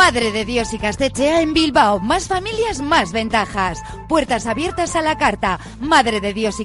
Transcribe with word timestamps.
Madre 0.00 0.32
de 0.32 0.46
Dios 0.46 0.72
y 0.72 0.78
Castechea 0.78 1.42
en 1.42 1.52
Bilbao. 1.52 2.00
Más 2.00 2.26
familias, 2.26 2.80
más 2.80 3.12
ventajas. 3.12 3.82
Puertas 4.08 4.46
abiertas 4.46 4.96
a 4.96 5.02
la 5.02 5.18
carta. 5.18 5.60
Madre 5.78 6.22
de 6.22 6.32
Dios 6.32 6.58
y 6.58 6.64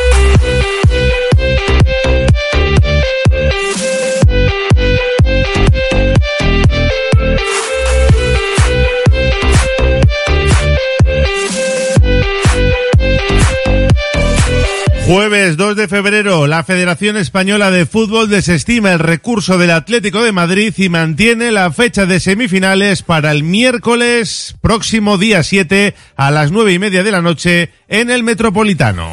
Jueves 15.13 15.57
2 15.57 15.75
de 15.75 15.89
febrero, 15.89 16.47
la 16.47 16.63
Federación 16.63 17.17
Española 17.17 17.69
de 17.69 17.85
Fútbol 17.85 18.29
desestima 18.29 18.93
el 18.93 18.99
recurso 18.99 19.57
del 19.57 19.71
Atlético 19.71 20.23
de 20.23 20.31
Madrid 20.31 20.73
y 20.77 20.87
mantiene 20.87 21.51
la 21.51 21.69
fecha 21.73 22.05
de 22.05 22.21
semifinales 22.21 23.01
para 23.03 23.33
el 23.33 23.43
miércoles 23.43 24.55
próximo 24.61 25.17
día 25.17 25.43
7 25.43 25.95
a 26.15 26.31
las 26.31 26.51
nueve 26.51 26.71
y 26.71 26.79
media 26.79 27.03
de 27.03 27.11
la 27.11 27.21
noche 27.21 27.71
en 27.89 28.09
el 28.09 28.23
Metropolitano. 28.23 29.11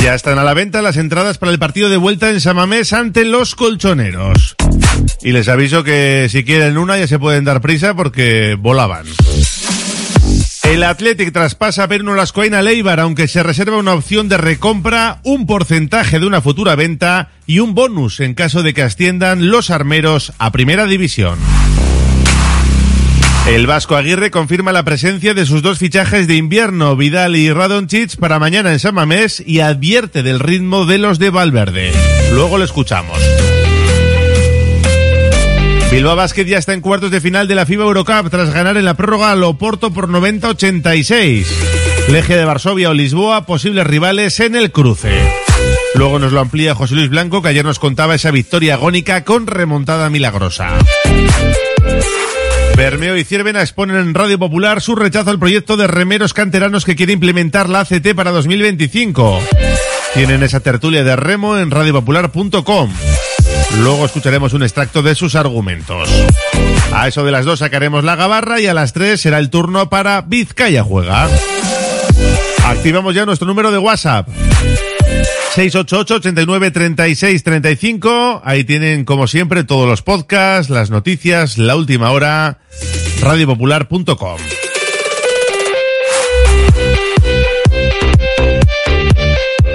Ya 0.00 0.16
están 0.16 0.36
a 0.40 0.42
la 0.42 0.54
venta 0.54 0.82
las 0.82 0.96
entradas 0.96 1.38
para 1.38 1.52
el 1.52 1.60
partido 1.60 1.88
de 1.88 1.98
vuelta 1.98 2.30
en 2.30 2.40
Samamés 2.40 2.92
ante 2.92 3.24
los 3.24 3.54
colchoneros. 3.54 4.56
Y 5.22 5.30
les 5.30 5.46
aviso 5.46 5.84
que 5.84 6.26
si 6.28 6.42
quieren 6.42 6.78
una 6.78 6.98
ya 6.98 7.06
se 7.06 7.20
pueden 7.20 7.44
dar 7.44 7.60
prisa 7.60 7.94
porque 7.94 8.56
volaban. 8.58 9.06
El 10.64 10.82
Athletic 10.82 11.30
traspasa 11.32 11.84
a 11.84 11.88
Perno 11.88 12.14
Lascoain 12.14 12.54
a 12.54 12.62
Leibar, 12.62 12.98
aunque 12.98 13.28
se 13.28 13.42
reserva 13.42 13.76
una 13.76 13.92
opción 13.92 14.28
de 14.28 14.38
recompra, 14.38 15.20
un 15.22 15.46
porcentaje 15.46 16.18
de 16.18 16.26
una 16.26 16.40
futura 16.40 16.74
venta 16.74 17.28
y 17.46 17.58
un 17.58 17.74
bonus 17.74 18.20
en 18.20 18.34
caso 18.34 18.62
de 18.62 18.72
que 18.72 18.82
asciendan 18.82 19.50
los 19.50 19.70
armeros 19.70 20.32
a 20.38 20.50
Primera 20.52 20.86
División. 20.86 21.38
El 23.46 23.66
Vasco 23.66 23.94
Aguirre 23.94 24.30
confirma 24.30 24.72
la 24.72 24.84
presencia 24.84 25.34
de 25.34 25.44
sus 25.44 25.60
dos 25.60 25.78
fichajes 25.78 26.26
de 26.26 26.36
invierno, 26.36 26.96
Vidal 26.96 27.36
y 27.36 27.52
Radonchich, 27.52 28.16
para 28.16 28.38
mañana 28.38 28.72
en 28.72 28.78
San 28.78 28.94
Mamés 28.94 29.42
y 29.46 29.60
advierte 29.60 30.22
del 30.22 30.40
ritmo 30.40 30.86
de 30.86 30.96
los 30.96 31.18
de 31.18 31.28
Valverde. 31.28 31.92
Luego 32.32 32.56
lo 32.56 32.64
escuchamos. 32.64 33.18
Bilbao 35.94 36.16
Basket 36.16 36.44
ya 36.44 36.58
está 36.58 36.72
en 36.72 36.80
cuartos 36.80 37.12
de 37.12 37.20
final 37.20 37.46
de 37.46 37.54
la 37.54 37.66
FIBA 37.66 37.84
Eurocup 37.84 38.28
tras 38.28 38.52
ganar 38.52 38.76
en 38.76 38.84
la 38.84 38.94
prórroga 38.94 39.30
al 39.30 39.44
Oporto 39.44 39.92
por 39.92 40.08
90-86. 40.08 41.46
Leje 42.08 42.36
de 42.36 42.44
Varsovia 42.44 42.90
o 42.90 42.94
Lisboa, 42.94 43.46
posibles 43.46 43.86
rivales 43.86 44.40
en 44.40 44.56
el 44.56 44.72
cruce. 44.72 45.16
Luego 45.94 46.18
nos 46.18 46.32
lo 46.32 46.40
amplía 46.40 46.74
José 46.74 46.96
Luis 46.96 47.10
Blanco, 47.10 47.42
que 47.42 47.50
ayer 47.50 47.64
nos 47.64 47.78
contaba 47.78 48.16
esa 48.16 48.32
victoria 48.32 48.74
agónica 48.74 49.22
con 49.22 49.46
remontada 49.46 50.10
milagrosa. 50.10 50.70
Bermeo 52.76 53.16
y 53.16 53.22
Ciervena 53.22 53.62
exponen 53.62 53.94
en 53.94 54.14
Radio 54.14 54.36
Popular 54.36 54.80
su 54.80 54.96
rechazo 54.96 55.30
al 55.30 55.38
proyecto 55.38 55.76
de 55.76 55.86
remeros 55.86 56.34
canteranos 56.34 56.84
que 56.84 56.96
quiere 56.96 57.12
implementar 57.12 57.68
la 57.68 57.82
ACT 57.82 58.16
para 58.16 58.32
2025. 58.32 59.40
Tienen 60.12 60.42
esa 60.42 60.58
tertulia 60.58 61.04
de 61.04 61.14
remo 61.14 61.56
en 61.56 61.70
radiopopular.com. 61.70 62.90
Luego 63.80 64.06
escucharemos 64.06 64.52
un 64.52 64.62
extracto 64.62 65.02
de 65.02 65.14
sus 65.14 65.34
argumentos. 65.34 66.08
A 66.92 67.08
eso 67.08 67.24
de 67.24 67.32
las 67.32 67.44
dos 67.44 67.58
sacaremos 67.58 68.04
la 68.04 68.16
gabarra 68.16 68.60
y 68.60 68.66
a 68.66 68.74
las 68.74 68.92
tres 68.92 69.20
será 69.20 69.38
el 69.38 69.50
turno 69.50 69.90
para 69.90 70.22
Vizcaya 70.22 70.82
Juega. 70.82 71.28
Activamos 72.64 73.14
ya 73.14 73.26
nuestro 73.26 73.46
número 73.46 73.70
de 73.70 73.78
WhatsApp. 73.78 74.28
688-89-36-35. 75.54 78.40
Ahí 78.44 78.64
tienen, 78.64 79.04
como 79.04 79.28
siempre, 79.28 79.64
todos 79.64 79.88
los 79.88 80.02
podcasts, 80.02 80.70
las 80.70 80.90
noticias, 80.90 81.58
la 81.58 81.76
última 81.76 82.10
hora, 82.10 82.58
radiopopular.com. 83.20 84.38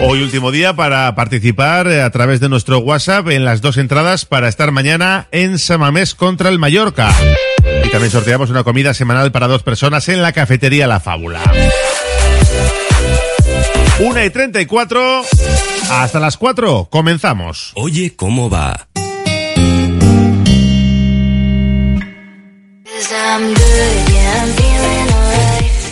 Hoy 0.02 0.22
último 0.22 0.52
día 0.52 0.74
para 0.76 1.14
participar 1.14 1.88
eh, 1.88 2.02
a 2.02 2.10
través 2.10 2.40
de 2.40 2.48
nuestro 2.48 2.80
WhatsApp 2.80 3.28
en 3.30 3.44
las 3.44 3.62
dos 3.62 3.78
entradas 3.78 4.26
para 4.26 4.48
estar 4.48 4.72
mañana 4.72 5.28
en 5.32 5.60
Samamés 5.60 6.16
contra 6.16 6.50
el 6.50 6.58
Mallorca. 6.58 7.14
Y 7.84 7.90
también 7.90 8.12
sorteamos 8.12 8.50
una 8.50 8.64
comida 8.64 8.94
semanal 8.94 9.32
para 9.32 9.48
dos 9.48 9.62
personas 9.64 10.08
en 10.08 10.22
la 10.22 10.32
cafetería 10.32 10.88
La 10.88 11.00
Fábula. 11.00 11.42
Una 14.00 14.24
y 14.24 14.30
treinta 14.30 14.62
y 14.62 14.66
cuatro. 14.66 15.22
Hasta 15.90 16.20
las 16.20 16.38
cuatro. 16.38 16.88
Comenzamos. 16.90 17.74
Oye 17.76 18.16
cómo 18.16 18.50
va. 18.50 18.88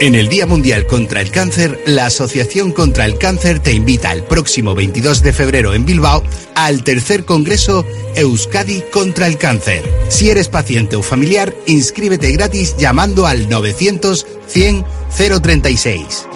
En 0.00 0.14
el 0.14 0.28
Día 0.28 0.46
Mundial 0.46 0.86
contra 0.86 1.20
el 1.20 1.32
Cáncer, 1.32 1.82
la 1.84 2.06
Asociación 2.06 2.70
contra 2.70 3.04
el 3.04 3.18
Cáncer 3.18 3.58
te 3.58 3.72
invita 3.72 4.12
el 4.12 4.22
próximo 4.22 4.76
22 4.76 5.24
de 5.24 5.32
febrero 5.32 5.74
en 5.74 5.84
Bilbao 5.84 6.22
al 6.54 6.84
tercer 6.84 7.24
Congreso 7.24 7.84
Euskadi 8.14 8.84
contra 8.92 9.26
el 9.26 9.38
Cáncer. 9.38 9.82
Si 10.08 10.30
eres 10.30 10.48
paciente 10.48 10.94
o 10.94 11.02
familiar, 11.02 11.52
inscríbete 11.66 12.30
gratis 12.30 12.76
llamando 12.76 13.26
al 13.26 13.48
900 13.48 14.24
100 14.46 14.84
036. 15.42 16.28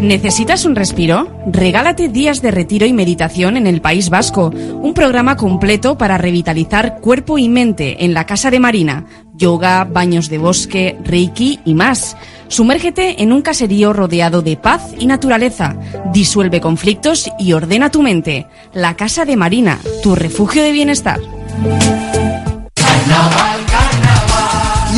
¿Necesitas 0.00 0.64
un 0.64 0.76
respiro? 0.76 1.28
Regálate 1.46 2.08
días 2.08 2.40
de 2.40 2.52
retiro 2.52 2.86
y 2.86 2.92
meditación 2.92 3.56
en 3.56 3.66
el 3.66 3.80
País 3.80 4.10
Vasco, 4.10 4.52
un 4.54 4.94
programa 4.94 5.36
completo 5.36 5.98
para 5.98 6.18
revitalizar 6.18 7.00
cuerpo 7.00 7.36
y 7.36 7.48
mente 7.48 8.04
en 8.04 8.14
la 8.14 8.24
Casa 8.24 8.50
de 8.52 8.60
Marina, 8.60 9.06
yoga, 9.34 9.84
baños 9.84 10.28
de 10.28 10.38
bosque, 10.38 10.96
reiki 11.04 11.58
y 11.64 11.74
más. 11.74 12.16
Sumérgete 12.46 13.22
en 13.22 13.32
un 13.32 13.42
caserío 13.42 13.92
rodeado 13.92 14.40
de 14.40 14.56
paz 14.56 14.94
y 14.98 15.06
naturaleza, 15.06 15.76
disuelve 16.12 16.60
conflictos 16.60 17.30
y 17.38 17.52
ordena 17.52 17.90
tu 17.90 18.00
mente. 18.00 18.46
La 18.72 18.94
Casa 18.94 19.24
de 19.24 19.36
Marina, 19.36 19.80
tu 20.02 20.14
refugio 20.14 20.62
de 20.62 20.72
bienestar. 20.72 21.18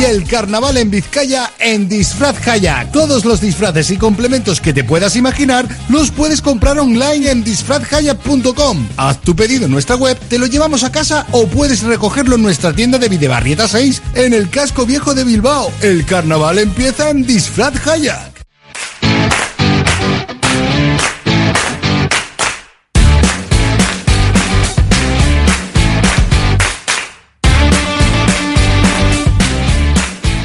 El 0.05 0.25
carnaval 0.25 0.77
en 0.77 0.89
Vizcaya 0.89 1.51
en 1.59 1.87
Disfraz 1.87 2.37
Jaya. 2.39 2.87
Todos 2.91 3.25
los 3.25 3.39
disfraces 3.39 3.91
y 3.91 3.97
complementos 3.97 4.59
que 4.59 4.73
te 4.73 4.83
puedas 4.83 5.15
imaginar 5.15 5.67
los 5.89 6.11
puedes 6.11 6.41
comprar 6.41 6.79
online 6.79 7.29
en 7.29 7.43
disfrazjaya.com. 7.43 8.87
Haz 8.97 9.21
tu 9.21 9.35
pedido 9.35 9.65
en 9.65 9.71
nuestra 9.71 9.95
web, 9.95 10.17
te 10.29 10.39
lo 10.39 10.47
llevamos 10.47 10.83
a 10.83 10.91
casa 10.91 11.27
o 11.31 11.47
puedes 11.47 11.83
recogerlo 11.83 12.35
en 12.35 12.43
nuestra 12.43 12.73
tienda 12.73 12.97
de 12.97 13.09
Videbarrieta 13.09 13.67
6 13.67 14.01
en 14.15 14.33
el 14.33 14.49
casco 14.49 14.85
viejo 14.85 15.13
de 15.13 15.23
Bilbao. 15.23 15.71
El 15.81 16.05
carnaval 16.05 16.59
empieza 16.59 17.09
en 17.09 17.25
Disfraz 17.25 17.77
Jaya. 17.79 18.30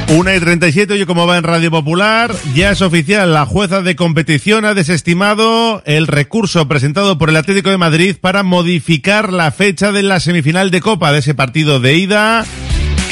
Una 0.09 0.33
y 0.35 0.39
37, 0.39 0.93
oye, 0.93 1.05
como 1.05 1.27
va 1.27 1.37
en 1.37 1.43
Radio 1.43 1.69
Popular, 1.69 2.33
ya 2.55 2.71
es 2.71 2.81
oficial, 2.81 3.33
la 3.33 3.45
jueza 3.45 3.81
de 3.81 3.97
competición 3.97 4.63
ha 4.63 4.73
desestimado 4.73 5.83
el 5.85 6.07
recurso 6.07 6.65
presentado 6.67 7.17
por 7.17 7.29
el 7.29 7.35
Atlético 7.35 7.69
de 7.69 7.77
Madrid 7.77 8.15
para 8.19 8.41
modificar 8.43 9.33
la 9.33 9.51
fecha 9.51 9.91
de 9.91 10.03
la 10.03 10.21
semifinal 10.21 10.71
de 10.71 10.79
Copa 10.79 11.11
de 11.11 11.19
ese 11.19 11.35
partido 11.35 11.81
de 11.81 11.95
ida 11.95 12.45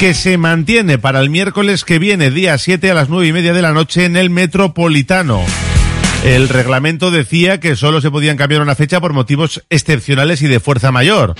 que 0.00 0.14
se 0.14 0.38
mantiene 0.38 0.96
para 0.96 1.20
el 1.20 1.28
miércoles 1.28 1.84
que 1.84 1.98
viene, 1.98 2.30
día 2.30 2.56
7 2.56 2.90
a 2.90 2.94
las 2.94 3.10
nueve 3.10 3.28
y 3.28 3.32
media 3.32 3.52
de 3.52 3.62
la 3.62 3.72
noche 3.72 4.06
en 4.06 4.16
el 4.16 4.30
Metropolitano. 4.30 5.42
El 6.24 6.48
reglamento 6.48 7.10
decía 7.10 7.60
que 7.60 7.76
solo 7.76 8.00
se 8.00 8.10
podían 8.10 8.38
cambiar 8.38 8.62
una 8.62 8.74
fecha 8.74 9.00
por 9.00 9.12
motivos 9.12 9.62
excepcionales 9.68 10.40
y 10.40 10.48
de 10.48 10.60
fuerza 10.60 10.92
mayor. 10.92 11.34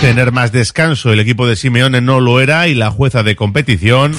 Tener 0.00 0.32
más 0.32 0.52
descanso 0.52 1.12
el 1.12 1.20
equipo 1.20 1.46
de 1.46 1.56
Simeone 1.56 2.00
no 2.00 2.20
lo 2.20 2.40
era 2.40 2.66
y 2.66 2.74
la 2.74 2.90
jueza 2.90 3.22
de 3.22 3.36
competición 3.36 4.14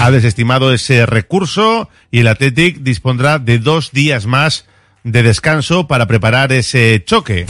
ha 0.00 0.10
desestimado 0.10 0.72
ese 0.72 1.06
recurso 1.06 1.88
y 2.10 2.20
el 2.20 2.28
Athletic 2.28 2.78
dispondrá 2.78 3.38
de 3.38 3.58
dos 3.58 3.90
días 3.92 4.26
más 4.26 4.66
de 5.02 5.22
descanso 5.22 5.86
para 5.88 6.06
preparar 6.06 6.52
ese 6.52 7.02
choque. 7.04 7.46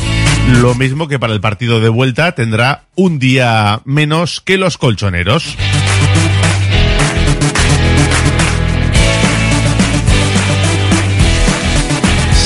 Lo 0.60 0.74
mismo 0.74 1.08
que 1.08 1.18
para 1.18 1.34
el 1.34 1.40
partido 1.40 1.80
de 1.80 1.90
vuelta 1.90 2.32
tendrá 2.32 2.84
un 2.94 3.18
día 3.18 3.82
menos 3.84 4.40
que 4.40 4.56
los 4.56 4.78
colchoneros. 4.78 5.56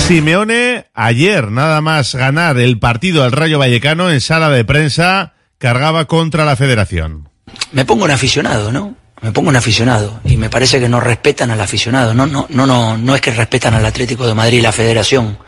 Simeone 0.07 0.87
ayer 0.95 1.51
nada 1.51 1.81
más 1.81 2.15
ganar 2.15 2.59
el 2.59 2.79
partido 2.79 3.23
al 3.23 3.33
Rayo 3.33 3.59
Vallecano 3.59 4.11
en 4.11 4.21
sala 4.21 4.51
de 4.51 4.65
prensa 4.65 5.35
cargaba 5.59 6.07
contra 6.07 6.45
la 6.45 6.57
federación. 6.57 7.29
Me 7.71 7.85
pongo 7.85 8.05
un 8.05 8.11
aficionado, 8.11 8.73
¿no? 8.73 9.02
Me 9.23 9.31
pongo 9.31 9.51
un 9.51 9.57
aficionado 9.57 10.21
y 10.25 10.37
me 10.37 10.51
parece 10.51 10.81
que 10.81 10.89
no 10.89 10.99
respetan 10.99 11.53
al 11.53 11.61
aficionado. 11.61 12.13
No, 12.13 12.27
no, 12.27 12.47
no, 12.49 12.67
no, 12.67 12.99
no 12.99 13.15
es 13.15 13.21
que 13.21 13.31
respetan 13.31 13.73
al 13.73 13.87
Atlético 13.87 14.27
de 14.27 14.35
Madrid 14.35 14.59
y 14.59 14.63
la 14.63 14.73
Federación, 14.73 15.39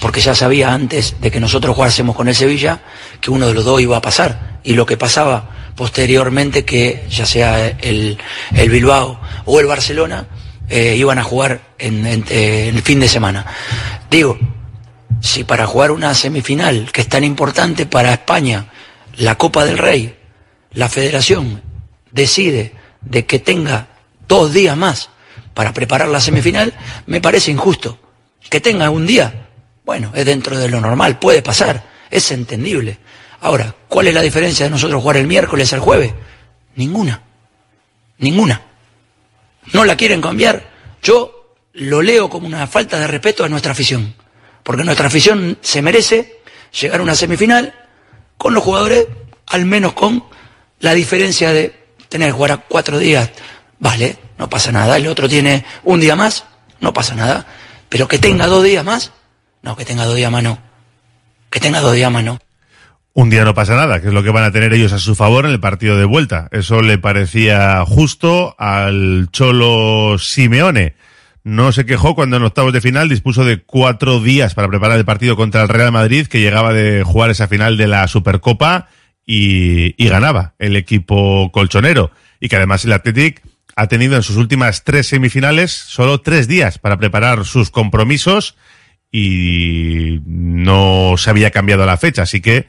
porque 0.00 0.20
ya 0.20 0.34
sabía 0.34 0.72
antes 0.72 1.16
de 1.18 1.30
que 1.30 1.40
nosotros 1.40 1.74
jugásemos 1.74 2.14
con 2.14 2.28
el 2.28 2.34
Sevilla 2.34 2.80
que 3.22 3.30
uno 3.30 3.46
de 3.46 3.54
los 3.54 3.64
dos 3.64 3.80
iba 3.80 3.96
a 3.96 4.02
pasar 4.02 4.60
y 4.62 4.74
lo 4.74 4.84
que 4.84 4.98
pasaba 4.98 5.72
posteriormente 5.74 6.66
que 6.66 7.06
ya 7.08 7.24
sea 7.24 7.68
el, 7.68 8.18
el 8.54 8.70
Bilbao 8.70 9.18
o 9.46 9.60
el 9.60 9.66
Barcelona 9.66 10.26
eh, 10.68 10.94
iban 10.98 11.18
a 11.18 11.24
jugar 11.24 11.62
en, 11.78 12.06
en, 12.06 12.24
en 12.28 12.76
el 12.76 12.82
fin 12.82 13.00
de 13.00 13.08
semana. 13.08 13.46
Digo, 14.10 14.38
si 15.22 15.44
para 15.44 15.66
jugar 15.66 15.90
una 15.90 16.14
semifinal 16.14 16.92
que 16.92 17.00
es 17.00 17.08
tan 17.08 17.24
importante 17.24 17.86
para 17.86 18.12
España, 18.12 18.66
la 19.16 19.36
Copa 19.38 19.64
del 19.64 19.78
Rey, 19.78 20.14
la 20.72 20.90
Federación 20.90 21.62
decide 22.10 22.81
de 23.04 23.26
que 23.26 23.38
tenga 23.38 23.88
dos 24.28 24.52
días 24.52 24.76
más 24.76 25.10
para 25.54 25.72
preparar 25.72 26.08
la 26.08 26.20
semifinal, 26.20 26.74
me 27.06 27.20
parece 27.20 27.50
injusto. 27.50 27.98
Que 28.48 28.60
tenga 28.60 28.90
un 28.90 29.06
día, 29.06 29.48
bueno, 29.84 30.12
es 30.14 30.26
dentro 30.26 30.58
de 30.58 30.68
lo 30.68 30.80
normal, 30.80 31.18
puede 31.18 31.42
pasar, 31.42 31.84
es 32.10 32.30
entendible. 32.30 32.98
Ahora, 33.40 33.74
¿cuál 33.88 34.08
es 34.08 34.14
la 34.14 34.22
diferencia 34.22 34.66
de 34.66 34.70
nosotros 34.70 35.02
jugar 35.02 35.16
el 35.16 35.26
miércoles 35.26 35.72
al 35.72 35.80
jueves? 35.80 36.12
Ninguna. 36.76 37.22
Ninguna. 38.18 38.62
¿No 39.72 39.84
la 39.84 39.96
quieren 39.96 40.20
cambiar? 40.20 40.70
Yo 41.02 41.56
lo 41.72 42.02
leo 42.02 42.28
como 42.28 42.46
una 42.46 42.66
falta 42.66 42.98
de 42.98 43.06
respeto 43.06 43.44
a 43.44 43.48
nuestra 43.48 43.72
afición. 43.72 44.14
Porque 44.62 44.84
nuestra 44.84 45.08
afición 45.08 45.58
se 45.60 45.82
merece 45.82 46.40
llegar 46.80 47.00
a 47.00 47.02
una 47.02 47.14
semifinal 47.14 47.74
con 48.38 48.54
los 48.54 48.62
jugadores, 48.62 49.06
al 49.46 49.64
menos 49.64 49.92
con 49.92 50.24
la 50.80 50.94
diferencia 50.94 51.52
de 51.52 51.81
tener 52.12 52.28
que 52.28 52.32
jugar 52.32 52.64
cuatro 52.68 52.98
días, 52.98 53.30
vale, 53.80 54.16
no 54.38 54.48
pasa 54.48 54.70
nada. 54.70 54.96
El 54.96 55.06
otro 55.06 55.28
tiene 55.28 55.64
un 55.82 55.98
día 55.98 56.14
más, 56.14 56.44
no 56.80 56.92
pasa 56.92 57.14
nada. 57.14 57.46
Pero 57.88 58.06
que 58.06 58.18
tenga 58.18 58.46
dos 58.46 58.62
días 58.62 58.84
más, 58.84 59.12
no, 59.62 59.76
que 59.76 59.84
tenga 59.84 60.04
dos 60.04 60.16
días 60.16 60.30
más 60.30 60.42
no. 60.42 60.58
Que 61.50 61.60
tenga 61.60 61.80
dos 61.80 61.94
días 61.94 62.10
más 62.10 62.24
no. 62.24 62.38
Un 63.14 63.28
día 63.28 63.44
no 63.44 63.54
pasa 63.54 63.74
nada, 63.74 64.00
que 64.00 64.08
es 64.08 64.14
lo 64.14 64.22
que 64.22 64.30
van 64.30 64.44
a 64.44 64.52
tener 64.52 64.72
ellos 64.72 64.92
a 64.92 64.98
su 64.98 65.14
favor 65.14 65.44
en 65.44 65.50
el 65.50 65.60
partido 65.60 65.98
de 65.98 66.06
vuelta. 66.06 66.48
Eso 66.50 66.80
le 66.80 66.96
parecía 66.96 67.84
justo 67.86 68.54
al 68.58 69.28
Cholo 69.32 70.18
Simeone. 70.18 70.94
No 71.44 71.72
se 71.72 71.84
quejó 71.84 72.14
cuando 72.14 72.36
en 72.36 72.44
octavos 72.44 72.72
de 72.72 72.80
final 72.80 73.08
dispuso 73.08 73.44
de 73.44 73.60
cuatro 73.60 74.20
días 74.20 74.54
para 74.54 74.68
preparar 74.68 74.96
el 74.96 75.04
partido 75.04 75.36
contra 75.36 75.62
el 75.62 75.68
Real 75.68 75.92
Madrid, 75.92 76.26
que 76.26 76.40
llegaba 76.40 76.72
de 76.72 77.02
jugar 77.04 77.30
esa 77.30 77.48
final 77.48 77.76
de 77.76 77.88
la 77.88 78.06
Supercopa 78.08 78.88
y, 79.34 80.08
ganaba 80.08 80.54
el 80.58 80.76
equipo 80.76 81.50
colchonero. 81.52 82.10
Y 82.38 82.48
que 82.48 82.56
además 82.56 82.84
el 82.84 82.92
Athletic 82.92 83.42
ha 83.76 83.86
tenido 83.86 84.16
en 84.16 84.22
sus 84.22 84.36
últimas 84.36 84.84
tres 84.84 85.06
semifinales 85.06 85.72
solo 85.72 86.20
tres 86.20 86.48
días 86.48 86.78
para 86.78 86.98
preparar 86.98 87.46
sus 87.46 87.70
compromisos 87.70 88.56
y 89.10 90.20
no 90.26 91.14
se 91.16 91.30
había 91.30 91.50
cambiado 91.50 91.86
la 91.86 91.96
fecha. 91.96 92.22
Así 92.22 92.40
que 92.40 92.66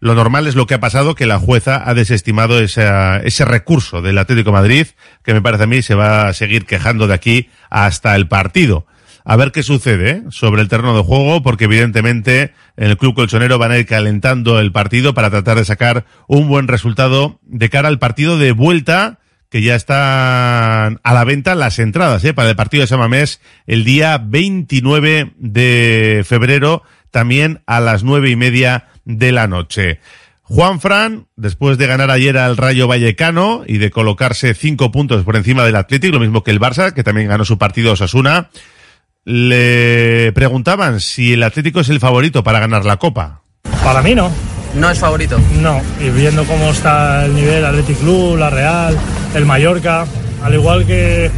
Lo 0.00 0.16
normal 0.16 0.48
es 0.48 0.56
lo 0.56 0.66
que 0.66 0.74
ha 0.74 0.80
pasado, 0.80 1.14
que 1.14 1.26
la 1.26 1.38
jueza 1.38 1.88
ha 1.88 1.94
desestimado 1.94 2.58
esa, 2.58 3.18
ese 3.18 3.44
recurso 3.44 4.02
del 4.02 4.18
Atlético 4.18 4.50
Madrid, 4.50 4.88
que 5.22 5.32
me 5.32 5.40
parece 5.40 5.62
a 5.62 5.68
mí 5.68 5.80
se 5.80 5.94
va 5.94 6.26
a 6.26 6.32
seguir 6.32 6.66
quejando 6.66 7.06
de 7.06 7.14
aquí 7.14 7.50
hasta 7.70 8.16
el 8.16 8.26
partido. 8.26 8.84
A 9.24 9.36
ver 9.36 9.52
qué 9.52 9.62
sucede 9.62 10.10
¿eh? 10.10 10.22
sobre 10.30 10.62
el 10.62 10.68
terreno 10.68 10.96
de 10.96 11.02
juego, 11.02 11.42
porque 11.42 11.64
evidentemente 11.64 12.52
en 12.76 12.90
el 12.90 12.96
club 12.96 13.14
colchonero 13.14 13.58
van 13.58 13.72
a 13.72 13.78
ir 13.78 13.86
calentando 13.86 14.58
el 14.58 14.72
partido 14.72 15.14
para 15.14 15.30
tratar 15.30 15.58
de 15.58 15.64
sacar 15.64 16.04
un 16.26 16.48
buen 16.48 16.68
resultado 16.68 17.38
de 17.42 17.68
cara 17.68 17.88
al 17.88 17.98
partido 17.98 18.38
de 18.38 18.52
vuelta 18.52 19.20
que 19.48 19.60
ya 19.60 19.74
están 19.74 20.98
a 21.02 21.12
la 21.12 21.24
venta 21.24 21.54
las 21.54 21.78
entradas 21.78 22.24
¿eh? 22.24 22.32
para 22.32 22.48
el 22.50 22.56
partido 22.56 22.80
de 22.80 22.86
Samamés 22.86 23.40
el 23.66 23.84
día 23.84 24.18
29 24.18 25.34
de 25.36 26.24
febrero, 26.26 26.82
también 27.10 27.60
a 27.66 27.80
las 27.80 28.02
nueve 28.02 28.30
y 28.30 28.36
media 28.36 28.88
de 29.04 29.30
la 29.30 29.46
noche. 29.46 30.00
Juan 30.40 30.80
Fran, 30.80 31.28
después 31.36 31.78
de 31.78 31.86
ganar 31.86 32.10
ayer 32.10 32.36
al 32.36 32.56
Rayo 32.56 32.88
Vallecano 32.88 33.62
y 33.66 33.78
de 33.78 33.90
colocarse 33.90 34.54
cinco 34.54 34.90
puntos 34.90 35.24
por 35.24 35.36
encima 35.36 35.64
del 35.64 35.76
Atlético, 35.76 36.14
lo 36.14 36.20
mismo 36.20 36.42
que 36.42 36.50
el 36.50 36.60
Barça, 36.60 36.92
que 36.92 37.04
también 37.04 37.28
ganó 37.28 37.44
su 37.44 37.58
partido 37.58 37.92
Osasuna, 37.92 38.50
le 39.24 40.32
preguntaban 40.32 41.00
si 41.00 41.34
el 41.34 41.42
Atlético 41.42 41.80
es 41.80 41.88
el 41.88 42.00
favorito 42.00 42.42
para 42.42 42.60
ganar 42.60 42.84
la 42.84 42.96
Copa. 42.96 43.42
Para 43.84 44.02
mí 44.02 44.14
no. 44.14 44.30
¿No 44.74 44.90
es 44.90 44.98
favorito? 44.98 45.38
No, 45.60 45.82
y 46.00 46.08
viendo 46.08 46.44
cómo 46.44 46.70
está 46.70 47.26
el 47.26 47.34
nivel 47.34 47.64
Athletic 47.64 47.98
Club, 47.98 48.38
la 48.38 48.48
Real, 48.48 48.96
el 49.34 49.44
Mallorca, 49.44 50.06
al 50.42 50.54
igual 50.54 50.86
que 50.86 51.30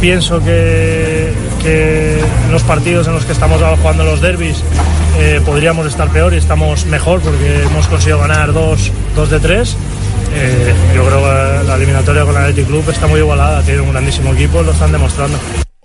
pienso 0.00 0.38
que, 0.44 1.32
que 1.62 2.20
en 2.20 2.52
los 2.52 2.62
partidos 2.62 3.08
en 3.08 3.14
los 3.14 3.24
que 3.24 3.32
estamos 3.32 3.60
ahora 3.60 3.76
jugando 3.76 4.04
los 4.04 4.20
derbis 4.20 4.62
eh, 5.18 5.40
podríamos 5.44 5.86
estar 5.86 6.08
peor 6.10 6.34
y 6.34 6.36
estamos 6.36 6.84
mejor 6.86 7.20
porque 7.22 7.62
hemos 7.62 7.88
conseguido 7.88 8.20
ganar 8.20 8.52
dos, 8.52 8.92
dos 9.14 9.30
de 9.30 9.40
tres. 9.40 9.76
Eh, 10.34 10.74
yo 10.94 11.04
creo 11.06 11.18
que 11.22 11.66
la 11.66 11.74
eliminatoria 11.76 12.24
con 12.24 12.36
el 12.36 12.42
Athletic 12.42 12.66
Club 12.66 12.84
está 12.90 13.06
muy 13.06 13.20
igualada, 13.20 13.62
tiene 13.62 13.80
un 13.80 13.90
grandísimo 13.90 14.32
equipo, 14.32 14.62
lo 14.62 14.72
están 14.72 14.92
demostrando. 14.92 15.38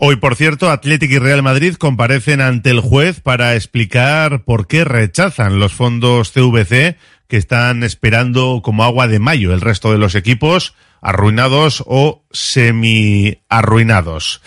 Hoy, 0.04 0.16
por 0.16 0.36
cierto, 0.36 0.72
Atlético 0.72 1.14
y 1.14 1.20
Real 1.20 1.44
Madrid 1.44 1.76
comparecen 1.76 2.42
ante 2.42 2.72
el 2.72 2.80
juez 2.80 3.20
para 3.20 3.54
explicar 3.54 4.44
por 4.44 4.66
qué 4.66 4.84
rechazan 4.84 5.60
los 5.60 5.74
fondos 5.74 6.32
CVC 6.32 6.98
que 7.28 7.38
están 7.38 7.84
esperando 7.84 8.62
como 8.64 8.84
agua 8.84 9.08
de 9.08 9.20
mayo 9.20 9.54
el 9.54 9.62
resto 9.62 9.92
de 9.92 10.00
los 10.00 10.16
equipos 10.16 10.74
arruinados 11.04 11.84
o 11.86 12.24
semi 12.32 13.44
arruinados. 13.48 14.42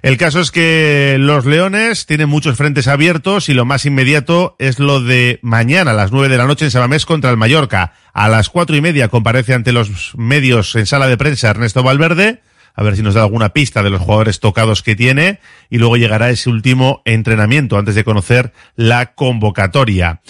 El 0.00 0.16
caso 0.16 0.40
es 0.40 0.50
que 0.50 1.18
los 1.20 1.44
Leones 1.44 2.06
tienen 2.06 2.30
muchos 2.30 2.56
frentes 2.56 2.88
abiertos 2.88 3.50
y 3.50 3.52
lo 3.52 3.66
más 3.66 3.84
inmediato 3.84 4.56
es 4.58 4.78
lo 4.78 5.02
de 5.02 5.38
mañana 5.42 5.90
a 5.90 5.94
las 5.94 6.12
nueve 6.12 6.30
de 6.30 6.38
la 6.38 6.46
noche 6.46 6.64
en 6.64 6.70
Sabamés 6.70 7.04
contra 7.04 7.30
el 7.30 7.36
Mallorca. 7.36 7.92
A 8.14 8.30
las 8.30 8.48
cuatro 8.48 8.74
y 8.74 8.80
media 8.80 9.08
comparece 9.08 9.52
ante 9.52 9.72
los 9.72 10.14
medios 10.16 10.74
en 10.76 10.86
sala 10.86 11.08
de 11.08 11.18
prensa 11.18 11.50
Ernesto 11.50 11.82
Valverde 11.82 12.40
a 12.74 12.82
ver 12.82 12.96
si 12.96 13.02
nos 13.02 13.14
da 13.14 13.22
alguna 13.22 13.50
pista 13.50 13.82
de 13.82 13.90
los 13.90 14.00
jugadores 14.00 14.40
tocados 14.40 14.82
que 14.82 14.96
tiene. 14.96 15.38
Y 15.70 15.78
luego 15.78 15.96
llegará 15.96 16.30
ese 16.30 16.50
último 16.50 17.02
entrenamiento 17.04 17.78
antes 17.78 17.94
de 17.94 18.04
conocer 18.04 18.52
la 18.74 19.14
convocatoria. 19.14 20.20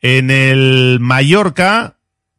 En 0.00 0.30
el 0.30 0.98
Mallorca 1.00 1.96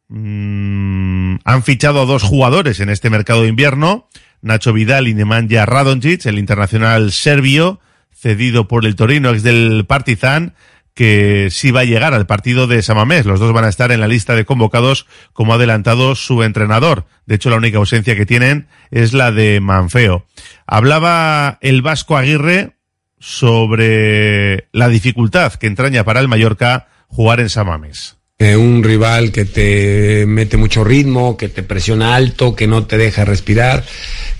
mmm, 0.08 1.36
han 1.44 1.62
fichado 1.64 2.02
a 2.02 2.06
dos 2.06 2.22
jugadores 2.22 2.80
en 2.80 2.90
este 2.90 3.10
mercado 3.10 3.42
de 3.42 3.48
invierno, 3.48 4.08
Nacho 4.40 4.72
Vidal 4.72 5.08
y 5.08 5.14
Nemanja 5.14 5.66
Radonjic, 5.66 6.26
el 6.26 6.38
internacional 6.38 7.10
serbio, 7.10 7.80
cedido 8.14 8.68
por 8.68 8.86
el 8.86 8.94
Torino, 8.94 9.30
ex 9.30 9.42
del 9.42 9.84
Partizan, 9.86 10.54
que 10.96 11.48
sí 11.50 11.72
va 11.72 11.80
a 11.80 11.84
llegar 11.84 12.14
al 12.14 12.26
partido 12.26 12.66
de 12.66 12.82
Samamés. 12.82 13.26
Los 13.26 13.38
dos 13.38 13.52
van 13.52 13.66
a 13.66 13.68
estar 13.68 13.92
en 13.92 14.00
la 14.00 14.08
lista 14.08 14.34
de 14.34 14.46
convocados, 14.46 15.06
como 15.34 15.52
ha 15.52 15.56
adelantado 15.56 16.14
su 16.14 16.42
entrenador. 16.42 17.04
De 17.26 17.34
hecho, 17.34 17.50
la 17.50 17.56
única 17.56 17.76
ausencia 17.76 18.16
que 18.16 18.24
tienen 18.24 18.66
es 18.90 19.12
la 19.12 19.30
de 19.30 19.60
Manfeo. 19.60 20.24
Hablaba 20.66 21.58
el 21.60 21.82
Vasco 21.82 22.16
Aguirre 22.16 22.76
sobre 23.18 24.68
la 24.72 24.88
dificultad 24.88 25.52
que 25.52 25.66
entraña 25.66 26.02
para 26.02 26.20
el 26.20 26.28
Mallorca 26.28 26.88
jugar 27.08 27.40
en 27.40 27.50
Samamés. 27.50 28.16
Un 28.38 28.82
rival 28.82 29.32
que 29.32 29.44
te 29.44 30.24
mete 30.26 30.56
mucho 30.56 30.82
ritmo, 30.82 31.36
que 31.36 31.50
te 31.50 31.62
presiona 31.62 32.16
alto, 32.16 32.56
que 32.56 32.66
no 32.66 32.86
te 32.86 32.96
deja 32.96 33.26
respirar, 33.26 33.84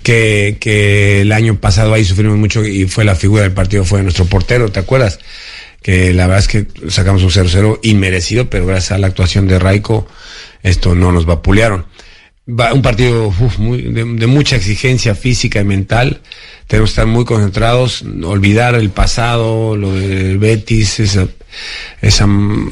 que, 0.01 0.57
que 0.59 1.21
el 1.21 1.31
año 1.31 1.59
pasado 1.59 1.93
ahí 1.93 2.03
sufrimos 2.03 2.37
mucho 2.37 2.65
y 2.65 2.85
fue 2.85 3.05
la 3.05 3.15
figura 3.15 3.43
del 3.43 3.53
partido, 3.53 3.85
fue 3.85 4.01
nuestro 4.01 4.25
portero, 4.25 4.71
¿te 4.71 4.79
acuerdas? 4.79 5.19
Que 5.87 6.13
la 6.13 6.27
verdad 6.27 6.39
es 6.39 6.47
que 6.49 6.67
sacamos 6.89 7.23
un 7.23 7.29
0-0 7.29 7.79
inmerecido, 7.83 8.49
pero 8.49 8.65
gracias 8.65 8.91
a 8.91 8.97
la 8.97 9.07
actuación 9.07 9.47
de 9.47 9.57
Raico, 9.57 10.05
esto 10.61 10.95
no 10.95 11.13
nos 11.13 11.25
vapulearon. 11.25 11.85
Va, 12.45 12.73
un 12.73 12.81
partido 12.81 13.33
muy, 13.57 13.83
de, 13.83 14.03
de, 14.03 14.27
mucha 14.27 14.57
exigencia 14.57 15.15
física 15.15 15.61
y 15.61 15.63
mental. 15.63 16.19
Tenemos 16.67 16.89
que 16.89 16.91
estar 16.91 17.07
muy 17.07 17.23
concentrados, 17.23 18.03
olvidar 18.25 18.75
el 18.75 18.89
pasado, 18.89 19.77
lo 19.77 19.93
del 19.93 20.37
Betis, 20.39 20.99
esa, 20.99 21.29
esa, 22.01 22.27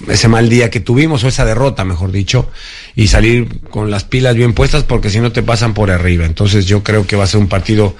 ese 0.10 0.28
mal 0.28 0.50
día 0.50 0.70
que 0.70 0.82
tuvimos, 0.82 1.24
o 1.24 1.30
esa 1.30 1.46
derrota, 1.46 1.86
mejor 1.86 2.12
dicho, 2.12 2.52
y 2.98 3.08
salir 3.08 3.62
con 3.70 3.92
las 3.92 4.04
pilas 4.04 4.36
bien 4.36 4.52
puestas 4.52 4.84
porque 4.84 5.10
si 5.10 5.22
no 5.22 5.32
te 5.32 5.42
pasan 5.42 5.74
por 5.74 5.90
arriba. 5.90 6.26
Entonces 6.26 6.66
yo 6.66 6.84
creo 6.84 7.08
que 7.08 7.16
va 7.16 7.24
a 7.24 7.28
ser 7.28 7.40
un 7.40 7.48
partido 7.48 7.96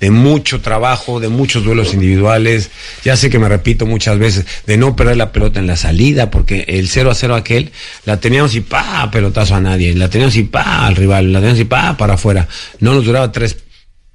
de 0.00 0.10
mucho 0.10 0.60
trabajo, 0.60 1.20
de 1.20 1.28
muchos 1.28 1.64
duelos 1.64 1.92
individuales. 1.94 2.70
Ya 3.04 3.16
sé 3.16 3.30
que 3.30 3.38
me 3.38 3.48
repito 3.48 3.86
muchas 3.86 4.18
veces, 4.18 4.46
de 4.66 4.76
no 4.76 4.94
perder 4.96 5.16
la 5.16 5.32
pelota 5.32 5.60
en 5.60 5.66
la 5.66 5.76
salida, 5.76 6.30
porque 6.30 6.64
el 6.68 6.88
0 6.88 7.10
a 7.10 7.14
0 7.14 7.34
aquel, 7.34 7.72
la 8.04 8.20
teníamos 8.20 8.54
y 8.54 8.60
pa, 8.60 9.10
pelotazo 9.10 9.54
a 9.54 9.60
nadie, 9.60 9.94
la 9.94 10.08
teníamos 10.08 10.36
y 10.36 10.44
pa 10.44 10.86
al 10.86 10.96
rival, 10.96 11.32
la 11.32 11.40
teníamos 11.40 11.60
y 11.60 11.64
pa 11.64 11.96
para 11.96 12.14
afuera. 12.14 12.48
No 12.80 12.94
nos 12.94 13.04
duraba 13.04 13.32
tres, 13.32 13.56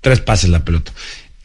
tres 0.02 0.20
pases 0.20 0.50
la 0.50 0.64
pelota. 0.64 0.92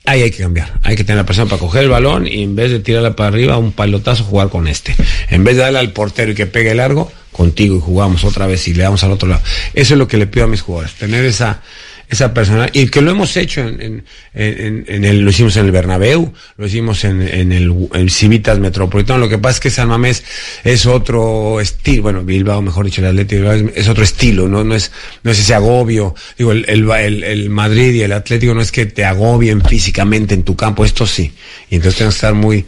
Ahí 0.04 0.22
hay 0.22 0.30
que 0.30 0.42
cambiar, 0.42 0.80
hay 0.84 0.96
que 0.96 1.04
tener 1.04 1.18
la 1.18 1.26
persona 1.26 1.50
para 1.50 1.60
coger 1.60 1.82
el 1.82 1.90
balón 1.90 2.26
y 2.26 2.42
en 2.42 2.56
vez 2.56 2.70
de 2.70 2.80
tirarla 2.80 3.14
para 3.14 3.28
arriba, 3.28 3.58
un 3.58 3.72
palotazo, 3.72 4.24
jugar 4.24 4.48
con 4.48 4.66
este. 4.66 4.94
En 5.28 5.44
vez 5.44 5.56
de 5.56 5.62
darle 5.62 5.80
al 5.80 5.92
portero 5.92 6.32
y 6.32 6.34
que 6.34 6.46
pegue 6.46 6.74
largo, 6.74 7.12
contigo 7.32 7.76
y 7.76 7.80
jugamos 7.80 8.24
otra 8.24 8.46
vez 8.46 8.66
y 8.68 8.74
le 8.74 8.84
damos 8.84 9.04
al 9.04 9.12
otro 9.12 9.28
lado. 9.28 9.42
Eso 9.74 9.94
es 9.94 9.98
lo 9.98 10.08
que 10.08 10.16
le 10.16 10.26
pido 10.26 10.46
a 10.46 10.48
mis 10.48 10.62
jugadores, 10.62 10.94
tener 10.94 11.26
esa, 11.26 11.60
esa 12.08 12.32
persona 12.32 12.68
y 12.72 12.86
que 12.88 13.02
lo 13.02 13.10
hemos 13.10 13.36
hecho 13.36 13.60
en, 13.60 13.80
en, 13.80 14.04
en, 14.34 14.84
en, 14.88 15.04
el 15.04 15.20
lo 15.20 15.30
hicimos 15.30 15.56
en 15.56 15.66
el 15.66 15.72
Bernabéu 15.72 16.32
lo 16.56 16.66
hicimos 16.66 17.04
en, 17.04 17.20
en 17.22 17.52
el 17.52 17.74
en 17.92 18.08
Civitas 18.08 18.58
Metropolitano 18.58 19.18
lo 19.18 19.28
que 19.28 19.38
pasa 19.38 19.56
es 19.56 19.60
que 19.60 19.70
San 19.70 19.88
Mamés 19.88 20.24
es 20.64 20.86
otro 20.86 21.60
estilo 21.60 22.04
bueno 22.04 22.24
Bilbao 22.24 22.62
mejor 22.62 22.86
dicho 22.86 23.02
el 23.02 23.08
Atlético 23.08 23.52
es, 23.52 23.64
es, 23.74 23.88
otro 23.88 24.04
estilo 24.04 24.48
no 24.48 24.64
no 24.64 24.74
es 24.74 24.90
no 25.22 25.30
es 25.30 25.38
ese 25.38 25.54
agobio 25.54 26.14
digo 26.38 26.52
el, 26.52 26.64
el, 26.68 27.24
el, 27.24 27.50
Madrid 27.50 27.92
y 27.92 28.02
el 28.02 28.12
Atlético 28.12 28.54
no 28.54 28.62
es 28.62 28.72
que 28.72 28.86
te 28.86 29.04
agobien 29.04 29.62
físicamente 29.62 30.34
en 30.34 30.44
tu 30.44 30.56
campo 30.56 30.84
esto 30.84 31.06
sí 31.06 31.32
y 31.68 31.76
entonces 31.76 31.98
tenemos 31.98 32.14
que 32.14 32.18
estar 32.18 32.34
muy 32.34 32.64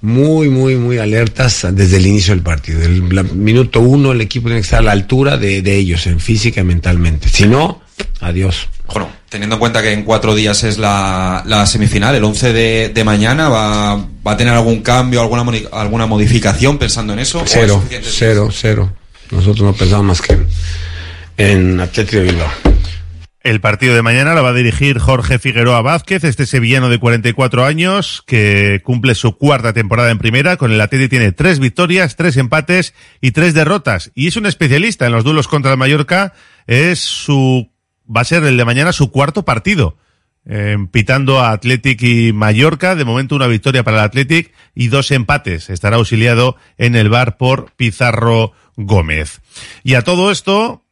muy, 0.00 0.48
muy, 0.48 0.74
muy 0.74 0.98
alertas 0.98 1.64
desde 1.70 1.98
el 1.98 2.06
inicio 2.06 2.34
del 2.34 2.42
partido. 2.42 2.82
El, 2.82 3.02
minuto 3.36 3.80
uno 3.80 4.10
el 4.10 4.20
equipo 4.20 4.48
tiene 4.48 4.60
que 4.60 4.64
estar 4.64 4.80
a 4.80 4.82
la 4.82 4.90
altura 4.90 5.36
de, 5.36 5.62
de 5.62 5.76
ellos, 5.76 6.08
en 6.08 6.18
física 6.18 6.60
y 6.60 6.64
mentalmente. 6.64 7.28
Si 7.28 7.46
no, 7.46 7.81
adiós. 8.20 8.68
Bueno, 8.92 9.10
teniendo 9.28 9.56
en 9.56 9.60
cuenta 9.60 9.82
que 9.82 9.92
en 9.92 10.04
cuatro 10.04 10.34
días 10.34 10.62
es 10.64 10.78
la, 10.78 11.42
la 11.46 11.66
semifinal, 11.66 12.14
el 12.14 12.24
11 12.24 12.52
de, 12.52 12.88
de 12.90 13.04
mañana, 13.04 13.48
¿va, 13.48 13.96
¿va, 13.96 14.32
a 14.32 14.36
tener 14.36 14.54
algún 14.54 14.82
cambio, 14.82 15.20
alguna, 15.20 15.44
alguna 15.72 16.06
modificación 16.06 16.78
pensando 16.78 17.12
en 17.12 17.20
eso? 17.20 17.42
Cero, 17.46 17.82
cero, 18.02 18.48
cero. 18.52 18.92
Nosotros 19.30 19.62
no 19.62 19.72
pensamos 19.72 20.04
más 20.04 20.20
que 20.20 20.34
en, 20.34 20.46
en 21.36 21.80
Atlético 21.80 22.18
de 22.18 22.24
Bilbao. 22.24 22.50
El 23.44 23.60
partido 23.60 23.96
de 23.96 24.02
mañana 24.02 24.34
lo 24.34 24.44
va 24.44 24.50
a 24.50 24.54
dirigir 24.54 25.00
Jorge 25.00 25.40
Figueroa 25.40 25.82
Vázquez, 25.82 26.22
este 26.22 26.46
sevillano 26.46 26.88
de 26.88 27.00
44 27.00 27.64
años 27.64 28.22
que 28.24 28.80
cumple 28.84 29.16
su 29.16 29.36
cuarta 29.36 29.72
temporada 29.72 30.12
en 30.12 30.18
primera. 30.18 30.56
Con 30.56 30.70
el 30.70 30.80
Atleti 30.80 31.08
tiene 31.08 31.32
tres 31.32 31.58
victorias, 31.58 32.14
tres 32.14 32.36
empates 32.36 32.94
y 33.20 33.32
tres 33.32 33.52
derrotas. 33.52 34.12
Y 34.14 34.28
es 34.28 34.36
un 34.36 34.46
especialista 34.46 35.06
en 35.06 35.12
los 35.12 35.24
duelos 35.24 35.48
contra 35.48 35.72
el 35.72 35.76
Mallorca. 35.76 36.34
Es 36.68 37.00
su, 37.00 37.68
va 38.04 38.22
a 38.22 38.24
ser 38.24 38.44
el 38.44 38.56
de 38.56 38.64
mañana 38.64 38.92
su 38.92 39.10
cuarto 39.10 39.44
partido. 39.44 39.96
Eh, 40.44 40.76
pitando 40.90 41.38
a 41.38 41.52
Athletic 41.52 42.02
y 42.02 42.32
Mallorca. 42.32 42.94
De 42.96 43.04
momento 43.04 43.36
una 43.36 43.46
victoria 43.46 43.84
para 43.84 43.98
el 43.98 44.04
Athletic 44.04 44.52
y 44.74 44.88
dos 44.88 45.10
empates. 45.10 45.70
Estará 45.70 45.96
auxiliado 45.96 46.56
en 46.78 46.96
el 46.96 47.08
bar 47.08 47.36
por 47.36 47.72
Pizarro 47.76 48.52
Gómez. 48.76 49.40
Y 49.84 49.94
a 49.94 50.02
todo 50.02 50.32
esto, 50.32 50.82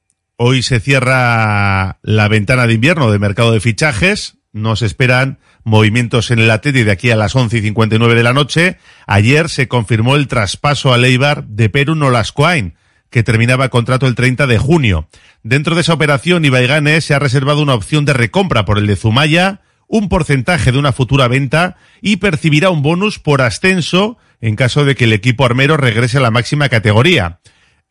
Hoy 0.42 0.62
se 0.62 0.80
cierra 0.80 1.98
la 2.00 2.28
ventana 2.28 2.66
de 2.66 2.72
invierno 2.72 3.12
de 3.12 3.18
mercado 3.18 3.52
de 3.52 3.60
fichajes. 3.60 4.38
Nos 4.54 4.80
esperan 4.80 5.38
movimientos 5.64 6.30
en 6.30 6.38
el 6.38 6.50
Atleti 6.50 6.82
de 6.82 6.92
aquí 6.92 7.10
a 7.10 7.16
las 7.16 7.36
11 7.36 7.58
y 7.58 7.60
59 7.60 8.14
de 8.14 8.22
la 8.22 8.32
noche. 8.32 8.78
Ayer 9.06 9.50
se 9.50 9.68
confirmó 9.68 10.16
el 10.16 10.28
traspaso 10.28 10.94
a 10.94 10.96
Leibar 10.96 11.44
de 11.44 11.68
Perú 11.68 11.94
Nolascoain, 11.94 12.74
que 13.10 13.22
terminaba 13.22 13.68
contrato 13.68 14.06
el 14.06 14.14
30 14.14 14.46
de 14.46 14.58
junio. 14.58 15.08
Dentro 15.42 15.74
de 15.74 15.82
esa 15.82 15.92
operación, 15.92 16.44
Ibaigane 16.44 17.00
se 17.00 17.14
ha 17.14 17.18
reservado 17.18 17.62
una 17.62 17.74
opción 17.74 18.04
de 18.04 18.12
recompra 18.12 18.64
por 18.64 18.78
el 18.78 18.86
de 18.86 18.96
Zumaya, 18.96 19.60
un 19.88 20.08
porcentaje 20.08 20.70
de 20.72 20.78
una 20.78 20.92
futura 20.92 21.28
venta 21.28 21.76
y 22.00 22.16
percibirá 22.16 22.70
un 22.70 22.82
bonus 22.82 23.18
por 23.18 23.42
ascenso 23.42 24.16
en 24.40 24.56
caso 24.56 24.84
de 24.84 24.94
que 24.94 25.04
el 25.04 25.12
equipo 25.12 25.44
armero 25.44 25.76
regrese 25.76 26.18
a 26.18 26.20
la 26.20 26.30
máxima 26.30 26.68
categoría. 26.68 27.40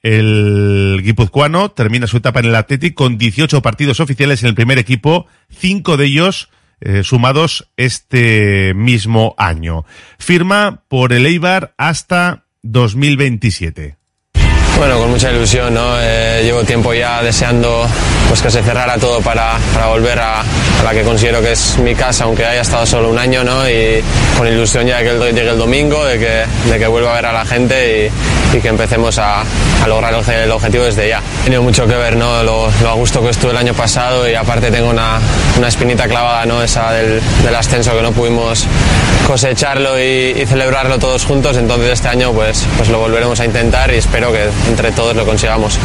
El 0.02 1.02
guipuzcoano 1.04 1.72
termina 1.72 2.08
su 2.08 2.18
etapa 2.18 2.40
en 2.40 2.46
el 2.46 2.56
Athletic 2.56 2.94
con 2.94 3.18
18 3.18 3.62
partidos 3.62 4.00
oficiales 4.00 4.42
en 4.42 4.50
el 4.50 4.56
primer 4.56 4.80
equipo, 4.80 5.28
cinco 5.50 5.98
de 5.98 6.06
ellos 6.06 6.50
eh, 6.80 7.04
sumados 7.04 7.70
este 7.76 8.74
mismo 8.74 9.36
año. 9.38 9.86
Firma 10.18 10.84
por 10.88 11.12
el 11.12 11.26
Eibar 11.26 11.74
hasta 11.78 12.46
2027. 12.64 13.99
Bueno, 14.80 14.98
con 14.98 15.10
mucha 15.10 15.30
ilusión, 15.30 15.74
¿no? 15.74 16.00
Eh, 16.00 16.40
llevo 16.42 16.64
tiempo 16.64 16.94
ya 16.94 17.22
deseando 17.22 17.86
pues 18.30 18.42
que 18.42 18.50
se 18.50 18.64
cerrara 18.64 18.98
todo 18.98 19.20
para, 19.20 19.58
para 19.74 19.88
volver 19.88 20.18
a, 20.18 20.40
a, 20.40 20.84
la 20.86 20.92
que 20.92 21.02
considero 21.02 21.42
que 21.42 21.52
es 21.52 21.78
mi 21.80 21.94
casa, 21.94 22.24
aunque 22.24 22.46
haya 22.46 22.62
estado 22.62 22.86
solo 22.86 23.10
un 23.10 23.20
año, 23.20 23.44
¿no? 23.44 23.68
Y 23.70 24.02
con 24.38 24.48
ilusión 24.48 24.88
ya 24.88 25.00
de 25.00 25.04
que 25.04 25.34
llegue 25.34 25.50
el 25.50 25.58
domingo, 25.58 26.06
de 26.06 26.18
que, 26.18 26.46
de 26.72 26.80
que 26.80 26.88
vuelva 26.88 27.12
a 27.12 27.16
ver 27.16 27.26
a 27.26 27.34
la 27.34 27.46
gente 27.46 28.10
y, 28.54 28.58
y 28.58 28.62
que 28.62 28.70
empecemos 28.70 29.18
a, 29.18 29.42
a 29.42 29.88
lograr 29.88 30.14
el, 30.14 30.34
el, 30.34 30.52
objetivo 30.52 30.86
desde 30.86 31.10
ya. 31.10 31.22
He 31.42 31.44
tenido 31.44 31.62
mucho 31.62 31.86
que 31.86 31.96
ver, 31.96 32.16
¿no? 32.16 32.42
Lo, 32.44 32.72
lo, 32.82 32.90
a 32.90 32.94
gusto 32.94 33.22
que 33.22 33.32
estuve 33.32 33.52
el 33.52 33.58
año 33.58 33.74
pasado 33.74 34.30
y 34.30 34.36
aparte 34.36 34.72
tengo 34.72 34.90
una, 34.90 35.20
una 35.58 35.68
espinita 35.68 36.08
clavada, 36.08 36.46
¿no? 36.46 36.64
Esa 36.64 36.94
del, 36.94 37.22
del 37.44 37.56
ascenso 37.56 37.94
que 37.98 38.02
no 38.02 38.14
pudimos 38.14 38.66
cosecharlo 39.28 40.00
y, 40.00 40.36
y, 40.42 40.46
celebrarlo 40.46 40.98
todos 40.98 41.26
juntos, 41.26 41.58
entonces 41.58 41.92
este 41.92 42.08
año 42.08 42.32
pues, 42.32 42.66
pues 42.78 42.90
lo 42.90 43.00
volveremos 43.00 43.40
a 43.40 43.46
intentar 43.46 43.92
y 43.94 43.98
espero 43.98 44.32
que 44.32 44.48
entre 44.70 44.92
todos 44.92 45.16
lo 45.16 45.26
consigamos. 45.26 45.78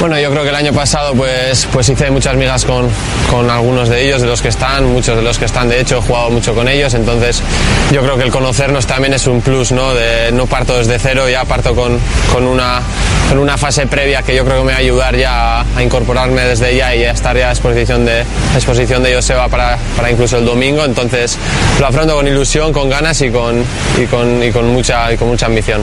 Bueno, 0.00 0.18
yo 0.18 0.30
creo 0.30 0.42
que 0.44 0.48
el 0.48 0.54
año 0.54 0.72
pasado 0.72 1.12
pues, 1.14 1.68
pues 1.70 1.88
hice 1.90 2.10
muchas 2.10 2.34
migas 2.34 2.64
con, 2.64 2.88
con 3.30 3.50
algunos 3.50 3.90
de 3.90 4.02
ellos, 4.02 4.22
de 4.22 4.26
los 4.26 4.40
que 4.40 4.48
están, 4.48 4.86
muchos 4.86 5.14
de 5.14 5.22
los 5.22 5.38
que 5.38 5.44
están, 5.44 5.68
de 5.68 5.78
hecho 5.78 5.98
he 5.98 6.00
jugado 6.00 6.30
mucho 6.30 6.54
con 6.54 6.68
ellos, 6.68 6.94
entonces 6.94 7.42
yo 7.92 8.00
creo 8.00 8.16
que 8.16 8.24
el 8.24 8.30
conocernos 8.30 8.86
también 8.86 9.12
es 9.12 9.26
un 9.26 9.42
plus, 9.42 9.72
¿no? 9.72 9.92
De, 9.92 10.32
no 10.32 10.46
parto 10.46 10.78
desde 10.78 10.98
cero, 10.98 11.28
ya 11.28 11.44
parto 11.44 11.74
con, 11.74 11.98
con, 12.32 12.46
una, 12.46 12.80
con 13.28 13.38
una 13.38 13.58
fase 13.58 13.86
previa 13.86 14.22
que 14.22 14.34
yo 14.34 14.44
creo 14.46 14.60
que 14.60 14.64
me 14.64 14.72
va 14.72 14.78
a 14.78 14.80
ayudar 14.80 15.16
ya 15.16 15.60
a, 15.60 15.82
incorporarme 15.82 16.46
desde 16.46 16.74
ya 16.74 16.94
y 16.96 17.04
a 17.04 17.10
estar 17.10 17.36
ya 17.36 17.50
a 17.50 17.52
exposición 17.52 18.06
de, 18.06 18.20
a 18.20 18.54
exposición 18.54 19.02
de 19.02 19.14
Joseba 19.14 19.48
para, 19.48 19.76
para 19.96 20.10
incluso 20.10 20.38
el 20.38 20.46
domingo, 20.46 20.82
entonces 20.82 21.36
lo 21.78 21.86
afronto 21.86 22.14
con 22.14 22.26
ilusión, 22.26 22.72
con 22.72 22.88
ganas 22.88 23.20
y 23.20 23.30
con, 23.30 23.62
y 24.02 24.06
con, 24.06 24.42
y 24.42 24.50
con, 24.50 24.66
mucha, 24.68 25.12
y 25.12 25.18
con 25.18 25.28
mucha 25.28 25.44
ambición. 25.44 25.82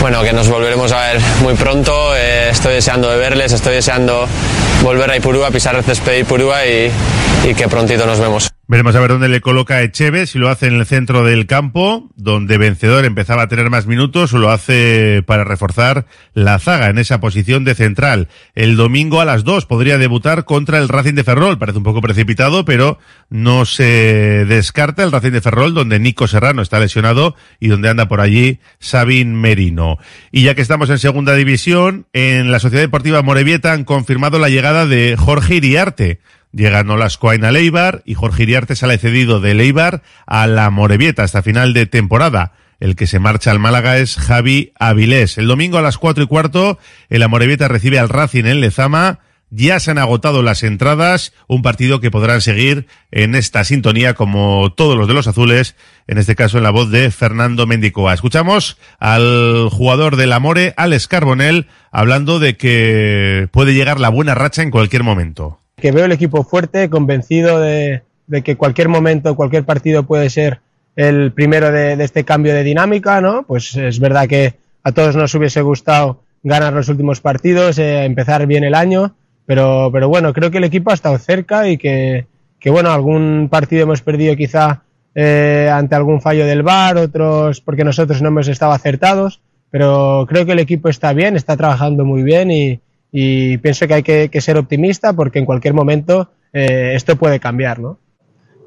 Bueno, 0.00 0.20
que 0.24 0.32
nos 0.32 0.48
volveremos 0.48 0.90
a 0.90 1.12
ver 1.12 1.20
muy 1.42 1.54
pronto, 1.54 1.61
eh, 2.16 2.48
estoy 2.50 2.74
deseando 2.74 3.08
de 3.10 3.16
verles, 3.16 3.52
estoy 3.52 3.74
deseando 3.74 4.26
volver 4.82 5.10
a 5.10 5.16
Ipurúa, 5.16 5.50
pisar 5.50 5.74
el 5.76 5.84
césped 5.84 6.12
de 6.12 6.18
Ipurúa 6.20 6.66
y, 6.66 6.90
y 7.44 7.54
que 7.54 7.68
prontito 7.68 8.04
nos 8.04 8.18
vemos. 8.18 8.51
Veremos 8.68 8.94
a 8.94 9.00
ver 9.00 9.10
dónde 9.10 9.28
le 9.28 9.40
coloca 9.40 9.82
Echeve, 9.82 10.26
si 10.26 10.38
lo 10.38 10.48
hace 10.48 10.68
en 10.68 10.74
el 10.74 10.86
centro 10.86 11.24
del 11.24 11.46
campo, 11.46 12.08
donde 12.14 12.58
Vencedor 12.58 13.04
empezaba 13.04 13.42
a 13.42 13.48
tener 13.48 13.68
más 13.70 13.86
minutos, 13.86 14.32
o 14.32 14.38
lo 14.38 14.50
hace 14.50 15.22
para 15.26 15.42
reforzar 15.42 16.06
la 16.32 16.58
zaga 16.60 16.88
en 16.88 16.98
esa 16.98 17.20
posición 17.20 17.64
de 17.64 17.74
central. 17.74 18.28
El 18.54 18.76
domingo 18.76 19.20
a 19.20 19.24
las 19.24 19.42
2 19.42 19.66
podría 19.66 19.98
debutar 19.98 20.44
contra 20.44 20.78
el 20.78 20.88
Racing 20.88 21.14
de 21.14 21.24
Ferrol. 21.24 21.58
Parece 21.58 21.78
un 21.78 21.84
poco 21.84 22.00
precipitado, 22.00 22.64
pero 22.64 22.98
no 23.28 23.64
se 23.64 24.46
descarta 24.46 25.02
el 25.02 25.12
Racing 25.12 25.32
de 25.32 25.40
Ferrol, 25.40 25.74
donde 25.74 25.98
Nico 25.98 26.28
Serrano 26.28 26.62
está 26.62 26.78
lesionado 26.78 27.34
y 27.58 27.66
donde 27.66 27.88
anda 27.88 28.06
por 28.06 28.20
allí 28.20 28.60
Sabin 28.78 29.34
Merino. 29.34 29.98
Y 30.30 30.44
ya 30.44 30.54
que 30.54 30.62
estamos 30.62 30.88
en 30.88 30.98
segunda 30.98 31.34
división, 31.34 32.06
en 32.12 32.52
la 32.52 32.60
Sociedad 32.60 32.84
Deportiva 32.84 33.22
Morevieta 33.22 33.72
han 33.72 33.84
confirmado 33.84 34.38
la 34.38 34.48
llegada 34.48 34.86
de 34.86 35.16
Jorge 35.18 35.56
Iriarte. 35.56 36.20
Llega 36.52 36.84
Nolascoain 36.84 37.44
a 37.44 37.50
Leibar 37.50 38.02
y 38.04 38.14
Jorge 38.14 38.42
Iriarte 38.42 38.76
sale 38.76 38.98
cedido 38.98 39.40
de 39.40 39.54
Leibar 39.54 40.02
a 40.26 40.46
la 40.46 40.68
Morevieta 40.68 41.22
hasta 41.22 41.42
final 41.42 41.72
de 41.72 41.86
temporada. 41.86 42.52
El 42.78 42.94
que 42.94 43.06
se 43.06 43.18
marcha 43.20 43.50
al 43.50 43.58
Málaga 43.58 43.96
es 43.96 44.16
Javi 44.16 44.72
Avilés. 44.78 45.38
El 45.38 45.46
domingo 45.46 45.78
a 45.78 45.82
las 45.82 45.96
cuatro 45.96 46.24
y 46.24 46.26
cuarto, 46.26 46.78
el 47.08 47.22
Amorebieta 47.22 47.68
recibe 47.68 47.98
al 47.98 48.10
Racing 48.10 48.44
en 48.44 48.60
Lezama. 48.60 49.20
Ya 49.48 49.80
se 49.80 49.92
han 49.92 49.98
agotado 49.98 50.42
las 50.42 50.62
entradas, 50.62 51.32
un 51.46 51.62
partido 51.62 52.00
que 52.00 52.10
podrán 52.10 52.40
seguir 52.40 52.86
en 53.10 53.34
esta 53.34 53.64
sintonía 53.64 54.14
como 54.14 54.72
todos 54.74 54.96
los 54.96 55.08
de 55.08 55.14
los 55.14 55.28
azules, 55.28 55.76
en 56.06 56.18
este 56.18 56.34
caso 56.34 56.58
en 56.58 56.64
la 56.64 56.70
voz 56.70 56.90
de 56.90 57.10
Fernando 57.10 57.66
Mendicoa. 57.66 58.14
Escuchamos 58.14 58.78
al 58.98 59.68
jugador 59.70 60.16
del 60.16 60.32
Amore, 60.32 60.74
Alex 60.76 61.06
Carbonell, 61.06 61.68
hablando 61.92 62.40
de 62.40 62.56
que 62.56 63.48
puede 63.52 63.74
llegar 63.74 64.00
la 64.00 64.08
buena 64.08 64.34
racha 64.34 64.62
en 64.62 64.70
cualquier 64.70 65.02
momento 65.02 65.61
que 65.82 65.90
veo 65.90 66.04
el 66.04 66.12
equipo 66.12 66.44
fuerte, 66.44 66.88
convencido 66.88 67.58
de, 67.58 68.02
que 68.44 68.56
cualquier 68.56 68.88
momento, 68.88 69.34
cualquier 69.34 69.64
partido 69.64 70.04
puede 70.04 70.30
ser 70.30 70.60
el 70.94 71.32
primero 71.32 71.72
de, 71.72 71.96
de, 71.96 72.04
este 72.04 72.24
cambio 72.24 72.54
de 72.54 72.62
dinámica, 72.62 73.20
¿no? 73.20 73.42
Pues 73.42 73.74
es 73.74 73.98
verdad 73.98 74.28
que 74.28 74.54
a 74.84 74.92
todos 74.92 75.16
nos 75.16 75.34
hubiese 75.34 75.60
gustado 75.60 76.20
ganar 76.44 76.72
los 76.72 76.88
últimos 76.88 77.20
partidos, 77.20 77.80
eh, 77.80 78.04
empezar 78.04 78.46
bien 78.46 78.62
el 78.62 78.76
año, 78.76 79.16
pero, 79.44 79.90
pero 79.92 80.08
bueno, 80.08 80.32
creo 80.32 80.52
que 80.52 80.58
el 80.58 80.64
equipo 80.64 80.92
ha 80.92 80.94
estado 80.94 81.18
cerca 81.18 81.68
y 81.68 81.78
que, 81.78 82.26
que 82.60 82.70
bueno, 82.70 82.92
algún 82.92 83.48
partido 83.50 83.82
hemos 83.82 84.02
perdido 84.02 84.36
quizá 84.36 84.84
eh, 85.16 85.68
ante 85.72 85.96
algún 85.96 86.20
fallo 86.20 86.46
del 86.46 86.62
VAR, 86.62 86.96
otros 86.96 87.60
porque 87.60 87.82
nosotros 87.82 88.22
no 88.22 88.28
hemos 88.28 88.46
estado 88.46 88.70
acertados, 88.70 89.40
pero 89.72 90.26
creo 90.28 90.46
que 90.46 90.52
el 90.52 90.60
equipo 90.60 90.88
está 90.88 91.12
bien, 91.12 91.34
está 91.34 91.56
trabajando 91.56 92.04
muy 92.04 92.22
bien 92.22 92.52
y, 92.52 92.80
y 93.12 93.58
pienso 93.58 93.86
que 93.86 93.94
hay 93.94 94.02
que, 94.02 94.40
ser 94.40 94.56
optimista 94.56 95.12
porque 95.12 95.38
en 95.38 95.44
cualquier 95.44 95.74
momento 95.74 96.30
eh, 96.54 96.94
esto 96.96 97.16
puede 97.16 97.38
cambiar, 97.38 97.78
¿no? 97.78 97.98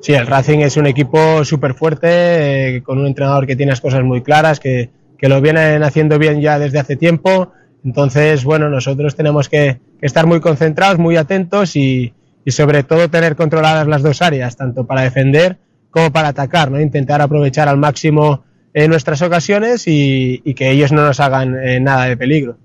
Sí, 0.01 0.13
el 0.13 0.27
Racing 0.27 0.60
es 0.60 0.77
un 0.77 0.86
equipo 0.86 1.43
súper 1.43 1.73
fuerte, 1.73 2.75
eh, 2.77 2.84
con 2.84 2.99
un 2.99 3.08
entrenador 3.08 3.47
que 3.47 3.55
tiene 3.55 3.71
las 3.71 3.81
cosas 3.81 4.03
muy 4.03 4.21
claras, 4.21 4.60
que, 4.60 4.91
que, 5.17 5.27
lo 5.27 5.41
vienen 5.41 5.81
haciendo 5.81 6.19
bien 6.19 6.41
ya 6.41 6.60
desde 6.60 6.77
hace 6.77 6.95
tiempo. 6.95 7.53
Entonces, 7.84 8.43
bueno, 8.43 8.69
nosotros 8.69 9.15
tenemos 9.15 9.49
que, 9.49 9.79
estar 10.01 10.27
muy 10.27 10.41
concentrados, 10.41 10.99
muy 10.99 11.17
atentos 11.17 11.75
y, 11.75 12.13
y, 12.43 12.51
sobre 12.51 12.84
todo 12.84 13.10
tener 13.10 13.36
controladas 13.36 13.88
las 13.88 14.03
dos 14.03 14.21
áreas, 14.21 14.55
tanto 14.55 14.86
para 14.86 15.01
defender 15.01 15.58
como 15.89 16.12
para 16.12 16.27
atacar, 16.27 16.69
¿no? 16.69 16.79
Intentar 16.79 17.21
aprovechar 17.21 17.67
al 17.67 17.77
máximo 17.77 18.43
eh, 18.75 18.88
nuestras 18.88 19.23
ocasiones 19.23 19.86
y, 19.88 20.53
que 20.53 20.69
ellos 20.69 20.91
no 20.91 21.03
nos 21.03 21.19
hagan 21.19 21.84
nada 21.84 22.05
de 22.05 22.17
peligro. 22.17 22.58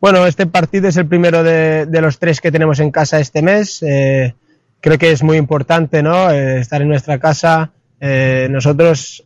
Bueno, 0.00 0.26
este 0.26 0.46
partido 0.46 0.88
es 0.88 0.96
el 0.96 1.06
primero 1.06 1.42
de, 1.42 1.84
de, 1.84 2.00
los 2.00 2.18
tres 2.18 2.40
que 2.40 2.50
tenemos 2.50 2.80
en 2.80 2.90
casa 2.90 3.20
este 3.20 3.42
mes. 3.42 3.82
Eh, 3.82 4.34
creo 4.80 4.96
que 4.96 5.12
es 5.12 5.22
muy 5.22 5.36
importante, 5.36 6.02
¿no? 6.02 6.30
Eh, 6.30 6.60
estar 6.60 6.80
en 6.80 6.88
nuestra 6.88 7.18
casa. 7.18 7.72
Eh, 8.00 8.48
nosotros, 8.50 9.22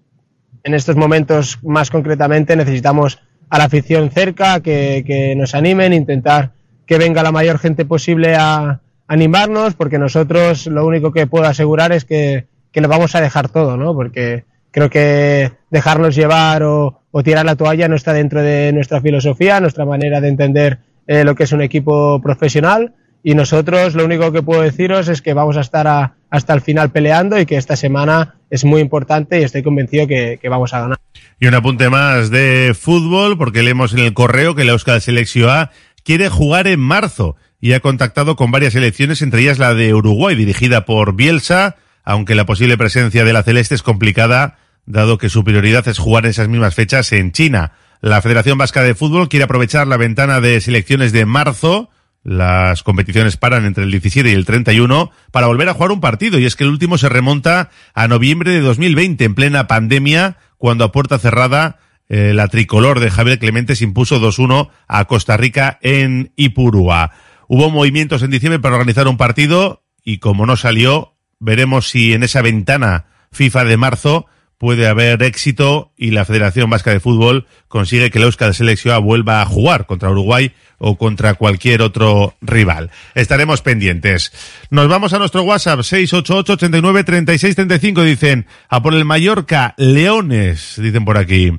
en 0.64 0.74
estos 0.74 0.96
momentos, 0.96 1.60
más 1.62 1.90
concretamente, 1.90 2.56
necesitamos 2.56 3.20
a 3.50 3.58
la 3.58 3.64
afición 3.64 4.10
cerca, 4.10 4.58
que, 4.60 5.04
que, 5.06 5.36
nos 5.36 5.54
animen, 5.54 5.92
intentar 5.92 6.50
que 6.86 6.98
venga 6.98 7.22
la 7.22 7.30
mayor 7.30 7.60
gente 7.60 7.84
posible 7.84 8.34
a 8.34 8.80
animarnos, 9.06 9.74
porque 9.74 10.00
nosotros 10.00 10.66
lo 10.66 10.84
único 10.84 11.12
que 11.12 11.28
puedo 11.28 11.44
asegurar 11.44 11.92
es 11.92 12.04
que, 12.04 12.46
que 12.72 12.80
lo 12.80 12.88
vamos 12.88 13.14
a 13.14 13.20
dejar 13.20 13.48
todo, 13.48 13.76
¿no? 13.76 13.94
Porque 13.94 14.44
creo 14.74 14.90
que 14.90 15.52
dejarnos 15.70 16.16
llevar 16.16 16.64
o, 16.64 17.00
tirar 17.22 17.46
la 17.46 17.54
toalla 17.54 17.86
no 17.86 17.94
está 17.94 18.12
dentro 18.12 18.42
de 18.42 18.72
nuestra 18.72 19.00
filosofía, 19.00 19.60
nuestra 19.60 19.84
manera 19.84 20.20
de 20.20 20.28
entender 20.28 20.80
eh, 21.06 21.22
lo 21.22 21.36
que 21.36 21.44
es 21.44 21.52
un 21.52 21.62
equipo 21.62 22.20
profesional. 22.20 22.92
Y 23.22 23.36
nosotros 23.36 23.94
lo 23.94 24.04
único 24.04 24.32
que 24.32 24.42
puedo 24.42 24.62
deciros 24.62 25.06
es 25.06 25.22
que 25.22 25.32
vamos 25.32 25.56
a 25.56 25.60
estar 25.60 25.86
a, 25.86 26.14
hasta 26.28 26.52
el 26.52 26.60
final 26.60 26.90
peleando 26.90 27.38
y 27.38 27.46
que 27.46 27.56
esta 27.56 27.76
semana 27.76 28.34
es 28.50 28.64
muy 28.64 28.80
importante 28.80 29.40
y 29.40 29.44
estoy 29.44 29.62
convencido 29.62 30.08
que, 30.08 30.40
que, 30.42 30.48
vamos 30.48 30.74
a 30.74 30.80
ganar. 30.80 30.98
Y 31.38 31.46
un 31.46 31.54
apunte 31.54 31.88
más 31.88 32.30
de 32.30 32.76
fútbol, 32.78 33.38
porque 33.38 33.62
leemos 33.62 33.92
en 33.92 34.00
el 34.00 34.12
correo 34.12 34.56
que 34.56 34.64
la 34.64 34.72
Euskal 34.72 35.00
Selección 35.00 35.50
A 35.50 35.70
quiere 36.02 36.28
jugar 36.28 36.66
en 36.66 36.80
marzo 36.80 37.36
y 37.60 37.74
ha 37.74 37.80
contactado 37.80 38.34
con 38.34 38.50
varias 38.50 38.72
selecciones, 38.72 39.22
entre 39.22 39.42
ellas 39.42 39.60
la 39.60 39.72
de 39.72 39.94
Uruguay, 39.94 40.34
dirigida 40.34 40.84
por 40.84 41.14
Bielsa, 41.14 41.76
aunque 42.02 42.34
la 42.34 42.44
posible 42.44 42.76
presencia 42.76 43.24
de 43.24 43.32
la 43.32 43.44
Celeste 43.44 43.76
es 43.76 43.82
complicada 43.82 44.58
dado 44.86 45.18
que 45.18 45.28
su 45.28 45.44
prioridad 45.44 45.86
es 45.88 45.98
jugar 45.98 46.26
esas 46.26 46.48
mismas 46.48 46.74
fechas 46.74 47.12
en 47.12 47.32
China. 47.32 47.72
La 48.00 48.20
Federación 48.20 48.58
Vasca 48.58 48.82
de 48.82 48.94
Fútbol 48.94 49.28
quiere 49.28 49.44
aprovechar 49.44 49.86
la 49.86 49.96
ventana 49.96 50.40
de 50.40 50.60
selecciones 50.60 51.12
de 51.12 51.24
marzo, 51.24 51.90
las 52.22 52.82
competiciones 52.82 53.36
paran 53.36 53.66
entre 53.66 53.84
el 53.84 53.90
17 53.90 54.30
y 54.30 54.32
el 54.32 54.46
31, 54.46 55.10
para 55.30 55.46
volver 55.46 55.68
a 55.68 55.74
jugar 55.74 55.92
un 55.92 56.00
partido, 56.00 56.38
y 56.38 56.46
es 56.46 56.56
que 56.56 56.64
el 56.64 56.70
último 56.70 56.98
se 56.98 57.08
remonta 57.08 57.70
a 57.94 58.08
noviembre 58.08 58.50
de 58.52 58.60
2020, 58.60 59.24
en 59.24 59.34
plena 59.34 59.66
pandemia, 59.66 60.38
cuando 60.56 60.84
a 60.84 60.92
puerta 60.92 61.18
cerrada 61.18 61.78
eh, 62.08 62.32
la 62.34 62.48
tricolor 62.48 63.00
de 63.00 63.10
Javier 63.10 63.38
Clemente 63.38 63.76
se 63.76 63.84
impuso 63.84 64.20
2-1 64.20 64.70
a 64.88 65.04
Costa 65.04 65.36
Rica 65.36 65.78
en 65.82 66.32
Ipurúa. 66.36 67.12
Hubo 67.48 67.70
movimientos 67.70 68.22
en 68.22 68.30
diciembre 68.30 68.58
para 68.58 68.76
organizar 68.76 69.06
un 69.06 69.16
partido, 69.16 69.82
y 70.02 70.18
como 70.18 70.46
no 70.46 70.56
salió, 70.56 71.14
veremos 71.40 71.88
si 71.88 72.14
en 72.14 72.22
esa 72.22 72.42
ventana 72.42 73.06
FIFA 73.32 73.64
de 73.64 73.76
marzo 73.76 74.26
puede 74.58 74.86
haber 74.86 75.22
éxito 75.22 75.92
y 75.96 76.10
la 76.10 76.24
Federación 76.24 76.70
Vasca 76.70 76.90
de 76.90 77.00
Fútbol 77.00 77.46
consigue 77.68 78.10
que 78.10 78.18
el 78.18 78.24
Euskal 78.24 78.54
Selección 78.54 79.04
vuelva 79.04 79.42
a 79.42 79.46
jugar 79.46 79.86
contra 79.86 80.10
Uruguay 80.10 80.52
o 80.78 80.98
contra 80.98 81.34
cualquier 81.34 81.82
otro 81.82 82.34
rival. 82.40 82.90
Estaremos 83.14 83.60
pendientes. 83.62 84.32
Nos 84.70 84.88
vamos 84.88 85.12
a 85.12 85.18
nuestro 85.18 85.42
WhatsApp 85.42 85.80
688-89-3635. 85.80 88.04
Dicen, 88.04 88.46
a 88.68 88.80
por 88.82 88.94
el 88.94 89.04
Mallorca, 89.04 89.74
Leones, 89.76 90.76
dicen 90.78 91.04
por 91.04 91.18
aquí. 91.18 91.52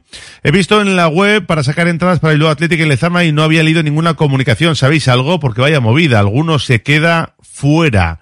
He 0.43 0.51
visto 0.51 0.81
en 0.81 0.95
la 0.95 1.07
web 1.07 1.45
para 1.45 1.63
sacar 1.63 1.87
entradas 1.87 2.19
para 2.19 2.33
el 2.33 2.39
Lugo 2.39 2.49
Atlético 2.51 2.83
en 2.83 2.89
Lezama 2.89 3.23
y 3.23 3.31
no 3.31 3.43
había 3.43 3.63
leído 3.63 3.81
ninguna 3.83 4.15
comunicación. 4.15 4.75
¿Sabéis 4.75 5.07
algo? 5.07 5.39
Porque 5.39 5.61
vaya 5.61 5.79
movida. 5.79 6.19
Alguno 6.19 6.59
se 6.59 6.83
queda 6.83 7.35
fuera. 7.41 8.19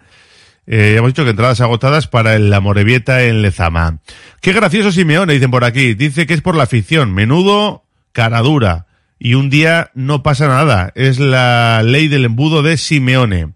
Eh, 0.66 0.96
hemos 0.98 1.10
dicho 1.10 1.24
que 1.24 1.32
entradas 1.32 1.62
agotadas 1.62 2.08
para 2.08 2.36
el 2.36 2.50
La 2.50 2.62
Morevieta 2.62 3.24
en 3.24 3.42
Lezama. 3.42 4.00
Qué 4.42 4.54
gracioso 4.54 4.92
Simeone, 4.92 5.34
dicen 5.34 5.52
por 5.52 5.64
aquí. 5.64 5.94
Dice 5.94 6.26
que 6.26 6.34
es 6.34 6.42
por 6.42 6.56
la 6.56 6.64
afición. 6.64 7.14
Menudo, 7.14 7.86
cara 8.12 8.42
dura. 8.42 8.88
Y 9.20 9.36
un 9.36 9.50
día 9.50 9.92
no 9.94 10.24
pasa 10.24 10.48
nada. 10.48 10.92
Es 10.96 11.20
la 11.20 11.82
ley 11.84 12.08
del 12.08 12.26
embudo 12.26 12.62
de 12.62 12.78
Simeone. 12.78 13.54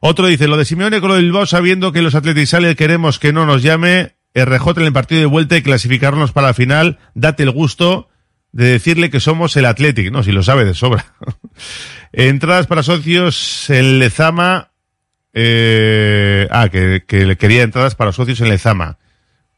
Otro 0.00 0.26
dice, 0.26 0.48
lo 0.48 0.56
de 0.56 0.64
Simeone 0.64 1.00
con 1.00 1.08
lo 1.08 1.16
del 1.16 1.24
Bilbao 1.24 1.46
sabiendo 1.46 1.92
que 1.92 2.02
los 2.02 2.14
atletisales 2.14 2.76
queremos 2.76 3.18
que 3.18 3.32
no 3.32 3.46
nos 3.46 3.62
llame, 3.62 4.14
RJ 4.34 4.70
en 4.76 4.86
el 4.86 4.92
partido 4.92 5.20
de 5.20 5.26
vuelta 5.26 5.56
y 5.56 5.62
clasificarnos 5.62 6.32
para 6.32 6.48
la 6.48 6.54
final, 6.54 6.98
date 7.14 7.42
el 7.42 7.50
gusto 7.50 8.08
de 8.52 8.66
decirle 8.66 9.10
que 9.10 9.20
somos 9.20 9.56
el 9.56 9.66
Athletic. 9.66 10.12
No, 10.12 10.22
si 10.22 10.32
lo 10.32 10.42
sabe 10.42 10.64
de 10.64 10.74
sobra. 10.74 11.04
Entradas 12.12 12.66
para 12.66 12.82
socios 12.82 13.68
en 13.70 13.98
Lezama, 13.98 14.70
eh, 15.32 16.48
ah, 16.50 16.68
que, 16.68 17.04
que 17.06 17.26
le 17.26 17.36
quería 17.36 17.62
entradas 17.62 17.94
para 17.94 18.12
socios 18.12 18.40
en 18.40 18.48
Lezama. 18.48 18.98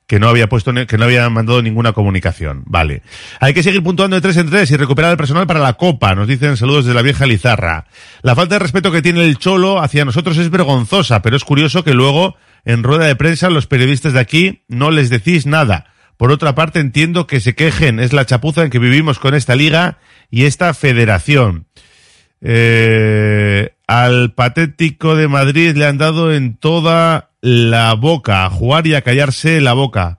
Que 0.07 0.19
no 0.19 0.29
había 0.29 0.49
puesto, 0.49 0.75
que 0.75 0.99
no 0.99 1.05
había 1.05 1.29
mandado 1.31 1.63
ninguna 1.63 1.93
comunicación. 1.93 2.65
Vale. 2.67 3.03
Hay 3.39 3.55
que 3.55 3.63
seguir 3.63 3.81
puntuando 3.81 4.17
de 4.17 4.21
tres 4.21 4.37
en 4.39 4.51
tres 4.51 4.69
y 4.73 4.77
recuperar 4.77 5.13
el 5.13 5.17
personal 5.17 5.47
para 5.47 5.61
la 5.61 5.75
Copa, 5.75 6.17
nos 6.17 6.27
dicen 6.27 6.57
saludos 6.57 6.85
de 6.85 6.95
la 6.95 7.03
vieja 7.03 7.27
Lizarra. 7.27 7.87
La 8.23 8.35
falta 8.35 8.57
de 8.57 8.59
respeto 8.59 8.91
que 8.91 9.03
tiene 9.03 9.25
el 9.25 9.39
Cholo 9.39 9.81
hacia 9.81 10.05
nosotros 10.05 10.37
es 10.39 10.51
vergonzosa, 10.51 11.23
pero 11.23 11.37
es 11.37 11.45
curioso 11.45 11.85
que 11.85 11.95
luego, 11.95 12.35
en 12.65 12.83
rueda 12.83 13.07
de 13.07 13.15
prensa, 13.15 13.51
los 13.51 13.69
periodistas 13.69 14.13
de 14.13 14.19
aquí 14.19 14.65
no 14.67 14.91
les 14.91 15.11
decís 15.11 15.47
nada. 15.47 15.87
Por 16.17 16.33
otra 16.33 16.57
parte, 16.57 16.81
entiendo 16.81 17.29
que 17.29 17.39
se 17.39 17.55
quejen, 17.55 18.01
es 18.01 18.13
la 18.13 18.27
chapuza 18.27 18.65
en 18.65 18.71
que 18.71 18.81
vivimos 18.81 19.21
con 19.21 19.35
esta 19.35 19.55
liga 19.55 19.99
y 20.29 20.45
esta 20.45 20.75
federación. 20.75 21.67
Eh, 22.43 23.75
al 23.87 24.33
patético 24.33 25.17
de 25.17 25.29
Madrid 25.29 25.77
le 25.77 25.87
han 25.87 25.99
dado 25.99 26.33
en 26.33 26.57
toda 26.57 27.31
la 27.41 27.95
boca, 27.95 28.45
a 28.45 28.51
jugar 28.51 28.87
y 28.87 28.95
a 28.95 29.03
callarse 29.03 29.61
la 29.61 29.73
boca. 29.73 30.19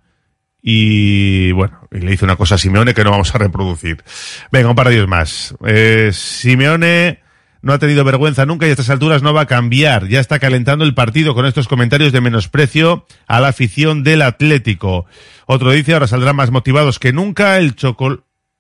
Y 0.62 1.52
bueno, 1.54 1.88
y 1.92 2.00
le 2.00 2.14
hizo 2.14 2.26
una 2.26 2.36
cosa 2.36 2.56
a 2.56 2.58
Simeone 2.58 2.94
que 2.94 3.04
no 3.04 3.12
vamos 3.12 3.34
a 3.34 3.38
reproducir. 3.40 4.04
Venga, 4.52 4.70
un 4.70 4.76
par 4.76 4.90
de 4.90 4.96
días 4.96 5.08
más. 5.08 5.56
Eh, 5.66 6.12
Simeone 6.14 7.20
no 7.64 7.74
ha 7.74 7.80
tenido 7.80 8.04
vergüenza 8.04 8.46
nunca 8.46 8.68
y 8.68 8.70
a 8.70 8.74
estas 8.74 8.90
alturas 8.90 9.24
no 9.24 9.34
va 9.34 9.42
a 9.42 9.48
cambiar. 9.48 10.08
Ya 10.08 10.20
está 10.20 10.40
calentando 10.40 10.84
el 10.84 10.94
partido 10.94 11.34
con 11.34 11.46
estos 11.46 11.68
comentarios 11.68 12.12
de 12.12 12.22
menosprecio 12.22 13.06
a 13.28 13.40
la 13.40 13.50
afición 13.50 14.04
del 14.04 14.22
Atlético. 14.22 15.06
Otro 15.48 15.72
dice, 15.72 15.94
ahora 15.94 16.08
saldrán 16.08 16.36
más 16.36 16.52
motivados 16.52 17.00
que 17.00 17.14
nunca. 17.14 17.58
El, 17.58 17.76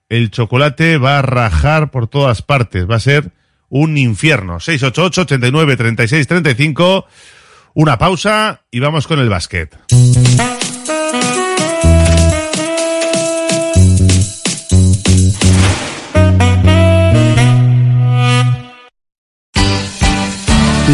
el 0.10 0.32
chocolate 0.32 0.97
va 0.97 1.19
a 1.19 1.21
rajar 1.21 1.91
por 1.91 2.08
todas 2.08 2.41
partes. 2.41 2.89
Va 2.89 2.95
a 2.95 3.00
ser 3.00 3.32
un 3.71 3.97
infierno. 3.97 4.60
688 4.60 5.21
89 5.21 5.77
36 5.77 6.27
35 6.27 7.05
una 7.73 7.97
pausa 7.97 8.63
y 8.69 8.79
vamos 8.79 9.07
con 9.07 9.19
el 9.19 9.29
básquet. 9.29 9.77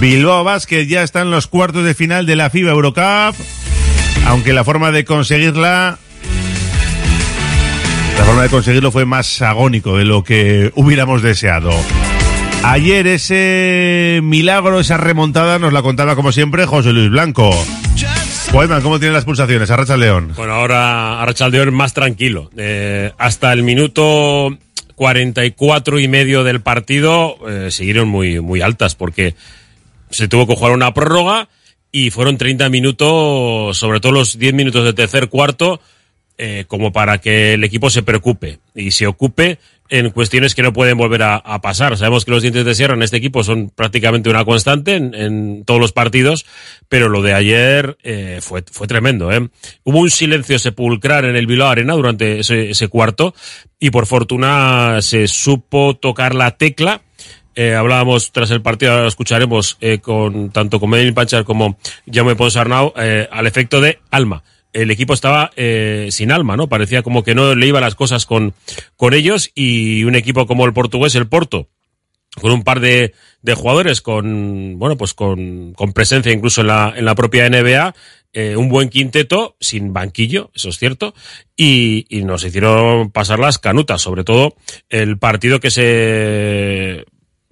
Bilbao 0.00 0.44
Basket 0.44 0.86
ya 0.86 1.02
está 1.02 1.20
en 1.20 1.30
los 1.30 1.46
cuartos 1.46 1.84
de 1.84 1.94
final 1.94 2.24
de 2.24 2.34
la 2.34 2.48
FIBA 2.48 2.70
Eurocup, 2.70 3.36
aunque 4.26 4.54
la 4.54 4.64
forma 4.64 4.90
de 4.92 5.04
conseguirla 5.04 5.98
la 8.16 8.24
forma 8.24 8.42
de 8.42 8.48
conseguirlo 8.48 8.90
fue 8.90 9.04
más 9.04 9.42
agónico 9.42 9.98
de 9.98 10.06
lo 10.06 10.24
que 10.24 10.72
hubiéramos 10.74 11.20
deseado. 11.20 11.70
Ayer 12.64 13.06
ese 13.06 14.20
milagro, 14.22 14.80
esa 14.80 14.96
remontada, 14.96 15.58
nos 15.58 15.72
la 15.72 15.82
contaba 15.82 16.16
como 16.16 16.32
siempre 16.32 16.64
José 16.64 16.92
Luis 16.92 17.10
Blanco. 17.10 17.50
Guayman, 18.52 18.82
¿cómo 18.82 18.98
tienen 18.98 19.14
las 19.14 19.24
pulsaciones? 19.24 19.70
Arracha 19.70 19.98
León. 19.98 20.32
Bueno, 20.34 20.54
ahora 20.54 21.20
Arracha 21.22 21.48
León 21.48 21.74
más 21.74 21.92
tranquilo. 21.92 22.50
Eh, 22.56 23.12
hasta 23.18 23.52
el 23.52 23.62
minuto 23.62 24.56
44 24.94 25.98
y 25.98 26.08
medio 26.08 26.42
del 26.42 26.60
partido 26.60 27.36
eh, 27.48 27.70
siguieron 27.70 28.08
muy, 28.08 28.40
muy 28.40 28.60
altas 28.60 28.94
porque 28.94 29.34
se 30.10 30.28
tuvo 30.28 30.46
que 30.46 30.56
jugar 30.56 30.72
una 30.72 30.92
prórroga 30.94 31.48
y 31.92 32.10
fueron 32.10 32.38
30 32.38 32.68
minutos, 32.68 33.76
sobre 33.76 34.00
todo 34.00 34.12
los 34.12 34.38
10 34.38 34.54
minutos 34.54 34.84
de 34.84 34.92
tercer 34.92 35.28
cuarto, 35.28 35.80
eh, 36.38 36.64
como 36.68 36.92
para 36.92 37.18
que 37.18 37.54
el 37.54 37.64
equipo 37.64 37.90
se 37.90 38.02
preocupe 38.02 38.60
y 38.74 38.92
se 38.92 39.06
ocupe 39.06 39.58
en 39.90 40.10
cuestiones 40.10 40.54
que 40.54 40.62
no 40.62 40.72
pueden 40.72 40.96
volver 40.96 41.22
a, 41.22 41.36
a 41.36 41.60
pasar. 41.60 41.98
Sabemos 41.98 42.24
que 42.24 42.30
los 42.30 42.42
dientes 42.42 42.64
de 42.64 42.74
sierra 42.74 42.94
en 42.94 43.02
este 43.02 43.16
equipo 43.16 43.44
son 43.44 43.70
prácticamente 43.70 44.30
una 44.30 44.44
constante 44.44 44.94
en, 44.94 45.14
en 45.14 45.64
todos 45.64 45.80
los 45.80 45.92
partidos, 45.92 46.46
pero 46.88 47.08
lo 47.08 47.22
de 47.22 47.34
ayer 47.34 47.98
eh, 48.04 48.38
fue, 48.40 48.64
fue 48.70 48.86
tremendo. 48.86 49.30
¿eh? 49.32 49.48
Hubo 49.82 49.98
un 49.98 50.10
silencio 50.10 50.58
sepulcral 50.58 51.24
en 51.24 51.36
el 51.36 51.46
Bilbao 51.46 51.68
Arena 51.68 51.94
durante 51.94 52.38
ese, 52.38 52.70
ese 52.70 52.88
cuarto 52.88 53.34
y 53.78 53.90
por 53.90 54.06
fortuna 54.06 55.02
se 55.02 55.26
supo 55.26 55.96
tocar 55.96 56.34
la 56.34 56.52
tecla. 56.56 57.02
Eh, 57.62 57.74
hablábamos 57.74 58.32
tras 58.32 58.50
el 58.52 58.62
partido, 58.62 58.92
ahora 58.92 59.02
lo 59.02 59.08
escucharemos 59.10 59.76
eh, 59.82 59.98
con 59.98 60.48
tanto 60.48 60.80
con 60.80 60.88
Medellín 60.88 61.12
Panchar 61.12 61.44
como 61.44 61.76
Jaume 62.10 62.34
Ponsarnau, 62.34 62.94
eh, 62.96 63.28
al 63.30 63.46
efecto 63.46 63.82
de 63.82 63.98
alma 64.10 64.42
el 64.72 64.90
equipo 64.90 65.12
estaba 65.12 65.50
eh, 65.56 66.08
sin 66.10 66.32
alma, 66.32 66.56
¿no? 66.56 66.70
Parecía 66.70 67.02
como 67.02 67.22
que 67.22 67.34
no 67.34 67.54
le 67.54 67.66
iban 67.66 67.82
las 67.82 67.96
cosas 67.96 68.24
con, 68.24 68.54
con 68.96 69.12
ellos 69.12 69.50
y 69.54 70.04
un 70.04 70.14
equipo 70.14 70.46
como 70.46 70.64
el 70.64 70.72
portugués, 70.72 71.14
el 71.16 71.28
Porto, 71.28 71.68
con 72.40 72.50
un 72.50 72.62
par 72.62 72.80
de, 72.80 73.12
de 73.42 73.54
jugadores 73.54 74.00
con, 74.00 74.78
bueno, 74.78 74.96
pues 74.96 75.12
con, 75.12 75.74
con 75.74 75.92
presencia 75.92 76.32
incluso 76.32 76.62
en 76.62 76.68
la, 76.68 76.94
en 76.96 77.04
la 77.04 77.14
propia 77.14 77.46
NBA, 77.50 77.94
un 78.56 78.70
buen 78.70 78.88
quinteto, 78.88 79.56
sin 79.60 79.92
banquillo, 79.92 80.50
eso 80.54 80.70
es 80.70 80.78
cierto, 80.78 81.14
y, 81.56 82.06
y 82.08 82.22
nos 82.22 82.42
hicieron 82.42 83.10
pasar 83.10 83.38
las 83.38 83.58
canutas, 83.58 84.00
sobre 84.00 84.24
todo 84.24 84.54
el 84.88 85.18
partido 85.18 85.60
que 85.60 85.70
se 85.70 87.04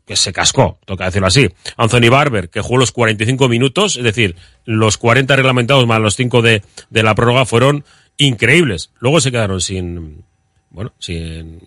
que 0.09 0.17
se 0.17 0.33
cascó, 0.33 0.79
toca 0.87 1.05
decirlo 1.05 1.29
así. 1.29 1.51
Anthony 1.77 2.09
Barber, 2.11 2.49
que 2.49 2.63
jugó 2.63 2.79
los 2.79 2.93
45 2.93 3.47
minutos, 3.47 3.97
es 3.97 4.03
decir, 4.03 4.37
los 4.65 4.97
40 4.97 5.37
reglamentados 5.37 5.87
más 5.87 6.01
los 6.01 6.17
5 6.17 6.41
de, 6.41 6.63
de 6.89 7.03
la 7.03 7.15
prórroga 7.15 7.45
fueron 7.45 7.85
increíbles. 8.17 8.91
Luego 9.01 9.21
se 9.21 9.31
quedaron 9.31 9.61
sin, 9.61 10.25
bueno, 10.71 10.95
sin, 10.99 11.61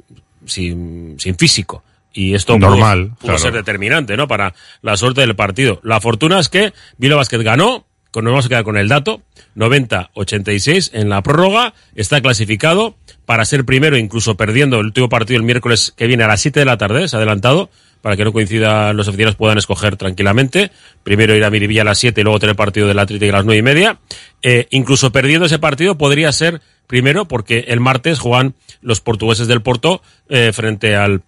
sin, 0.46 1.20
sin 1.20 1.38
físico. 1.38 1.84
Y 2.14 2.34
esto 2.34 2.58
Normal, 2.58 3.10
pudo, 3.10 3.10
pudo 3.10 3.22
claro. 3.28 3.38
ser 3.38 3.54
determinante, 3.54 4.18
¿no? 4.18 4.28
Para 4.28 4.56
la 4.82 4.98
suerte 4.98 5.22
del 5.22 5.36
partido. 5.36 5.80
La 5.84 6.02
fortuna 6.02 6.40
es 6.40 6.50
que 6.50 6.74
Vilo 6.98 7.18
Basket 7.18 7.44
ganó, 7.44 7.86
con, 8.10 8.26
nos 8.26 8.32
vamos 8.32 8.48
a 8.48 8.50
quedar 8.50 8.64
con 8.64 8.76
el 8.76 8.90
dato, 8.90 9.22
90-86 9.56 10.90
en 10.94 11.10
la 11.10 11.22
prórroga, 11.22 11.76
está 11.94 12.22
clasificado 12.22 12.98
para 13.26 13.46
ser 13.46 13.66
primero, 13.66 13.98
incluso 13.98 14.36
perdiendo 14.36 14.80
el 14.80 14.88
último 14.88 15.10
partido 15.10 15.38
el 15.38 15.44
miércoles 15.44 15.94
que 15.96 16.08
viene 16.08 16.24
a 16.24 16.28
las 16.28 16.42
7 16.42 16.60
de 16.60 16.66
la 16.66 16.78
tarde, 16.78 17.08
se 17.08 17.16
ha 17.16 17.20
adelantado, 17.20 17.70
para 18.02 18.18
que 18.18 18.24
no 18.24 18.34
coincidan 18.34 18.96
los 18.98 19.08
aficionados 19.08 19.36
puedan 19.36 19.58
escoger 19.58 19.96
tranquilamente. 19.96 20.72
Primero 21.04 21.36
ir 21.36 21.44
a 21.44 21.50
Miribilla 21.50 21.84
a 21.84 21.86
las 21.86 22.00
7 22.00 22.20
y 22.20 22.24
luego 22.24 22.40
tener 22.40 22.56
partido 22.56 22.88
del 22.88 23.00
Atlético 23.00 23.34
a 23.34 23.38
las 23.38 23.46
9 23.46 23.60
y 23.60 23.62
media. 23.62 24.00
Eh, 24.42 24.68
incluso 24.72 25.12
perdiendo 25.12 25.46
ese 25.46 25.60
partido 25.60 25.98
podría 25.98 26.32
ser 26.32 26.62
primero 26.88 27.28
porque 27.28 27.66
el 27.68 27.80
martes 27.80 28.20
juegan 28.20 28.56
los 28.82 29.02
portugueses 29.02 29.48
del 29.48 29.62
Porto 29.62 30.02
eh, 30.30 30.52
frente 30.54 30.96
al, 30.96 31.22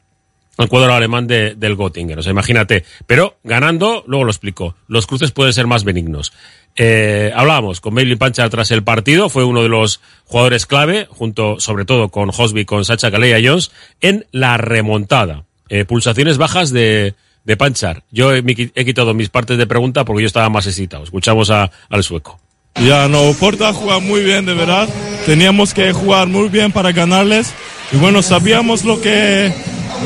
al 0.58 0.68
cuadro 0.70 0.94
alemán 0.94 1.28
de, 1.28 1.56
del 1.56 1.76
Göttingen. 1.76 2.20
O 2.20 2.24
sea, 2.24 2.32
imagínate. 2.32 2.84
Pero 3.06 3.38
ganando, 3.44 4.04
luego 4.08 4.26
lo 4.26 4.32
explico, 4.32 4.76
los 4.88 5.08
cruces 5.08 5.32
pueden 5.32 5.54
ser 5.54 5.68
más 5.68 5.84
benignos. 5.84 6.34
Eh, 6.76 7.32
hablábamos 7.36 7.82
con 7.82 7.94
Bailey 7.94 8.16
Pancha 8.16 8.50
tras 8.50 8.72
el 8.72 8.84
partido, 8.84 9.30
fue 9.30 9.44
uno 9.44 9.62
de 9.62 9.70
los 9.70 10.02
jugadores 10.26 10.66
clave, 10.66 11.08
junto 11.10 11.60
sobre 11.60 11.86
todo 11.86 12.10
con 12.10 12.32
Hosby, 12.36 12.66
con 12.66 12.84
Sacha 12.84 13.12
Calleja 13.12 13.40
Jones, 13.48 13.72
en 14.02 14.26
la 14.32 14.58
remontada. 14.58 15.46
Eh, 15.76 15.86
pulsaciones 15.86 16.38
bajas 16.38 16.70
de, 16.72 17.16
de 17.46 17.58
Panchar. 17.58 18.04
Yo 18.12 18.32
he, 18.32 18.44
he 18.76 18.86
quitado 18.86 19.16
mis 19.16 19.30
partes 19.30 19.58
de 19.58 19.66
pregunta 19.66 20.06
porque 20.06 20.22
yo 20.22 20.28
estaba 20.28 20.48
más 20.50 20.68
excitado. 20.68 21.04
Escuchamos 21.04 21.50
a- 21.50 21.72
al 21.90 22.04
sueco. 22.04 22.40
Ya, 22.76 23.08
no, 23.08 23.34
Porta 23.40 23.74
juega 23.74 23.98
muy 24.00 24.22
bien, 24.24 24.46
de 24.46 24.54
verdad. 24.54 24.88
Teníamos 25.26 25.74
que 25.74 25.92
jugar 25.92 26.28
muy 26.28 26.50
bien 26.50 26.72
para 26.72 26.92
ganarles. 26.92 27.52
Y 27.92 27.98
bueno, 27.98 28.22
sabíamos 28.22 28.84
lo 28.86 29.02
que, 29.02 29.52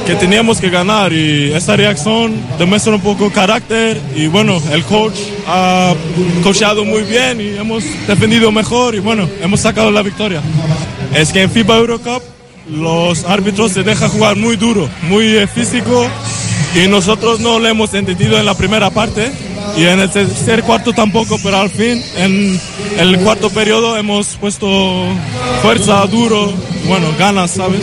que 0.05 0.15
teníamos 0.15 0.61
que 0.61 0.69
ganar. 0.69 1.11
Y 1.11 1.51
esta 1.51 1.75
reacción 1.75 2.33
demuestra 2.57 2.95
un 2.95 3.01
poco 3.01 3.29
carácter. 3.29 3.99
Y 4.15 4.27
bueno, 4.27 4.61
el 4.71 4.83
coach 4.85 5.17
ha 5.47 5.93
coachado 6.43 6.85
muy 6.85 7.01
bien 7.03 7.41
y 7.41 7.57
hemos 7.57 7.83
defendido 8.07 8.53
mejor. 8.53 8.95
Y 8.95 8.99
bueno, 8.99 9.29
hemos 9.41 9.59
sacado 9.59 9.91
la 9.91 10.01
victoria. 10.01 10.41
Es 11.13 11.33
que 11.33 11.41
en 11.41 11.51
FIBA 11.51 11.75
Eurocup 11.77 12.23
los 12.69 13.23
árbitros 13.25 13.71
se 13.71 13.83
dejan 13.83 14.09
jugar 14.09 14.35
muy 14.35 14.55
duro, 14.55 14.89
muy 15.03 15.37
eh, 15.37 15.47
físico. 15.47 16.07
Y 16.75 16.87
nosotros 16.87 17.39
no 17.39 17.59
lo 17.59 17.67
hemos 17.67 17.93
entendido 17.93 18.37
en 18.37 18.45
la 18.45 18.53
primera 18.53 18.89
parte 18.89 19.31
y 19.77 19.85
en 19.85 19.99
el 19.99 20.09
tercer 20.09 20.63
cuarto 20.63 20.91
tampoco, 20.93 21.37
pero 21.43 21.57
al 21.57 21.69
fin 21.69 22.03
en 22.17 22.59
el 22.97 23.19
cuarto 23.19 23.49
periodo 23.49 23.97
hemos 23.97 24.27
puesto 24.37 25.05
fuerza, 25.61 26.05
duro, 26.07 26.51
bueno, 26.87 27.07
ganas, 27.17 27.51
¿sabes? 27.51 27.81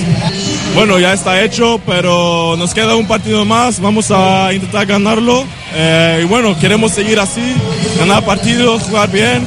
Bueno, 0.74 0.98
ya 0.98 1.12
está 1.12 1.42
hecho, 1.42 1.80
pero 1.86 2.56
nos 2.56 2.74
queda 2.74 2.96
un 2.96 3.06
partido 3.06 3.44
más, 3.44 3.80
vamos 3.80 4.10
a 4.10 4.52
intentar 4.52 4.86
ganarlo 4.86 5.44
eh, 5.74 6.20
y 6.22 6.26
bueno, 6.26 6.58
queremos 6.58 6.92
seguir 6.92 7.18
así, 7.18 7.54
ganar 7.98 8.24
partidos, 8.24 8.82
jugar 8.84 9.10
bien, 9.10 9.44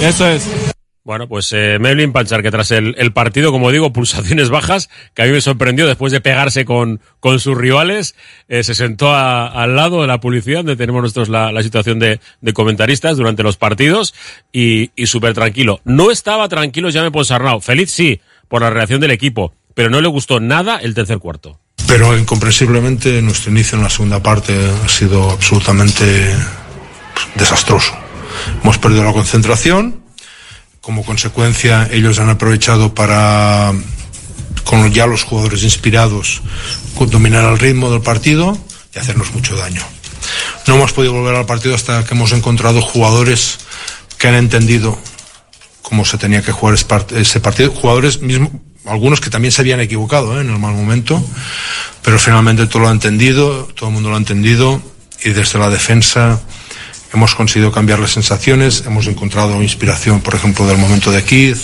eso 0.00 0.26
es. 0.28 0.44
Bueno, 1.04 1.26
pues 1.26 1.50
eh, 1.52 1.78
Melvin 1.80 2.12
Panchar, 2.12 2.42
que 2.42 2.52
tras 2.52 2.70
el, 2.70 2.94
el 2.96 3.12
partido, 3.12 3.50
como 3.50 3.72
digo, 3.72 3.92
pulsaciones 3.92 4.50
bajas, 4.50 4.88
que 5.14 5.22
a 5.22 5.24
mí 5.24 5.32
me 5.32 5.40
sorprendió 5.40 5.88
después 5.88 6.12
de 6.12 6.20
pegarse 6.20 6.64
con, 6.64 7.00
con 7.18 7.40
sus 7.40 7.56
rivales, 7.58 8.14
eh, 8.48 8.62
se 8.62 8.74
sentó 8.74 9.12
a- 9.12 9.48
al 9.48 9.74
lado 9.74 10.02
de 10.02 10.06
la 10.06 10.20
publicidad, 10.20 10.58
donde 10.58 10.76
tenemos 10.76 11.02
nosotros 11.02 11.28
la, 11.28 11.50
la 11.50 11.62
situación 11.64 11.98
de, 11.98 12.20
de 12.40 12.52
comentaristas 12.52 13.16
durante 13.16 13.42
los 13.42 13.56
partidos, 13.56 14.14
y, 14.52 14.92
y 14.94 15.06
súper 15.06 15.34
tranquilo. 15.34 15.80
No 15.84 16.12
estaba 16.12 16.48
tranquilo 16.48 16.88
ya 16.88 17.02
me 17.02 17.10
Ponsarnau. 17.10 17.60
Feliz 17.60 17.90
sí, 17.90 18.20
por 18.46 18.62
la 18.62 18.70
reacción 18.70 19.00
del 19.00 19.10
equipo, 19.10 19.52
pero 19.74 19.90
no 19.90 20.00
le 20.00 20.06
gustó 20.08 20.38
nada 20.38 20.78
el 20.78 20.94
tercer 20.94 21.18
cuarto. 21.18 21.58
Pero 21.88 22.16
incomprensiblemente 22.16 23.20
nuestro 23.22 23.50
inicio 23.50 23.76
en 23.76 23.82
la 23.82 23.90
segunda 23.90 24.22
parte 24.22 24.54
ha 24.84 24.88
sido 24.88 25.30
absolutamente 25.32 26.04
desastroso. 27.34 27.92
Hemos 28.62 28.78
perdido 28.78 29.02
la 29.04 29.12
concentración, 29.12 30.01
como 30.82 31.04
consecuencia 31.04 31.88
ellos 31.92 32.18
han 32.18 32.28
aprovechado 32.28 32.92
para, 32.92 33.72
con 34.64 34.92
ya 34.92 35.06
los 35.06 35.22
jugadores 35.22 35.62
inspirados, 35.62 36.42
dominar 37.08 37.44
el 37.44 37.58
ritmo 37.58 37.90
del 37.90 38.02
partido 38.02 38.58
y 38.94 38.98
hacernos 38.98 39.32
mucho 39.32 39.56
daño. 39.56 39.80
No 40.66 40.74
hemos 40.74 40.92
podido 40.92 41.14
volver 41.14 41.36
al 41.36 41.46
partido 41.46 41.74
hasta 41.74 42.04
que 42.04 42.14
hemos 42.14 42.32
encontrado 42.32 42.82
jugadores 42.82 43.60
que 44.18 44.28
han 44.28 44.34
entendido 44.34 44.98
cómo 45.82 46.04
se 46.04 46.18
tenía 46.18 46.42
que 46.42 46.52
jugar 46.52 46.76
ese 47.14 47.40
partido. 47.40 47.70
Jugadores 47.70 48.20
mismo, 48.20 48.50
algunos 48.84 49.20
que 49.20 49.30
también 49.30 49.52
se 49.52 49.62
habían 49.62 49.80
equivocado 49.80 50.36
¿eh? 50.36 50.40
en 50.40 50.50
el 50.50 50.58
mal 50.58 50.74
momento, 50.74 51.24
pero 52.02 52.18
finalmente 52.18 52.66
todo 52.66 52.82
lo 52.82 52.88
ha 52.88 52.92
entendido, 52.92 53.68
todo 53.76 53.88
el 53.88 53.94
mundo 53.94 54.10
lo 54.10 54.16
ha 54.16 54.18
entendido 54.18 54.82
y 55.24 55.30
desde 55.30 55.60
la 55.60 55.70
defensa 55.70 56.40
hemos 57.12 57.34
conseguido 57.34 57.72
cambiar 57.72 57.98
las 57.98 58.12
sensaciones, 58.12 58.84
hemos 58.86 59.06
encontrado 59.06 59.62
inspiración, 59.62 60.20
por 60.20 60.34
ejemplo, 60.34 60.66
del 60.66 60.78
momento 60.78 61.10
de 61.10 61.22
Keith, 61.22 61.58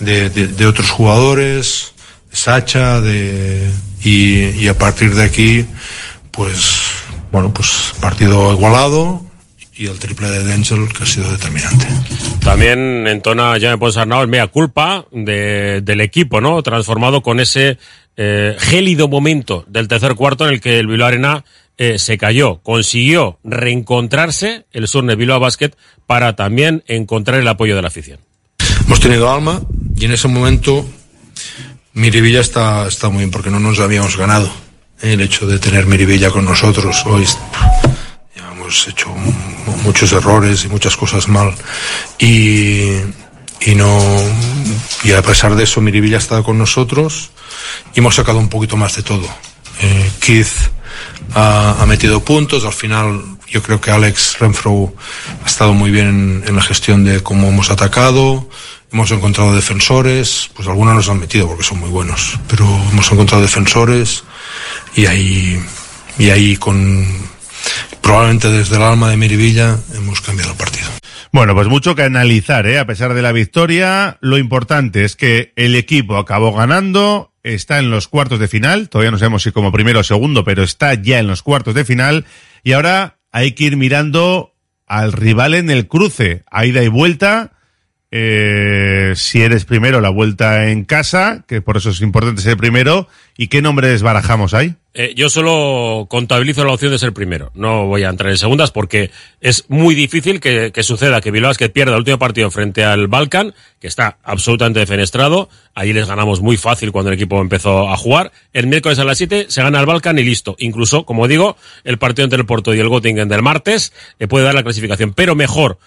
de, 0.00 0.66
otros 0.66 0.90
jugadores, 0.90 1.92
de 2.30 2.36
Sacha, 2.36 3.00
de, 3.00 3.70
y, 4.02 4.66
a 4.68 4.78
partir 4.78 5.14
de 5.14 5.24
aquí, 5.24 5.66
pues, 6.30 6.80
bueno, 7.30 7.52
pues 7.52 7.94
partido 8.00 8.52
igualado 8.52 9.24
y 9.74 9.86
el 9.86 9.98
triple 9.98 10.28
de 10.28 10.44
Denzel 10.44 10.88
que 10.92 11.04
ha 11.04 11.06
sido 11.06 11.30
determinante. 11.32 11.86
También 12.44 13.06
entona 13.06 13.56
ya 13.58 13.70
me 13.70 13.78
Ponsarnau 13.78 14.20
el 14.20 14.28
mea 14.28 14.46
culpa 14.46 15.06
de, 15.10 15.80
del 15.82 16.00
equipo, 16.00 16.40
¿no? 16.40 16.62
Transformado 16.62 17.22
con 17.22 17.40
ese 17.40 17.78
eh, 18.16 18.54
gélido 18.58 19.08
momento 19.08 19.64
del 19.66 19.88
tercer 19.88 20.14
cuarto 20.14 20.46
en 20.46 20.54
el 20.54 20.60
que 20.60 20.78
el 20.78 20.86
Bilbao 20.86 21.08
Arena 21.08 21.44
eh, 21.78 21.98
se 21.98 22.18
cayó. 22.18 22.60
Consiguió 22.62 23.38
reencontrarse 23.44 24.66
el 24.72 24.88
Surne 24.88 25.16
Bilbao 25.16 25.40
Basket 25.40 25.70
para 26.06 26.36
también 26.36 26.84
encontrar 26.86 27.40
el 27.40 27.48
apoyo 27.48 27.76
de 27.76 27.82
la 27.82 27.88
afición. 27.88 28.20
Hemos 28.86 29.00
tenido 29.00 29.30
alma 29.32 29.62
y 29.96 30.04
en 30.04 30.12
ese 30.12 30.28
momento 30.28 30.86
Miribilla 31.94 32.40
está, 32.40 32.86
está 32.86 33.08
muy 33.08 33.18
bien 33.18 33.30
porque 33.30 33.50
no 33.50 33.60
nos 33.60 33.80
habíamos 33.80 34.16
ganado. 34.16 34.50
¿eh? 35.02 35.14
El 35.14 35.20
hecho 35.20 35.46
de 35.46 35.58
tener 35.58 35.86
Miribilla 35.86 36.30
con 36.30 36.44
nosotros 36.44 37.04
hoy, 37.06 37.26
llevamos 38.34 38.84
pues 38.84 38.88
hecho 38.88 39.08
muchos 39.84 40.12
errores 40.12 40.64
y 40.64 40.68
muchas 40.68 40.96
cosas 40.96 41.28
mal 41.28 41.54
y, 42.18 42.92
y 43.60 43.74
no 43.74 43.98
y 45.04 45.12
a 45.12 45.22
pesar 45.22 45.54
de 45.54 45.64
eso 45.64 45.80
Miribilla 45.80 46.18
estado 46.18 46.44
con 46.44 46.58
nosotros 46.58 47.30
y 47.94 48.00
hemos 48.00 48.14
sacado 48.14 48.38
un 48.38 48.48
poquito 48.48 48.76
más 48.76 48.96
de 48.96 49.02
todo 49.02 49.28
Eh, 49.80 50.10
Keith 50.20 50.46
ha, 51.34 51.82
ha 51.82 51.86
metido 51.86 52.24
puntos. 52.24 52.64
Al 52.64 52.72
final 52.72 53.22
yo 53.48 53.62
creo 53.62 53.80
que 53.80 53.90
Alex 53.90 54.38
Renfro 54.38 54.94
ha 55.44 55.46
estado 55.46 55.74
muy 55.74 55.90
bien 55.90 56.08
en, 56.08 56.44
en 56.46 56.56
la 56.56 56.62
gestión 56.62 57.04
de 57.04 57.22
cómo 57.22 57.48
hemos 57.48 57.70
atacado. 57.70 58.48
Hemos 58.92 59.10
encontrado 59.10 59.54
defensores. 59.54 60.50
Pues 60.54 60.68
algunos 60.68 60.94
nos 60.94 61.08
han 61.08 61.20
metido 61.20 61.46
porque 61.48 61.64
son 61.64 61.80
muy 61.80 61.90
buenos. 61.90 62.38
Pero 62.48 62.66
hemos 62.90 63.10
encontrado 63.10 63.42
defensores 63.42 64.24
y 64.94 65.06
ahí 65.06 65.62
y 66.18 66.30
ahí 66.30 66.56
con 66.56 67.06
probablemente 68.00 68.50
desde 68.50 68.76
el 68.76 68.82
alma 68.82 69.10
de 69.10 69.16
Miribilla 69.16 69.78
hemos 69.94 70.20
cambiado 70.20 70.52
el 70.52 70.56
partido. 70.56 70.88
Bueno, 71.32 71.54
pues 71.54 71.68
mucho 71.68 71.94
que 71.94 72.02
analizar, 72.02 72.66
¿eh? 72.66 72.78
A 72.78 72.86
pesar 72.86 73.14
de 73.14 73.22
la 73.22 73.32
victoria, 73.32 74.18
lo 74.20 74.36
importante 74.36 75.04
es 75.04 75.16
que 75.16 75.52
el 75.56 75.74
equipo 75.76 76.18
acabó 76.18 76.52
ganando, 76.52 77.31
está 77.42 77.78
en 77.78 77.90
los 77.90 78.08
cuartos 78.08 78.38
de 78.38 78.48
final, 78.48 78.88
todavía 78.88 79.10
no 79.10 79.18
sabemos 79.18 79.42
si 79.42 79.52
como 79.52 79.72
primero 79.72 80.00
o 80.00 80.04
segundo, 80.04 80.44
pero 80.44 80.62
está 80.62 80.94
ya 80.94 81.18
en 81.18 81.26
los 81.26 81.42
cuartos 81.42 81.74
de 81.74 81.84
final, 81.84 82.24
y 82.62 82.72
ahora 82.72 83.18
hay 83.30 83.52
que 83.52 83.64
ir 83.64 83.76
mirando 83.76 84.54
al 84.86 85.12
rival 85.12 85.54
en 85.54 85.70
el 85.70 85.88
cruce, 85.88 86.44
a 86.50 86.66
ida 86.66 86.82
y 86.82 86.88
vuelta, 86.88 87.52
eh, 88.14 89.14
si 89.16 89.40
eres 89.40 89.64
primero 89.64 90.02
la 90.02 90.10
vuelta 90.10 90.68
en 90.68 90.84
casa, 90.84 91.44
que 91.48 91.62
por 91.62 91.78
eso 91.78 91.88
es 91.88 92.02
importante 92.02 92.42
ser 92.42 92.58
primero, 92.58 93.08
¿y 93.38 93.48
qué 93.48 93.62
nombres 93.62 94.02
barajamos 94.02 94.52
ahí? 94.52 94.76
Eh, 94.92 95.14
yo 95.16 95.30
solo 95.30 96.06
contabilizo 96.10 96.62
la 96.66 96.72
opción 96.72 96.92
de 96.92 96.98
ser 96.98 97.14
primero. 97.14 97.50
No 97.54 97.86
voy 97.86 98.02
a 98.02 98.10
entrar 98.10 98.30
en 98.30 98.36
segundas 98.36 98.70
porque 98.70 99.10
es 99.40 99.64
muy 99.70 99.94
difícil 99.94 100.40
que, 100.40 100.72
que 100.72 100.82
suceda 100.82 101.22
que 101.22 101.30
Bilbao 101.30 101.48
Basket 101.48 101.70
pierda 101.70 101.92
el 101.92 102.00
último 102.00 102.18
partido 102.18 102.50
frente 102.50 102.84
al 102.84 103.08
Balkan, 103.08 103.54
que 103.80 103.86
está 103.86 104.18
absolutamente 104.22 104.80
defenestrado. 104.80 105.48
Allí 105.74 105.94
les 105.94 106.06
ganamos 106.06 106.42
muy 106.42 106.58
fácil 106.58 106.92
cuando 106.92 107.10
el 107.10 107.14
equipo 107.14 107.40
empezó 107.40 107.88
a 107.88 107.96
jugar. 107.96 108.30
El 108.52 108.66
miércoles 108.66 108.98
a 108.98 109.04
las 109.04 109.16
7 109.16 109.46
se 109.48 109.62
gana 109.62 109.80
el 109.80 109.86
Balkan 109.86 110.18
y 110.18 110.24
listo. 110.24 110.54
Incluso, 110.58 111.06
como 111.06 111.26
digo, 111.28 111.56
el 111.84 111.96
partido 111.96 112.24
entre 112.24 112.40
el 112.40 112.44
Porto 112.44 112.74
y 112.74 112.80
el 112.80 112.90
Göttingen 112.90 113.28
del 113.30 113.40
martes 113.40 113.94
eh, 114.18 114.28
puede 114.28 114.44
dar 114.44 114.54
la 114.54 114.62
clasificación. 114.62 115.14
Pero 115.14 115.34
mejor 115.34 115.78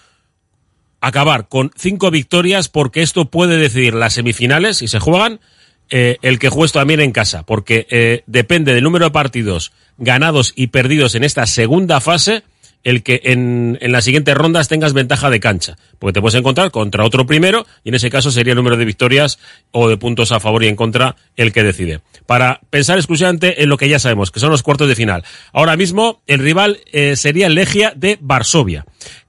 acabar 1.00 1.48
con 1.48 1.70
cinco 1.76 2.10
victorias 2.10 2.68
porque 2.68 3.02
esto 3.02 3.26
puede 3.26 3.58
decidir 3.58 3.94
las 3.94 4.14
semifinales 4.14 4.82
y 4.82 4.88
se 4.88 4.98
juegan 4.98 5.40
eh, 5.88 6.16
el 6.22 6.38
que 6.38 6.48
juegues 6.48 6.72
también 6.72 7.00
en 7.00 7.12
casa, 7.12 7.44
porque 7.44 7.86
eh, 7.90 8.24
depende 8.26 8.74
del 8.74 8.82
número 8.82 9.06
de 9.06 9.10
partidos 9.12 9.72
ganados 9.98 10.52
y 10.56 10.68
perdidos 10.68 11.14
en 11.14 11.22
esta 11.22 11.46
segunda 11.46 12.00
fase, 12.00 12.42
el 12.82 13.02
que 13.04 13.20
en, 13.24 13.78
en 13.80 13.92
las 13.92 14.04
siguientes 14.04 14.34
rondas 14.34 14.66
tengas 14.68 14.92
ventaja 14.92 15.30
de 15.30 15.38
cancha, 15.38 15.76
porque 15.98 16.14
te 16.14 16.20
puedes 16.20 16.34
encontrar 16.34 16.72
contra 16.72 17.04
otro 17.04 17.24
primero 17.24 17.66
y 17.84 17.90
en 17.90 17.94
ese 17.94 18.10
caso 18.10 18.32
sería 18.32 18.52
el 18.52 18.56
número 18.56 18.76
de 18.76 18.84
victorias 18.84 19.38
o 19.70 19.88
de 19.88 19.96
puntos 19.96 20.32
a 20.32 20.40
favor 20.40 20.64
y 20.64 20.68
en 20.68 20.76
contra 20.76 21.14
el 21.36 21.52
que 21.52 21.62
decide. 21.62 22.00
Para 22.26 22.60
pensar 22.70 22.98
exclusivamente 22.98 23.62
en 23.62 23.68
lo 23.68 23.76
que 23.76 23.88
ya 23.88 24.00
sabemos, 24.00 24.32
que 24.32 24.40
son 24.40 24.50
los 24.50 24.64
cuartos 24.64 24.88
de 24.88 24.96
final. 24.96 25.24
Ahora 25.52 25.76
mismo 25.76 26.20
el 26.26 26.40
rival 26.40 26.80
eh, 26.92 27.14
sería 27.14 27.48
Legia 27.48 27.92
de 27.94 28.18
Varsovia 28.20 28.84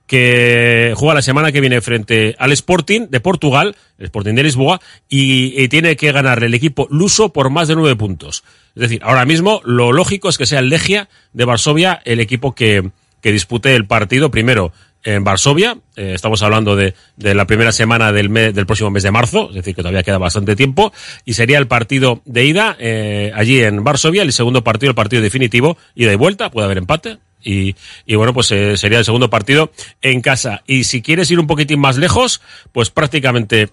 que 0.07 0.93
juega 0.95 1.15
la 1.15 1.21
semana 1.21 1.51
que 1.51 1.61
viene 1.61 1.81
frente 1.81 2.35
al 2.39 2.51
Sporting 2.53 3.07
de 3.09 3.19
Portugal, 3.19 3.75
el 3.99 4.05
Sporting 4.05 4.33
de 4.33 4.43
Lisboa, 4.43 4.81
y, 5.09 5.61
y 5.61 5.67
tiene 5.67 5.95
que 5.97 6.11
ganarle 6.11 6.47
el 6.47 6.53
equipo 6.53 6.87
luso 6.89 7.33
por 7.33 7.49
más 7.49 7.67
de 7.67 7.75
nueve 7.75 7.95
puntos. 7.95 8.43
Es 8.75 8.81
decir, 8.81 9.01
ahora 9.03 9.25
mismo 9.25 9.61
lo 9.65 9.91
lógico 9.91 10.29
es 10.29 10.37
que 10.37 10.45
sea 10.45 10.59
el 10.59 10.69
Legia 10.69 11.09
de 11.33 11.45
Varsovia 11.45 12.01
el 12.05 12.19
equipo 12.19 12.55
que, 12.55 12.89
que 13.21 13.31
dispute 13.31 13.75
el 13.75 13.85
partido 13.85 14.31
primero 14.31 14.71
en 15.03 15.23
Varsovia. 15.23 15.77
Eh, 15.95 16.13
estamos 16.15 16.41
hablando 16.41 16.75
de, 16.75 16.93
de 17.15 17.35
la 17.35 17.45
primera 17.47 17.71
semana 17.71 18.11
del, 18.11 18.29
mes, 18.29 18.53
del 18.53 18.65
próximo 18.65 18.89
mes 18.89 19.03
de 19.03 19.11
marzo, 19.11 19.49
es 19.49 19.55
decir, 19.55 19.75
que 19.75 19.81
todavía 19.81 20.03
queda 20.03 20.17
bastante 20.17 20.55
tiempo. 20.55 20.91
Y 21.25 21.33
sería 21.33 21.57
el 21.57 21.67
partido 21.67 22.21
de 22.25 22.45
ida 22.45 22.75
eh, 22.79 23.31
allí 23.35 23.61
en 23.61 23.83
Varsovia, 23.83 24.23
el 24.23 24.33
segundo 24.33 24.63
partido, 24.63 24.89
el 24.89 24.95
partido 24.95 25.21
definitivo, 25.21 25.77
ida 25.95 26.11
y 26.11 26.15
vuelta, 26.15 26.51
puede 26.51 26.65
haber 26.65 26.77
empate. 26.77 27.19
Y, 27.43 27.75
y 28.05 28.15
bueno, 28.15 28.33
pues 28.33 28.51
eh, 28.51 28.77
sería 28.77 28.99
el 28.99 29.05
segundo 29.05 29.29
partido 29.29 29.71
en 30.01 30.21
casa. 30.21 30.63
Y 30.67 30.83
si 30.83 31.01
quieres 31.01 31.31
ir 31.31 31.39
un 31.39 31.47
poquitín 31.47 31.79
más 31.79 31.97
lejos, 31.97 32.41
pues 32.71 32.89
prácticamente 32.89 33.69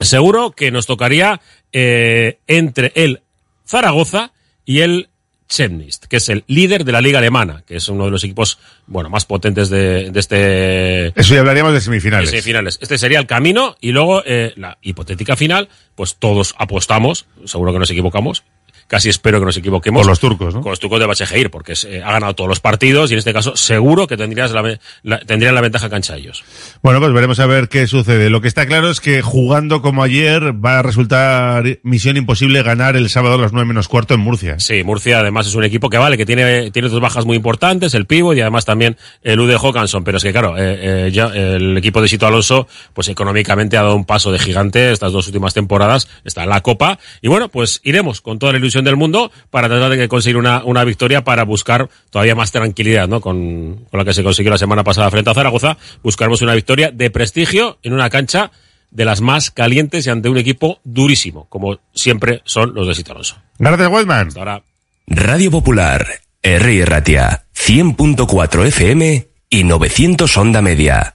seguro 0.00 0.50
que 0.50 0.70
nos 0.70 0.86
tocaría 0.86 1.40
entre 1.72 2.92
el 2.94 3.22
Zaragoza 3.66 4.32
y 4.64 4.80
el 4.80 5.10
Chemnist, 5.48 6.06
que 6.06 6.16
es 6.16 6.28
el 6.28 6.44
líder 6.46 6.84
de 6.84 6.92
la 6.92 7.00
liga 7.00 7.18
alemana, 7.18 7.62
que 7.66 7.76
es 7.76 7.88
uno 7.88 8.04
de 8.06 8.10
los 8.10 8.24
equipos, 8.24 8.58
bueno, 8.86 9.08
más 9.10 9.24
potentes 9.24 9.70
de, 9.70 10.10
de 10.10 10.20
este... 10.20 11.20
Eso 11.20 11.34
ya 11.34 11.40
hablaríamos 11.40 11.72
de 11.72 11.80
semifinales. 11.80 12.30
de 12.30 12.36
semifinales. 12.38 12.78
Este 12.80 12.98
sería 12.98 13.18
el 13.18 13.26
camino 13.26 13.76
y 13.80 13.92
luego 13.92 14.22
eh, 14.24 14.52
la 14.56 14.78
hipotética 14.82 15.36
final, 15.36 15.68
pues 15.94 16.16
todos 16.16 16.54
apostamos, 16.58 17.26
seguro 17.44 17.72
que 17.72 17.78
nos 17.78 17.90
equivocamos, 17.90 18.44
casi 18.86 19.08
espero 19.08 19.38
que 19.38 19.46
nos 19.46 19.56
equivoquemos. 19.56 20.00
Por 20.02 20.08
los 20.10 20.20
turcos, 20.20 20.54
¿no? 20.54 20.60
Con 20.62 20.70
los 20.70 20.80
turcos 20.80 21.00
de 21.00 21.06
Bachegeir, 21.06 21.50
porque 21.50 21.74
eh, 21.86 22.02
ha 22.04 22.12
ganado 22.12 22.34
todos 22.34 22.48
los 22.48 22.60
partidos 22.60 23.10
y 23.10 23.14
en 23.14 23.18
este 23.18 23.32
caso 23.32 23.56
seguro 23.56 24.06
que 24.06 24.16
tendrías 24.16 24.52
la, 24.52 24.78
la- 25.02 25.18
tendrían 25.20 25.54
la 25.54 25.60
ventaja 25.60 25.88
cancha 25.90 26.16
ellos. 26.16 26.44
Bueno, 26.82 27.00
pues 27.00 27.12
veremos 27.12 27.38
a 27.40 27.46
ver 27.46 27.68
qué 27.68 27.86
sucede. 27.86 28.30
Lo 28.30 28.40
que 28.40 28.48
está 28.48 28.66
claro 28.66 28.90
es 28.90 29.00
que 29.00 29.22
jugando 29.22 29.82
como 29.82 30.02
ayer 30.02 30.52
va 30.64 30.78
a 30.78 30.82
resultar 30.82 31.78
misión 31.82 32.16
imposible 32.16 32.62
ganar 32.62 32.96
el 32.96 33.08
sábado 33.08 33.34
a 33.34 33.38
las 33.38 33.52
nueve 33.52 33.68
menos 33.68 33.88
cuarto 33.88 34.14
en 34.14 34.20
Murcia. 34.20 34.58
Sí, 34.60 34.82
Murcia 34.84 35.18
además 35.20 35.46
es 35.46 35.54
un 35.54 35.64
equipo 35.64 35.90
que 35.90 35.98
vale, 35.98 36.16
que 36.16 36.26
tiene, 36.26 36.70
tiene 36.70 36.88
dos 36.88 37.00
bajas 37.00 37.24
muy 37.24 37.36
importantes, 37.36 37.94
el 37.94 38.06
pívot 38.06 38.36
y 38.36 38.40
además 38.40 38.64
también 38.64 38.96
el 39.22 39.40
Ude 39.40 39.56
Hawkinson, 39.56 40.04
pero 40.04 40.18
es 40.18 40.22
que 40.22 40.32
claro, 40.32 40.56
eh, 40.58 41.06
eh, 41.06 41.10
ya 41.12 41.26
el 41.26 41.76
equipo 41.76 42.00
de 42.02 42.08
Sito 42.08 42.26
Alonso, 42.26 42.68
pues 42.92 43.08
económicamente 43.08 43.76
ha 43.76 43.82
dado 43.82 43.94
un 43.96 44.04
paso 44.04 44.30
de 44.32 44.38
gigante 44.38 44.92
estas 44.92 45.12
dos 45.12 45.26
últimas 45.26 45.54
temporadas, 45.54 46.08
está 46.24 46.44
en 46.44 46.50
la 46.50 46.60
Copa, 46.62 46.98
y 47.22 47.28
bueno, 47.28 47.48
pues 47.48 47.80
iremos 47.84 48.20
con 48.20 48.38
toda 48.38 48.52
la 48.52 48.58
ilusión 48.58 48.75
del 48.84 48.96
mundo 48.96 49.30
para 49.50 49.68
tratar 49.68 49.96
de 49.96 50.08
conseguir 50.08 50.36
una, 50.36 50.64
una 50.64 50.84
victoria 50.84 51.24
para 51.24 51.44
buscar 51.44 51.88
todavía 52.10 52.34
más 52.34 52.52
tranquilidad, 52.52 53.08
¿no? 53.08 53.20
Con, 53.20 53.86
con 53.90 53.98
la 53.98 54.04
que 54.04 54.14
se 54.14 54.22
consiguió 54.22 54.50
la 54.50 54.58
semana 54.58 54.84
pasada 54.84 55.10
frente 55.10 55.30
a 55.30 55.34
Zaragoza, 55.34 55.76
buscaremos 56.02 56.42
una 56.42 56.54
victoria 56.54 56.90
de 56.90 57.10
prestigio 57.10 57.78
en 57.82 57.92
una 57.92 58.10
cancha 58.10 58.50
de 58.90 59.04
las 59.04 59.20
más 59.20 59.50
calientes 59.50 60.06
y 60.06 60.10
ante 60.10 60.28
un 60.28 60.38
equipo 60.38 60.80
durísimo, 60.84 61.46
como 61.48 61.78
siempre 61.94 62.42
son 62.44 62.74
los 62.74 62.86
de 62.86 62.94
Sito 62.94 63.12
Alonso. 63.12 63.36
Gracias. 63.58 64.28
Hasta 64.28 64.40
ahora. 64.40 64.62
Radio 65.06 65.50
Popular, 65.50 66.06
R. 66.42 66.84
Ratia, 66.84 67.44
100.4 67.54 68.66
FM 68.66 69.28
y 69.50 69.64
900 69.64 70.36
Onda 70.36 70.62
Media. 70.62 71.14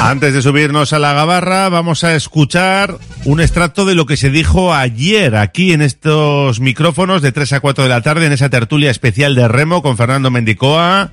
Antes 0.02 0.32
de 0.32 0.40
subirnos 0.40 0.94
a 0.94 0.98
la 0.98 1.12
gabarra, 1.12 1.68
vamos 1.68 2.04
a 2.04 2.14
escuchar 2.14 2.96
un 3.26 3.40
extracto 3.40 3.84
de 3.84 3.94
lo 3.94 4.06
que 4.06 4.16
se 4.16 4.30
dijo 4.30 4.72
ayer 4.72 5.36
aquí 5.36 5.72
en 5.72 5.82
estos 5.82 6.58
micrófonos 6.58 7.20
de 7.20 7.32
3 7.32 7.52
a 7.52 7.60
4 7.60 7.84
de 7.84 7.90
la 7.90 8.00
tarde 8.00 8.24
en 8.24 8.32
esa 8.32 8.48
tertulia 8.48 8.90
especial 8.90 9.34
de 9.34 9.46
Remo 9.46 9.82
con 9.82 9.98
Fernando 9.98 10.30
Mendicoa, 10.30 11.10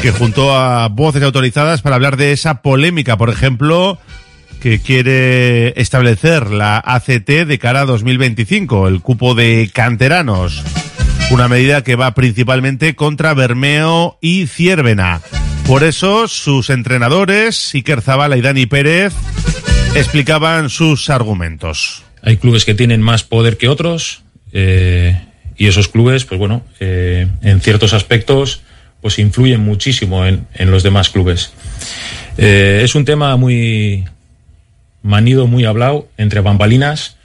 que 0.00 0.12
juntó 0.12 0.56
a 0.56 0.88
voces 0.88 1.24
autorizadas 1.24 1.82
para 1.82 1.96
hablar 1.96 2.16
de 2.16 2.30
esa 2.30 2.62
polémica, 2.62 3.16
por 3.16 3.30
ejemplo, 3.30 3.98
que 4.60 4.80
quiere 4.80 5.78
establecer 5.80 6.50
la 6.50 6.78
ACT 6.78 7.28
de 7.46 7.58
cara 7.58 7.80
a 7.80 7.86
2025, 7.86 8.86
el 8.86 9.00
cupo 9.00 9.34
de 9.34 9.70
canteranos. 9.74 10.62
Una 11.30 11.48
medida 11.48 11.82
que 11.82 11.96
va 11.96 12.14
principalmente 12.14 12.94
contra 12.94 13.34
Bermeo 13.34 14.18
y 14.20 14.46
Ciervena. 14.46 15.20
Por 15.66 15.82
eso, 15.82 16.28
sus 16.28 16.68
entrenadores, 16.68 17.74
Iker 17.74 18.02
Zabala 18.02 18.36
y 18.36 18.42
Dani 18.42 18.66
Pérez, 18.66 19.14
explicaban 19.94 20.68
sus 20.68 21.08
argumentos. 21.08 22.02
Hay 22.22 22.36
clubes 22.36 22.66
que 22.66 22.74
tienen 22.74 23.00
más 23.00 23.24
poder 23.24 23.56
que 23.56 23.68
otros 23.68 24.22
eh, 24.52 25.18
y 25.56 25.66
esos 25.66 25.88
clubes, 25.88 26.26
pues 26.26 26.38
bueno, 26.38 26.62
eh, 26.80 27.28
en 27.40 27.60
ciertos 27.62 27.94
aspectos, 27.94 28.62
pues 29.00 29.18
influyen 29.18 29.62
muchísimo 29.62 30.26
en, 30.26 30.46
en 30.52 30.70
los 30.70 30.82
demás 30.82 31.08
clubes. 31.08 31.54
Eh, 32.36 32.82
es 32.84 32.94
un 32.94 33.06
tema 33.06 33.34
muy 33.36 34.04
manido, 35.02 35.46
muy 35.46 35.64
hablado 35.64 36.08
entre 36.18 36.40
bambalinas. 36.40 37.16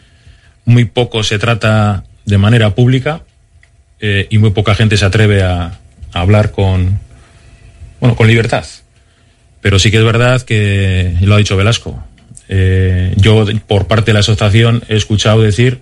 Muy 0.64 0.86
poco 0.86 1.24
se 1.24 1.40
trata 1.40 2.06
de 2.26 2.38
manera 2.38 2.74
pública 2.74 3.24
y 4.02 4.38
muy 4.38 4.52
poca 4.52 4.76
gente 4.76 4.96
se 4.96 5.04
atreve 5.04 5.44
a, 5.44 5.80
a 6.14 6.22
hablar 6.22 6.52
con, 6.52 7.00
bueno, 8.00 8.16
con 8.16 8.28
libertad. 8.28 8.66
Pero 9.62 9.78
sí 9.80 9.92
que 9.92 9.98
es 9.98 10.04
verdad 10.04 10.42
que, 10.42 11.16
lo 11.22 11.36
ha 11.36 11.38
dicho 11.38 11.58
Velasco, 11.58 12.04
eh, 12.48 13.14
yo 13.18 13.46
por 13.68 13.88
parte 13.88 14.08
de 14.08 14.14
la 14.14 14.20
asociación 14.22 14.84
he 14.88 14.96
escuchado 14.96 15.42
decir 15.42 15.82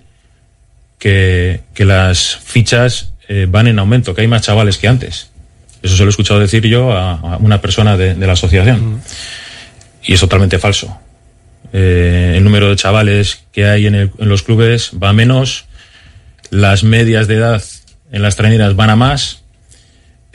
que, 0.98 1.60
que 1.74 1.84
las 1.84 2.36
fichas 2.44 3.12
eh, 3.28 3.46
van 3.48 3.68
en 3.68 3.78
aumento, 3.78 4.14
que 4.14 4.22
hay 4.22 4.28
más 4.28 4.42
chavales 4.42 4.78
que 4.78 4.88
antes. 4.88 5.30
Eso 5.82 5.96
se 5.96 6.02
lo 6.02 6.08
he 6.08 6.10
escuchado 6.10 6.40
decir 6.40 6.66
yo 6.66 6.92
a, 6.92 7.12
a 7.12 7.36
una 7.36 7.60
persona 7.60 7.96
de, 7.96 8.14
de 8.14 8.26
la 8.26 8.32
asociación. 8.32 9.00
Y 10.02 10.14
es 10.14 10.20
totalmente 10.20 10.58
falso. 10.58 10.98
Eh, 11.72 12.34
el 12.36 12.42
número 12.44 12.68
de 12.70 12.76
chavales 12.76 13.42
que 13.52 13.66
hay 13.66 13.86
en, 13.86 13.94
el- 13.94 14.10
en 14.18 14.28
los 14.28 14.42
clubes 14.42 14.90
va 15.00 15.10
a 15.10 15.12
menos, 15.12 15.66
las 16.50 16.82
medias 16.82 17.28
de 17.28 17.36
edad 17.36 17.62
en 18.10 18.22
las 18.22 18.34
traineras 18.36 18.74
van 18.74 18.90
a 18.90 18.96
más. 18.96 19.42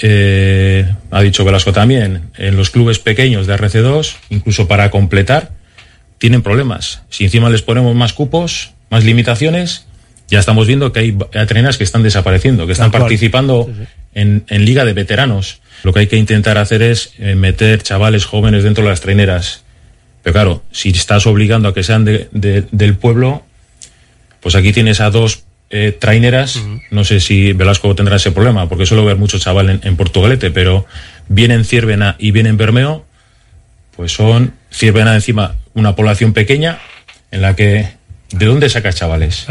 Eh, 0.06 0.86
ha 1.12 1.22
dicho 1.22 1.46
Velasco 1.46 1.72
también, 1.72 2.24
en 2.38 2.58
los 2.58 2.70
clubes 2.70 3.00
pequeños 3.00 3.48
de 3.48 3.56
RC2, 3.56 4.16
incluso 4.32 4.68
para 4.68 4.92
completar, 4.92 5.52
tienen 6.18 6.42
problemas. 6.42 7.04
Si 7.10 7.24
encima 7.24 7.50
les 7.50 7.62
ponemos 7.62 7.96
más 7.96 8.12
cupos, 8.12 8.72
más 8.90 9.06
limitaciones, 9.06 9.86
ya 10.28 10.40
estamos 10.40 10.68
viendo 10.68 10.92
que 10.92 11.00
hay, 11.00 11.12
traineras 11.48 11.78
que 11.78 11.86
están 11.86 12.04
desapareciendo, 12.04 12.66
que 12.66 12.74
están 12.74 12.88
participando 13.04 13.70
En, 14.16 14.44
en 14.50 14.66
liga 14.66 14.86
de 14.86 14.94
veteranos. 14.94 15.60
Lo 15.84 15.92
que 15.94 16.02
hay 16.02 16.08
que 16.08 16.18
intentar 16.18 16.58
hacer 16.60 16.82
es 16.84 17.14
eh, 17.18 17.34
meter 17.36 17.82
chavales 17.82 18.26
jóvenes 18.26 18.64
dentro 18.64 18.84
de 18.84 18.90
las 18.92 19.02
traineras. 19.02 19.64
Pero 20.22 20.34
claro, 20.34 20.64
si 20.72 20.90
estás 20.90 21.26
obligando 21.26 21.70
a 21.70 21.74
que 21.74 21.82
sean 21.82 22.06
de- 22.06 22.28
de- 22.32 22.66
del 22.72 22.96
pueblo, 22.96 23.44
pues 24.42 24.54
aquí 24.56 24.72
tienes 24.74 25.00
a 25.02 25.10
dos 25.10 25.46
eh, 25.70 25.96
traineras. 25.98 26.62
No 26.92 27.04
sé 27.04 27.20
si 27.20 27.54
Velasco 27.54 27.96
tendrá 27.96 28.18
ese 28.18 28.32
problema, 28.32 28.70
porque 28.70 28.86
suelo 28.86 29.06
ver 29.06 29.18
mucho 29.18 29.40
chaval 29.40 29.70
en, 29.70 29.82
en 29.84 29.96
Portugalete, 29.96 30.52
pero 30.52 30.86
vienen 31.28 31.66
Ciervena 31.66 32.16
y 32.20 32.32
vienen 32.32 32.58
Bermeo, 32.58 33.06
pues 33.96 34.12
son 34.12 34.54
Ciervena 34.72 35.16
encima 35.16 35.56
una 35.74 35.96
población 35.96 36.34
pequeña 36.34 36.80
en 37.32 37.42
la 37.42 37.56
que 37.56 37.88
¿de 38.32 38.46
dónde 38.46 38.70
sacas 38.70 38.96
chavales? 38.96 39.48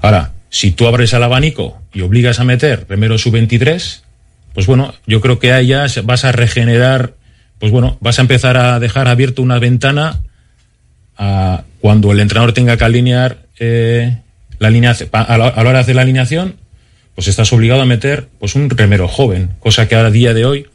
Ahora, 0.00 0.32
si 0.50 0.70
tú 0.70 0.86
abres 0.86 1.12
el 1.12 1.22
abanico 1.22 1.80
y 1.92 2.00
obligas 2.00 2.40
a 2.40 2.44
meter 2.44 2.86
remero 2.88 3.18
sub-23, 3.18 4.00
pues 4.54 4.66
bueno, 4.66 4.94
yo 5.06 5.20
creo 5.20 5.38
que 5.38 5.52
ahí 5.52 5.68
ya 5.68 5.86
vas 6.04 6.24
a 6.24 6.32
regenerar, 6.32 7.14
pues 7.58 7.70
bueno, 7.70 7.98
vas 8.00 8.18
a 8.18 8.22
empezar 8.22 8.56
a 8.56 8.80
dejar 8.80 9.08
abierto 9.08 9.42
una 9.42 9.58
ventana 9.58 10.20
a 11.16 11.64
cuando 11.80 12.12
el 12.12 12.20
entrenador 12.20 12.52
tenga 12.52 12.76
que 12.76 12.84
alinear 12.84 13.38
eh, 13.58 14.18
la 14.58 14.70
línea 14.70 14.94
a 15.12 15.38
la, 15.38 15.48
a 15.48 15.62
la 15.62 15.68
hora 15.70 15.72
de 15.72 15.78
hacer 15.80 15.96
la 15.96 16.02
alineación, 16.02 16.56
pues 17.14 17.28
estás 17.28 17.52
obligado 17.52 17.82
a 17.82 17.86
meter 17.86 18.28
pues 18.38 18.54
un 18.54 18.70
remero 18.70 19.08
joven, 19.08 19.50
cosa 19.60 19.88
que 19.88 19.94
ahora 19.96 20.08
a 20.08 20.12
día 20.12 20.34
de 20.34 20.44
hoy, 20.44 20.66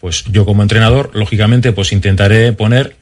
pues 0.00 0.24
yo 0.30 0.44
como 0.44 0.62
entrenador, 0.62 1.10
lógicamente, 1.14 1.72
pues 1.72 1.92
intentaré 1.92 2.52
poner 2.52 2.96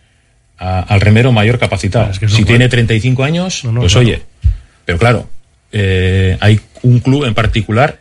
a- 0.58 0.80
al 0.80 1.00
remero 1.00 1.30
mayor 1.32 1.58
capacitado. 1.58 2.12
si 2.14 2.20
no 2.26 2.28
tiene 2.46 2.46
puede. 2.46 2.68
35 2.70 3.24
años, 3.24 3.64
no, 3.64 3.80
pues 3.80 3.92
claro. 3.92 4.06
oye, 4.08 4.22
pero 4.84 4.98
claro, 4.98 5.30
eh, 5.72 6.36
hay 6.40 6.60
un 6.82 6.98
club 7.00 7.24
en 7.24 7.34
particular 7.34 8.00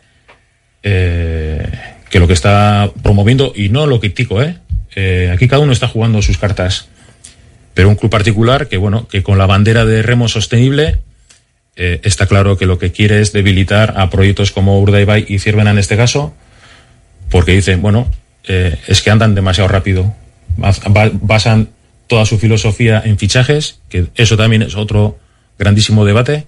eh, 0.82 1.66
que 2.10 2.18
lo 2.20 2.26
que 2.26 2.32
está 2.32 2.90
promoviendo, 3.02 3.52
y 3.54 3.68
no 3.68 3.86
lo 3.86 4.00
critico, 4.00 4.42
¿eh? 4.42 4.56
Eh, 4.96 5.30
aquí 5.32 5.46
cada 5.48 5.62
uno 5.62 5.72
está 5.72 5.86
jugando 5.88 6.22
sus 6.22 6.38
cartas, 6.38 6.88
pero 7.74 7.88
un 7.88 7.94
club 7.96 8.10
particular 8.10 8.68
que, 8.68 8.76
bueno, 8.78 9.06
que 9.08 9.22
con 9.22 9.38
la 9.38 9.46
bandera 9.46 9.84
de 9.84 10.02
remo 10.02 10.26
sostenible, 10.28 10.98
eh, 11.78 12.00
está 12.02 12.26
claro 12.26 12.58
que 12.58 12.66
lo 12.66 12.78
que 12.78 12.92
quiere 12.92 13.20
es 13.22 13.32
debilitar 13.32 13.94
a 13.96 14.10
proyectos 14.10 14.50
como 14.52 14.78
Urdaibai 14.80 15.24
y 15.28 15.38
Ciervena 15.38 15.70
en 15.70 15.78
este 15.78 15.96
caso, 15.96 16.34
porque 17.30 17.52
dicen, 17.52 17.80
bueno, 17.80 18.10
eh, 18.46 18.76
es 18.86 19.00
que 19.00 19.10
andan 19.10 19.34
demasiado 19.34 19.68
rápido, 19.68 20.14
Bas- 20.58 20.82
ba- 20.92 21.10
basan 21.14 21.68
toda 22.08 22.26
su 22.26 22.38
filosofía 22.38 23.00
en 23.04 23.16
fichajes, 23.18 23.80
que 23.88 24.08
eso 24.16 24.36
también 24.36 24.62
es 24.62 24.74
otro 24.74 25.18
grandísimo 25.58 26.04
debate. 26.04 26.46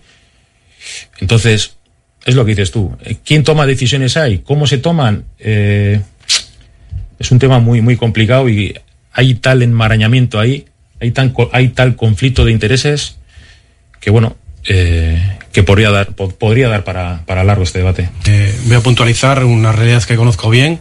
Entonces, 1.20 1.76
es 2.24 2.34
lo 2.34 2.44
que 2.44 2.50
dices 2.52 2.70
tú. 2.70 2.96
Eh, 3.04 3.16
¿Quién 3.24 3.44
toma 3.44 3.66
decisiones 3.66 4.16
ahí? 4.16 4.38
¿Cómo 4.38 4.66
se 4.66 4.78
toman? 4.78 5.24
Es 5.38 7.30
un 7.30 7.38
tema 7.38 7.58
muy, 7.60 7.82
muy 7.82 7.96
complicado 7.96 8.48
y 8.48 8.74
hay 9.12 9.34
tal 9.34 9.62
enmarañamiento 9.62 10.38
ahí, 10.40 10.64
hay, 11.00 11.10
tan, 11.10 11.34
hay 11.52 11.68
tal 11.68 11.94
conflicto 11.96 12.44
de 12.44 12.52
intereses 12.52 13.16
que, 14.00 14.10
bueno, 14.10 14.36
eh, 14.66 15.38
que 15.52 15.62
podría 15.62 15.90
dar, 15.90 16.08
po- 16.14 16.30
podría 16.30 16.68
dar 16.68 16.84
para, 16.84 17.22
para 17.26 17.44
largo 17.44 17.62
este 17.64 17.78
debate. 17.78 18.08
Eh, 18.26 18.54
voy 18.66 18.76
a 18.76 18.80
puntualizar 18.80 19.44
una 19.44 19.72
realidad 19.72 20.02
que 20.04 20.16
conozco 20.16 20.50
bien, 20.50 20.80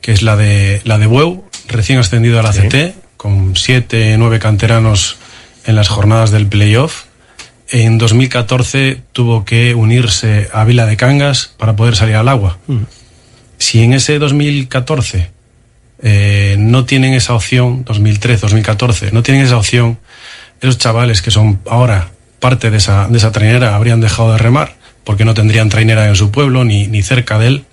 que 0.00 0.12
es 0.12 0.22
la 0.22 0.36
de 0.36 0.80
la 0.84 0.98
de 0.98 1.06
Bueu, 1.06 1.44
recién 1.68 1.98
ascendido 1.98 2.38
a 2.38 2.42
la 2.42 2.52
CT, 2.52 2.94
con 3.16 3.56
siete, 3.56 4.16
nueve 4.18 4.38
canteranos 4.38 5.16
en 5.66 5.74
las 5.76 5.88
jornadas 5.88 6.30
del 6.30 6.46
playoff. 6.46 7.04
En 7.70 7.98
2014 7.98 9.02
tuvo 9.12 9.44
que 9.44 9.74
unirse 9.74 10.48
a 10.54 10.64
Vila 10.64 10.86
de 10.86 10.96
Cangas 10.96 11.52
para 11.58 11.76
poder 11.76 11.96
salir 11.96 12.14
al 12.16 12.28
agua. 12.28 12.58
Si 13.58 13.82
en 13.82 13.92
ese 13.92 14.18
2014 14.18 15.30
eh, 16.02 16.56
no 16.58 16.84
tienen 16.84 17.12
esa 17.14 17.34
opción, 17.34 17.84
2013, 17.84 18.40
2014, 18.42 19.10
no 19.12 19.22
tienen 19.22 19.42
esa 19.44 19.56
opción, 19.58 19.98
esos 20.60 20.78
chavales 20.78 21.20
que 21.20 21.30
son 21.30 21.60
ahora 21.68 22.08
parte 22.40 22.70
de 22.70 22.76
esa, 22.76 23.08
de 23.08 23.18
esa 23.18 23.32
trainera 23.32 23.74
habrían 23.74 24.00
dejado 24.00 24.32
de 24.32 24.38
remar 24.38 24.76
porque 25.04 25.24
no 25.24 25.34
tendrían 25.34 25.68
trainera 25.68 26.06
en 26.08 26.16
su 26.16 26.30
pueblo 26.30 26.64
ni, 26.64 26.86
ni 26.86 27.02
cerca 27.02 27.38
de 27.38 27.46
él. 27.46 27.64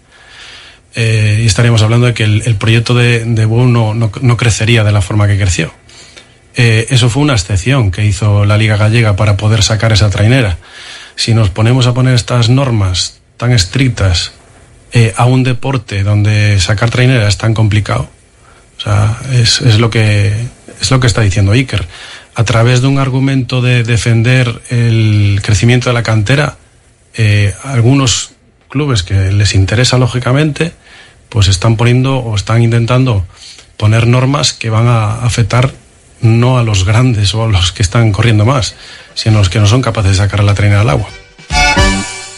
Eh, 0.95 1.41
y 1.43 1.45
estaríamos 1.45 1.81
hablando 1.81 2.07
de 2.07 2.13
que 2.13 2.23
el, 2.23 2.43
el 2.45 2.55
proyecto 2.55 2.93
de, 2.93 3.25
de 3.25 3.45
no, 3.45 3.93
no 3.93 4.37
crecería 4.37 4.85
de 4.85 4.93
la 4.93 5.01
forma 5.01 5.27
que 5.27 5.37
creció. 5.37 5.73
Eh, 6.55 6.87
eso 6.89 7.09
fue 7.09 7.23
una 7.23 7.33
excepción 7.33 7.91
que 7.91 8.05
hizo 8.05 8.45
la 8.45 8.57
Liga 8.57 8.77
Gallega 8.77 9.15
para 9.15 9.35
poder 9.35 9.61
sacar 9.61 9.91
esa 9.91 10.09
trainera. 10.09 10.57
Si 11.15 11.33
nos 11.33 11.49
ponemos 11.49 11.87
a 11.87 11.93
poner 11.93 12.13
estas 12.13 12.49
normas 12.49 13.19
tan 13.37 13.51
estrictas 13.51 14.31
eh, 14.93 15.13
a 15.17 15.25
un 15.25 15.43
deporte 15.43 16.03
donde 16.03 16.59
sacar 16.61 16.89
trainera 16.89 17.27
es 17.27 17.37
tan 17.37 17.53
complicado, 17.53 18.09
o 18.77 18.81
sea, 18.81 19.17
es, 19.33 19.61
es 19.61 19.79
lo 19.79 19.89
que 19.89 20.33
es 20.79 20.91
lo 20.91 20.99
que 20.99 21.07
está 21.07 21.21
diciendo 21.21 21.51
Iker. 21.51 21.85
A 22.35 22.43
través 22.43 22.81
de 22.81 22.87
un 22.87 22.99
argumento 22.99 23.61
de 23.61 23.83
defender 23.83 24.61
el 24.69 25.39
crecimiento 25.41 25.89
de 25.89 25.93
la 25.93 26.03
cantera, 26.03 26.57
eh, 27.15 27.53
algunos 27.63 28.31
clubes 28.69 29.03
que 29.03 29.31
les 29.31 29.55
interesa 29.55 29.97
lógicamente, 29.97 30.73
pues 31.29 31.47
están 31.47 31.77
poniendo 31.77 32.17
o 32.17 32.35
están 32.35 32.61
intentando 32.61 33.25
poner 33.77 34.07
normas 34.07 34.53
que 34.53 34.69
van 34.69 34.87
a 34.87 35.19
afectar 35.19 35.73
no 36.21 36.57
a 36.57 36.63
los 36.63 36.85
grandes 36.85 37.33
o 37.35 37.43
a 37.43 37.47
los 37.47 37.71
que 37.71 37.83
están 37.83 38.11
corriendo 38.11 38.45
más, 38.45 38.75
sino 39.13 39.37
a 39.37 39.39
los 39.39 39.49
que 39.49 39.59
no 39.59 39.67
son 39.67 39.81
capaces 39.81 40.11
de 40.11 40.17
sacar 40.17 40.43
la 40.43 40.53
trainera 40.55 40.81
al 40.81 40.89
agua. 40.89 41.07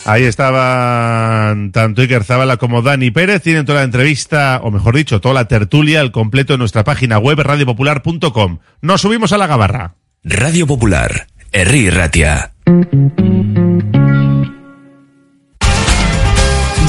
Ahí 0.07 0.23
estaban 0.23 1.73
tanto 1.73 2.01
Iker 2.01 2.23
Zabala 2.23 2.55
como 2.55 2.81
Dani 2.81 3.11
Pérez. 3.11 3.43
Tienen 3.43 3.65
toda 3.65 3.79
la 3.79 3.83
entrevista, 3.83 4.61
o 4.63 4.71
mejor 4.71 4.95
dicho, 4.95 5.19
toda 5.19 5.33
la 5.33 5.49
tertulia 5.49 5.99
al 5.99 6.13
completo 6.13 6.53
en 6.53 6.59
nuestra 6.59 6.85
página 6.85 7.19
web 7.19 7.39
radiopopular.com. 7.39 8.59
Nos 8.81 9.01
subimos 9.01 9.33
a 9.33 9.37
la 9.37 9.47
gabarra. 9.47 9.95
Radio 10.23 10.65
Popular, 10.65 11.27
Herri 11.51 11.89
Ratia. 11.89 12.53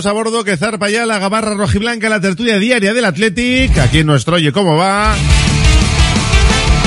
Todos 0.00 0.12
a 0.12 0.12
bordo 0.12 0.44
que 0.44 0.56
zarpa 0.56 0.88
ya 0.88 1.04
la 1.04 1.18
gabarra 1.18 1.52
rojiblanca, 1.52 2.08
la 2.08 2.22
tertulia 2.22 2.58
diaria 2.58 2.94
del 2.94 3.04
Athletic. 3.04 3.76
Aquí 3.76 3.98
en 3.98 4.06
nuestro 4.06 4.36
Oye 4.36 4.50
Cómo 4.50 4.74
Va. 4.74 5.14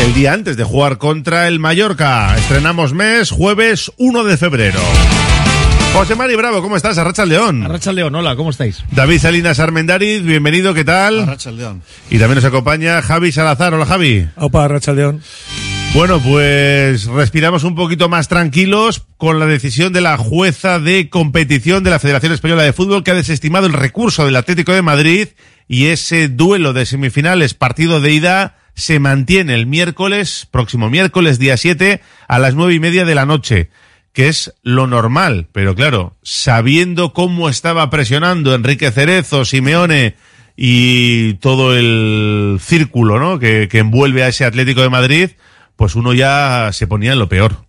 El 0.04 0.16
día 0.16 0.34
antes 0.34 0.58
de 0.58 0.64
jugar 0.64 0.98
contra 0.98 1.48
el 1.48 1.60
Mallorca. 1.60 2.36
Estrenamos 2.36 2.94
mes, 2.94 3.30
jueves 3.30 3.92
1 3.98 4.24
de 4.24 4.38
febrero. 4.38 4.80
José 5.94 6.16
Mari 6.16 6.36
Bravo, 6.36 6.64
¿cómo 6.64 6.76
estás? 6.76 6.98
Arracha 6.98 7.24
León. 7.24 7.62
Arracha 7.64 7.94
León, 7.94 8.16
hola, 8.16 8.36
¿cómo 8.36 8.50
estáis? 8.50 8.84
David 8.90 9.20
Salinas 9.20 9.60
Armendariz, 9.60 10.24
bienvenido, 10.24 10.74
¿qué 10.74 10.84
tal? 10.84 11.20
Arracha 11.20 11.52
León. 11.52 11.84
Y 12.10 12.18
también 12.18 12.38
nos 12.38 12.46
acompaña 12.46 13.00
Javi 13.04 13.32
Salazar. 13.32 13.76
Hola, 13.76 13.86
Javi. 13.86 14.28
Opa, 14.38 14.66
Arracha 14.66 14.94
León. 14.94 15.22
Bueno, 15.94 16.20
pues 16.20 17.06
respiramos 17.06 17.64
un 17.64 17.76
poquito 17.76 18.10
más 18.10 18.28
tranquilos 18.28 19.06
con 19.18 19.38
la 19.38 19.46
decisión 19.46 19.94
de 19.94 20.02
la 20.02 20.18
jueza 20.18 20.80
de 20.80 21.08
competición 21.08 21.84
de 21.84 21.92
la 21.92 22.00
Federación 22.00 22.34
Española 22.34 22.64
de 22.64 22.74
Fútbol 22.74 23.04
que 23.04 23.12
ha 23.12 23.16
desestimado 23.16 23.68
el 23.68 23.74
recurso 23.74 24.26
del 24.26 24.36
Atlético 24.36 24.74
de 24.74 24.82
Madrid 24.82 25.28
y 25.68 25.86
ese 25.86 26.30
duelo 26.30 26.74
de 26.74 26.88
semifinales, 26.88 27.54
partido 27.54 28.02
de 28.02 28.12
ida, 28.12 28.58
se 28.74 28.98
mantiene 28.98 29.54
el 29.54 29.68
miércoles, 29.68 30.48
próximo 30.50 30.90
miércoles, 30.90 31.38
día 31.38 31.58
7, 31.58 32.02
a 32.28 32.40
las 32.40 32.56
nueve 32.56 32.74
y 32.74 32.80
media 32.80 33.06
de 33.06 33.14
la 33.14 33.28
noche, 33.28 33.70
que 34.14 34.30
es 34.30 34.52
lo 34.64 34.88
normal. 34.88 35.48
Pero 35.52 35.76
claro, 35.76 36.18
sabiendo 36.24 37.14
cómo 37.14 37.50
estaba 37.50 37.88
presionando 37.92 38.56
Enrique 38.56 38.92
Cerezo, 38.92 39.46
Simeone 39.46 40.16
y 40.58 41.36
todo 41.36 41.78
el 41.78 42.58
círculo, 42.60 43.20
¿no? 43.20 43.38
Que, 43.38 43.68
que 43.70 43.78
envuelve 43.78 44.24
a 44.24 44.30
ese 44.30 44.44
Atlético 44.44 44.82
de 44.82 44.90
Madrid, 44.90 45.30
pues 45.76 45.96
uno 45.96 46.14
ya 46.14 46.70
se 46.72 46.88
ponía 46.88 47.14
en 47.14 47.20
lo 47.20 47.30
peor. 47.30 47.66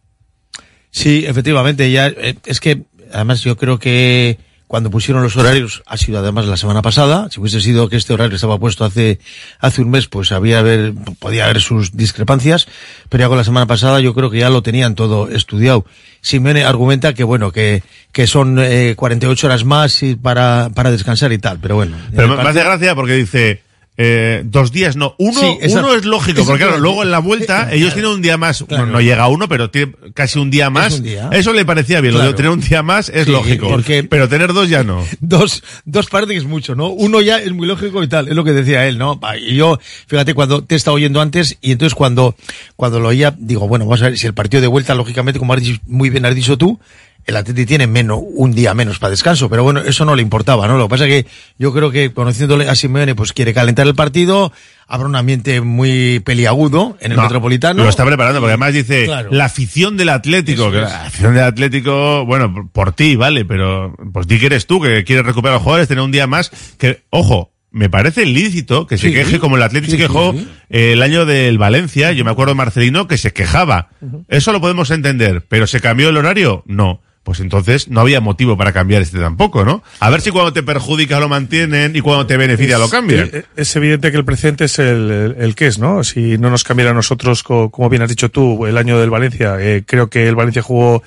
Sí, 0.90 1.24
efectivamente, 1.26 1.90
ya 1.90 2.06
eh, 2.08 2.36
es 2.46 2.60
que 2.60 2.82
además 3.12 3.42
yo 3.42 3.56
creo 3.56 3.78
que 3.78 4.38
cuando 4.66 4.90
pusieron 4.90 5.22
los 5.22 5.36
horarios 5.36 5.82
ha 5.86 5.96
sido 5.96 6.18
además 6.18 6.46
la 6.46 6.56
semana 6.56 6.82
pasada, 6.82 7.28
si 7.30 7.40
hubiese 7.40 7.60
sido 7.60 7.88
que 7.88 7.96
este 7.96 8.14
horario 8.14 8.36
estaba 8.36 8.58
puesto 8.58 8.84
hace 8.84 9.18
hace 9.58 9.82
un 9.82 9.90
mes, 9.90 10.06
pues 10.08 10.32
había 10.32 10.60
haber 10.60 10.94
podía 11.18 11.44
haber 11.44 11.60
sus 11.60 11.96
discrepancias, 11.96 12.66
pero 13.08 13.22
ya 13.24 13.28
con 13.28 13.36
la 13.36 13.44
semana 13.44 13.66
pasada 13.66 14.00
yo 14.00 14.14
creo 14.14 14.30
que 14.30 14.38
ya 14.38 14.50
lo 14.50 14.62
tenían 14.62 14.94
todo 14.94 15.28
estudiado. 15.28 15.84
Simeone 16.22 16.64
argumenta 16.64 17.12
que 17.12 17.24
bueno, 17.24 17.52
que 17.52 17.82
que 18.12 18.26
son 18.26 18.58
eh, 18.58 18.94
48 18.96 19.46
horas 19.46 19.64
más 19.64 20.02
y 20.02 20.14
para 20.14 20.70
para 20.74 20.90
descansar 20.90 21.32
y 21.32 21.38
tal, 21.38 21.58
pero 21.60 21.74
bueno. 21.74 21.96
Pero 22.14 22.28
me, 22.28 22.36
me 22.36 22.48
hace 22.48 22.60
gracia 22.60 22.94
porque 22.94 23.14
dice 23.14 23.63
eh, 23.96 24.42
dos 24.44 24.72
días 24.72 24.96
no, 24.96 25.14
uno, 25.18 25.38
Sí, 25.40 25.58
uno 25.70 25.94
es 25.94 26.04
lógico, 26.04 26.44
porque 26.44 26.64
claro, 26.64 26.78
luego 26.80 27.02
en 27.04 27.10
la 27.12 27.20
vuelta 27.20 27.68
Eh, 27.70 27.76
ellos 27.76 27.92
claro. 27.92 27.94
tienen 27.94 28.10
un 28.12 28.22
día 28.22 28.36
más, 28.36 28.64
Claro. 28.66 28.86
no, 28.86 28.92
no 28.94 29.00
llega 29.00 29.22
a 29.22 29.28
uno, 29.28 29.48
pero 29.48 29.70
tiene 29.70 29.92
casi 30.14 30.38
un 30.40 30.50
día 30.50 30.68
más. 30.68 30.94
un 30.94 31.02
día. 31.04 31.28
Eso 31.32 31.52
le 31.52 31.64
parecía 31.64 32.00
bien, 32.00 32.14
lo 32.14 32.20
de 32.20 32.34
tener 32.34 32.50
un 32.50 32.60
día 32.60 32.82
más 32.82 33.08
es 33.08 33.26
Sí, 33.26 33.30
lógico, 33.30 33.68
porque- 33.68 34.02
pero 34.04 34.28
tener 34.28 34.52
dos 34.52 34.68
ya 34.68 34.82
no. 34.82 35.04
dos, 35.20 35.62
dos 35.84 36.06
parece 36.08 36.32
que 36.32 36.38
es 36.38 36.44
mucho, 36.44 36.74
¿no? 36.74 36.88
Uno 36.88 37.20
ya 37.20 37.38
es 37.38 37.52
muy 37.52 37.68
lógico 37.68 38.02
y 38.02 38.08
tal, 38.08 38.26
es 38.28 38.34
lo 38.34 38.42
que 38.42 38.52
decía 38.52 38.86
él, 38.88 38.98
¿no? 38.98 39.20
Y 39.46 39.54
yo, 39.56 39.78
fíjate, 40.08 40.34
cuando 40.34 40.64
te 40.64 40.74
he 40.74 40.76
estado 40.78 40.96
oyendo 40.96 41.20
antes, 41.20 41.56
y 41.60 41.70
entonces 41.72 41.94
cuando, 41.94 42.34
cuando 42.76 42.98
lo 42.98 43.08
oía, 43.08 43.34
digo, 43.38 43.68
bueno, 43.68 43.84
vamos 43.84 44.02
a 44.02 44.06
ver 44.08 44.18
si 44.18 44.26
el 44.26 44.34
partido 44.34 44.60
de 44.60 44.66
vuelta, 44.66 44.94
lógicamente, 44.94 45.38
como 45.38 45.52
has 45.54 45.62
dicho- 45.62 45.80
muy 45.86 46.10
bien 46.10 46.24
has 46.26 46.34
dicho 46.34 46.58
tú, 46.58 46.80
el 47.26 47.36
Atleti 47.36 47.66
tiene 47.66 47.86
menos, 47.86 48.20
un 48.22 48.52
día 48.54 48.74
menos 48.74 48.98
para 48.98 49.10
descanso, 49.10 49.48
pero 49.48 49.62
bueno, 49.62 49.80
eso 49.80 50.04
no 50.04 50.14
le 50.14 50.22
importaba, 50.22 50.66
¿no? 50.68 50.76
Lo 50.78 50.84
que 50.86 50.90
pasa 50.90 51.06
es 51.06 51.24
que 51.24 51.30
yo 51.58 51.72
creo 51.72 51.90
que 51.90 52.12
conociéndole 52.12 52.68
a 52.68 52.74
Simeone, 52.74 53.14
pues 53.14 53.32
quiere 53.32 53.54
calentar 53.54 53.86
el 53.86 53.94
partido, 53.94 54.52
habrá 54.86 55.06
un 55.08 55.16
ambiente 55.16 55.60
muy 55.60 56.20
peliagudo 56.20 56.96
en 57.00 57.12
el 57.12 57.16
No, 57.16 57.22
Metropolitano. 57.22 57.82
Lo 57.82 57.88
está 57.88 58.04
preparando, 58.04 58.40
porque 58.40 58.52
además 58.52 58.74
dice 58.74 59.06
Claro. 59.06 59.30
la 59.32 59.46
afición 59.46 59.96
del 59.96 60.10
Atlético. 60.10 60.70
Que. 60.70 60.78
La 60.82 61.06
afición 61.06 61.34
del 61.34 61.44
Atlético, 61.44 62.26
bueno, 62.26 62.68
por, 62.72 62.92
ti, 62.92 63.16
vale, 63.16 63.44
pero 63.44 63.94
pues 64.12 64.26
di 64.26 64.38
que 64.38 64.46
eres 64.46 64.66
tú 64.66 64.80
que 64.80 65.04
quieres 65.04 65.24
recuperar 65.24 65.54
a 65.54 65.56
los 65.56 65.62
jugadores, 65.62 65.88
tener 65.88 66.04
un 66.04 66.12
día 66.12 66.26
más. 66.26 66.50
Que, 66.78 67.04
ojo, 67.10 67.52
me 67.70 67.88
parece 67.90 68.24
lícito 68.26 68.86
que 68.86 68.98
se 68.98 69.08
Sí. 69.08 69.14
queje 69.14 69.38
como 69.40 69.56
el 69.56 69.62
Atlético 69.62 69.90
Sí, 69.92 69.96
se 69.96 70.02
quejó 70.02 70.32
sí, 70.32 70.48
eh, 70.70 70.92
el 70.92 71.02
año 71.02 71.24
del 71.24 71.58
Valencia. 71.58 72.12
Yo 72.12 72.24
me 72.24 72.30
acuerdo 72.30 72.52
de 72.52 72.56
Marcelino 72.58 73.08
que 73.08 73.18
se 73.18 73.32
quejaba. 73.32 73.88
Eso 74.28 74.52
lo 74.52 74.60
podemos 74.60 74.90
entender, 74.92 75.44
pero 75.48 75.66
¿se 75.66 75.80
cambió 75.80 76.10
el 76.10 76.16
horario? 76.16 76.62
No. 76.66 77.00
Pues 77.24 77.40
entonces 77.40 77.88
no 77.88 78.00
había 78.02 78.20
motivo 78.20 78.56
para 78.56 78.72
cambiar 78.72 79.00
este 79.02 79.18
tampoco, 79.18 79.64
¿no? 79.64 79.82
A 79.98 80.10
ver 80.10 80.20
si 80.20 80.30
cuando 80.30 80.52
te 80.52 80.62
perjudica 80.62 81.18
lo 81.20 81.28
mantienen 81.28 81.96
y 81.96 82.00
cuando 82.02 82.26
te 82.26 82.36
beneficia 82.36 82.76
lo 82.78 82.88
cambian. 82.90 83.30
Es, 83.32 83.68
es 83.70 83.76
evidente 83.76 84.10
que 84.10 84.18
el 84.18 84.24
precedente 84.26 84.66
es 84.66 84.78
el, 84.78 85.10
el- 85.10 85.36
el 85.38 85.54
que 85.54 85.66
es, 85.68 85.78
¿no? 85.78 86.04
Si 86.04 86.36
no 86.36 86.50
nos 86.50 86.64
cambiara 86.64 86.90
a 86.90 86.94
nosotros, 86.94 87.42
co- 87.42 87.70
como 87.70 87.88
bien 87.88 88.02
has 88.02 88.10
dicho 88.10 88.30
tú, 88.30 88.66
el 88.66 88.76
año 88.76 89.00
del 89.00 89.08
Valencia, 89.10 89.56
eh, 89.58 89.84
creo 89.86 90.10
que 90.10 90.28
el 90.28 90.36
Valencia 90.36 90.60
jugó 90.62 91.02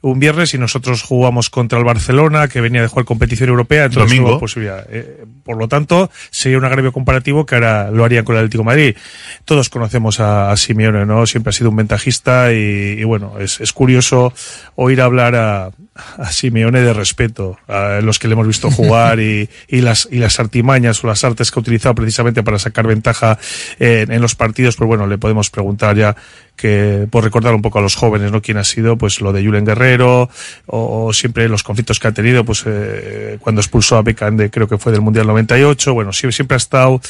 un 0.00 0.20
viernes 0.20 0.54
y 0.54 0.58
nosotros 0.58 1.02
jugamos 1.02 1.50
contra 1.50 1.78
el 1.78 1.84
Barcelona, 1.84 2.48
que 2.48 2.60
venía 2.60 2.82
de 2.82 2.88
jugar 2.88 3.04
competición 3.04 3.48
europea, 3.48 3.86
entonces 3.86 4.10
Domingo. 4.10 4.34
no 4.34 4.38
posibilidad. 4.38 4.86
Eh, 4.90 5.24
por 5.42 5.56
lo 5.56 5.66
tanto, 5.66 6.10
sería 6.30 6.58
un 6.58 6.64
agravio 6.64 6.92
comparativo 6.92 7.44
que 7.44 7.56
ahora 7.56 7.90
lo 7.90 8.04
harían 8.04 8.24
con 8.24 8.36
el 8.36 8.40
Atlético 8.40 8.62
de 8.62 8.66
Madrid. 8.66 8.96
Todos 9.44 9.68
conocemos 9.68 10.20
a, 10.20 10.50
a 10.52 10.56
Simeone, 10.56 11.04
¿no? 11.04 11.26
Siempre 11.26 11.50
ha 11.50 11.52
sido 11.52 11.70
un 11.70 11.76
ventajista 11.76 12.52
y, 12.52 12.96
y 12.98 13.04
bueno, 13.04 13.34
es, 13.40 13.60
es 13.60 13.72
curioso 13.72 14.32
oír 14.76 15.00
hablar 15.00 15.34
a, 15.34 15.70
a 16.16 16.32
Simeone 16.32 16.80
de 16.80 16.92
respeto, 16.92 17.58
a 17.66 18.00
los 18.00 18.18
que 18.18 18.28
le 18.28 18.34
hemos 18.34 18.46
visto 18.46 18.70
jugar 18.72 19.18
y, 19.18 19.48
y 19.66 19.80
las, 19.80 20.08
y 20.12 20.18
las 20.18 20.38
artimañas 20.38 21.02
o 21.02 21.08
las 21.08 21.24
artes 21.24 21.50
que 21.50 21.58
ha 21.58 21.62
utilizado 21.62 21.94
precisamente 21.96 22.42
para 22.44 22.58
sacar 22.60 22.86
ventaja 22.86 23.38
en, 23.80 24.12
en 24.12 24.22
los 24.22 24.36
partidos, 24.36 24.76
pues 24.76 24.86
bueno, 24.86 25.06
le 25.06 25.18
podemos 25.18 25.50
preguntar 25.50 25.96
ya 25.96 26.14
que 26.58 27.06
por 27.10 27.24
recordar 27.24 27.54
un 27.54 27.62
poco 27.62 27.78
a 27.78 27.82
los 27.82 27.94
jóvenes, 27.94 28.30
¿no? 28.32 28.42
Quién 28.42 28.58
ha 28.58 28.64
sido, 28.64 28.98
pues 28.98 29.22
lo 29.22 29.32
de 29.32 29.42
Julen 29.42 29.64
Guerrero 29.64 30.28
o, 30.66 31.12
siempre 31.14 31.48
los 31.48 31.62
conflictos 31.62 31.98
que 31.98 32.08
ha 32.08 32.12
tenido, 32.12 32.44
pues 32.44 32.64
eh, 32.66 33.38
cuando 33.40 33.62
expulsó 33.62 33.96
a 33.96 34.02
Beckham 34.02 34.36
de, 34.36 34.50
creo 34.50 34.68
que 34.68 34.76
fue 34.76 34.92
del 34.92 35.00
Mundial 35.00 35.26
98, 35.26 35.94
bueno, 35.94 36.12
siempre, 36.12 36.34
siempre 36.34 36.56
ha 36.56 36.58
estado 36.58 37.00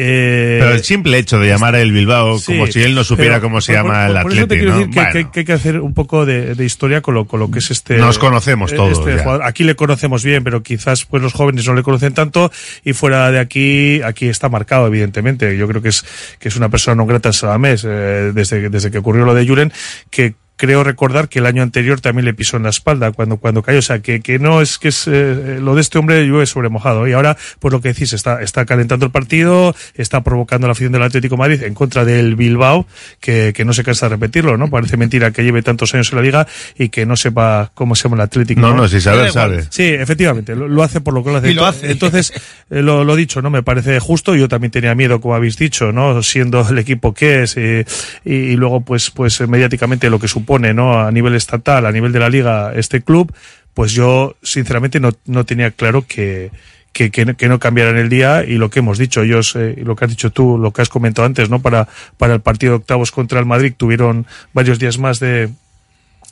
eh, 0.00 0.58
Pero 0.60 0.72
el 0.74 0.84
simple 0.84 1.18
hecho 1.18 1.38
de 1.40 1.48
llamar 1.48 1.74
a 1.74 1.80
el 1.80 1.90
Bilbao 1.92 2.40
como 2.46 2.66
si 2.68 2.80
él 2.82 2.94
no 2.94 3.02
supiera 3.02 3.40
cómo 3.40 3.60
se 3.60 3.72
por- 3.74 3.82
llama 3.82 4.06
por- 4.06 4.16
el 4.16 4.22
por 4.22 4.32
eso 4.32 4.38
te 4.46 4.54
Atlético, 4.54 4.54
quiero 4.60 4.70
¿no? 4.72 4.78
decir 4.78 4.94
que, 4.94 5.00
Bueno. 5.00 5.12
que- 5.12 5.30
que 5.32 5.40
hay 5.40 5.44
que 5.46 5.52
hacer 5.52 5.80
un 5.80 5.92
poco 5.94 6.24
de, 6.24 6.54
de 6.54 6.64
historia 6.64 7.00
con 7.00 7.14
lo, 7.14 7.24
con 7.26 7.40
lo 7.40 7.50
que 7.50 7.58
es 7.58 7.70
este. 7.70 7.96
Nos 7.96 8.18
conocemos 8.18 8.72
todos, 8.72 9.04
ya. 9.04 9.18
jugador. 9.22 9.42
Aquí 9.42 9.64
le 9.64 9.74
conocemos 9.74 10.22
bien, 10.24 10.44
pero 10.44 10.62
quizás 10.62 11.04
pues 11.04 11.22
los 11.22 11.32
jóvenes 11.32 11.66
no 11.66 11.74
le 11.74 11.82
conocen 11.82 12.14
tanto 12.14 12.50
y 12.84 12.92
fuera 12.92 13.30
de 13.32 13.40
aquí, 13.40 14.00
aquí 14.02 14.28
está 14.28 14.48
marcado, 14.48 14.86
evidentemente. 14.86 15.56
Yo 15.58 15.66
creo 15.66 15.82
que 15.82 15.88
es, 15.88 16.04
que 16.38 16.48
es 16.48 16.56
una 16.56 16.68
persona 16.68 16.94
no 16.94 17.04
grata 17.06 17.30
en 17.30 17.32
Sadamés, 17.32 17.84
eh, 17.84 18.30
desde, 18.32 18.68
desde 18.70 18.90
que 18.90 18.98
ocurrió 18.98 19.24
lo 19.24 19.34
de 19.34 19.46
Julen, 19.46 19.72
que 20.10 20.34
creo 20.58 20.84
recordar 20.84 21.30
que 21.30 21.38
el 21.38 21.46
año 21.46 21.62
anterior 21.62 22.02
también 22.02 22.26
le 22.26 22.34
pisó 22.34 22.58
en 22.58 22.64
la 22.64 22.68
espalda 22.68 23.12
cuando, 23.12 23.38
cuando 23.38 23.62
cayó. 23.62 23.78
O 23.78 23.82
sea, 23.82 24.00
que, 24.00 24.20
que 24.20 24.38
no 24.38 24.60
es 24.60 24.78
que 24.78 24.88
es 24.88 25.06
eh, 25.06 25.58
lo 25.62 25.74
de 25.74 25.80
este 25.80 25.98
hombre 25.98 26.26
llueve 26.26 26.44
sobre 26.44 26.68
mojado. 26.68 27.08
Y 27.08 27.14
ahora, 27.14 27.38
pues 27.60 27.72
lo 27.72 27.80
que 27.80 27.88
decís, 27.88 28.12
está, 28.12 28.42
está 28.42 28.66
calentando 28.66 29.06
el 29.06 29.12
partido, 29.12 29.74
está 29.94 30.22
provocando 30.22 30.66
la 30.66 30.72
afición 30.72 30.92
del 30.92 31.02
Atlético 31.04 31.36
de 31.36 31.38
Madrid 31.38 31.62
en 31.62 31.72
contra 31.72 32.04
del 32.04 32.36
Bilbao, 32.36 32.86
que, 33.20 33.52
que 33.54 33.64
no 33.64 33.72
se 33.72 33.84
cansa 33.84 34.06
de 34.06 34.16
repetirlo, 34.16 34.56
¿no? 34.58 34.68
Parece 34.68 34.96
mentira 34.96 35.30
que 35.30 35.44
lleve 35.44 35.62
tantos 35.62 35.94
años 35.94 36.12
en 36.12 36.16
la 36.16 36.22
liga 36.22 36.46
y 36.76 36.88
que 36.88 37.06
no 37.06 37.16
sepa 37.16 37.70
cómo 37.74 37.94
se 37.94 38.02
llama 38.04 38.16
el 38.16 38.22
Atlético. 38.22 38.60
No, 38.60 38.74
no, 38.74 38.88
si 38.88 39.00
saber, 39.00 39.30
sabe. 39.30 39.64
Sí, 39.70 39.84
efectivamente, 39.84 40.56
lo, 40.56 40.66
lo 40.66 40.82
hace 40.82 41.00
por 41.00 41.14
lo 41.14 41.22
que 41.22 41.30
lo 41.30 41.36
hace. 41.38 41.50
Y 41.50 41.54
lo 41.54 41.64
hace. 41.64 41.90
Entonces, 41.90 42.32
eh, 42.70 42.82
lo, 42.82 43.04
lo 43.04 43.14
dicho, 43.16 43.40
¿no? 43.40 43.50
Me 43.50 43.62
parece 43.62 44.00
justo. 44.00 44.34
Yo 44.34 44.48
también 44.48 44.72
tenía 44.72 44.94
miedo, 44.94 45.20
como 45.20 45.34
habéis 45.34 45.56
dicho, 45.56 45.92
¿no? 45.92 46.22
Siendo 46.22 46.66
el 46.68 46.78
equipo 46.78 47.14
que 47.14 47.44
es, 47.44 47.56
eh, 47.56 47.84
y, 48.24 48.34
y 48.34 48.56
luego, 48.56 48.80
pues, 48.80 49.10
pues, 49.10 49.40
eh, 49.40 49.46
mediáticamente 49.46 50.10
lo 50.10 50.18
que 50.18 50.26
supone, 50.26 50.47
¿no? 50.74 51.00
A 51.00 51.10
nivel 51.12 51.34
estatal, 51.34 51.84
a 51.86 51.92
nivel 51.92 52.12
de 52.12 52.18
la 52.20 52.28
liga, 52.28 52.72
este 52.74 53.02
club, 53.02 53.32
pues 53.74 53.92
yo, 53.92 54.36
sinceramente, 54.42 54.98
no, 55.00 55.10
no 55.26 55.44
tenía 55.44 55.70
claro 55.70 56.04
que, 56.08 56.50
que, 56.92 57.10
que, 57.10 57.24
no- 57.26 57.36
que 57.36 57.48
no 57.48 57.58
cambiaran 57.58 57.96
el 57.96 58.08
día 58.08 58.44
y 58.44 58.54
lo 58.58 58.70
que 58.70 58.78
hemos 58.80 58.98
dicho 58.98 59.22
ellos, 59.22 59.54
eh, 59.56 59.76
lo 59.84 59.94
que 59.94 60.04
has 60.06 60.10
dicho 60.10 60.30
tú, 60.30 60.58
lo 60.58 60.72
que 60.72 60.82
has 60.82 60.88
comentado 60.88 61.26
antes, 61.26 61.48
¿no? 61.50 61.60
Para, 61.60 61.86
para 62.16 62.34
el 62.34 62.40
partido 62.40 62.72
de 62.72 62.76
octavos 62.78 63.10
contra 63.12 63.38
el 63.38 63.46
Madrid 63.46 63.72
tuvieron 63.76 64.26
varios 64.52 64.78
días 64.78 64.98
más 64.98 65.20
de, 65.20 65.50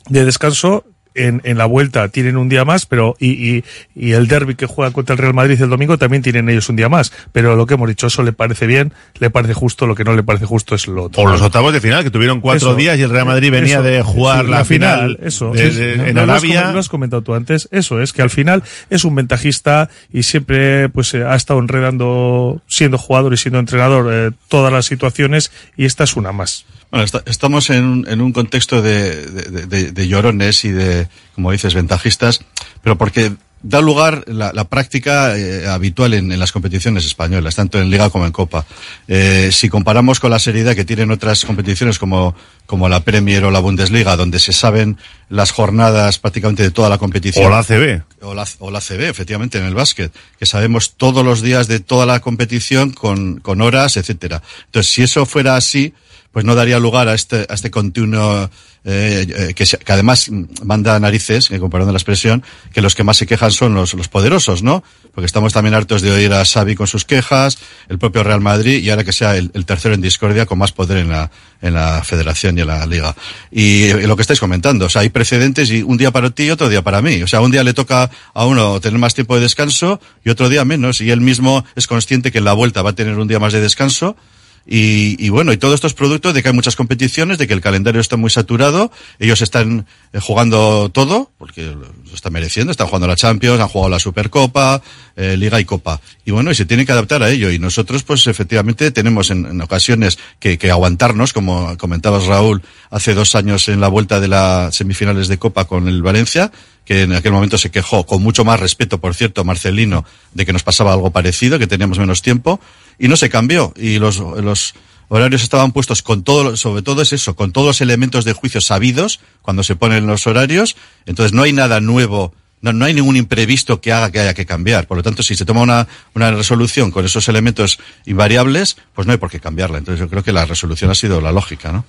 de 0.09 0.25
descanso. 0.25 0.85
En, 1.17 1.41
en 1.45 1.57
la 1.59 1.65
vuelta 1.67 2.09
tienen 2.09 2.37
un 2.37 2.49
día 2.49 2.65
más, 2.65 2.85
pero 2.87 3.17
y, 3.19 3.57
y, 3.57 3.65
y 3.95 4.13
el 4.13 4.29
derby 4.29 4.55
que 4.55 4.67
juega 4.67 4.93
contra 4.93 5.15
el 5.15 5.19
Real 5.19 5.33
Madrid 5.35 5.61
el 5.63 5.71
domingo 5.71 5.97
también 5.99 6.23
tienen 6.23 6.49
ellos 6.49 6.69
un 6.69 6.77
día 6.77 6.89
más. 6.89 7.13
Pero 7.33 7.57
lo 7.57 7.67
que 7.67 7.75
hemos 7.75 7.89
dicho, 7.89 8.07
eso 8.09 8.23
le 8.23 8.33
parece 8.33 8.67
bien, 8.67 8.93
le 9.19 9.31
parece 9.31 9.55
justo, 9.55 9.87
lo 9.87 9.95
que 9.95 10.05
no 10.05 10.15
le 10.15 10.23
parece 10.23 10.45
justo 10.47 10.75
es 10.75 10.87
lo 10.89 11.05
otro. 11.05 11.23
O 11.23 11.27
los 11.29 11.41
octavos 11.41 11.73
de 11.73 11.81
final, 11.81 12.05
que 12.05 12.11
tuvieron 12.11 12.41
cuatro 12.41 12.69
Eso, 12.71 12.77
días 12.77 12.99
y 12.99 13.03
el 13.03 13.11
Real 13.11 13.27
Madrid 13.27 13.51
venía 13.51 13.75
eso, 13.77 13.83
de 13.83 14.03
jugar 14.03 14.45
sí, 14.45 14.51
la, 14.51 14.65
final, 14.65 15.19
eso, 15.23 15.53
de- 15.53 15.71
sí, 15.73 15.77
de- 15.81 15.97
no, 15.97 16.05
en 16.07 16.15
no, 16.15 16.27
lo 16.27 16.33
has 16.35 16.43
Arabia. 16.43 16.73
Lo 16.73 16.79
has 16.81 16.89
comentado 16.89 17.23
tú 17.23 17.35
antes, 17.35 17.69
eso 17.73 18.01
es 18.03 18.13
que 18.13 18.23
al 18.23 18.31
final 18.31 18.63
es 18.91 19.05
un 19.05 19.15
ventajista 19.15 19.89
y 20.13 20.23
siempre 20.25 20.89
pues 20.91 21.15
eh, 21.15 21.25
ha 21.25 21.35
estado 21.37 21.61
enredando, 21.61 22.61
siendo 22.67 22.99
jugador 22.99 23.33
y 23.33 23.37
siendo 23.37 23.59
entrenador, 23.59 24.09
eh, 24.13 24.31
todas 24.49 24.73
las 24.73 24.87
situaciones 24.87 25.51
y 25.77 25.85
esta 25.87 26.05
es 26.05 26.17
una 26.17 26.33
más. 26.33 26.67
Bueno, 26.91 27.05
esta- 27.05 27.23
estamos 27.27 27.69
en 27.71 27.85
un, 27.85 28.09
en 28.09 28.21
un 28.21 28.33
contexto 28.33 28.81
de, 28.83 29.27
de- 29.27 29.67
de- 29.67 29.93
de 29.93 30.09
llorones 30.09 30.65
y 30.65 30.71
de, 30.71 31.09
como 31.35 31.53
dices, 31.53 31.75
ventajistas, 31.75 32.41
pero 32.83 32.97
porque 32.97 33.33
da 33.63 33.81
lugar 33.81 34.25
la, 34.29 34.53
la 34.53 34.69
práctica 34.69 35.37
eh, 35.37 35.67
habitual 35.67 36.15
en, 36.15 36.31
en 36.31 36.39
las 36.39 36.53
competiciones 36.53 37.05
españolas, 37.05 37.57
tanto 37.57 37.81
en 37.81 37.91
Liga 37.91 38.11
como 38.11 38.25
en 38.27 38.31
Copa. 38.31 38.65
Eh, 39.09 39.49
si 39.51 39.69
comparamos 39.69 40.21
con 40.21 40.31
la 40.31 40.39
seriedad 40.39 40.77
que 40.77 40.85
tienen 40.85 41.11
otras 41.11 41.45
competiciones 41.45 41.99
como, 41.99 42.37
como 42.67 42.89
la 42.89 43.01
Premier 43.01 43.45
o 43.45 43.51
la 43.51 43.59
Bundesliga, 43.59 44.15
donde 44.17 44.39
se 44.39 44.53
saben 44.53 44.99
las 45.31 45.51
jornadas 45.51 46.19
prácticamente 46.21 46.63
de 46.63 46.71
toda 46.71 46.89
la 46.89 46.99
competición. 46.99 47.47
O 47.47 47.51
la 47.51 47.59
ACB. 47.61 48.03
O 48.21 48.35
la, 48.35 48.47
o 48.61 48.71
la 48.71 48.81
CB, 48.81 49.09
efectivamente, 49.09 49.59
en 49.59 49.65
el 49.65 49.75
básquet, 49.75 50.13
que 50.39 50.47
sabemos 50.47 50.95
todos 50.97 51.25
los 51.25 51.43
días 51.43 51.67
de 51.67 51.81
toda 51.81 52.07
la 52.07 52.21
competición 52.21 52.91
con, 52.93 53.41
con 53.41 53.61
horas, 53.61 53.97
etcétera. 53.97 54.43
Entonces, 54.67 54.93
si 54.93 55.03
eso 55.03 55.27
fuera 55.27 55.57
así, 55.57 55.93
pues 56.37 56.45
no 56.45 56.55
daría 56.55 56.79
lugar 56.79 57.09
a 57.09 57.15
este, 57.15 57.47
a 57.49 57.55
este 57.55 57.71
continuo, 57.71 58.51
eh, 58.85 59.27
eh, 59.27 59.55
que, 59.55 59.65
se- 59.65 59.79
que 59.79 59.91
además 59.91 60.31
manda 60.63 61.01
narices, 61.01 61.49
que 61.49 61.59
comparando 61.59 61.93
la 61.95 61.97
expresión, 61.97 62.43
que 62.75 62.83
los 62.83 62.95
que 62.95 63.05
más 63.05 63.17
se 63.17 63.27
quejan 63.27 63.51
son 63.53 63.73
los, 63.73 63.95
los 63.95 64.09
poderosos, 64.09 64.63
¿no? 64.63 64.85
Porque 65.15 65.25
estamos 65.25 65.55
también 65.55 65.73
hartos 65.73 66.03
de 66.03 66.11
oír 66.11 66.31
a 66.35 66.45
Xavi 66.45 66.75
con 66.75 66.87
sus 66.89 67.07
quejas, 67.07 67.57
el 67.89 67.99
propio 67.99 68.23
Real 68.23 68.43
Madrid, 68.43 68.83
y 68.85 68.91
ahora 68.91 69.03
que 69.03 69.15
sea 69.15 69.35
el, 69.35 69.51
el 69.55 69.65
tercero 69.65 69.95
en 69.95 70.03
discordia 70.03 70.45
con 70.45 70.59
más 70.59 70.73
poder 70.73 70.99
en 70.99 71.09
la, 71.09 71.31
en 71.63 71.73
la 71.73 72.05
federación 72.05 72.59
y 72.59 72.61
en 72.61 72.67
la 72.67 72.85
liga. 72.85 73.17
Y, 73.51 73.85
eh, 73.85 74.07
lo 74.07 74.15
que 74.15 74.21
estáis 74.21 74.39
comentando, 74.39 74.85
o 74.85 74.89
sea, 74.91 75.01
hay 75.01 75.09
precedentes 75.09 75.71
y 75.71 75.83
un 75.83 75.97
día 75.97 76.11
para 76.11 76.29
ti 76.29 76.43
y 76.43 76.51
otro 76.51 76.69
día 76.69 76.83
para 76.83 77.01
mí. 77.01 77.23
O 77.23 77.27
sea, 77.27 77.41
un 77.41 77.51
día 77.51 77.65
le 77.65 77.73
toca 77.73 78.11
a 78.35 78.45
uno 78.45 78.79
tener 78.83 78.99
más 78.99 79.15
tiempo 79.15 79.37
de 79.37 79.41
descanso 79.41 80.03
y 80.23 80.29
otro 80.29 80.51
día 80.51 80.67
menos, 80.67 81.01
y 81.01 81.11
él 81.11 81.23
mismo 81.23 81.65
es 81.77 81.87
consciente 81.87 82.31
que 82.31 82.41
en 82.41 82.45
la 82.45 82.53
vuelta 82.53 82.83
va 82.83 82.91
a 82.91 82.95
tener 82.95 83.17
un 83.19 83.27
día 83.27 83.39
más 83.39 83.55
de 83.55 83.63
descanso, 83.63 84.19
y, 84.67 85.25
y 85.25 85.29
bueno, 85.29 85.53
y 85.53 85.59
todo 85.59 85.75
esto 85.75 85.87
es 85.87 85.95
producto 85.95 86.33
de 86.33 86.43
que 86.43 86.49
hay 86.49 86.55
muchas 86.55 86.75
competiciones, 86.75 87.39
de 87.39 87.47
que 87.47 87.55
el 87.55 87.61
calendario 87.61 88.01
está 88.01 88.17
muy 88.17 88.31
saturado, 88.31 88.91
ellos 89.21 89.41
están 89.41 89.87
eh, 90.13 90.19
jugando 90.21 90.89
todo, 90.89 91.31
porque 91.39 91.63
lo 91.63 92.15
están 92.15 92.33
mereciendo, 92.33 92.73
están 92.73 92.89
jugando 92.89 93.07
la 93.07 93.15
Champions, 93.15 93.61
han 93.61 93.69
jugado 93.69 93.91
la 93.91 94.01
Supercopa, 94.01 94.83
eh, 95.15 95.37
Liga 95.37 95.61
y 95.61 95.65
Copa. 95.65 96.01
Y 96.25 96.33
bueno, 96.33 96.51
y 96.51 96.57
se 96.57 96.65
tienen 96.65 96.85
que 96.85 96.93
adaptar 96.93 97.23
a 97.23 97.31
ello. 97.31 97.53
Y 97.53 97.61
nosotros, 97.61 98.03
pues 98.03 98.27
efectivamente, 98.27 98.91
tenemos 98.91 99.31
en, 99.31 99.47
en 99.47 99.61
ocasiones 99.61 100.19
que, 100.41 100.59
que 100.59 100.71
aguantarnos, 100.73 101.33
como 101.33 101.79
comentabas 101.79 102.27
Raúl, 102.27 102.63
hace 102.91 103.15
dos 103.15 103.37
años 103.37 103.69
en 103.69 103.81
la 103.81 103.89
vuelta 103.89 104.19
de 104.19 104.29
las 104.29 104.75
semifinales 104.75 105.29
de 105.29 105.39
Copa 105.39 105.67
con 105.67 105.87
el 105.87 106.03
Valencia, 106.03 106.51
que 106.85 107.03
en 107.03 107.13
aquel 107.13 107.33
momento 107.33 107.59
se 107.59 107.71
quejó, 107.71 108.07
con 108.07 108.23
mucho 108.23 108.45
más 108.45 108.61
respeto, 108.61 108.99
por 109.01 109.15
cierto, 109.15 109.45
Marcelino, 109.45 110.05
de 110.35 110.47
que 110.47 110.53
nos 110.53 110.63
pasaba 110.63 110.93
algo 110.93 111.11
parecido, 111.11 111.59
que 111.59 111.67
teníamos 111.67 111.99
menos 111.99 112.23
tiempo, 112.23 112.61
y 112.99 113.09
no 113.09 113.17
se 113.17 113.29
cambió. 113.29 113.73
Y 113.77 113.99
los, 113.99 114.19
los 114.19 114.75
horarios 115.09 115.43
estaban 115.43 115.73
puestos 115.73 116.03
con 116.03 116.23
todo, 116.23 116.57
sobre 116.57 116.83
todo 116.83 117.03
es 117.03 117.13
eso, 117.13 117.37
con 117.37 117.53
todos 117.53 117.67
los 117.67 117.81
elementos 117.81 118.25
de 118.25 118.33
juicio 118.33 118.61
sabidos 118.61 119.21
cuando 119.43 119.63
se 119.63 119.77
ponen 119.77 120.07
los 120.07 120.27
horarios. 120.27 120.77
Entonces 121.07 121.33
no 121.33 121.43
hay 121.43 121.53
nada 121.53 121.81
nuevo, 121.81 122.35
no, 122.61 122.73
no 122.73 122.85
hay 122.85 122.95
ningún 122.95 123.17
imprevisto 123.17 123.81
que 123.81 123.93
haga 123.93 124.11
que 124.11 124.21
haya 124.21 124.35
que 124.35 124.47
cambiar. 124.47 124.87
Por 124.87 124.97
lo 124.97 125.03
tanto, 125.03 125.23
si 125.23 125.35
se 125.35 125.45
toma 125.45 125.63
una, 125.63 125.87
una 126.15 126.31
resolución 126.31 126.91
con 126.91 127.05
esos 127.05 127.29
elementos 127.29 127.79
invariables, 128.05 128.77
pues 128.95 129.07
no 129.07 129.13
hay 129.13 129.19
por 129.19 129.31
qué 129.31 129.41
cambiarla. 129.41 129.79
Entonces 129.79 130.01
yo 130.01 130.09
creo 130.09 130.25
que 130.25 130.33
la 130.33 130.45
resolución 130.47 130.91
ha 130.91 130.95
sido 130.95 131.21
la 131.21 131.33
lógica, 131.33 131.73
¿no? 131.73 131.85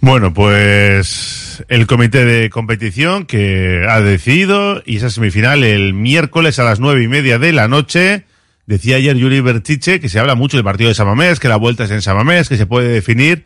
Bueno, 0.00 0.32
pues 0.32 1.64
el 1.68 1.86
comité 1.86 2.24
de 2.24 2.50
competición 2.50 3.24
que 3.24 3.86
ha 3.88 4.00
decidido 4.00 4.82
y 4.84 4.98
esa 4.98 5.10
semifinal 5.10 5.64
el 5.64 5.94
miércoles 5.94 6.58
a 6.58 6.64
las 6.64 6.80
nueve 6.80 7.02
y 7.02 7.08
media 7.08 7.38
de 7.38 7.52
la 7.52 7.68
noche. 7.68 8.24
Decía 8.66 8.96
ayer 8.96 9.16
Yuri 9.16 9.40
Bertiche 9.40 10.00
que 10.00 10.08
se 10.08 10.18
habla 10.18 10.34
mucho 10.34 10.56
del 10.56 10.64
partido 10.64 10.88
de 10.88 10.94
Samamés, 10.94 11.38
que 11.40 11.48
la 11.48 11.56
vuelta 11.56 11.84
es 11.84 11.90
en 11.90 12.02
Samamés, 12.02 12.48
que 12.48 12.56
se 12.56 12.66
puede 12.66 12.88
definir, 12.88 13.44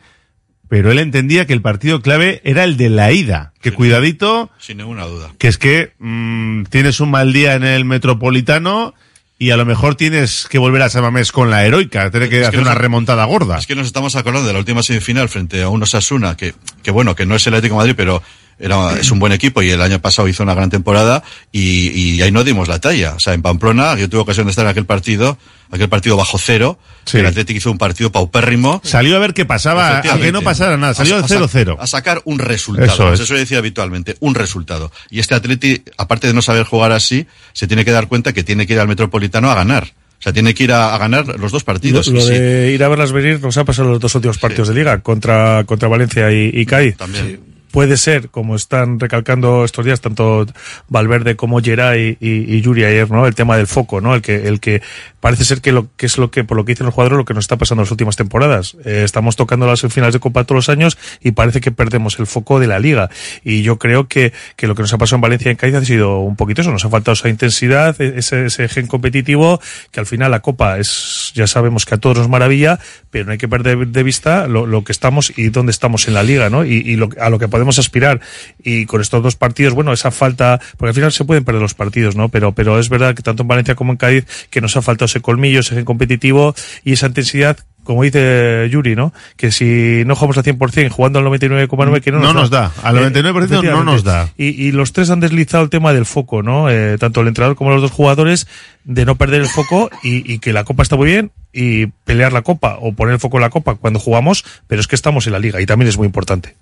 pero 0.69 0.91
él 0.93 0.99
entendía 0.99 1.47
que 1.47 1.53
el 1.53 1.61
partido 1.63 2.01
clave 2.01 2.41
era 2.45 2.65
el 2.65 2.77
de 2.77 2.89
la 2.91 3.13
ida. 3.13 3.53
Que 3.61 3.73
cuidadito, 3.73 4.51
Sin 4.59 4.79
ninguna 4.79 5.05
duda. 5.05 5.31
que 5.39 5.49
es 5.49 5.59
que 5.59 5.93
mm, 5.99 6.65
tienes 6.71 7.01
un 7.01 7.11
mal 7.11 7.33
día 7.33 7.55
en 7.55 7.65
el 7.65 7.85
Metropolitano 7.85 8.95
y 9.39 9.51
a 9.51 9.57
lo 9.57 9.65
mejor 9.65 9.95
tienes 9.95 10.47
que 10.51 10.59
volver 10.59 10.83
a 10.83 10.89
Samamés 10.91 11.33
con 11.33 11.51
la 11.51 11.65
heroica, 11.67 12.11
tener 12.11 12.29
que 12.29 12.37
Es 12.37 12.43
que 12.43 12.47
hacer 12.49 12.61
nos- 12.61 12.69
una 12.69 12.75
remontada 12.75 13.25
gorda. 13.25 13.59
Es 13.59 13.67
que 13.67 13.75
nos 13.75 13.87
estamos 13.87 14.15
acordando 14.17 14.47
de 14.47 14.53
la 14.53 14.59
última 14.59 14.83
semifinal 14.83 15.29
frente 15.29 15.63
a 15.63 15.69
un 15.71 15.83
Osasuna, 15.83 16.37
que, 16.37 16.55
que 16.83 16.91
bueno, 16.91 17.15
que 17.15 17.27
no 17.27 17.35
es 17.37 17.47
el 17.47 17.55
Atlético 17.55 17.75
de 17.75 17.79
Madrid, 17.79 17.95
pero 17.97 18.23
era, 18.61 18.99
es 19.01 19.11
un 19.11 19.19
buen 19.19 19.33
equipo 19.33 19.63
y 19.63 19.71
el 19.71 19.81
año 19.83 20.01
pasado 20.01 20.29
hizo 20.29 20.43
una 20.43 20.55
gran 20.55 20.69
temporada 20.71 21.23
y, 21.51 21.89
y 22.17 22.23
ahí 22.23 22.31
no 22.31 22.45
dimos 22.45 22.69
la 22.69 22.79
talla. 22.79 23.15
O 23.17 23.21
sea, 23.21 23.33
en 23.35 23.43
Pamplona, 23.43 23.97
yo 23.97 24.09
tuve 24.09 24.21
ocasión 24.21 24.47
de 24.47 24.51
estar 24.51 24.65
en 24.67 24.71
aquel 24.71 24.85
partido, 24.85 25.39
aquel 25.71 25.89
partido 25.89 26.17
bajo 26.17 26.39
cero, 26.39 26.79
el 27.13 27.27
Atlético 27.27 27.57
hizo 27.59 27.71
un 27.71 27.79
partido 27.79 28.13
paupérrimo. 28.13 28.81
Salió 28.85 29.17
a 29.17 29.19
ver 29.19 29.35
qué 29.35 29.45
pasaba, 29.45 29.99
a 29.99 30.03
que 30.03 30.31
no 30.33 30.43
pasara 30.43 30.77
nada, 30.77 30.95
salió 30.95 31.15
A- 31.15 31.19
al 31.19 31.25
a 31.25 31.29
sa- 31.29 31.39
0-0. 31.41 31.77
A 31.81 31.87
sacar 31.87 32.21
un 32.25 32.39
resultado. 32.39 32.87
Eso 32.93 33.13
es. 33.15 33.21
Eso 33.21 33.35
yo 33.35 33.39
decía 33.41 33.59
habitualmente, 33.59 34.17
un 34.21 34.35
resultado. 34.35 34.93
Y 35.11 35.19
este 35.21 35.35
Atleti, 35.35 35.83
aparte 35.97 36.27
de 36.27 36.35
no 36.35 36.43
saber 36.43 36.65
jugar 36.65 36.93
así, 36.93 37.27
se 37.53 37.67
tiene 37.67 37.85
que 37.85 37.91
dar 37.91 38.07
cuenta 38.09 38.33
que 38.33 38.45
tiene 38.45 38.67
que 38.67 38.75
ir 38.75 38.79
al 38.81 38.89
Metropolitano 38.89 39.51
a 39.51 39.55
ganar. 39.55 39.93
O 40.19 40.23
sea, 40.23 40.35
tiene 40.35 40.53
que 40.53 40.65
ir 40.65 40.73
a, 40.73 40.95
a 40.95 40.99
ganar 40.99 41.27
los 41.41 41.51
dos 41.51 41.65
partidos. 41.65 42.07
lo 42.09 42.21
sí, 42.21 42.29
de 42.29 42.73
ir 42.75 42.85
a 42.85 42.89
verlas 42.89 43.11
venir 43.11 43.41
nos 43.41 43.57
ha 43.57 43.65
pasado 43.65 43.87
en 43.89 43.93
los 43.93 44.01
dos 44.01 44.15
últimos 44.15 44.37
partidos 44.37 44.69
de 44.69 44.75
liga 44.75 44.99
contra, 45.01 45.65
contra 45.65 45.89
Valencia 45.89 46.31
y, 46.31 46.51
y 46.53 46.67
Cádiz. 46.67 46.99
También. 46.99 47.41
Puede 47.71 47.97
ser, 47.97 48.31
como 48.31 48.57
están 48.57 48.99
recalcando 48.99 49.65
estos 49.65 49.85
días 49.85 50.01
tanto 50.01 50.47
Valverde 50.89 51.37
como 51.37 51.61
Geray 51.61 52.17
y, 52.21 52.29
y, 52.29 52.57
y 52.57 52.61
Yuri 52.61 52.85
ayer, 52.85 53.11
¿no? 53.11 53.27
El 53.27 53.35
tema 53.35 53.57
del 53.57 53.67
foco, 53.67 54.01
¿no? 54.01 54.15
El 54.15 54.23
que, 54.23 54.49
el 54.49 54.59
que 54.61 54.83
parece 55.21 55.45
ser 55.45 55.61
que 55.61 55.73
lo 55.73 55.89
que 55.97 56.07
es 56.07 56.19
lo 56.19 56.31
que, 56.31 56.45
por 56.45 56.57
lo 56.57 56.65
que 56.65 56.73
dicen 56.73 56.87
los 56.87 56.95
jugadores, 56.95 57.17
lo 57.17 57.25
que 57.25 57.35
nos 57.35 57.45
está 57.45 57.57
pasando 57.57 57.83
en 57.83 57.85
las 57.85 57.91
últimas 57.91 58.17
temporadas. 58.17 58.77
Eh, 58.85 59.03
estamos 59.05 59.37
tocando 59.37 59.67
las 59.67 59.81
finales 59.83 60.15
de 60.15 60.21
Copa 60.21 60.45
todos 60.45 60.57
los 60.57 60.69
años 60.69 60.99
y 61.21 61.33
parece 61.33 61.61
que 61.61 61.71
perdemos 61.71 62.19
el 62.19 62.27
foco 62.27 62.59
de 62.61 62.67
la 62.67 62.79
liga. 62.79 63.11
Y 63.45 63.63
yo 63.63 63.79
creo 63.79 64.09
que, 64.09 64.33
que 64.57 64.67
lo 64.67 64.75
que 64.75 64.83
nos 64.83 64.93
ha 64.93 64.99
pasado 64.99 65.17
en 65.17 65.21
Valencia 65.23 65.51
y 65.51 65.53
en 65.53 65.57
Cádiz 65.57 65.75
ha 65.77 65.85
sido 65.85 66.19
un 66.21 66.37
poquito 66.37 66.63
eso. 66.63 66.71
Nos 66.73 66.85
ha 66.85 66.89
faltado 66.91 67.13
esa 67.13 67.29
intensidad, 67.29 68.01
e- 68.01 68.19
ese, 68.19 68.47
ese 68.47 68.69
gen 68.69 68.87
competitivo, 68.87 69.61
que 69.91 70.01
al 70.01 70.07
final 70.07 70.31
la 70.31 70.41
Copa 70.41 70.79
es, 70.79 71.33
ya 71.35 71.47
sabemos 71.47 71.85
que 71.85 71.95
a 71.95 71.99
todos 71.99 72.19
nos 72.19 72.29
maravilla, 72.29 72.79
pero 73.11 73.27
no 73.27 73.33
hay 73.33 73.39
que 73.39 73.49
perder 73.49 73.87
de 73.89 74.03
vista 74.03 74.47
lo, 74.47 74.67
lo 74.67 74.85
que 74.85 74.93
estamos 74.93 75.33
y 75.37 75.51
dónde 75.51 75.71
estamos 75.73 76.09
en 76.09 76.15
la 76.15 76.23
liga, 76.23 76.49
¿no? 76.51 76.65
Y, 76.65 76.77
y 76.77 76.97
lo, 76.97 77.11
a 77.21 77.29
lo 77.31 77.39
que 77.39 77.49
podemos 77.49 77.79
aspirar. 77.79 78.21
Y 78.63 78.87
con 78.87 79.01
estos 79.01 79.23
dos 79.23 79.37
partidos, 79.37 79.75
bueno, 79.75 79.93
esa 79.93 80.11
falta, 80.11 80.61
porque 80.77 80.91
al 80.91 80.95
final 80.95 81.13
se 81.13 81.25
pueden 81.25 81.45
perder 81.45 81.61
los 81.61 81.75
partidos, 81.75 82.17
¿no? 82.17 82.29
Pero, 82.29 82.53
pero 82.53 82.79
es 82.79 82.89
verdad 82.89 83.15
que 83.15 83.23
tanto 83.23 83.43
en 83.43 83.49
Valencia 83.49 83.75
como 83.75 83.93
en 83.93 83.99
Cádiz, 83.99 84.27
que 84.51 84.61
nos 84.61 84.77
ha 84.77 84.83
faltado 84.83 85.10
ese 85.11 85.21
colmillo, 85.21 85.61
ese 85.61 85.75
gen 85.75 85.85
competitivo 85.85 86.55
y 86.85 86.93
esa 86.93 87.07
intensidad 87.07 87.59
como 87.83 88.03
dice 88.03 88.69
Yuri, 88.71 88.95
¿no? 88.95 89.13
Que 89.37 89.51
si 89.51 90.05
no 90.07 90.15
jugamos 90.15 90.37
al 90.37 90.45
100% 90.45 90.91
jugando 90.91 91.19
al 91.19 91.25
99,9 91.25 92.01
que 92.01 92.13
no, 92.13 92.21
No 92.21 92.33
nos 92.35 92.51
da. 92.51 92.71
Al 92.83 92.95
99% 92.97 93.23
no 93.33 93.39
efectivamente. 93.45 93.85
nos 93.85 94.05
da. 94.05 94.29
Y, 94.37 94.49
y 94.49 94.71
los 94.71 94.93
tres 94.93 95.11
han 95.11 95.21
deslizado 95.21 95.65
el 95.65 95.71
tema 95.71 95.93
del 95.93 96.07
foco, 96.07 96.43
¿no? 96.43 96.71
Eh, 96.71 96.99
tanto 96.99 97.23
el 97.23 97.29
entrenador 97.29 97.57
como 97.57 97.71
los 97.71 97.81
dos 97.81 97.91
jugadores, 97.91 98.47
de 98.85 99.05
no 99.07 99.17
perder 99.17 99.41
el 99.41 99.49
foco 99.49 99.91
y, 100.03 100.31
y 100.31 100.39
que 100.39 100.53
la 100.53 100.65
copa 100.65 100.83
está 100.83 100.97
muy 100.97 101.07
bien 101.07 101.33
y 101.53 101.87
pelear 101.87 102.33
la 102.33 102.43
copa 102.43 102.77
o 102.81 102.93
poner 102.93 103.15
el 103.15 103.21
foco 103.21 103.39
en 103.39 103.43
la 103.43 103.51
copa 103.51 103.75
cuando 103.75 103.99
jugamos, 103.99 104.45
pero 104.67 104.81
es 104.81 104.87
que 104.87 104.95
estamos 104.95 105.27
en 105.27 105.33
la 105.33 105.39
liga 105.39 105.61
y 105.61 105.67
también 105.67 105.89
es 105.89 105.97
muy 105.97 106.07
importante. 106.07 106.55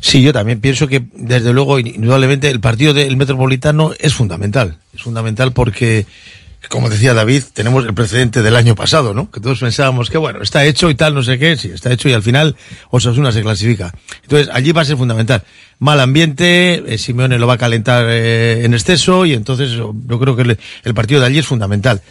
Sí, 0.00 0.22
yo 0.22 0.32
también 0.32 0.60
pienso 0.60 0.88
que, 0.88 1.02
desde 1.14 1.52
luego, 1.52 1.78
indudablemente, 1.78 2.50
el 2.50 2.60
partido 2.60 2.94
del 2.94 3.16
Metropolitano 3.16 3.92
es 3.98 4.14
fundamental. 4.14 4.78
Es 4.94 5.02
fundamental 5.02 5.52
porque, 5.52 6.06
como 6.68 6.90
decía 6.90 7.14
David, 7.14 7.44
tenemos 7.52 7.84
el 7.84 7.94
precedente 7.94 8.42
del 8.42 8.56
año 8.56 8.74
pasado, 8.74 9.14
¿no? 9.14 9.30
Que 9.30 9.40
todos 9.40 9.60
pensábamos 9.60 10.10
que, 10.10 10.18
bueno, 10.18 10.42
está 10.42 10.64
hecho 10.64 10.90
y 10.90 10.94
tal, 10.94 11.14
no 11.14 11.22
sé 11.22 11.38
qué, 11.38 11.56
sí, 11.56 11.70
está 11.72 11.92
hecho 11.92 12.08
y 12.08 12.12
al 12.12 12.22
final 12.22 12.56
Osasuna 12.90 13.32
se 13.32 13.42
clasifica. 13.42 13.92
Entonces, 14.22 14.48
allí 14.52 14.72
va 14.72 14.82
a 14.82 14.84
ser 14.84 14.96
fundamental. 14.96 15.42
Mal 15.78 16.00
ambiente, 16.00 16.82
eh, 16.86 16.98
Simeone 16.98 17.38
lo 17.38 17.46
va 17.46 17.54
a 17.54 17.58
calentar 17.58 18.06
eh, 18.08 18.64
en 18.64 18.74
exceso 18.74 19.26
y 19.26 19.34
entonces 19.34 19.70
yo 19.72 19.94
creo 20.18 20.34
que 20.34 20.56
el 20.84 20.94
partido 20.94 21.20
de 21.20 21.26
allí 21.26 21.38
es 21.38 21.46
fundamental. 21.46 22.02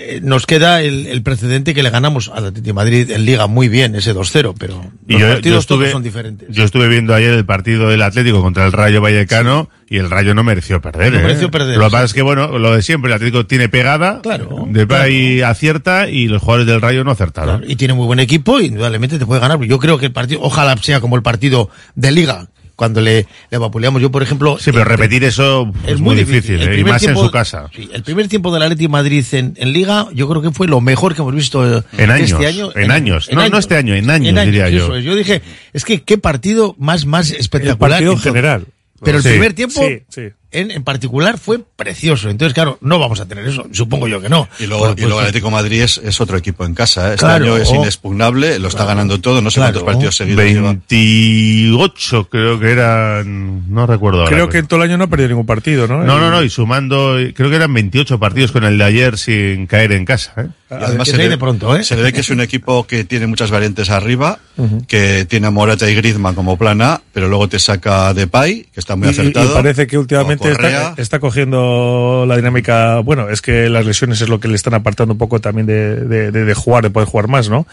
Eh, 0.00 0.20
nos 0.22 0.46
queda 0.46 0.80
el, 0.80 1.08
el 1.08 1.22
precedente 1.24 1.74
que 1.74 1.82
le 1.82 1.90
ganamos 1.90 2.28
al 2.28 2.46
Atlético 2.46 2.66
de 2.68 2.72
Madrid 2.72 3.10
en 3.10 3.24
Liga 3.24 3.48
muy 3.48 3.68
bien, 3.68 3.96
ese 3.96 4.14
2-0, 4.14 4.54
pero 4.56 4.80
Y 5.08 5.14
los 5.14 5.20
yo, 5.22 5.26
partidos 5.28 5.54
yo 5.54 5.58
estuve, 5.58 5.78
todos 5.86 5.92
son 5.92 6.02
diferentes. 6.04 6.48
yo 6.50 6.62
estuve 6.62 6.86
viendo 6.86 7.14
ayer 7.14 7.32
el 7.34 7.44
partido 7.44 7.88
del 7.88 8.02
Atlético 8.02 8.40
contra 8.40 8.64
el 8.64 8.70
Rayo 8.72 9.00
Vallecano 9.00 9.68
y 9.90 9.96
el 9.96 10.08
Rayo 10.08 10.34
no 10.34 10.44
mereció 10.44 10.80
perder. 10.80 11.12
No 11.14 11.18
¿eh? 11.18 11.22
mereció 11.22 11.50
perder, 11.50 11.76
Lo 11.78 11.86
que 11.86 11.90
pasa 11.90 12.04
es 12.04 12.14
que, 12.14 12.22
bueno, 12.22 12.58
lo 12.58 12.72
de 12.76 12.82
siempre, 12.82 13.08
el 13.10 13.14
Atlético 13.16 13.44
tiene 13.46 13.68
pegada, 13.68 14.20
Claro, 14.22 14.66
de 14.68 14.86
claro. 14.86 15.02
ahí 15.02 15.40
acierta 15.42 16.08
y 16.08 16.28
los 16.28 16.42
jugadores 16.42 16.68
del 16.68 16.80
Rayo 16.80 17.02
no 17.02 17.10
acertaron. 17.10 17.64
y 17.66 17.74
tiene 17.74 17.94
muy 17.94 18.06
buen 18.06 18.20
equipo 18.20 18.60
y 18.60 18.66
indudablemente 18.66 19.18
te 19.18 19.26
puede 19.26 19.40
ganar. 19.40 19.60
Yo 19.64 19.80
creo 19.80 19.98
que 19.98 20.06
el 20.06 20.12
partido, 20.12 20.40
ojalá 20.44 20.76
sea 20.76 21.00
como 21.00 21.16
el 21.16 21.22
partido 21.22 21.70
de 21.96 22.12
Liga, 22.12 22.46
cuando 22.78 23.00
le, 23.00 23.26
le 23.50 23.58
vapuleamos. 23.58 24.00
Yo, 24.00 24.08
por 24.12 24.22
ejemplo. 24.22 24.56
Sí, 24.60 24.70
pero 24.70 24.84
repetir 24.84 25.24
eso 25.24 25.68
es, 25.84 25.98
muy 25.98 26.14
difícil, 26.14 26.62
El 26.62 26.68
¿eh? 26.74 26.78
y 26.80 26.84
más 26.84 27.02
en 27.02 27.16
su 27.16 27.28
casa. 27.28 27.68
sí, 27.74 27.90
el 27.92 28.04
primer 28.04 28.28
tiempo 28.28 28.54
del 28.54 28.62
Atlético 28.62 28.84
de 28.88 28.92
Madrid 28.92 29.24
en, 29.32 29.54
en 29.56 29.72
Liga, 29.72 30.06
yo 30.14 30.28
creo 30.28 30.40
que 30.40 30.52
fue 30.52 30.68
lo 30.68 30.80
mejor 30.80 31.16
que 31.16 31.22
hemos 31.22 31.34
visto 31.34 31.66
En 31.98 32.10
años, 32.12 32.30
este 32.30 32.46
año. 32.46 32.70
en 32.76 32.92
años. 32.92 33.28
No, 33.32 33.48
no 33.48 33.58
este 33.58 33.74
año, 33.74 33.96
en 33.96 34.08
años, 34.08 34.44
diría 34.44 34.68
yo. 34.70 34.84
eso 34.84 34.94
es. 34.96 35.04
Yo 35.04 35.16
dije, 35.16 35.42
es 35.72 35.84
que 35.84 36.02
qué 36.04 36.18
partido 36.18 36.76
más, 36.78 37.04
más 37.04 37.32
espectacular. 37.32 37.90
partido 37.90 38.12
en 38.12 38.18
general. 38.20 38.64
Pero 39.02 39.16
el 39.18 39.22
Sí, 39.24 39.28
primer 39.30 39.54
tiempo, 39.54 39.80
sí, 39.80 40.02
sí. 40.08 40.28
En, 40.50 40.70
en 40.70 40.82
particular, 40.82 41.38
fue 41.38 41.60
precioso. 41.76 42.30
Entonces, 42.30 42.54
claro, 42.54 42.78
no 42.80 42.98
vamos 42.98 43.20
a 43.20 43.26
tener 43.26 43.46
eso. 43.46 43.66
Supongo 43.72 44.08
yo 44.08 44.20
que 44.20 44.28
no. 44.30 44.48
Y 44.58 44.66
luego, 44.66 44.84
Pues, 44.86 44.98
y 44.98 45.00
luego 45.02 45.16
pues, 45.16 45.26
Atlético 45.28 45.48
de 45.48 45.52
Madrid 45.52 45.82
es, 45.82 45.98
es 46.02 46.20
otro 46.20 46.36
equipo 46.38 46.64
en 46.64 46.74
casa. 46.74 47.08
¿eh? 47.08 47.14
Este 47.14 47.26
Claro, 47.26 47.44
año 47.44 47.56
es 47.58 47.70
inexpugnable, 47.70 48.58
lo 48.58 48.68
está 48.68 48.84
ganando 48.86 49.20
todo, 49.20 49.42
no 49.42 49.50
sé 49.50 49.56
Claro. 49.60 49.72
cuántos 49.74 49.94
partidos 49.94 50.16
seguidos 50.16 50.44
lleva. 50.44 50.72
28 50.72 52.28
creo 52.30 52.58
que 52.58 52.70
eran, 52.72 53.72
no 53.72 53.86
recuerdo 53.86 54.20
ahora. 54.20 54.30
Creo 54.34 54.48
que 54.48 54.58
en 54.58 54.66
todo 54.66 54.82
el 54.82 54.88
año 54.88 54.96
no 54.98 55.04
ha 55.04 55.06
perdido 55.08 55.28
ningún 55.30 55.46
partido, 55.46 55.86
¿no? 55.86 56.02
No, 56.04 56.18
no, 56.18 56.30
no, 56.30 56.42
y 56.42 56.50
sumando, 56.50 57.16
creo 57.34 57.50
que 57.50 57.56
eran 57.56 57.72
28 57.72 58.18
partidos 58.18 58.52
con 58.52 58.64
el 58.64 58.78
de 58.78 58.84
ayer 58.84 59.18
sin 59.18 59.66
caer 59.66 59.92
en 59.92 60.04
casa. 60.04 60.32
¿eh? 60.38 60.46
Y 60.70 60.74
además 60.74 61.08
se, 61.08 61.16
le, 61.16 61.84
se 61.84 61.96
le 61.96 62.02
ve 62.02 62.12
que 62.12 62.20
es 62.20 62.30
un 62.30 62.40
equipo 62.40 62.86
que 62.86 63.04
tiene 63.04 63.26
muchas 63.26 63.50
variantes 63.50 63.90
arriba, 63.90 64.38
Ujú. 64.56 64.84
que 64.86 65.24
tiene 65.24 65.46
a 65.46 65.50
Morata 65.50 65.88
y 65.90 65.94
Griezmann 65.94 66.34
como 66.34 66.56
plan 66.58 66.82
A, 66.82 67.00
pero 67.12 67.28
luego 67.28 67.48
te 67.48 67.58
saca 67.58 68.12
Depay, 68.12 68.64
que 68.72 68.80
está 68.80 68.96
muy 68.96 69.08
y- 69.08 69.10
acertado. 69.10 69.50
Y, 69.50 69.54
parece 69.54 69.86
que 69.86 69.96
últimamente 69.98 70.37
está, 70.52 70.68
está 70.96 71.18
cogiendo 71.20 72.24
la 72.26 72.36
dinámica. 72.36 72.98
Bueno, 73.00 73.28
es 73.28 73.42
que 73.42 73.68
las 73.68 73.84
lesiones 73.86 74.20
es 74.20 74.28
lo 74.28 74.40
que 74.40 74.48
le 74.48 74.54
están 74.54 74.74
apartando 74.74 75.12
un 75.14 75.18
poco 75.18 75.40
también 75.40 75.66
de, 75.66 75.96
de- 76.04 76.30
de- 76.30 76.44
de 76.44 76.54
jugar, 76.54 76.82
de 76.84 76.90
poder 76.90 77.08
jugar 77.08 77.28
más, 77.28 77.48
¿no? 77.48 77.66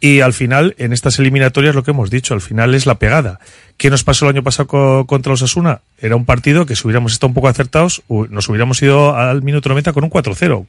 Y 0.00 0.20
al 0.20 0.32
final, 0.32 0.76
en 0.78 0.92
estas 0.92 1.18
eliminatorias, 1.18 1.74
lo 1.74 1.82
que 1.82 1.90
hemos 1.90 2.08
dicho, 2.08 2.32
al 2.32 2.40
final 2.40 2.72
es 2.76 2.86
la 2.86 3.00
pegada. 3.00 3.40
¿Qué 3.76 3.90
nos 3.90 4.04
pasó 4.04 4.26
el 4.26 4.34
año 4.36 4.44
pasado 4.44 4.68
co- 4.68 5.06
contra 5.06 5.30
los 5.32 5.42
Asuna? 5.42 5.80
Era 6.00 6.14
un 6.14 6.24
partido 6.24 6.66
que 6.66 6.76
si 6.76 6.86
hubiéramos 6.86 7.12
estado 7.12 7.28
un 7.28 7.34
poco 7.34 7.48
acertados, 7.48 8.02
nos 8.08 8.48
hubiéramos 8.48 8.80
ido 8.80 9.16
al 9.16 9.42
minuto 9.42 9.68
90 9.68 9.92
con 9.92 10.04
un 10.04 10.10
4-0. 10.10 10.66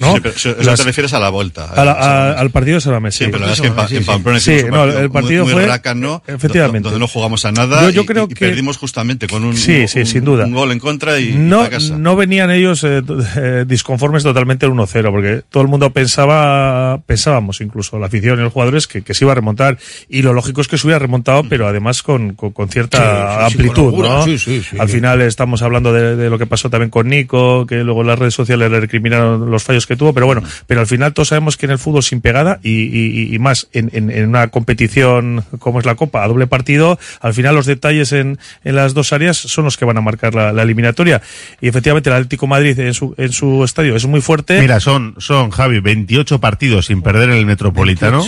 ¿No? 0.00 0.14
Sí, 0.14 0.20
pero 0.22 0.34
eso, 0.34 0.50
eso 0.50 0.62
Las- 0.62 0.80
te 0.80 0.84
refieres 0.86 1.12
a 1.14 1.20
la 1.20 1.28
vuelta. 1.30 1.66
a 1.66 1.84
la- 1.84 1.92
a- 1.92 2.32
al 2.32 2.50
partido 2.50 2.76
de 2.76 2.80
San 2.80 3.12
Sí, 3.12 3.24
pero 3.26 3.38
la 3.38 3.46
verdad 3.46 3.52
es 3.54 3.60
que 3.60 3.66
en, 3.68 3.74
Pa- 3.74 3.86
en 3.90 4.04
Pamplona 4.04 4.40
Sí, 4.40 4.52
hicimos 4.52 4.70
un 4.70 4.76
no, 4.76 4.98
el 4.98 5.10
partido 5.10 5.44
muy, 5.44 5.52
muy 5.54 5.62
fue 5.62 5.70
rácano, 5.70 6.22
efectivamente. 6.26 6.84
donde 6.88 6.98
no 7.00 7.06
jugamos 7.08 7.44
a 7.44 7.52
nada 7.52 7.82
Yo- 7.82 7.90
yo 7.90 8.02
y- 8.02 8.06
creo 8.06 8.24
y, 8.28 8.34
que- 8.34 8.46
perdimos 8.46 8.76
justamente 8.78 9.26
con 9.28 9.44
un, 9.44 9.56
Sí, 9.56 9.86
sí, 9.88 10.00
un- 10.00 10.06
sin 10.06 10.24
duda. 10.24 10.44
un 10.46 10.52
gol 10.54 10.72
en 10.72 10.78
contra 10.78 11.18
y, 11.20 11.28
y 11.30 11.32
no, 11.36 11.68
casa. 11.68 11.96
no 11.98 12.16
venían 12.16 12.50
ellos 12.50 12.82
eh, 12.84 13.02
eh, 13.36 13.64
disconformes 13.66 14.22
totalmente 14.22 14.66
el 14.66 14.72
1-0, 14.72 15.10
porque 15.10 15.42
todo 15.48 15.62
el 15.62 15.68
mundo 15.68 15.90
pensaba, 15.90 17.00
pensábamos 17.06 17.60
incluso 17.60 17.98
la 17.98 18.06
afición 18.06 18.38
y 18.38 18.42
los 18.42 18.52
jugadores 18.52 18.86
que, 18.86 19.02
que 19.02 19.14
se 19.14 19.24
iba 19.24 19.32
a 19.32 19.34
remontar, 19.34 19.78
y 20.08 20.22
lo 20.22 20.32
lógico 20.32 20.60
es 20.60 20.68
que 20.68 20.78
se 20.78 20.86
hubiera 20.86 20.98
remontado, 20.98 21.44
pero 21.48 21.66
además 21.66 22.02
con, 22.02 22.34
con, 22.34 22.52
con 22.52 22.68
cierta 22.68 22.98
Sí, 22.98 23.36
con 23.36 23.44
amplitud, 23.44 23.86
holgura, 23.88 24.08
¿no? 24.10 24.24
sí, 24.24 24.38
sí, 24.38 24.62
sí. 24.68 24.76
Al 24.78 24.88
final 24.88 25.20
estamos 25.22 25.62
hablando 25.62 25.92
de, 25.92 26.16
de 26.16 26.30
lo 26.30 26.38
que 26.38 26.46
pasó 26.46 26.70
también 26.70 26.90
con 26.90 27.08
Nico, 27.08 27.66
que 27.66 27.76
luego 27.84 28.00
en 28.02 28.06
las 28.08 28.18
redes 28.18 28.34
sociales 28.34 28.70
le 28.70 28.80
recriminaron 28.80 29.50
los 29.50 29.62
fallos 29.64 29.86
que 29.86 29.89
tuvo, 29.96 30.12
pero 30.12 30.26
bueno, 30.26 30.42
pero 30.66 30.80
al 30.80 30.86
final 30.86 31.12
todos 31.12 31.28
sabemos 31.28 31.56
que 31.56 31.66
en 31.66 31.72
el 31.72 31.78
fútbol 31.78 32.02
sin 32.02 32.20
pegada 32.20 32.60
y, 32.62 32.70
y- 32.82 33.34
y 33.34 33.38
más 33.38 33.68
en, 33.72 33.90
en- 33.92 34.10
en 34.10 34.28
una 34.28 34.48
competición 34.48 35.44
como 35.58 35.78
es 35.80 35.86
la 35.86 35.94
Copa, 35.94 36.24
a 36.24 36.28
doble 36.28 36.46
partido, 36.46 36.98
al 37.20 37.34
final 37.34 37.54
los 37.54 37.66
detalles 37.66 38.12
en, 38.12 38.38
en 38.64 38.74
las 38.76 38.94
dos 38.94 39.12
áreas 39.12 39.36
son 39.36 39.64
los 39.64 39.76
que 39.76 39.84
van 39.84 39.96
a 39.98 40.00
marcar 40.00 40.34
la, 40.34 40.52
la 40.52 40.62
eliminatoria. 40.62 41.22
Y 41.60 41.68
efectivamente 41.68 42.10
el 42.10 42.16
Atlético 42.16 42.46
de 42.46 42.50
Madrid 42.50 42.78
en 42.80 42.94
su, 42.94 43.14
en 43.18 43.32
su 43.32 43.64
estadio 43.64 43.96
es 43.96 44.06
muy 44.06 44.20
fuerte. 44.20 44.60
Mira, 44.60 44.80
son, 44.80 45.14
son, 45.18 45.50
Javi, 45.50 45.80
28 45.80 46.40
partidos 46.40 46.86
sin 46.86 47.02
perder 47.02 47.30
en 47.30 47.36
el 47.36 47.46
Metropolitano, 47.46 48.24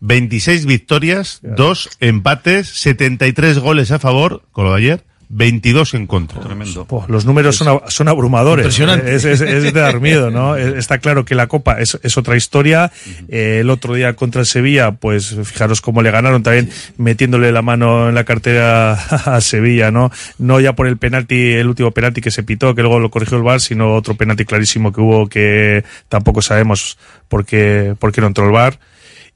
26 0.00 0.66
victorias, 0.66 1.38
2 1.42 1.90
empates, 2.00 2.68
73 2.68 3.58
goles 3.58 3.90
a 3.92 3.98
favor, 3.98 4.42
con 4.52 4.64
lo 4.64 4.72
de 4.72 4.78
ayer, 4.78 5.04
22 5.34 5.94
en 5.94 6.06
contra. 6.06 6.40
Tremendo. 6.40 6.84
Pues 6.84 7.08
los 7.08 7.24
números 7.24 7.56
son, 7.56 8.08
abrumadores. 8.08 8.64
Impresionante. 8.64 9.14
Es, 9.14 9.24
es- 9.24 9.40
es 9.40 9.62
de 9.62 9.72
dar 9.72 9.98
miedo, 9.98 10.30
¿no? 10.30 10.56
Está 10.56 10.98
claro 10.98 11.24
que 11.24 11.34
la 11.34 11.46
Copa 11.46 11.80
es, 11.80 11.98
es 12.02 12.18
otra 12.18 12.36
historia. 12.36 12.92
Eh, 13.28 13.58
el 13.62 13.70
otro 13.70 13.94
día 13.94 14.14
contra 14.14 14.42
el 14.42 14.46
Sevilla, 14.46 14.92
pues 14.92 15.34
fijaros 15.44 15.80
cómo 15.80 16.02
le 16.02 16.10
ganaron 16.10 16.42
también 16.42 16.68
metiéndole 16.98 17.50
la 17.50 17.62
mano 17.62 18.10
en 18.10 18.14
la 18.14 18.24
cartera 18.24 18.92
a 19.36 19.40
Sevilla, 19.40 19.90
¿no? 19.90 20.10
No 20.38 20.60
ya 20.60 20.74
por 20.74 20.86
el 20.86 20.98
penalti, 20.98 21.52
el 21.54 21.66
último 21.66 21.92
penalti 21.92 22.20
que 22.20 22.30
se 22.30 22.42
pitó, 22.42 22.74
que 22.74 22.82
luego 22.82 22.98
lo 22.98 23.10
corrigió 23.10 23.38
el 23.38 23.42
VAR, 23.42 23.60
sino 23.62 23.94
otro 23.94 24.14
penalti 24.14 24.44
clarísimo 24.44 24.92
que 24.92 25.00
hubo 25.00 25.28
que 25.28 25.82
tampoco 26.10 26.42
sabemos 26.42 26.98
por 27.28 27.46
qué, 27.46 27.94
por 27.98 28.12
qué 28.12 28.20
no 28.20 28.26
entró 28.26 28.44
el 28.44 28.52
VAR. 28.52 28.78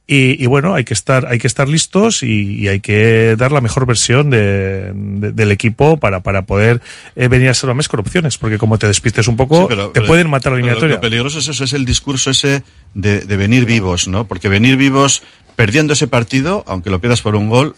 Y, 0.09 0.41
y 0.41 0.47
bueno, 0.47 0.75
hay 0.75 0.85
que 0.85 0.95
estar, 0.95 1.27
hay 1.27 1.39
que 1.41 1.49
estar 1.49 1.69
listos 1.69 2.23
y, 2.23 2.59
y 2.61 2.69
hay 2.69 2.79
que 2.79 3.35
dar 3.37 3.51
la 3.51 3.61
mejor 3.61 3.87
versión 3.87 4.31
de, 4.31 4.93
de- 4.95 5.33
del 5.33 5.51
equipo 5.51 5.97
para, 5.97 6.21
para 6.21 6.43
poder 6.43 6.81
eh, 7.17 7.27
venir 7.27 7.49
a 7.49 7.55
ser 7.55 7.75
mes 7.75 7.89
con 7.89 7.99
opciones, 7.99 8.39
porque 8.39 8.57
como 8.57 8.79
te 8.79 8.87
despistes 8.87 9.27
un 9.27 9.37
poco, 9.37 9.63
Sí, 9.63 9.67
pero- 9.69 9.87
te 9.89 9.95
pero- 9.95 10.07
pueden 10.07 10.31
matar 10.31 10.53
la 10.53 10.59
eliminatoria. 10.59 10.95
Lo 10.97 11.01
peligroso 11.01 11.41
es 11.41 11.49
eso, 11.49 11.65
es 11.65 11.73
el 11.73 11.85
discurso 11.85 12.31
ese 12.31 12.63
de, 12.95 13.21
de 13.23 13.37
venir 13.37 13.65
vivos, 13.65 14.07
¿no? 14.07 14.29
Porque 14.29 14.49
venir 14.49 14.77
vivos 14.77 15.25
perdiendo 15.57 15.95
ese 15.95 16.07
partido, 16.07 16.63
aunque 16.69 16.91
lo 16.91 17.01
pierdas 17.01 17.23
por 17.23 17.35
un 17.35 17.49
gol, 17.49 17.75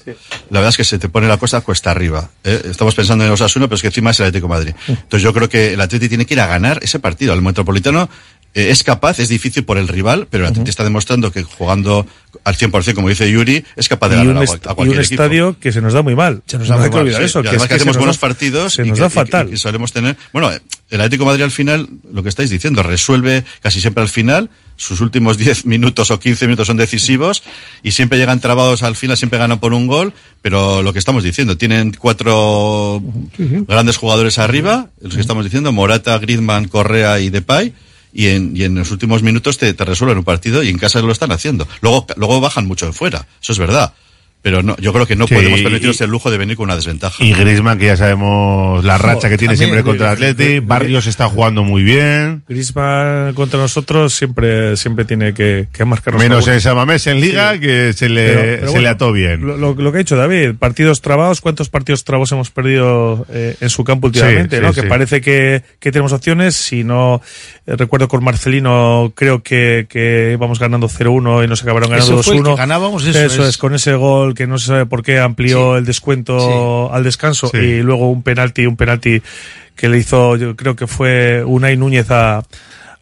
la 0.51 0.59
verdad 0.59 0.71
es 0.71 0.77
que 0.77 0.83
se 0.85 0.99
te 0.99 1.09
pone 1.09 1.29
la 1.29 1.37
cosa 1.37 1.61
cuesta 1.61 1.93
arriba. 1.93 2.29
¿eh? 2.43 2.61
Estamos 2.65 2.95
pensando 2.97 3.23
en 3.25 3.31
los 3.31 3.41
Osasuna, 3.41 3.69
pero 3.69 3.77
es 3.77 3.83
que 3.83 3.87
encima 3.89 4.11
es 4.11 4.19
el 4.21 4.27
Atlético 4.27 4.49
de 4.49 4.59
Madrid. 4.59 4.75
Entonces 4.89 5.23
yo 5.23 5.33
creo 5.33 5.49
que 5.49 5.75
el 5.75 5.81
Atlético 5.81 6.09
tiene 6.09 6.27
que 6.27 6.35
ir 6.35 6.41
a 6.41 6.47
ganar 6.49 6.81
ese 6.83 6.99
partido. 6.99 7.33
El 7.35 7.41
Metropolitano 7.41 8.11
eh, 8.55 8.71
es 8.71 8.83
capaz, 8.85 9.19
es 9.21 9.29
difícil 9.29 9.65
por 9.65 9.79
el 9.79 9.89
rival, 9.89 10.27
pero 10.31 10.45
el 10.45 10.49
Atlético 10.51 10.71
está 10.71 10.85
demostrando 10.85 11.31
que 11.31 11.43
jugando 11.43 12.07
al 12.45 12.57
100%, 12.57 12.95
como 12.95 13.09
dice 13.09 13.31
Yuri, 13.31 13.65
es 13.77 13.89
capaz 13.89 14.09
de 14.09 14.17
y 14.17 14.19
ganar 14.19 14.37
un, 14.37 14.39
a, 14.39 14.41
a 14.41 14.45
y 14.45 14.75
cualquier 14.75 14.99
un 14.99 15.05
equipo. 15.05 15.23
estadio 15.23 15.57
que 15.61 15.73
se 15.73 15.81
nos 15.81 15.93
da 15.93 16.03
muy 16.03 16.15
mal. 16.15 16.43
Se 16.47 16.59
nos 16.59 16.69
no 16.69 16.77
da 16.79 16.85
hay 16.85 16.89
muy 16.91 16.97
mal, 16.97 17.05
olvidar 17.05 17.21
sí. 17.23 17.27
eso. 17.27 17.41
Y 17.41 17.43
que 17.43 17.49
además 17.49 17.65
es 17.65 17.69
que 17.69 17.75
hacemos 17.75 17.95
nos 17.97 17.99
buenos 17.99 18.17
da- 18.17 18.21
partidos 18.21 18.73
Se 18.75 18.83
y 18.87 18.89
nos 18.89 18.99
da 18.99 19.07
y 19.07 19.09
que- 19.09 19.15
fatal. 19.15 19.51
y 19.53 19.57
solemos 19.57 19.93
tener, 19.93 20.17
bueno, 20.33 20.51
el 20.91 21.01
Atlético 21.01 21.25
de 21.25 21.27
Madrid 21.31 21.45
al 21.45 21.51
final, 21.51 21.89
lo 22.13 22.23
que 22.23 22.29
estáis 22.31 22.49
diciendo, 22.51 22.83
resuelve 22.83 23.45
casi 23.61 23.81
siempre 23.81 24.03
al 24.03 24.09
final, 24.09 24.51
sus 24.77 25.01
últimos 25.01 25.37
10 25.39 25.67
minutos 25.67 26.11
o 26.11 26.19
15 26.19 26.47
minutos 26.47 26.67
son 26.67 26.77
decisivos 26.77 27.43
y 27.83 27.93
siempre 27.93 28.19
llegan 28.19 28.41
trabados 28.41 28.83
al 28.83 28.97
final, 28.97 29.17
siempre 29.17 29.39
ganan 29.39 29.59
por 29.61 29.73
un 29.75 29.87
gol, 29.87 30.15
pero 30.43 30.83
lo 30.83 30.93
que 30.93 30.99
estamos 30.99 31.23
diciendo, 31.25 31.57
tienen 31.59 31.93
cuatro 31.99 33.03
grandes 33.37 33.97
jugadores 33.97 34.39
arriba, 34.39 34.89
los 35.01 35.15
que 35.15 35.21
estamos 35.21 35.45
diciendo, 35.45 35.73
Morata, 35.73 36.17
Griezmann, 36.19 36.69
Correa 36.69 37.19
y 37.21 37.31
Depay, 37.31 37.75
y 38.13 38.29
en, 38.29 38.57
y 38.57 38.65
en 38.65 38.75
los 38.75 38.91
últimos 38.91 39.23
minutos 39.23 39.59
te, 39.59 39.73
te 39.75 39.85
resuelven 39.85 40.19
un 40.19 40.25
partido 40.25 40.63
y 40.63 40.69
en 40.69 40.79
casa 40.79 41.01
lo 41.01 41.13
están 41.13 41.33
haciendo. 41.33 41.69
Luego, 41.81 42.07
luego 42.17 42.41
bajan 42.41 42.67
mucho 42.67 42.87
en 42.87 42.95
fuera, 42.95 43.27
eso 43.41 43.53
es 43.53 43.59
verdad. 43.59 43.93
Pero 44.41 44.63
no, 44.63 44.77
yo 44.79 44.93
creo 44.93 45.05
que 45.05 45.17
no 45.17 45.27
Sí, 45.27 45.35
podemos 45.35 45.61
permitirnos 45.61 46.01
y- 46.01 46.05
el 46.05 46.11
lujo 46.11 46.31
de 46.31 46.39
venir 46.39 46.57
con 46.57 46.65
una 46.65 46.77
desventaja. 46.77 47.23
Y 47.25 47.33
Griezmann, 47.35 47.77
que 47.79 47.87
ya 47.87 47.97
sabemos 47.97 48.85
la 48.85 48.97
racha 48.97 49.29
que 49.29 49.37
tiene 49.37 49.57
siempre 49.57 49.83
contra 49.83 50.07
el 50.09 50.13
Atleti. 50.15 50.61
Barrios 50.61 51.07
está 51.09 51.29
jugando 51.29 51.65
muy 51.65 51.83
bien. 51.83 52.43
Griezmann 52.49 53.35
contra 53.35 53.59
nosotros 53.59 54.13
siempre, 54.15 54.77
siempre 54.77 55.05
tiene 55.05 55.35
que, 55.35 55.67
que 55.73 55.85
marcar 55.85 56.15
Menos 56.19 56.47
en 56.49 56.61
Samamés 56.61 57.07
en 57.09 57.21
Liga, 57.21 57.59
que 57.59 57.93
se 57.93 58.09
le, 58.09 58.29
Pero- 58.29 58.41
pero 58.41 58.59
se 58.59 58.65
bueno, 58.67 58.81
le 58.83 58.89
ató 58.89 59.13
bien. 59.13 59.47
Lo, 59.47 59.57
lo- 59.57 59.75
lo 59.75 59.91
que 59.93 59.99
ha 59.99 60.01
dicho 60.01 60.17
David, 60.17 60.53
partidos 60.59 61.01
trabados, 61.01 61.41
¿cuántos 61.41 61.69
partidos 61.69 62.05
trabos 62.05 62.31
hemos 62.33 62.51
perdido 62.51 63.27
eh, 63.31 63.57
en 63.61 63.71
su 63.71 63.83
campo 63.85 64.07
últimamente? 64.07 64.57
Sí, 64.57 64.63
¿no? 64.63 64.69
sí, 64.69 64.75
que 64.77 64.83
sí. 64.83 64.89
parece 64.89 65.21
que, 65.21 65.63
que 65.81 65.91
tenemos 65.93 66.13
opciones. 66.13 66.55
Si 66.55 66.85
no, 66.85 67.21
eh, 67.67 67.75
recuerdo 67.77 68.07
con 68.09 68.23
Marcelino, 68.23 69.13
creo 69.17 69.43
que, 69.43 69.87
que 69.89 70.31
íbamos 70.35 70.59
ganando 70.61 70.89
0-1 70.89 71.45
y 71.45 71.49
nos 71.49 71.63
acabaron 71.63 71.91
ganando 71.91 72.15
Eso 72.21 72.23
fue 72.23 72.37
el 72.37 72.43
2-1. 72.43 72.55
que 72.55 72.57
ganábamos, 72.61 73.05
eso 73.07 73.19
es. 73.43 73.49
es. 73.49 73.59
con 73.59 73.75
ese 73.75 73.95
gol 73.95 74.28
que 74.35 74.47
no 74.47 74.59
se 74.59 74.67
sabe 74.67 74.87
por 74.87 75.03
qué 75.03 75.19
amplió 75.19 75.77
el 75.77 75.85
descuento 75.85 76.93
al 76.93 77.05
descanso 77.05 77.49
Sí. 77.49 77.59
y 77.59 77.83
luego 77.83 78.11
un 78.11 78.23
penalti, 78.23 78.67
un 78.67 78.77
penalti 78.77 79.23
que 79.77 79.89
le 79.89 79.99
hizo, 79.99 80.37
yo 80.37 80.57
creo 80.57 80.75
que 80.75 80.87
fue 80.87 81.43
Unai 81.45 81.77
Núñez 81.77 82.11
a, 82.11 82.43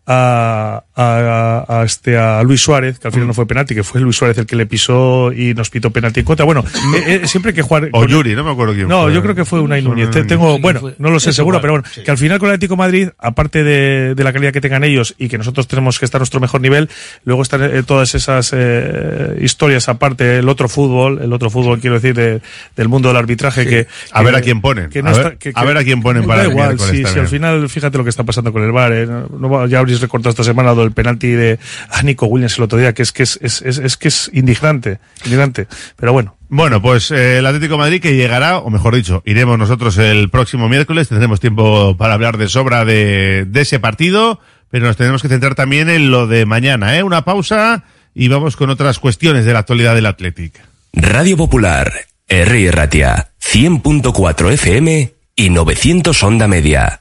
a, 0.07 0.85
a, 0.95 1.65
a 1.81 1.85
este 1.85 2.17
a 2.17 2.43
Luis 2.45 2.61
Suárez, 2.61 2.99
que 2.99 3.09
al 3.09 3.13
final 3.13 3.27
no 3.29 3.35
fue 3.35 3.47
penalti, 3.47 3.75
que 3.75 3.83
fue 3.83 4.01
Luis 4.01 4.17
Suárez 4.17 4.39
el 4.39 4.47
que 4.47 4.55
le 4.57 4.67
pisó 4.67 5.33
y 5.33 5.53
nos 5.55 5.69
pitó 5.71 5.91
penalti 5.91 6.21
en 6.21 6.27
contra. 6.27 6.45
Bueno, 6.47 6.65
eh, 6.97 7.21
eh, 7.25 7.27
siempre 7.29 7.51
hay 7.51 7.55
que 7.57 7.63
jugar. 7.63 7.89
O 7.93 8.05
Yuri, 8.07 8.35
no 8.35 8.45
me 8.45 8.53
acuerdo 8.53 8.75
quién 8.75 8.87
No, 8.89 9.05
fue. 9.05 9.15
yo 9.15 9.23
creo 9.23 9.35
que 9.35 9.45
fue 9.45 9.61
Unai 9.61 9.83
Núñez. 9.83 10.11
Te- 10.11 10.25
Tengo, 10.25 10.47
Núñez. 10.59 10.63
bueno, 10.63 10.81
no 10.99 11.11
lo 11.11 11.19
sé 11.21 11.31
es 11.31 11.37
seguro, 11.37 11.59
igual, 11.59 11.63
pero 11.63 11.73
bueno, 11.75 11.89
sí. 11.93 12.03
que 12.05 12.11
al 12.11 12.19
final 12.19 12.39
con 12.39 12.49
el 12.49 12.55
Atlético 12.55 12.75
de 12.75 12.79
Madrid, 12.79 13.09
aparte 13.19 13.65
de, 13.65 14.15
de 14.15 14.25
la 14.25 14.33
calidad 14.33 14.53
que 14.53 14.61
tengan 14.61 14.85
ellos 14.85 15.15
y 15.19 15.29
que 15.29 15.39
nosotros 15.39 15.67
tenemos 15.67 15.99
que 15.99 16.05
estar 16.05 16.19
a 16.19 16.21
nuestro 16.21 16.41
mejor 16.41 16.61
nivel, 16.61 16.89
luego 17.25 17.43
están 17.43 17.63
eh, 17.65 17.83
todas 17.85 18.15
esas 18.15 18.53
eh, 18.55 19.39
historias 19.41 19.89
aparte, 19.89 20.39
el 20.39 20.49
otro 20.49 20.69
fútbol, 20.69 21.21
el 21.23 21.33
otro 21.33 21.51
fútbol, 21.51 21.81
quiero 21.81 21.97
decir, 21.97 22.15
de- 22.15 22.41
del 22.77 22.89
mundo 22.89 23.09
del 23.09 23.17
arbitraje 23.17 23.65
Sí. 23.65 23.69
que, 23.69 23.87
A 24.13 24.23
ver 24.23 24.37
a 24.37 24.41
quién 24.41 24.61
ponen. 24.61 24.91
que 24.91 25.03
no 25.03 25.09
A 25.09 25.13
está- 25.13 25.29
ver- 25.31 25.39
que- 25.39 25.51
a 25.55 25.61
que- 25.61 25.67
ver 25.67 25.77
a 25.79 25.85
quién 25.85 26.01
ponen 26.03 26.23
da 26.23 26.29
para 26.29 26.43
el 26.45 26.51
igual, 26.51 26.79
si, 26.79 27.03
al 27.05 27.27
final, 27.29 27.69
fíjate 27.69 27.99
lo 27.99 28.05
que 28.05 28.11
está 28.11 28.25
pasando 28.25 28.53
con 28.53 28.63
el 28.63 28.71
VAR, 28.73 28.93
no- 29.39 29.67
ya 29.67 29.79
habréis 29.81 29.96
recordado 30.01 30.31
esta 30.31 30.45
semana 30.45 30.75
lo 30.75 30.83
del 30.83 30.93
penalti 30.93 31.29
de 31.29 31.59
a 31.91 32.03
Nico 32.03 32.27
Williams 32.27 32.57
el 32.59 32.65
otro 32.65 32.79
día, 32.79 32.93
que 32.93 33.03
es 33.03 33.13
que 33.13 33.23
es, 33.23 33.39
es, 33.43 33.63
es, 33.63 33.79
es 33.79 33.97
que 33.97 34.09
es 34.09 34.31
indignante, 34.33 34.99
indignante. 35.25 35.67
Pero 35.97 36.13
bueno. 36.13 36.37
Bueno, 36.49 36.81
pues 36.81 37.11
eh, 37.11 37.39
el 37.39 37.47
Atlético 37.47 37.75
de 37.75 37.79
Madrid 37.79 38.01
que 38.01 38.15
llegará, 38.15 38.59
o 38.59 38.71
mejor 38.71 38.95
dicho, 38.95 39.23
iremos 39.27 39.59
nosotros 39.59 39.99
el 39.99 40.31
próximo 40.31 40.69
miércoles, 40.69 41.09
tendremos 41.09 41.41
tiempo 41.41 41.97
para 41.97 42.15
hablar 42.15 42.39
de 42.39 42.49
sobra 42.49 42.85
de, 42.85 43.45
de 43.49 43.61
ese 43.61 43.81
partido, 43.81 44.41
pero 44.71 44.87
nos 44.87 44.97
tenemos 44.97 45.23
que 45.23 45.29
centrar 45.29 45.55
también 45.55 45.91
en 45.91 46.11
lo 46.11 46.27
de 46.27 46.47
mañana, 46.47 46.97
¿eh? 46.97 47.03
Una 47.03 47.25
pausa 47.25 47.85
y 48.15 48.29
vamos 48.29 48.57
con 48.57 48.71
otras 48.71 48.99
cuestiones 48.99 49.45
de 49.45 49.53
la 49.53 49.61
actualidad 49.61 49.95
del 49.95 50.07
Athletic. 50.07 50.61
Radio 50.93 51.37
Popular, 51.37 51.93
R. 52.29 52.71
Ratia, 52.71 53.29
100.4 53.43 54.53
FM 54.53 55.13
y 55.37 55.51
900 55.51 56.23
Onda 56.23 56.49
Media. 56.49 57.01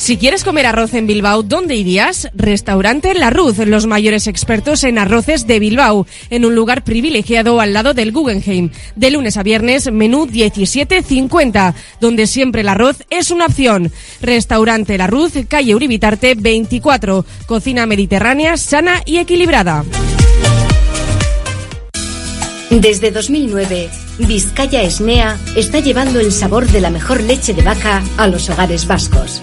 Si 0.00 0.16
quieres 0.16 0.44
comer 0.44 0.64
arroz 0.64 0.94
en 0.94 1.06
Bilbao, 1.06 1.42
¿dónde 1.42 1.76
irías? 1.76 2.30
Restaurante 2.32 3.12
La 3.12 3.28
Ruz, 3.28 3.58
los 3.58 3.86
mayores 3.86 4.28
expertos 4.28 4.82
en 4.82 4.96
arroces 4.96 5.46
de 5.46 5.58
Bilbao, 5.58 6.06
en 6.30 6.46
un 6.46 6.54
lugar 6.54 6.84
privilegiado 6.84 7.60
al 7.60 7.74
lado 7.74 7.92
del 7.92 8.10
Guggenheim. 8.10 8.70
De 8.96 9.10
lunes 9.10 9.36
a 9.36 9.42
viernes, 9.42 9.92
menú 9.92 10.26
17.50, 10.26 11.74
donde 12.00 12.26
siempre 12.26 12.62
el 12.62 12.70
arroz 12.70 13.04
es 13.10 13.30
una 13.30 13.44
opción. 13.44 13.92
Restaurante 14.22 14.96
La 14.96 15.06
Ruz, 15.06 15.34
calle 15.46 15.74
Uribitarte 15.74 16.34
24, 16.34 17.26
cocina 17.44 17.84
mediterránea 17.84 18.56
sana 18.56 19.02
y 19.04 19.18
equilibrada. 19.18 19.84
Desde 22.70 23.10
2009, 23.10 23.90
Vizcaya 24.20 24.82
Esnea 24.82 25.38
está 25.56 25.80
llevando 25.80 26.20
el 26.20 26.32
sabor 26.32 26.66
de 26.68 26.80
la 26.80 26.88
mejor 26.88 27.22
leche 27.22 27.52
de 27.52 27.60
vaca 27.60 28.02
a 28.16 28.26
los 28.28 28.48
hogares 28.48 28.86
vascos. 28.86 29.42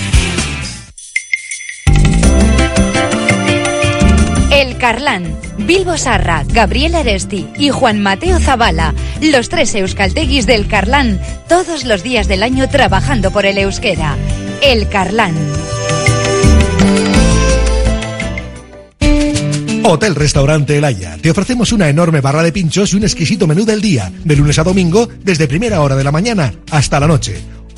Carlán, 4.81 5.37
Bilbo 5.59 5.95
Sarra, 5.95 6.43
Gabriel 6.43 6.95
Aresti 6.95 7.47
y 7.55 7.69
Juan 7.69 8.01
Mateo 8.01 8.39
Zavala, 8.39 8.95
los 9.21 9.47
tres 9.47 9.75
euskalteguis 9.75 10.47
del 10.47 10.67
Carlán, 10.67 11.21
todos 11.47 11.85
los 11.85 12.01
días 12.01 12.27
del 12.27 12.41
año 12.41 12.67
trabajando 12.67 13.29
por 13.29 13.45
el 13.45 13.59
euskera. 13.59 14.17
El 14.63 14.89
Carlán. 14.89 15.35
Hotel 19.83 20.15
Restaurante 20.15 20.79
El 20.79 20.85
Haya. 20.85 21.15
Te 21.21 21.29
ofrecemos 21.29 21.71
una 21.71 21.87
enorme 21.87 22.21
barra 22.21 22.41
de 22.41 22.51
pinchos 22.51 22.93
y 22.93 22.95
un 22.95 23.03
exquisito 23.03 23.45
menú 23.45 23.65
del 23.65 23.81
día, 23.81 24.11
de 24.23 24.35
lunes 24.35 24.57
a 24.57 24.63
domingo, 24.63 25.07
desde 25.23 25.47
primera 25.47 25.81
hora 25.81 25.95
de 25.95 26.03
la 26.03 26.11
mañana 26.11 26.55
hasta 26.71 26.99
la 26.99 27.05
noche. 27.05 27.39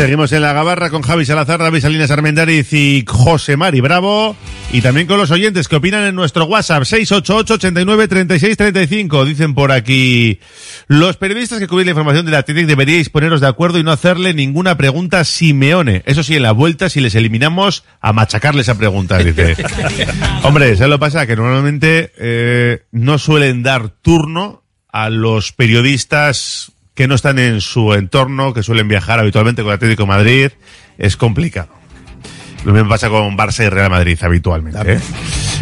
Seguimos 0.00 0.32
en 0.32 0.40
la 0.40 0.54
gabarra 0.54 0.88
con 0.88 1.02
Javi 1.02 1.26
Salazar, 1.26 1.60
David 1.60 1.82
Salinas 1.82 2.10
Armendariz 2.10 2.72
y 2.72 3.04
José 3.06 3.58
Mari 3.58 3.82
Bravo. 3.82 4.34
Y 4.72 4.80
también 4.80 5.06
con 5.06 5.18
los 5.18 5.30
oyentes 5.30 5.68
que 5.68 5.76
opinan 5.76 6.06
en 6.06 6.14
nuestro 6.14 6.46
WhatsApp 6.46 6.84
688 6.84 7.54
89 7.54 8.08
36 8.08 8.56
35. 8.56 9.26
Dicen 9.26 9.52
por 9.52 9.72
aquí, 9.72 10.40
los 10.86 11.18
periodistas 11.18 11.58
que 11.58 11.68
cubren 11.68 11.84
la 11.84 11.90
información 11.90 12.24
del 12.24 12.34
Athletic 12.36 12.66
deberíais 12.66 13.10
poneros 13.10 13.42
de 13.42 13.48
acuerdo 13.48 13.78
y 13.78 13.82
no 13.82 13.92
hacerle 13.92 14.32
ninguna 14.32 14.78
pregunta 14.78 15.20
a 15.20 15.24
Simeone. 15.24 16.02
Eso 16.06 16.22
sí, 16.22 16.34
en 16.34 16.44
la 16.44 16.52
vuelta, 16.52 16.88
si 16.88 17.02
les 17.02 17.14
eliminamos, 17.14 17.84
a 18.00 18.14
machacarle 18.14 18.62
esa 18.62 18.78
pregunta, 18.78 19.18
dice. 19.18 19.54
Hombre, 20.44 20.76
¿sabes 20.76 20.88
lo 20.88 20.96
que 20.96 21.00
pasa? 21.00 21.26
Que 21.26 21.36
normalmente 21.36 22.10
eh, 22.16 22.84
no 22.90 23.18
suelen 23.18 23.62
dar 23.62 23.90
turno 23.90 24.62
a 24.90 25.10
los 25.10 25.52
periodistas 25.52 26.72
que 27.00 27.08
no 27.08 27.14
están 27.14 27.38
en 27.38 27.62
su 27.62 27.94
entorno, 27.94 28.52
que 28.52 28.62
suelen 28.62 28.86
viajar 28.86 29.18
habitualmente 29.18 29.62
con 29.62 29.72
Atlético 29.72 30.02
de 30.02 30.08
Madrid, 30.08 30.50
es 30.98 31.16
complicado. 31.16 31.70
Lo 32.66 32.74
mismo 32.74 32.90
pasa 32.90 33.08
con 33.08 33.38
Barça 33.38 33.64
y 33.64 33.70
Real 33.70 33.88
Madrid 33.88 34.18
habitualmente. 34.20 34.96
¿eh? 34.96 35.00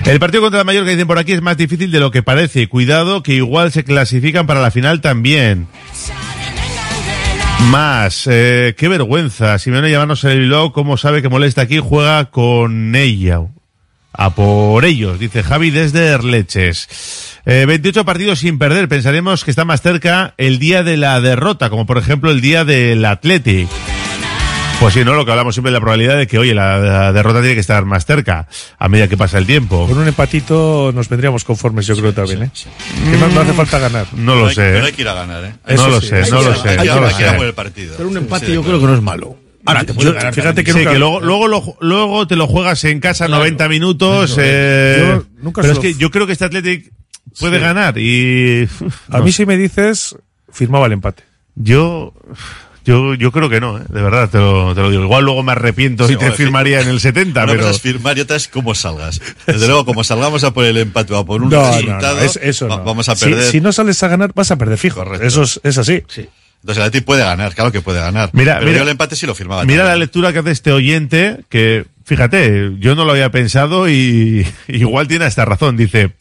El 0.04 0.18
partido 0.18 0.42
contra 0.42 0.58
la 0.58 0.64
Mallorca, 0.64 0.90
dicen 0.90 1.06
por 1.06 1.16
aquí, 1.16 1.34
es 1.34 1.40
más 1.40 1.56
difícil 1.56 1.92
de 1.92 2.00
lo 2.00 2.10
que 2.10 2.24
parece. 2.24 2.68
Cuidado 2.68 3.22
que 3.22 3.34
igual 3.34 3.70
se 3.70 3.84
clasifican 3.84 4.48
para 4.48 4.60
la 4.60 4.72
final 4.72 5.00
también. 5.00 5.68
Más, 7.70 8.26
eh, 8.28 8.74
qué 8.76 8.88
vergüenza. 8.88 9.60
Si 9.60 9.70
me 9.70 9.76
van 9.76 9.84
a 9.84 9.90
llamarnos 9.90 10.24
el 10.24 10.40
Bilbao, 10.40 10.72
¿cómo 10.72 10.96
sabe 10.96 11.22
que 11.22 11.28
molesta 11.28 11.62
aquí? 11.62 11.78
Juega 11.78 12.32
con 12.32 12.96
ella. 12.96 13.42
A 14.20 14.34
por 14.34 14.84
ellos, 14.84 15.18
dice 15.20 15.44
Javi 15.44 15.70
desde 15.70 16.08
Erleches. 16.08 17.38
Eh, 17.46 17.64
28 17.68 18.04
partidos 18.04 18.40
sin 18.40 18.58
perder. 18.58 18.88
Pensaremos 18.88 19.44
que 19.44 19.50
está 19.52 19.64
más 19.64 19.80
cerca 19.80 20.34
el 20.38 20.58
día 20.58 20.82
de 20.82 20.96
la 20.96 21.20
derrota, 21.20 21.70
como 21.70 21.86
por 21.86 21.98
ejemplo 21.98 22.32
el 22.32 22.40
día 22.40 22.64
del 22.64 23.04
Athletic. 23.04 23.68
Pues 24.80 24.94
sí, 24.94 25.04
¿no? 25.04 25.14
Lo 25.14 25.24
que 25.24 25.30
hablamos 25.30 25.54
siempre 25.54 25.70
de 25.70 25.74
la 25.74 25.80
probabilidad 25.80 26.16
de 26.16 26.26
que, 26.26 26.36
oye, 26.38 26.52
la, 26.52 26.78
la 26.78 27.12
derrota 27.12 27.40
tiene 27.40 27.54
que 27.54 27.60
estar 27.60 27.84
más 27.84 28.06
cerca 28.06 28.48
a 28.78 28.88
medida 28.88 29.06
que 29.08 29.16
pasa 29.16 29.38
el 29.38 29.46
tiempo. 29.46 29.86
Con 29.88 29.98
un 29.98 30.08
empatito 30.08 30.90
nos 30.92 31.08
vendríamos 31.08 31.44
conformes, 31.44 31.86
yo 31.86 31.96
creo 31.96 32.12
también, 32.12 32.42
¿eh? 32.44 32.50
Que 33.10 33.16
no, 33.18 33.28
no 33.28 33.40
hace 33.40 33.52
falta 33.52 33.78
ganar. 33.78 34.06
No 34.14 34.34
lo 34.34 34.46
hay- 34.48 34.54
sé. 34.56 34.62
pero 34.62 34.84
¿eh? 34.84 34.86
hay 34.88 34.92
que 34.92 35.02
ir 35.02 35.08
a 35.08 35.14
ganar, 35.14 35.44
¿eh? 35.44 35.52
No 35.76 35.88
lo 35.88 36.00
sé, 36.00 36.22
no 36.30 36.42
lo 36.42 36.54
sé, 36.56 36.68
hay 36.70 36.76
que 36.78 36.84
no 36.84 36.84
ir 36.84 36.90
a- 36.90 37.00
lo 37.00 37.06
hay 37.08 37.14
que 37.14 37.22
ir 37.22 37.28
a 37.28 37.32
por 37.32 37.40
sé. 37.42 37.46
el 37.48 37.54
partido. 37.54 37.94
Pero 37.96 38.08
un 38.08 38.16
empate 38.16 38.46
sí, 38.46 38.52
yo 38.54 38.62
creo 38.64 38.80
que 38.80 38.86
no 38.86 38.94
es 38.94 39.02
malo. 39.02 39.36
Ahora, 39.68 39.84
te 39.84 39.94
puede 39.94 40.12
ganar 40.12 40.34
fíjate 40.34 40.64
que 40.64 40.72
Sí, 40.72 40.78
nunca- 40.78 40.92
que 40.92 40.98
luego, 40.98 41.20
luego, 41.20 41.48
lo- 41.48 41.76
luego 41.80 42.26
te 42.26 42.36
lo 42.36 42.46
juegas 42.46 42.82
en 42.84 43.00
casa 43.00 43.28
90 43.28 43.68
minutos. 43.68 44.36
eh, 44.40 45.04
Yo 45.16 45.24
nunca 45.42 45.62
pero 45.62 45.74
es 45.74 45.78
que 45.78 45.94
yo 45.94 46.10
creo 46.10 46.26
que 46.26 46.32
este 46.32 46.44
Athletic 46.46 46.92
puede 47.38 47.56
Sí. 47.58 47.62
ganar 47.62 47.98
y... 47.98 48.68
A 49.10 49.18
no 49.18 49.24
mí 49.24 49.30
sé. 49.32 49.38
si 49.38 49.46
me 49.46 49.56
dices, 49.56 50.16
firmaba 50.52 50.86
el 50.86 50.92
empate. 50.92 51.22
Yo... 51.54 52.12
Yo, 52.84 53.12
yo 53.14 53.32
creo 53.32 53.50
que 53.50 53.60
no, 53.60 53.76
¿eh? 53.76 53.82
de 53.86 54.00
verdad, 54.00 54.30
te 54.30 54.38
lo, 54.38 54.74
te 54.74 54.80
lo 54.80 54.88
digo. 54.90 55.02
Igual 55.02 55.22
luego 55.22 55.42
me 55.42 55.52
arrepiento 55.52 56.06
Sí, 56.06 56.14
y 56.14 56.16
te 56.16 56.30
firmaría 56.30 56.80
en 56.80 56.88
el 56.88 57.00
70, 57.00 57.42
Una 57.44 57.52
pero... 57.52 57.64
cosa 57.64 57.74
es 57.76 57.82
firmar 57.82 58.16
y 58.16 58.22
otra 58.22 58.36
es 58.36 58.48
cómo 58.48 58.74
salgas. 58.74 59.20
Desde 59.46 59.66
luego, 59.66 59.84
como 59.84 60.04
salgamos 60.04 60.42
a 60.42 60.54
por 60.54 60.64
el 60.64 60.78
empate 60.78 61.12
o 61.12 61.18
a 61.18 61.26
por 61.26 61.42
un 61.42 61.50
No, 61.50 61.60
no, 61.60 61.70
resultado, 61.70 62.16
no, 62.16 62.22
es- 62.22 62.38
eso 62.42 62.66
va- 62.66 62.78
no. 62.78 62.84
vamos 62.84 63.10
a 63.10 63.14
Si- 63.16 63.26
perder. 63.26 63.44
Si, 63.50 63.60
no 63.60 63.72
sales 63.72 64.02
a 64.02 64.08
ganar, 64.08 64.32
vas 64.34 64.50
a 64.52 64.56
perder 64.56 64.78
fijo. 64.78 65.04
Eso 65.20 65.42
es, 65.42 65.60
es 65.64 65.76
así. 65.76 66.02
Entonces 66.60 66.78
el 66.82 66.88
Athletic 66.88 67.04
puede 67.06 67.24
ganar, 67.24 67.54
claro 67.54 67.70
que 67.72 67.80
puede 67.80 68.00
ganar. 68.00 68.30
Mira, 68.32 68.54
Pero 68.54 68.66
mira- 68.66 68.78
yo 68.78 68.82
el 68.84 68.88
empate 68.90 69.16
sí 69.16 69.26
lo 69.26 69.34
firmaba. 69.34 69.64
Mira 69.64 69.84
la 69.84 69.96
lectura 69.96 70.32
que 70.32 70.40
hace 70.40 70.50
este 70.50 70.72
oyente, 70.72 71.44
que 71.48 71.86
fíjate, 72.04 72.72
yo 72.78 72.94
no 72.94 73.04
lo 73.04 73.12
había 73.12 73.30
pensado 73.30 73.88
y 73.88 74.46
igual 74.68 75.06
tiene 75.08 75.26
esta 75.26 75.44
razón. 75.44 75.76
Dice, 75.76 76.12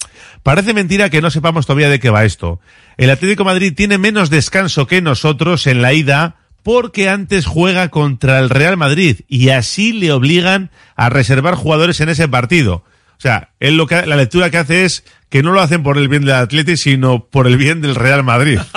parece 0.43 0.73
mentira 0.73 1.09
que 1.09 1.21
no 1.21 1.31
sepamos 1.31 1.65
todavía 1.65 1.89
de 1.89 1.99
qué 1.99 2.09
va 2.09 2.23
esto. 2.25 2.59
El 2.97 3.09
Atlético 3.09 3.43
de 3.43 3.49
Madrid 3.51 3.73
tiene 3.75 3.97
menos 3.97 4.29
descanso 4.29 4.85
que 4.87 5.01
nosotros 5.01 5.65
en 5.67 5.81
la 5.81 5.93
ida 5.93 6.35
porque 6.63 7.09
antes 7.09 7.45
juega 7.45 7.89
contra 7.89 8.39
el 8.39 8.49
Real 8.49 8.75
Madrid 8.77 9.21
y 9.27 9.49
así 9.49 9.93
le 9.93 10.11
obligan 10.11 10.69
a 10.95 11.09
reservar 11.09 11.55
jugadores 11.55 11.99
en 12.01 12.09
ese 12.09 12.27
partido. 12.27 12.83
O 13.17 13.19
sea, 13.19 13.49
él 13.59 13.77
lo 13.77 13.87
que, 13.87 14.05
la 14.05 14.15
lectura 14.15 14.51
que 14.51 14.57
hace 14.57 14.85
es 14.85 15.03
que 15.29 15.41
no 15.41 15.51
lo 15.51 15.59
hacen 15.59 15.81
por 15.81 15.97
el 15.97 16.07
bien 16.07 16.23
del 16.23 16.35
Atlético, 16.35 16.77
sino 16.77 17.25
por 17.25 17.47
el 17.47 17.57
bien 17.57 17.81
del 17.81 17.95
Real 17.95 18.23
Madrid. 18.23 18.59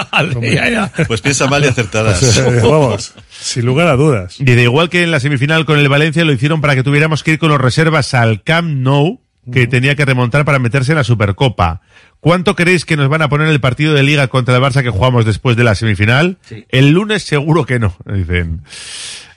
Pues 1.07 1.21
piensa 1.21 1.47
mal 1.47 1.63
y 1.65 1.69
acertarás. 1.69 2.21
Pues, 2.45 2.63
Vamos, 2.63 3.15
sin 3.31 3.67
lugar 3.67 3.89
a 3.89 3.97
dudas. 3.97 4.37
Dice, 4.39 4.63
igual 4.63 4.89
que 4.89 5.03
en 5.03 5.11
la 5.11 5.21
semifinal 5.21 5.67
con 5.67 5.79
el 5.79 5.89
Valencia 5.89 6.25
lo 6.25 6.33
hicieron 6.33 6.61
para 6.61 6.75
que 6.75 6.83
tuviéramos 6.83 7.23
que 7.23 7.33
ir 7.33 7.39
con 7.39 7.51
los 7.51 7.61
reservas 7.61 8.15
al 8.15 8.43
Camp 8.43 8.69
Nou, 8.69 9.21
que 9.53 9.67
tenía 9.67 9.95
que 9.95 10.05
remontar 10.05 10.45
para 10.45 10.59
meterse 10.59 10.93
en 10.93 10.99
la 10.99 11.05
Supercopa. 11.05 11.83
¿Cuánto 12.21 12.55
creéis 12.55 12.85
que 12.85 12.97
nos 12.97 13.09
van 13.09 13.23
a 13.23 13.29
poner 13.29 13.49
el 13.49 13.61
partido 13.61 13.95
de 13.95 14.03
liga 14.03 14.29
contra 14.29 14.57
el 14.57 14.63
Barça 14.63 14.83
que 14.83 14.91
jugamos 14.91 15.25
después 15.25 15.57
de 15.57 15.65
la 15.65 15.75
semifinal? 15.75 16.39
El 16.69 16.91
lunes 16.91 17.23
seguro 17.23 17.65
que 17.65 17.79
no, 17.79 17.97
dicen. 18.07 18.63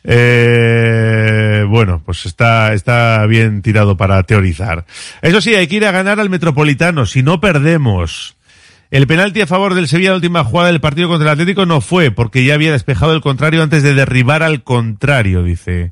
Eh, 0.04 1.66
bueno, 1.68 2.01
pues 2.06 2.26
está, 2.26 2.74
está 2.74 3.26
bien 3.26 3.62
tirado 3.62 3.97
para 3.97 4.22
teorizar. 4.24 4.86
Eso 5.22 5.41
sí, 5.41 5.56
hay 5.56 5.68
que 5.68 5.78
ir 5.78 5.86
a 5.86 5.91
ganar 5.91 6.20
al 6.20 6.30
Metropolitano, 6.30 7.06
si 7.06 7.24
no 7.24 7.39
perdemos. 7.39 8.36
El 8.91 9.08
penalti 9.08 9.41
a 9.41 9.47
favor 9.47 9.74
del 9.74 9.88
Sevilla 9.88 10.12
la 10.12 10.18
última 10.18 10.43
jugada 10.43 10.68
del 10.68 10.82
partido 10.82 11.08
contra 11.08 11.30
el 11.30 11.34
Atlético 11.34 11.66
no 11.66 11.82
fue, 11.82 12.12
porque 12.12 12.45
ya 12.45 12.54
había 12.54 12.72
despejado 12.72 13.14
el 13.14 13.22
contrario 13.22 13.64
antes 13.64 13.82
de 13.82 13.95
derribar 13.95 14.43
al 14.43 14.64
contrario, 14.64 15.41
dice. 15.41 15.91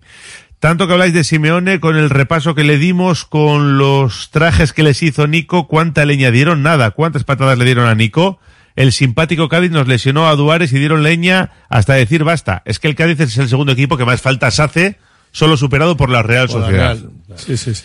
Tanto 0.59 0.85
que 0.85 0.93
habláis 0.93 1.13
de 1.15 1.23
Simeone 1.23 1.79
con 1.79 1.97
el 1.97 2.11
repaso 2.11 2.53
que 2.53 2.63
le 2.63 2.77
dimos 2.77 3.25
con 3.25 3.79
los 3.79 4.29
trajes 4.29 4.73
que 4.73 4.83
les 4.83 5.01
hizo 5.01 5.25
Nico, 5.25 5.67
¿cuánta 5.67 6.05
leña 6.05 6.29
dieron? 6.29 6.61
Nada. 6.61 6.91
¿Cuántas 6.91 7.23
patadas 7.23 7.57
le 7.57 7.65
dieron 7.65 7.87
a 7.87 7.95
Nico? 7.95 8.39
El 8.75 8.91
simpático 8.91 9.49
Cádiz 9.49 9.71
nos 9.71 9.87
lesionó 9.87 10.27
a 10.27 10.35
Duares 10.35 10.71
y 10.73 10.79
dieron 10.79 11.03
leña 11.03 11.51
hasta 11.69 11.93
decir 11.93 12.23
basta. 12.23 12.61
Es 12.65 12.79
que 12.79 12.87
el 12.87 12.95
Cádiz 12.95 13.19
es 13.19 13.37
el 13.37 13.49
segundo 13.49 13.71
equipo 13.73 13.97
que 13.97 14.05
más 14.05 14.21
faltas 14.21 14.59
hace, 14.59 14.97
solo 15.31 15.57
superado 15.57 15.97
por 15.97 16.09
la 16.09 16.23
Real 16.23 16.47
Por 16.47 16.59
la 16.61 16.65
Sociedad. 16.67 16.97
Real. 16.97 17.11
Sí, 17.37 17.57
sí, 17.57 17.75
sí. 17.75 17.83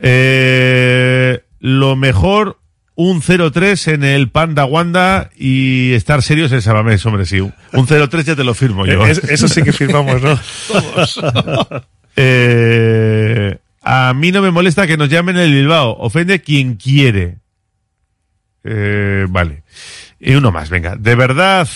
Eh, 0.00 1.42
lo 1.60 1.96
mejor, 1.96 2.58
un 2.96 3.22
0-3 3.22 3.92
en 3.94 4.04
el 4.04 4.28
Panda 4.28 4.64
Wanda 4.64 5.30
y 5.36 5.92
estar 5.94 6.22
serios 6.22 6.52
en 6.52 6.62
Sabamés, 6.62 7.04
hombre, 7.06 7.26
sí. 7.26 7.40
Un 7.40 7.52
0-3 7.72 8.22
ya 8.24 8.36
te 8.36 8.44
lo 8.44 8.54
firmo 8.54 8.86
yo. 8.86 9.06
Es- 9.06 9.22
eso 9.24 9.48
sí 9.48 9.62
que 9.62 9.72
firmamos, 9.72 10.20
¿no? 10.22 10.38
Eh, 12.16 13.58
a 13.82 14.14
mí 14.14 14.30
no 14.32 14.40
me 14.40 14.50
molesta 14.52 14.86
que 14.86 14.96
nos 14.96 15.08
llamen 15.08 15.36
el 15.36 15.52
Bilbao. 15.52 15.96
Ofende 15.98 16.40
quien 16.42 16.76
quiere. 16.76 17.38
Eh, 18.62 19.26
vale. 19.28 19.62
Y 20.24 20.34
uno 20.34 20.50
más, 20.50 20.70
venga. 20.70 20.96
¿De 20.96 21.14
verdad 21.14 21.68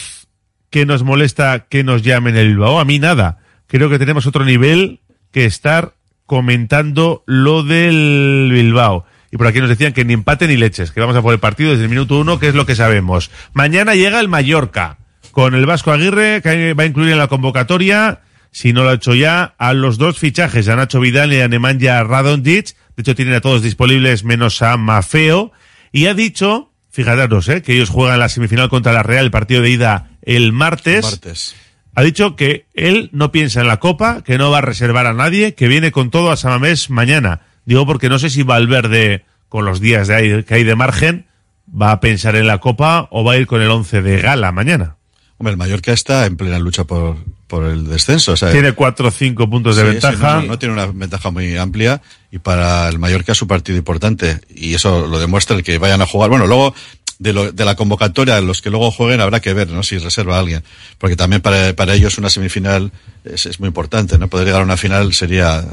que 0.70 0.86
nos 0.86 1.02
molesta 1.02 1.66
que 1.68 1.84
nos 1.84 2.02
llamen 2.02 2.34
el 2.34 2.48
Bilbao? 2.48 2.80
A 2.80 2.84
mí 2.86 2.98
nada. 2.98 3.40
Creo 3.66 3.90
que 3.90 3.98
tenemos 3.98 4.26
otro 4.26 4.46
nivel 4.46 5.00
que 5.30 5.44
estar 5.44 5.92
comentando 6.24 7.22
lo 7.26 7.62
del 7.62 8.48
Bilbao. 8.50 9.04
Y 9.30 9.36
por 9.36 9.46
aquí 9.46 9.60
nos 9.60 9.68
decían 9.68 9.92
que 9.92 10.06
ni 10.06 10.14
empate 10.14 10.48
ni 10.48 10.56
leches, 10.56 10.92
que 10.92 11.00
vamos 11.00 11.14
a 11.14 11.20
por 11.20 11.34
el 11.34 11.40
partido 11.40 11.72
desde 11.72 11.84
el 11.84 11.90
minuto 11.90 12.18
uno, 12.18 12.38
que 12.38 12.48
es 12.48 12.54
lo 12.54 12.64
que 12.64 12.74
sabemos. 12.74 13.30
Mañana 13.52 13.94
llega 13.94 14.18
el 14.18 14.28
Mallorca, 14.28 14.96
con 15.30 15.54
el 15.54 15.66
Vasco 15.66 15.92
Aguirre, 15.92 16.40
que 16.42 16.72
va 16.72 16.84
a 16.84 16.86
incluir 16.86 17.12
en 17.12 17.18
la 17.18 17.28
convocatoria, 17.28 18.22
si 18.50 18.72
no 18.72 18.82
lo 18.82 18.90
ha 18.90 18.94
hecho 18.94 19.14
ya, 19.14 19.54
a 19.58 19.74
los 19.74 19.98
dos 19.98 20.18
fichajes, 20.18 20.68
a 20.68 20.76
Nacho 20.76 21.00
Vidal 21.00 21.34
y 21.34 21.42
a 21.42 21.48
Nemanja 21.48 22.02
Radonjic. 22.02 22.74
De 22.96 23.02
hecho, 23.02 23.14
tienen 23.14 23.34
a 23.34 23.42
todos 23.42 23.60
disponibles 23.60 24.24
menos 24.24 24.62
a 24.62 24.78
Mafeo. 24.78 25.52
Y 25.92 26.06
ha 26.06 26.14
dicho, 26.14 26.72
fíjate, 26.90 27.52
eh, 27.52 27.62
que 27.62 27.74
ellos 27.74 27.90
juegan 27.90 28.18
la 28.18 28.28
semifinal 28.28 28.68
contra 28.68 28.92
la 28.92 29.02
Real, 29.02 29.24
el 29.26 29.30
partido 29.30 29.62
de 29.62 29.70
ida 29.70 30.10
el 30.22 30.52
martes. 30.52 31.04
Martes. 31.04 31.56
Ha 31.94 32.02
dicho 32.02 32.36
que 32.36 32.66
él 32.74 33.08
no 33.12 33.32
piensa 33.32 33.60
en 33.60 33.66
la 33.66 33.78
Copa, 33.78 34.22
que 34.22 34.38
no 34.38 34.50
va 34.50 34.58
a 34.58 34.62
reservar 34.62 35.06
a 35.06 35.14
nadie, 35.14 35.54
que 35.54 35.68
viene 35.68 35.90
con 35.90 36.10
todo 36.10 36.30
a 36.30 36.36
Samamés 36.36 36.90
mañana. 36.90 37.40
Digo 37.64 37.86
porque 37.86 38.08
no 38.08 38.18
sé 38.18 38.30
si 38.30 38.42
Valverde, 38.42 39.24
con 39.48 39.64
los 39.64 39.80
días 39.80 40.06
de 40.06 40.14
ahí, 40.14 40.42
que 40.44 40.54
hay 40.54 40.64
de 40.64 40.76
margen, 40.76 41.26
va 41.70 41.90
a 41.90 42.00
pensar 42.00 42.36
en 42.36 42.46
la 42.46 42.58
Copa 42.58 43.08
o 43.10 43.24
va 43.24 43.32
a 43.32 43.36
ir 43.36 43.46
con 43.46 43.62
el 43.62 43.70
11 43.70 44.02
de 44.02 44.20
gala 44.20 44.52
mañana. 44.52 44.96
Hombre, 45.38 45.52
el 45.52 45.58
Mallorca 45.58 45.92
está 45.92 46.26
en 46.26 46.36
plena 46.36 46.58
lucha 46.58 46.84
por, 46.84 47.16
por 47.48 47.64
el 47.64 47.88
descenso. 47.88 48.32
O 48.32 48.36
sea, 48.36 48.52
Tiene 48.52 48.72
cuatro 48.72 49.08
o 49.08 49.10
cinco 49.10 49.50
puntos 49.50 49.74
de 49.76 49.82
sí, 49.82 49.88
ventaja. 49.88 50.36
no, 50.36 50.42
no 50.42 50.58
tiene 50.58 50.74
una 50.74 50.86
ventaja 50.86 51.30
muy 51.30 51.56
amplia 51.56 52.00
y 52.30 52.38
para 52.38 52.88
el 52.88 52.98
Mallorca 53.00 53.32
es 53.32 53.42
un 53.42 53.48
partido 53.48 53.76
importante 53.76 54.40
y 54.54 54.74
eso 54.74 55.06
lo 55.08 55.18
demuestra 55.18 55.56
el 55.56 55.64
que 55.64 55.78
vayan 55.78 56.00
a 56.02 56.06
jugar. 56.06 56.30
Bueno, 56.30 56.46
luego 56.46 56.74
de, 57.18 57.32
lo- 57.32 57.50
de 57.50 57.64
la 57.64 57.74
convocatoria, 57.74 58.40
los 58.40 58.62
que 58.62 58.70
luego 58.70 58.90
jueguen 58.92 59.20
habrá 59.20 59.40
que 59.40 59.52
ver, 59.54 59.68
¿no? 59.70 59.82
Si 59.82 59.98
reserva 59.98 60.36
a 60.36 60.40
alguien. 60.40 60.62
Porque 60.98 61.16
también 61.16 61.42
para, 61.42 61.74
para 61.74 61.94
ellos 61.94 62.16
una 62.18 62.30
semifinal 62.30 62.92
es, 63.24 63.46
es 63.46 63.58
muy 63.58 63.66
importante, 63.66 64.18
¿no? 64.18 64.28
Poder 64.28 64.46
llegar 64.46 64.60
a 64.60 64.64
una 64.64 64.76
final 64.76 65.12
sería, 65.14 65.64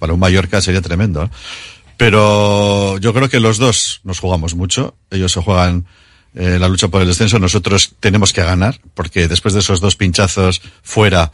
para 0.00 0.14
un 0.14 0.18
Mallorca 0.20 0.60
sería 0.60 0.80
tremendo, 0.80 1.22
¿no? 1.24 1.30
Pero 1.98 2.96
yo 2.98 3.12
creo 3.12 3.28
que 3.28 3.40
los 3.40 3.58
dos 3.58 4.00
nos 4.04 4.18
jugamos 4.20 4.54
mucho. 4.54 4.94
Ellos 5.10 5.32
se 5.32 5.42
juegan 5.42 5.84
eh, 6.34 6.58
la 6.60 6.68
lucha 6.68 6.88
por 6.88 7.02
el 7.02 7.08
descenso. 7.08 7.38
Nosotros 7.38 7.94
tenemos 8.00 8.32
que 8.32 8.42
ganar 8.42 8.80
porque 8.94 9.28
después 9.28 9.54
de 9.54 9.60
esos 9.60 9.80
dos 9.80 9.96
pinchazos 9.96 10.60
fuera, 10.82 11.32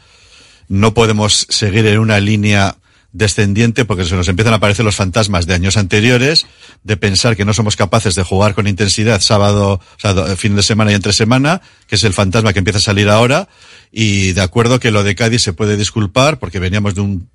no 0.69 0.95
podemos 0.95 1.47
seguir 1.49 1.87
en 1.87 1.99
una 1.99 2.19
línea 2.21 2.77
descendiente 3.13 3.87
porque 3.87 4.05
se 4.05 4.15
nos 4.15 4.29
empiezan 4.29 4.53
a 4.53 4.57
aparecer 4.57 4.85
los 4.85 4.97
fantasmas 4.97 5.47
de 5.47 5.55
años 5.55 5.79
anteriores, 5.79 6.45
de 6.83 6.99
pensar 6.99 7.35
que 7.35 7.47
no 7.47 7.55
somos 7.55 7.75
capaces 7.75 8.15
de 8.15 8.23
jugar 8.23 8.55
con 8.55 8.67
intensidad 8.67 9.23
sábado, 9.23 9.75
o 9.75 9.99
sea, 10.01 10.13
do- 10.13 10.37
fin 10.37 10.55
de 10.55 10.63
semana 10.63 10.93
y 10.93 10.95
entre 10.97 11.15
semana, 11.15 11.63
que 11.87 11.95
es 11.95 12.05
el 12.05 12.13
fantasma 12.13 12.53
que 12.53 12.59
empieza 12.59 12.79
a 12.79 12.83
salir 12.83 13.09
ahora, 13.09 13.49
y 13.91 14.33
de 14.33 14.43
acuerdo 14.43 14.81
que 14.81 14.91
lo 14.91 15.03
de 15.03 15.15
Cádiz 15.15 15.41
se 15.43 15.55
puede 15.55 15.79
disculpar 15.79 16.39
porque 16.39 16.59
veníamos 16.59 16.95
de 16.95 17.01
un 17.01 17.31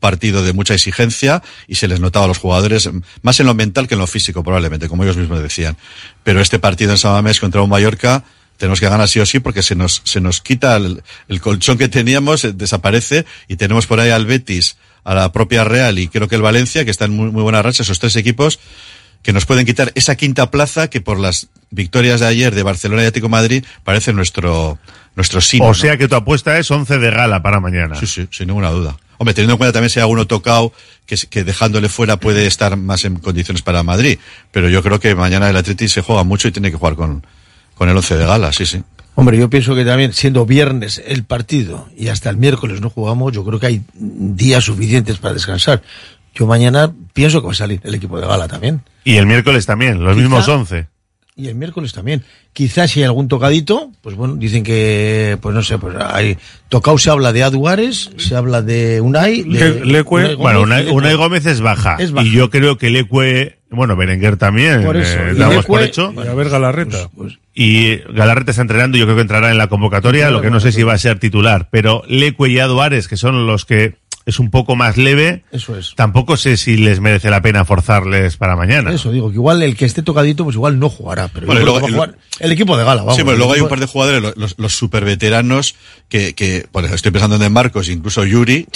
partido 0.00 0.42
de 0.42 0.52
mucha 0.52 0.74
exigencia 0.74 1.42
y 1.68 1.76
se 1.76 1.88
les 1.88 2.00
notaba 2.00 2.24
a 2.24 2.28
los 2.28 2.38
jugadores 2.38 2.90
más 3.22 3.40
en 3.40 3.46
lo 3.46 3.54
mental 3.54 3.88
que 3.88 3.94
en 3.94 4.00
lo 4.00 4.06
físico 4.06 4.42
probablemente, 4.42 4.88
como 4.88 5.04
ellos 5.04 5.16
mismos 5.16 5.42
decían. 5.42 5.76
Pero 6.22 6.40
este 6.40 6.58
partido 6.58 6.92
en 6.92 6.98
Samamés 6.98 7.40
contra 7.40 7.62
un 7.62 7.70
Mallorca 7.70 8.24
tenemos 8.56 8.80
que 8.80 8.88
ganar 8.88 9.08
sí 9.08 9.20
o 9.20 9.26
sí 9.26 9.40
porque 9.40 9.62
se 9.62 9.74
nos, 9.74 10.02
se 10.04 10.20
nos 10.20 10.40
quita 10.40 10.76
el, 10.76 11.02
el 11.28 11.40
colchón 11.40 11.78
que 11.78 11.88
teníamos, 11.88 12.44
eh, 12.44 12.52
desaparece 12.52 13.26
y 13.48 13.56
tenemos 13.56 13.86
por 13.86 14.00
ahí 14.00 14.10
al 14.10 14.26
Betis, 14.26 14.76
a 15.04 15.14
la 15.14 15.32
propia 15.32 15.64
Real 15.64 15.98
y 15.98 16.08
creo 16.08 16.28
que 16.28 16.36
el 16.36 16.42
Valencia, 16.42 16.84
que 16.84 16.90
están 16.90 17.12
en 17.12 17.16
muy, 17.16 17.30
muy 17.30 17.42
buena 17.42 17.62
racha, 17.62 17.82
esos 17.82 17.98
tres 17.98 18.16
equipos 18.16 18.58
que 19.22 19.32
nos 19.32 19.44
pueden 19.44 19.66
quitar 19.66 19.90
esa 19.96 20.14
quinta 20.14 20.50
plaza 20.52 20.88
que 20.88 21.00
por 21.00 21.18
las 21.18 21.48
victorias 21.70 22.20
de 22.20 22.26
ayer 22.26 22.54
de 22.54 22.62
Barcelona 22.62 23.02
y 23.02 23.06
Atlético 23.06 23.28
Madrid 23.28 23.64
parece 23.82 24.12
nuestro, 24.12 24.78
nuestro 25.16 25.40
sí. 25.40 25.58
O 25.60 25.74
sea 25.74 25.96
que 25.96 26.06
tu 26.06 26.14
apuesta 26.14 26.58
es 26.58 26.70
11 26.70 26.98
de 26.98 27.10
gala 27.10 27.42
para 27.42 27.58
mañana. 27.58 27.96
Sí, 27.96 28.06
sí, 28.06 28.28
sin 28.30 28.46
ninguna 28.46 28.70
duda. 28.70 28.96
Hombre, 29.18 29.34
teniendo 29.34 29.54
en 29.54 29.58
cuenta 29.58 29.72
también 29.72 29.90
si 29.90 29.98
hay 29.98 30.02
alguno 30.02 30.26
tocado 30.26 30.72
que, 31.06 31.16
que 31.28 31.44
dejándole 31.44 31.88
fuera 31.88 32.18
puede 32.18 32.46
estar 32.46 32.76
más 32.76 33.04
en 33.04 33.16
condiciones 33.16 33.62
para 33.62 33.82
Madrid. 33.82 34.18
Pero 34.52 34.68
yo 34.68 34.82
creo 34.82 35.00
que 35.00 35.14
mañana 35.14 35.48
el 35.50 35.56
Atleti 35.56 35.88
se 35.88 36.02
juega 36.02 36.22
mucho 36.24 36.48
y 36.48 36.52
tiene 36.52 36.70
que 36.70 36.76
jugar 36.76 36.94
con, 36.96 37.24
con 37.74 37.88
el 37.88 37.96
11 37.96 38.16
de 38.16 38.26
gala, 38.26 38.52
sí, 38.52 38.66
sí. 38.66 38.82
Hombre, 39.14 39.38
yo 39.38 39.48
pienso 39.48 39.74
que 39.74 39.84
también, 39.86 40.12
siendo 40.12 40.44
viernes 40.44 41.02
el 41.06 41.24
partido 41.24 41.88
y 41.96 42.08
hasta 42.08 42.28
el 42.28 42.36
miércoles 42.36 42.82
no 42.82 42.90
jugamos, 42.90 43.32
yo 43.32 43.44
creo 43.44 43.58
que 43.58 43.66
hay 43.66 43.82
días 43.94 44.64
suficientes 44.64 45.16
para 45.16 45.32
descansar. 45.32 45.82
Yo 46.34 46.46
mañana 46.46 46.92
pienso 47.14 47.40
que 47.40 47.46
va 47.46 47.52
a 47.52 47.56
salir 47.56 47.80
el 47.84 47.94
equipo 47.94 48.20
de 48.20 48.26
gala 48.26 48.46
también. 48.46 48.82
Y 49.04 49.16
el 49.16 49.24
miércoles 49.24 49.64
también, 49.64 50.04
los 50.04 50.14
Quizá- 50.14 50.20
mismos 50.20 50.46
11. 50.48 50.86
Y 51.38 51.48
el 51.48 51.54
miércoles 51.54 51.92
también. 51.92 52.24
Quizás 52.54 52.90
si 52.90 53.00
hay 53.00 53.04
algún 53.04 53.28
tocadito, 53.28 53.90
pues 54.00 54.16
bueno, 54.16 54.36
dicen 54.36 54.62
que, 54.64 55.36
pues 55.42 55.54
no 55.54 55.62
sé, 55.62 55.76
pues 55.76 55.94
hay. 56.00 56.38
Tocado 56.70 56.96
se 56.96 57.10
habla 57.10 57.30
de 57.34 57.42
Aduares, 57.42 58.10
se 58.16 58.34
habla 58.34 58.62
de 58.62 59.02
Unai. 59.02 59.42
De, 59.42 59.84
Le- 59.84 59.84
Lecue- 60.02 60.20
Unai 60.22 60.34
Gómez, 60.34 60.36
bueno, 60.38 60.60
Unai, 60.94 61.14
Gómez 61.14 61.44
es 61.44 61.60
baja. 61.60 61.96
Es 61.98 62.12
baja. 62.12 62.26
Y 62.26 62.32
yo 62.32 62.48
creo 62.48 62.78
que 62.78 62.88
Lecue, 62.88 63.58
bueno, 63.68 63.96
Berenguer 63.96 64.38
también, 64.38 64.82
Por 64.82 64.96
eso, 64.96 65.14
eh, 65.18 65.32
y 65.34 65.38
damos 65.38 65.56
Lecue- 65.56 65.66
por 65.66 65.82
hecho. 65.82 66.14
Y 66.16 66.26
a 66.26 66.32
ver 66.32 66.48
Galarreta. 66.48 67.10
Y 67.54 67.96
Galarreta 68.14 68.52
está 68.52 68.62
entrenando, 68.62 68.96
yo 68.96 69.04
creo 69.04 69.16
que 69.16 69.22
entrará 69.22 69.50
en 69.50 69.58
la 69.58 69.66
convocatoria, 69.68 70.30
lo 70.30 70.40
que 70.40 70.50
no 70.50 70.58
sé 70.60 70.72
si 70.72 70.84
va 70.84 70.94
a 70.94 70.98
ser 70.98 71.18
titular. 71.18 71.68
Pero 71.70 72.02
Lecue 72.08 72.48
y 72.48 72.60
Aduares, 72.60 73.08
que 73.08 73.18
son 73.18 73.46
los 73.46 73.66
que 73.66 73.96
es 74.26 74.40
un 74.40 74.50
poco 74.50 74.74
más 74.74 74.96
leve, 74.96 75.44
Eso 75.52 75.78
es. 75.78 75.94
tampoco 75.94 76.36
sé 76.36 76.56
si 76.56 76.76
les 76.76 76.98
merece 76.98 77.30
la 77.30 77.40
pena 77.40 77.64
forzarles 77.64 78.36
para 78.36 78.56
mañana. 78.56 78.92
Eso 78.92 79.12
digo, 79.12 79.28
que 79.30 79.36
igual 79.36 79.62
el 79.62 79.76
que 79.76 79.84
esté 79.84 80.02
tocadito, 80.02 80.42
pues 80.42 80.56
igual 80.56 80.78
no 80.80 80.88
jugará. 80.90 81.28
Pero 81.28 81.46
Bueno, 81.46 81.62
luego- 81.62 81.76
que 81.78 81.82
va 81.84 81.88
a 81.88 81.92
jugar 81.92 82.18
el 82.40 82.50
equipo 82.52 82.76
de 82.76 82.84
gala, 82.84 83.02
vamos. 83.02 83.16
sí, 83.16 83.22
pero 83.24 83.36
luego 83.36 83.52
hay 83.52 83.60
un 83.60 83.68
par 83.68 83.78
de 83.78 83.86
jugadores, 83.86 84.34
los, 84.36 84.56
los, 84.58 84.76
super 84.76 85.04
veteranos, 85.04 85.76
que, 86.08 86.34
que 86.34 86.66
por 86.72 86.82
ejemplo, 86.82 86.96
estoy 86.96 87.12
pensando 87.12 87.36
en 87.36 87.42
De 87.42 87.48
Marcos, 87.50 87.88
incluso 87.88 88.24
Yuri, 88.24 88.66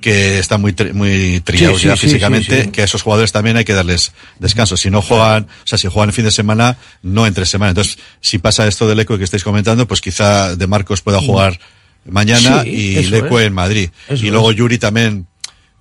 que 0.00 0.38
están 0.40 0.60
muy, 0.60 0.72
tri- 0.72 0.92
muy 0.92 1.40
trillados 1.44 1.76
Sí, 1.76 1.82
sí, 1.82 1.88
ya 1.88 1.96
sí, 1.96 2.06
físicamente, 2.08 2.56
sí, 2.56 2.62
sí. 2.64 2.70
que 2.72 2.82
a 2.82 2.84
esos 2.84 3.02
jugadores 3.02 3.30
también 3.30 3.56
hay 3.56 3.64
que 3.64 3.74
darles 3.74 4.12
descanso. 4.40 4.76
Si 4.76 4.90
no 4.90 5.02
juegan, 5.02 5.44
o 5.44 5.66
sea, 5.66 5.78
si 5.78 5.86
juegan 5.88 6.08
el 6.08 6.14
fin 6.14 6.24
de 6.24 6.32
semana, 6.32 6.78
no 7.02 7.26
entre 7.28 7.46
semana. 7.46 7.70
Entonces, 7.70 7.98
si 8.20 8.38
pasa 8.38 8.66
esto 8.66 8.88
del 8.88 8.98
eco 8.98 9.16
que 9.18 9.24
estáis 9.24 9.44
comentando, 9.44 9.86
pues 9.86 10.00
quizá 10.00 10.56
De 10.56 10.66
Marcos 10.66 11.00
pueda 11.00 11.20
jugar 11.20 11.60
mañana 12.08 12.62
Sí, 12.62 12.68
y 12.70 12.96
es. 12.96 13.12
en 13.12 13.52
Madrid. 13.52 13.90
Eso 14.08 14.24
y 14.24 14.30
luego 14.30 14.50
es. 14.50 14.56
Yuri 14.56 14.78
también, 14.78 15.26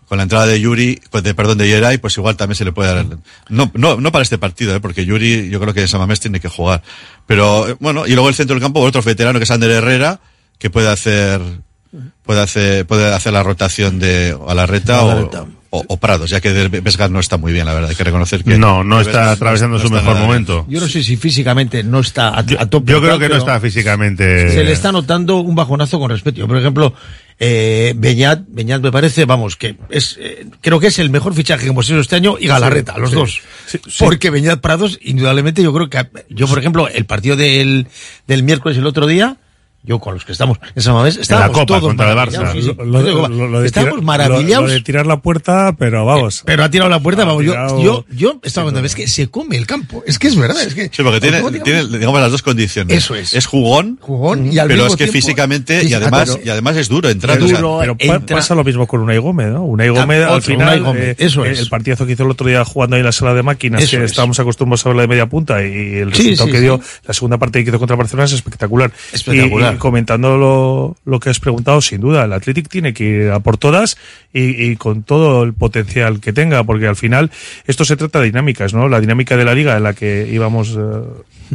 con 0.07 0.17
la 0.17 0.23
entrada 0.23 0.45
de 0.45 0.59
Yuri, 0.59 1.01
pues 1.09 1.23
de, 1.23 1.34
perdón, 1.34 1.57
de 1.57 1.67
Yeray, 1.67 1.97
pues 1.97 2.17
igual 2.17 2.38
también 2.38 2.55
se 2.55 2.65
le 2.65 2.71
puede 2.71 2.93
dar, 2.93 3.05
no, 3.49 3.71
no, 3.73 3.97
no 3.97 4.11
para 4.11 4.23
este 4.23 4.38
partido, 4.38 4.76
¿eh? 4.76 4.80
porque 4.80 5.05
Yuri, 5.05 5.49
yo 5.49 5.59
creo 5.59 5.73
que 5.73 5.88
Samamés 5.88 6.19
tiene 6.19 6.39
que 6.39 6.49
jugar. 6.49 6.82
Pero, 7.26 7.67
eh, 7.69 7.76
bueno, 7.80 8.05
y 8.05 8.13
luego 8.13 8.30
el 8.30 8.36
centro 8.36 8.53
del 8.55 8.61
campo, 8.61 8.82
otro 8.82 9.01
veterano 9.01 9.39
que 9.39 9.43
es 9.43 9.51
Ander 9.51 9.71
Herrera, 9.71 10.19
que 10.59 10.69
puede 10.69 10.89
hacer, 10.89 11.41
puede 12.23 12.41
hacer, 12.41 12.86
puede 12.86 13.13
hacer 13.13 13.34
la 13.34 13.43
rotación 13.43 13.99
de 13.99 14.38
Alarreta 14.47 15.03
o, 15.03 15.11
Alarreta. 15.11 15.41
o, 15.43 15.47
o 15.88 15.97
Prados, 15.97 16.30
ya 16.30 16.41
que 16.41 16.51
de 16.51 16.67
Vesgar 16.82 17.11
no 17.11 17.19
está 17.19 17.38
muy 17.38 17.53
bien, 17.53 17.65
la 17.65 17.73
verdad, 17.73 17.89
hay 17.89 17.95
que 17.95 18.03
reconocer 18.03 18.43
que. 18.43 18.57
No, 18.57 18.84
no 18.84 18.97
que 18.97 19.03
está 19.03 19.32
atravesando 19.32 19.80
su 19.80 19.86
está 19.86 19.97
mejor 19.97 20.17
momento. 20.17 20.65
Yo 20.69 20.80
no 20.80 20.88
sé 20.88 21.03
si 21.03 21.17
físicamente 21.17 21.84
no 21.84 21.99
está 21.99 22.30
a, 22.30 22.39
a 22.39 22.65
tope. 22.65 22.91
Yo 22.91 22.99
o 22.99 23.01
creo 23.01 23.19
que 23.19 23.30
no 23.30 23.36
está 23.38 23.59
físicamente. 23.59 24.51
Se 24.51 24.63
le 24.63 24.71
está 24.71 24.91
notando 24.91 25.38
un 25.38 25.55
bajonazo 25.55 25.99
con 25.99 26.09
respecto. 26.09 26.39
Yo, 26.39 26.47
por 26.47 26.57
ejemplo, 26.57 26.93
eh, 27.39 27.93
Beñat, 27.97 28.43
Beñat 28.47 28.82
me 28.82 28.91
parece, 28.91 29.26
vamos, 29.26 29.55
que 29.55 29.76
es, 29.89 30.17
eh, 30.19 30.45
creo 30.61 30.80
que 30.80 30.88
es 30.88 30.99
el 30.99 31.09
mejor 31.09 31.34
fichaje 31.34 31.63
que 31.63 31.69
hemos 31.69 31.86
hecho 31.89 31.99
este 31.99 32.15
año 32.15 32.38
y 32.39 32.47
Galarreta, 32.47 32.93
Sí, 32.95 33.01
los 33.01 33.09
sí. 33.09 33.15
dos. 33.15 33.41
Sí, 33.67 33.80
sí. 33.86 33.95
Porque 33.99 34.30
Beñat 34.30 34.61
Prados, 34.61 34.99
indudablemente, 35.01 35.61
yo 35.61 35.73
creo 35.73 35.89
que, 35.89 36.07
yo, 36.30 36.47
por 36.47 36.59
ejemplo, 36.59 36.88
el 36.88 37.05
partido 37.05 37.36
del, 37.36 37.88
del 38.28 38.43
miércoles 38.43 38.78
el 38.78 38.88
otro 38.88 39.05
día, 39.07 39.38
yo 39.86 39.99
con 39.99 40.13
los 40.15 40.25
que 40.25 40.31
estamos 40.31 40.57
en 40.75 40.81
San 40.81 40.93
Mamés, 40.93 41.17
estábamos 41.17 41.51
Copa, 41.53 41.65
todos 41.65 41.83
contra 41.83 42.11
el 42.11 42.17
Barça. 42.17 42.51
sí, 42.53 42.61
sí. 42.63 42.71
Lo, 42.77 42.86
lo- 42.86 43.27
lo- 43.29 43.47
lo 43.47 43.59
de 43.61 43.67
estábamos 43.67 43.95
tirar- 43.99 44.05
maravillados. 44.05 44.67
Lo, 44.69 44.73
de 44.73 44.81
tirar 44.81 45.05
la 45.07 45.21
puerta, 45.21 45.75
pero 45.77 46.05
vamos. 46.05 46.43
Pero 46.45 46.63
ha 46.63 46.69
tirado 46.69 46.89
la 46.89 46.99
puerta, 46.99 47.21
Ha 47.21 47.25
vamos, 47.25 47.43
yo, 47.45 47.51
tirado- 47.51 47.81
yo, 47.81 48.05
yo 48.09 48.39
estaba 48.43 48.69
viendo, 48.71 48.86
es 48.86 48.95
que 48.95 49.07
se 49.07 49.27
come 49.27 49.55
el 49.57 49.65
campo, 49.67 50.03
es 50.05 50.19
que 50.19 50.27
es 50.27 50.36
verdad, 50.36 50.61
es 50.63 50.73
que. 50.73 50.89
Sí, 50.91 51.03
porque 51.03 51.19
tiene, 51.19 51.88
digamos, 51.88 52.19
las 52.19 52.31
dos 52.31 52.41
condiciones. 52.41 52.97
Eso 52.97 53.15
es. 53.15 53.33
Es 53.33 53.45
jugón, 53.45 53.97
Jugón 54.01 54.51
y 54.51 54.59
al 54.59 54.67
pero 54.67 54.83
mismo 54.83 54.88
es 54.88 54.97
que 54.97 55.05
tiempo- 55.05 55.13
físicamente, 55.13 55.79
Sí, 55.81 55.86
y 55.86 55.89
sí, 55.89 55.93
además, 55.95 56.39
y 56.43 56.49
además 56.49 56.75
es 56.77 56.89
duro 56.89 57.09
entrar. 57.09 57.38
Es 57.38 57.43
o 57.43 57.47
sea, 57.47 57.57
duro, 57.57 57.77
Pero 57.79 57.95
entra- 57.99 58.38
pasa 58.38 58.55
lo 58.55 58.63
mismo 58.63 58.88
con 58.88 59.01
Unai 59.01 59.17
Gómez, 59.17 59.47
¿no? 59.47 59.63
Unai 59.63 59.88
Ah, 59.89 59.91
Gómez, 59.91 60.23
al 60.25 60.41
final, 60.41 60.83
eh, 60.97 61.15
eso 61.17 61.45
es. 61.45 61.59
el 61.59 61.69
partidazo 61.69 62.05
que 62.05 62.13
hizo 62.13 62.23
el 62.23 62.31
otro 62.31 62.47
día 62.47 62.63
jugando 62.65 62.95
ahí 62.95 62.99
en 63.01 63.05
la 63.05 63.11
sala 63.11 63.33
de 63.33 63.43
máquinas, 63.43 63.83
Eso 63.83 63.97
que 63.97 64.03
es. 64.03 64.11
estábamos 64.11 64.39
acostumbrados 64.39 64.86
a 64.86 64.89
verla 64.89 65.01
de 65.03 65.07
media 65.07 65.25
punta, 65.27 65.61
y 65.63 65.95
el 65.95 66.13
Sí, 66.13 66.23
resultado 66.31 66.45
sí, 66.47 66.51
que 66.51 66.57
sí. 66.57 66.63
dio 66.63 66.79
la 67.05 67.13
segunda 67.13 67.38
parte 67.38 67.63
que 67.63 67.69
hizo 67.69 67.79
contra 67.79 67.95
Barcelona 67.95 68.25
es 68.25 68.33
espectacular. 68.33 68.91
Espectacular. 69.13 69.74
Y, 69.76 69.78
comentando 69.78 70.38
lo, 70.38 70.97
lo 71.05 71.19
que 71.19 71.30
has 71.30 71.39
preguntado, 71.39 71.82
sin 71.82 72.01
duda, 72.01 72.26
el 72.26 72.34
Athletic 72.34 72.67
tiene 72.69 72.93
que 72.93 73.03
ir 73.03 73.32
a 73.32 73.39
por 73.39 73.57
todas 73.57 73.97
y, 74.34 74.76
con 74.76 75.03
todo 75.03 75.43
el 75.43 75.53
potencial 75.53 76.19
que 76.19 76.34
tenga, 76.34 76.63
porque 76.63 76.88
al 76.88 76.95
final 76.97 77.32
esto 77.67 77.86
se 77.86 77.95
trata 77.95 78.19
de 78.19 78.26
dinámicas, 78.26 78.73
¿no? 78.73 78.89
La 78.89 78.99
dinámica 78.99 79.38
de 79.38 79.45
la 79.45 79.53
liga 79.53 79.78
en 79.78 79.84
la 79.84 79.93
que 79.93 80.28
íbamos 80.30 80.76
eh, 80.78 80.82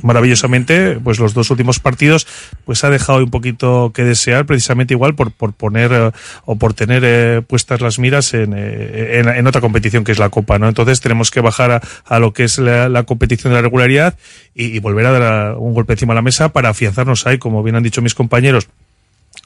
maravillosamente, 0.02 0.98
pues 1.02 1.18
los 1.18 1.34
dos 1.34 1.50
últimos 1.50 1.78
partidos, 1.78 2.26
pues 2.64 2.82
ha 2.84 2.90
dejado 2.90 3.18
un 3.18 3.30
poquito 3.30 3.92
que 3.94 4.02
desear, 4.04 4.46
precisamente 4.46 4.94
igual 4.94 5.14
por, 5.14 5.32
por 5.32 5.52
poner 5.52 5.92
eh, 5.92 6.10
o 6.44 6.56
por 6.56 6.74
tener 6.74 7.02
eh, 7.04 7.42
puestas 7.46 7.80
las 7.80 7.98
miras 7.98 8.34
en, 8.34 8.54
eh, 8.56 9.18
en, 9.18 9.28
en 9.28 9.46
otra 9.46 9.60
competición 9.60 10.04
que 10.04 10.12
es 10.12 10.18
la 10.18 10.30
Copa, 10.30 10.58
¿no? 10.58 10.68
Entonces 10.68 11.00
tenemos 11.00 11.30
que 11.30 11.40
bajar 11.40 11.82
a, 12.04 12.18
lo 12.18 12.32
que 12.32 12.44
es 12.44 12.58
la, 12.58 13.02
competición 13.04 13.52
de 13.52 13.56
la 13.56 13.62
regularidad 13.62 14.16
y, 14.54 14.66
y 14.66 14.78
volver 14.78 15.06
a 15.06 15.12
dar 15.12 15.22
a- 15.22 15.56
un 15.58 15.74
golpe 15.74 15.92
encima 15.94 16.14
de 16.14 16.16
la 16.16 16.22
mesa 16.22 16.50
para 16.50 16.70
afianzarnos 16.70 17.26
ahí, 17.26 17.38
como 17.38 17.62
bien 17.62 17.76
han 17.76 17.82
dicho 17.82 18.02
mis 18.02 18.09
compañeros, 18.14 18.68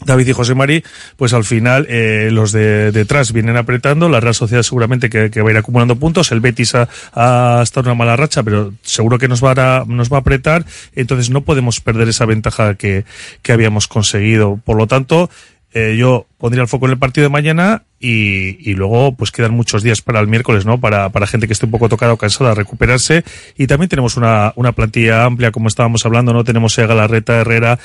David 0.04 0.28
y 0.28 0.32
José 0.32 0.54
Mari, 0.54 0.82
pues 1.16 1.32
al 1.34 1.44
final 1.44 1.86
eh, 1.88 2.28
los 2.32 2.52
de 2.52 2.90
detrás 2.90 3.32
vienen 3.32 3.56
apretando, 3.56 4.08
la 4.08 4.20
Real 4.20 4.34
Sociedad 4.34 4.62
seguramente 4.62 5.08
que, 5.08 5.40
va 5.40 5.48
a 5.48 5.52
ir 5.52 5.56
acumulando 5.56 5.96
puntos, 5.96 6.32
el 6.32 6.40
Betis 6.40 6.74
ha, 6.74 6.88
ha 7.12 7.60
estado 7.62 7.90
una 7.90 7.94
mala 7.94 8.16
racha, 8.16 8.42
pero 8.42 8.74
seguro 8.82 9.18
que 9.18 9.28
nos 9.28 9.42
va 9.42 9.52
a, 9.52 9.84
nos 9.86 10.12
va 10.12 10.18
a 10.18 10.20
apretar, 10.20 10.64
entonces 10.94 11.30
no 11.30 11.42
podemos 11.42 11.80
perder 11.80 12.08
esa 12.08 12.26
ventaja 12.26 12.74
que, 12.74 13.04
que 13.42 13.52
habíamos 13.52 13.86
conseguido. 13.86 14.58
Por 14.64 14.76
lo 14.76 14.86
tanto, 14.86 15.30
eh, 15.76 15.96
yo 15.98 16.26
pondría 16.38 16.62
el 16.62 16.68
foco 16.68 16.86
en 16.86 16.92
el 16.92 16.98
partido 16.98 17.24
de 17.24 17.30
mañana 17.30 17.82
y, 17.98 18.70
y 18.70 18.74
luego 18.74 19.16
pues 19.16 19.32
quedan 19.32 19.52
muchos 19.52 19.82
días 19.82 20.02
para 20.02 20.20
el 20.20 20.28
miércoles, 20.28 20.64
¿no? 20.64 20.78
Para, 20.78 21.08
para 21.08 21.26
gente 21.26 21.48
que 21.48 21.52
esté 21.52 21.66
un 21.66 21.72
poco 21.72 21.88
tocada 21.88 22.12
o 22.12 22.16
cansada, 22.16 22.54
recuperarse. 22.54 23.24
Y 23.56 23.66
también 23.66 23.88
tenemos 23.88 24.16
una, 24.16 24.52
una 24.54 24.70
plantilla 24.70 25.24
amplia, 25.24 25.50
como 25.50 25.66
estábamos 25.66 26.06
hablando, 26.06 26.32
¿no? 26.32 26.44
Tenemos 26.44 26.78
a 26.78 26.86
Galarreta, 26.86 27.40
Herrera, 27.40 27.80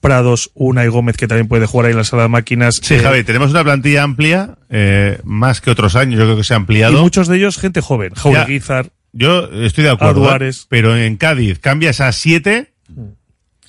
Prados, 0.00 0.50
Una 0.54 0.84
y 0.84 0.88
Gómez, 0.88 1.16
que 1.16 1.26
también 1.26 1.48
puede 1.48 1.66
jugar 1.66 1.86
ahí 1.86 1.92
en 1.92 1.98
la 1.98 2.04
sala 2.04 2.22
de 2.22 2.28
máquinas. 2.28 2.80
Sí, 2.82 2.94
Eh, 2.94 3.00
Javi, 3.00 3.24
tenemos 3.24 3.50
una 3.50 3.64
plantilla 3.64 4.02
amplia, 4.04 4.56
eh, 4.70 5.18
más 5.24 5.60
que 5.60 5.70
otros 5.70 5.96
años, 5.96 6.18
yo 6.18 6.24
creo 6.24 6.36
que 6.36 6.44
se 6.44 6.54
ha 6.54 6.56
y 6.56 6.60
ampliado. 6.60 7.00
muchos 7.02 7.26
de 7.28 7.36
ellos 7.36 7.58
gente 7.58 7.80
joven. 7.80 8.12
Jaureguizar, 8.14 8.90
Yo 9.12 9.44
estoy 9.52 9.84
de 9.84 9.90
acuerdo, 9.90 10.22
Aduares. 10.22 10.62
¿eh? 10.62 10.66
pero 10.68 10.96
en 10.96 11.16
Cádiz 11.16 11.58
cambias 11.58 12.00
a 12.00 12.12
siete 12.12 12.72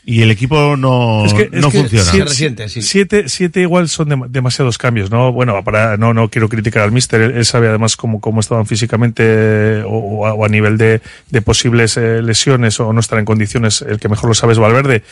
y 0.06 0.22
el 0.22 0.32
equipo 0.32 0.76
no, 0.76 1.26
Es 1.26 1.34
que- 1.34 1.50
no 1.52 1.68
es 1.68 1.74
que 1.74 1.80
funciona. 1.82 2.28
siete- 2.28 2.70
Siete, 2.82 3.24
siete 3.30 3.62
igual 3.62 3.90
son 3.90 4.10
dem- 4.10 4.28
demasiados 4.30 4.78
cambios, 4.78 5.12
¿no? 5.12 5.32
Bueno, 5.32 5.64
para, 5.64 5.98
no, 5.98 6.14
no 6.14 6.30
quiero 6.30 6.50
criticar 6.50 6.84
al 6.84 6.92
míster, 6.92 7.22
él, 7.22 7.32
él 7.38 7.46
sabe 7.46 7.68
además 7.70 7.96
cómo, 7.96 8.20
cómo 8.20 8.40
estaban 8.40 8.66
físicamente 8.66 9.24
eh, 9.26 9.84
o, 9.86 9.90
o 9.98 10.26
a, 10.26 10.34
o 10.34 10.46
a 10.46 10.50
nivel 10.50 10.78
de, 10.78 11.02
de 11.30 11.42
posibles 11.42 11.96
eh, 11.98 12.22
lesiones 12.24 12.80
o 12.80 12.92
no 12.94 13.00
estar 13.00 13.20
en 13.20 13.26
condiciones, 13.26 13.82
el 13.82 14.00
que 14.00 14.10
mejor 14.10 14.30
lo 14.30 14.34
sabe 14.36 14.54
es 14.54 14.60
Valverde. 14.60 15.04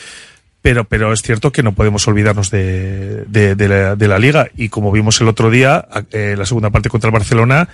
Pero, 0.60 0.84
pero 0.84 1.12
es 1.12 1.22
cierto 1.22 1.52
que 1.52 1.62
no 1.62 1.72
podemos 1.72 2.06
olvidarnos 2.08 2.50
de, 2.50 3.24
de, 3.26 3.54
de 3.54 3.68
la, 3.68 3.96
de 3.96 4.08
la 4.08 4.18
liga 4.18 4.48
y 4.56 4.68
como 4.68 4.90
vimos 4.90 5.20
el 5.20 5.28
otro 5.28 5.50
día, 5.50 5.86
eh, 6.10 6.34
la 6.36 6.46
segunda 6.46 6.70
parte 6.70 6.88
contra 6.88 7.08
el 7.08 7.12
Barcelona, 7.12 7.68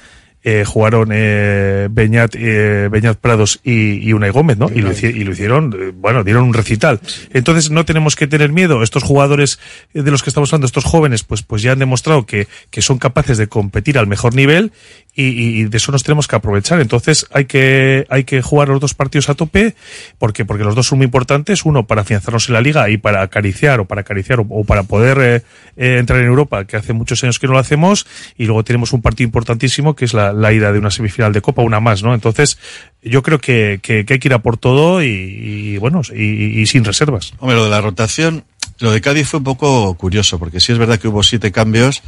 eh, 0.47 0.65
jugaron 0.67 1.09
eh, 1.11 1.89
Beñat, 1.91 2.35
eh, 2.35 2.89
Beñat 2.91 3.17
Prados 3.17 3.61
y, 3.65 4.07
y 4.07 4.13
Unai 4.13 4.29
Gómez, 4.29 4.59
¿no? 4.59 4.69
Y 4.73 4.83
lo, 4.83 4.93
y 4.93 5.25
lo 5.25 5.33
hicieron, 5.33 5.75
eh, 5.75 5.93
bueno, 5.95 6.23
dieron 6.23 6.45
un 6.45 6.53
recital. 6.53 7.01
Entonces 7.33 7.71
no 7.71 7.87
tenemos 7.87 8.15
que 8.15 8.27
tener 8.27 8.53
miedo. 8.53 8.83
Estos 8.83 9.03
jugadores 9.03 9.59
eh, 9.95 10.03
de 10.03 10.11
los 10.11 10.23
que 10.23 10.29
estamos 10.29 10.53
hablando, 10.53 10.67
estos 10.67 10.85
jóvenes, 10.85 11.25
pues, 11.25 11.43
pues 11.43 11.63
ya 11.63 11.73
han 11.73 11.79
demostrado 11.79 12.27
que, 12.27 12.47
que 12.71 12.83
son 12.83 12.99
capaces 12.99 13.39
de 13.39 13.47
competir 13.47 13.97
al 13.97 14.07
mejor 14.07 14.35
nivel 14.35 14.73
y, 15.15 15.61
y- 15.61 15.65
de 15.65 15.77
eso 15.77 15.93
nos 15.93 16.03
tenemos 16.03 16.27
que 16.27 16.37
aprovechar. 16.37 16.81
Entonces 16.81 17.27
hay 17.33 17.45
que, 17.45 18.07
hay 18.11 18.25
que 18.25 18.43
jugar 18.43 18.69
los 18.69 18.81
dos 18.81 18.95
partidos 18.95 19.29
a 19.29 19.35
tope 19.35 19.75
porque, 20.19 20.45
porque 20.45 20.65
los 20.65 20.75
dos 20.75 20.87
son 20.87 20.99
muy 20.99 21.05
importantes. 21.05 21.65
Uno 21.65 21.87
para 21.87 22.03
afianzarnos 22.03 22.49
en 22.49 22.55
la 22.55 22.61
liga 22.61 22.89
y 22.91 22.97
para 22.97 23.23
acariciar 23.23 23.81
o 23.81 23.85
para 23.87 24.01
acariciar 24.03 24.41
o, 24.41 24.47
o 24.51 24.65
para 24.65 24.83
poder 24.83 25.19
eh, 25.21 25.43
eh, 25.77 25.99
entrar 25.99 26.21
en 26.21 26.27
Europa, 26.27 26.65
que 26.67 26.77
hace 26.77 26.93
muchos 26.93 27.23
años 27.25 27.39
que 27.39 27.47
no 27.47 27.53
lo 27.55 27.59
hacemos. 27.59 28.07
Y 28.37 28.47
luego 28.47 28.65
tenemos 28.65 28.93
un 28.93 29.03
partido 29.03 29.27
importantísimo 29.27 29.95
que 29.95 30.05
es 30.05 30.15
la, 30.15 30.33
la 30.33 30.53
ida 30.53 30.73
de 30.73 30.79
una 30.79 30.91
semifinal 30.91 31.33
de 31.33 31.41
Copa, 31.41 31.63
una 31.63 31.81
más, 31.81 32.03
¿no? 32.03 32.15
Entonces 32.15 32.59
yo 33.03 33.23
creo 33.23 33.39
que, 33.39 33.81
que, 33.83 34.05
que 34.05 34.15
hay 34.15 34.19
que 34.19 34.29
ir 34.29 34.35
a 34.35 34.39
por 34.41 34.57
todo 34.57 35.03
y, 35.03 35.07
y, 35.07 35.77
bueno, 35.79 36.03
y, 36.15 36.61
y 36.61 36.67
sin 36.67 36.85
reservas. 36.85 37.35
Hombre, 37.39 37.57
lo 37.57 37.65
de 37.65 37.71
la 37.71 37.81
rotación, 37.81 38.45
lo 38.81 38.91
de 38.91 39.01
Cádiz 39.01 39.29
fue 39.29 39.39
un 39.39 39.45
poco 39.45 39.95
curioso, 39.95 40.39
porque 40.39 40.59
sí 40.59 40.73
es 40.73 40.79
verdad 40.79 40.99
que 40.99 41.09
hubo 41.09 41.23
siete 41.23 41.53
cambios, 41.53 42.03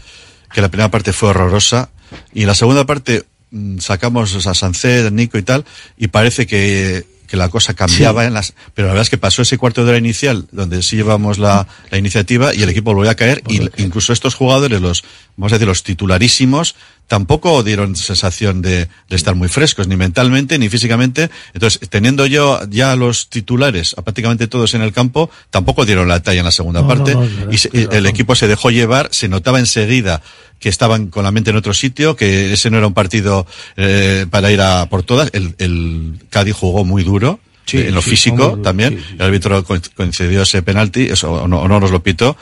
que 0.52 0.60
la 0.60 0.68
primera 0.68 0.90
parte 0.90 1.12
fue 1.12 1.30
horrorosa, 1.30 1.90
y 2.32 2.44
la 2.44 2.54
segunda 2.54 2.86
parte 2.86 3.24
mm, 3.50 3.78
sacamos 3.78 4.46
a 4.46 4.54
Sancet, 4.54 5.12
Nico 5.12 5.38
y 5.38 5.42
tal, 5.42 5.64
y 5.96 6.08
parece 6.08 6.46
que, 6.46 7.04
que 7.26 7.36
la 7.36 7.48
cosa 7.48 7.74
cambiaba 7.74 8.24
en 8.24 8.34
las, 8.34 8.54
pero 8.74 8.88
la 8.88 8.94
verdad 8.94 9.02
es 9.02 9.10
que 9.10 9.18
pasó 9.18 9.42
ese 9.42 9.58
cuarto 9.58 9.84
de 9.84 9.90
hora 9.90 9.98
inicial, 9.98 10.46
donde 10.52 10.82
sí 10.82 10.96
llevamos 10.96 11.38
la, 11.38 11.66
la 11.90 11.98
iniciativa, 11.98 12.54
y 12.54 12.62
el 12.62 12.68
equipo 12.68 12.94
volvió 12.94 13.10
a 13.10 13.14
caer, 13.14 13.42
y 13.48 13.60
incluso 13.82 14.12
estos 14.12 14.34
jugadores, 14.34 14.80
los, 14.80 15.04
vamos 15.36 15.52
a 15.52 15.56
decir, 15.56 15.68
los 15.68 15.82
titularísimos, 15.82 16.74
tampoco 17.06 17.62
dieron 17.62 17.94
sensación 17.94 18.62
de, 18.62 18.88
de 19.08 19.16
estar 19.16 19.34
muy 19.34 19.48
frescos, 19.48 19.86
ni 19.86 19.96
mentalmente, 19.96 20.58
ni 20.58 20.68
físicamente. 20.68 21.30
Entonces, 21.54 21.88
teniendo 21.88 22.26
yo 22.26 22.60
ya 22.70 22.96
los 22.96 23.28
titulares, 23.28 23.94
a 23.98 24.02
prácticamente 24.02 24.46
todos 24.48 24.74
en 24.74 24.82
el 24.82 24.92
campo, 24.92 25.30
tampoco 25.50 25.84
dieron 25.84 26.08
la 26.08 26.22
talla 26.22 26.40
en 26.40 26.44
la 26.46 26.50
segunda 26.50 26.82
No, 26.82 26.88
parte. 26.88 27.14
no, 27.14 27.24
no, 27.24 27.52
y 27.52 27.58
se- 27.58 27.68
tienes 27.68 27.90
el 27.92 28.06
equipo 28.06 28.34
se 28.34 28.48
dejó 28.48 28.70
llevar, 28.70 29.08
se 29.12 29.28
notaba 29.28 29.58
enseguida 29.58 30.22
que 30.58 30.68
estaban 30.70 31.08
con 31.08 31.22
la 31.24 31.30
mente 31.30 31.50
en 31.50 31.56
otro 31.56 31.74
sitio, 31.74 32.16
que 32.16 32.52
ese 32.54 32.70
no 32.70 32.78
era 32.78 32.86
un 32.86 32.94
partido 32.94 33.46
eh, 33.76 34.26
para 34.30 34.50
ir 34.50 34.60
a 34.62 34.86
por 34.86 35.02
todas. 35.02 35.30
El, 35.34 35.54
el 35.58 36.18
Cádiz 36.30 36.54
jugó 36.54 36.84
muy 36.84 37.04
duro. 37.04 37.40
Sí, 37.66 37.78
eh, 37.78 37.88
en 37.88 37.94
lo 37.96 38.00
sí, 38.00 38.10
físico 38.10 38.58
también. 38.62 39.02
El 39.18 39.22
árbitro 39.22 39.64
co- 39.64 39.76
concedió 39.96 40.42
ese 40.42 40.62
penalti, 40.62 41.02
eso 41.02 41.32
o 41.32 41.48
no, 41.48 41.60
o 41.62 41.68
no 41.68 41.80
nos 41.80 41.90
lo 41.90 42.00
pitó. 42.02 42.36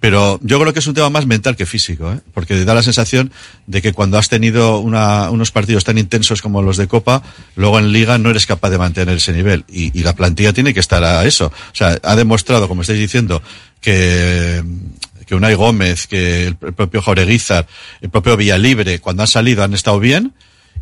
Pero 0.00 0.38
yo 0.42 0.60
creo 0.60 0.72
que 0.72 0.78
es 0.78 0.86
un 0.86 0.94
tema 0.94 1.10
más 1.10 1.26
mental 1.26 1.56
que 1.56 1.66
físico, 1.66 2.12
¿eh? 2.12 2.20
porque 2.32 2.64
da 2.64 2.72
la 2.72 2.84
sensación 2.84 3.32
de 3.66 3.82
que 3.82 3.92
cuando 3.92 4.16
has 4.16 4.28
tenido 4.28 4.78
una- 4.78 5.28
unos 5.30 5.50
partidos 5.50 5.82
tan 5.82 5.98
intensos 5.98 6.40
como 6.40 6.62
los 6.62 6.76
de 6.76 6.86
Copa, 6.86 7.22
luego 7.56 7.80
en 7.80 7.90
Liga 7.92 8.16
no 8.16 8.30
eres 8.30 8.46
capaz 8.46 8.70
de 8.70 8.78
mantener 8.78 9.16
ese 9.16 9.32
nivel. 9.32 9.64
Y, 9.68 9.98
y 9.98 10.04
la 10.04 10.14
plantilla 10.14 10.52
tiene 10.52 10.72
que 10.72 10.78
estar 10.80 11.02
a 11.02 11.24
eso. 11.24 11.46
O 11.46 11.74
sea, 11.74 11.98
ha 12.02 12.14
demostrado, 12.14 12.68
como 12.68 12.82
estáis 12.82 13.00
diciendo, 13.00 13.42
que, 13.80 14.62
que 15.26 15.34
Unai 15.34 15.54
Gómez, 15.54 16.06
que 16.06 16.46
el, 16.46 16.54
propio 16.56 17.02
Jaureguizar, 17.02 17.66
el 18.00 18.10
propio 18.10 18.36
Villalibre, 18.36 19.00
cuando 19.00 19.22
han 19.24 19.28
salido 19.28 19.64
han 19.64 19.74
estado 19.74 19.98
bien. 19.98 20.32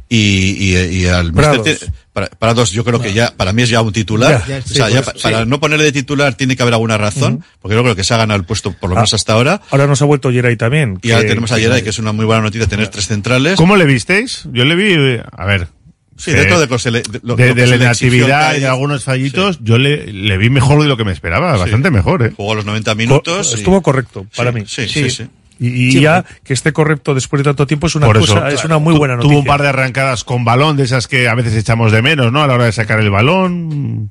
Y, 0.08 0.16
y, 0.16 0.76
y 1.02 1.06
al 1.06 1.32
tiene- 1.32 1.78
para, 2.12 2.28
Prados 2.28 2.70
yo 2.70 2.84
creo 2.84 3.00
que 3.00 3.12
ya, 3.12 3.34
para 3.36 3.52
mí 3.52 3.62
es 3.62 3.68
ya 3.68 3.82
un 3.82 3.92
titular. 3.92 4.44
Ya, 4.46 4.58
ya, 4.58 4.64
o 4.64 4.68
sí, 4.68 4.74
sea, 4.74 4.88
ya 4.88 5.02
pues, 5.02 5.06
pa- 5.06 5.12
sí. 5.14 5.22
para 5.22 5.44
no 5.44 5.58
ponerle 5.60 5.84
de 5.84 5.92
titular 5.92 6.34
tiene 6.34 6.54
que 6.56 6.62
haber 6.62 6.74
alguna 6.74 6.96
razón, 6.96 7.44
porque 7.60 7.74
yo 7.76 7.82
creo 7.82 7.96
que 7.96 8.04
se 8.04 8.14
ha 8.14 8.16
ganado 8.16 8.38
el 8.38 8.46
puesto 8.46 8.72
por 8.72 8.88
lo 8.90 8.94
menos 8.96 9.12
Ah, 9.12 9.16
hasta 9.16 9.32
ahora. 9.32 9.60
Ahora 9.70 9.86
nos 9.88 10.00
ha 10.02 10.04
vuelto 10.04 10.30
Geray 10.30 10.56
también. 10.56 10.98
Y 11.02 11.10
ahora 11.10 11.22
que- 11.24 11.28
tenemos 11.30 11.50
a 11.52 11.58
Geray, 11.58 11.82
que 11.82 11.90
es 11.90 11.98
una 11.98 12.12
muy 12.12 12.24
buena 12.24 12.40
noticia 12.42 12.66
tener 12.68 12.88
tres 12.88 13.06
centrales. 13.08 13.56
¿Cómo 13.56 13.76
le 13.76 13.84
visteis? 13.84 14.44
Yo 14.52 14.64
le 14.64 14.76
vi, 14.76 15.18
a 15.36 15.44
ver. 15.44 15.68
Sí, 16.16 16.30
dentro 16.30 16.58
de, 16.58 16.66
lo 16.66 16.72
que 16.76 16.78
se 16.82 16.90
le- 16.90 17.02
de 17.02 17.20
lo- 17.22 17.36
de, 17.36 17.48
lo 17.48 17.54
de 17.54 17.66
la 17.66 17.76
inactividad 17.76 18.56
y 18.56 18.60
de 18.60 18.66
algunos 18.68 19.04
fallitos, 19.04 19.58
yo 19.62 19.76
le, 19.76 20.10
le 20.10 20.38
vi 20.38 20.48
mejor 20.48 20.80
de 20.80 20.88
lo 20.88 20.96
que 20.96 21.04
me 21.04 21.12
esperaba, 21.12 21.58
bastante 21.58 21.90
mejor, 21.90 22.22
¿eh? 22.22 22.32
Jugó 22.34 22.52
a 22.52 22.54
los 22.54 22.64
90 22.64 22.94
minutos. 22.94 23.52
y- 23.52 23.56
Estuvo 23.56 23.82
correcto 23.82 24.26
para 24.34 24.50
Sí, 24.52 24.58
mí. 24.58 24.64
sí, 24.66 24.88
sí, 24.88 25.10
sí. 25.10 25.26
Y, 25.58 25.68
y 25.88 25.92
Sí, 25.92 26.00
ya 26.00 26.24
que 26.44 26.52
esté 26.52 26.72
correcto 26.72 27.14
después 27.14 27.40
de 27.40 27.44
tanto 27.44 27.66
tiempo 27.66 27.86
es 27.86 27.94
una 27.94 28.06
Por 28.06 28.18
cosa, 28.18 28.48
eso, 28.48 28.58
es 28.58 28.64
una 28.64 28.78
muy 28.78 28.94
buena 28.96 29.16
noticia. 29.16 29.30
Tuvo 29.32 29.40
un 29.40 29.46
par 29.46 29.62
de 29.62 29.68
arrancadas 29.68 30.22
con 30.24 30.44
balón, 30.44 30.76
de 30.76 30.84
esas 30.84 31.08
que 31.08 31.28
a 31.28 31.34
veces 31.34 31.54
echamos 31.54 31.92
de 31.92 32.02
menos, 32.02 32.30
¿no? 32.32 32.42
A 32.42 32.46
la 32.46 32.54
hora 32.54 32.64
de 32.66 32.72
sacar 32.72 33.00
el 33.00 33.10
balón. 33.10 34.10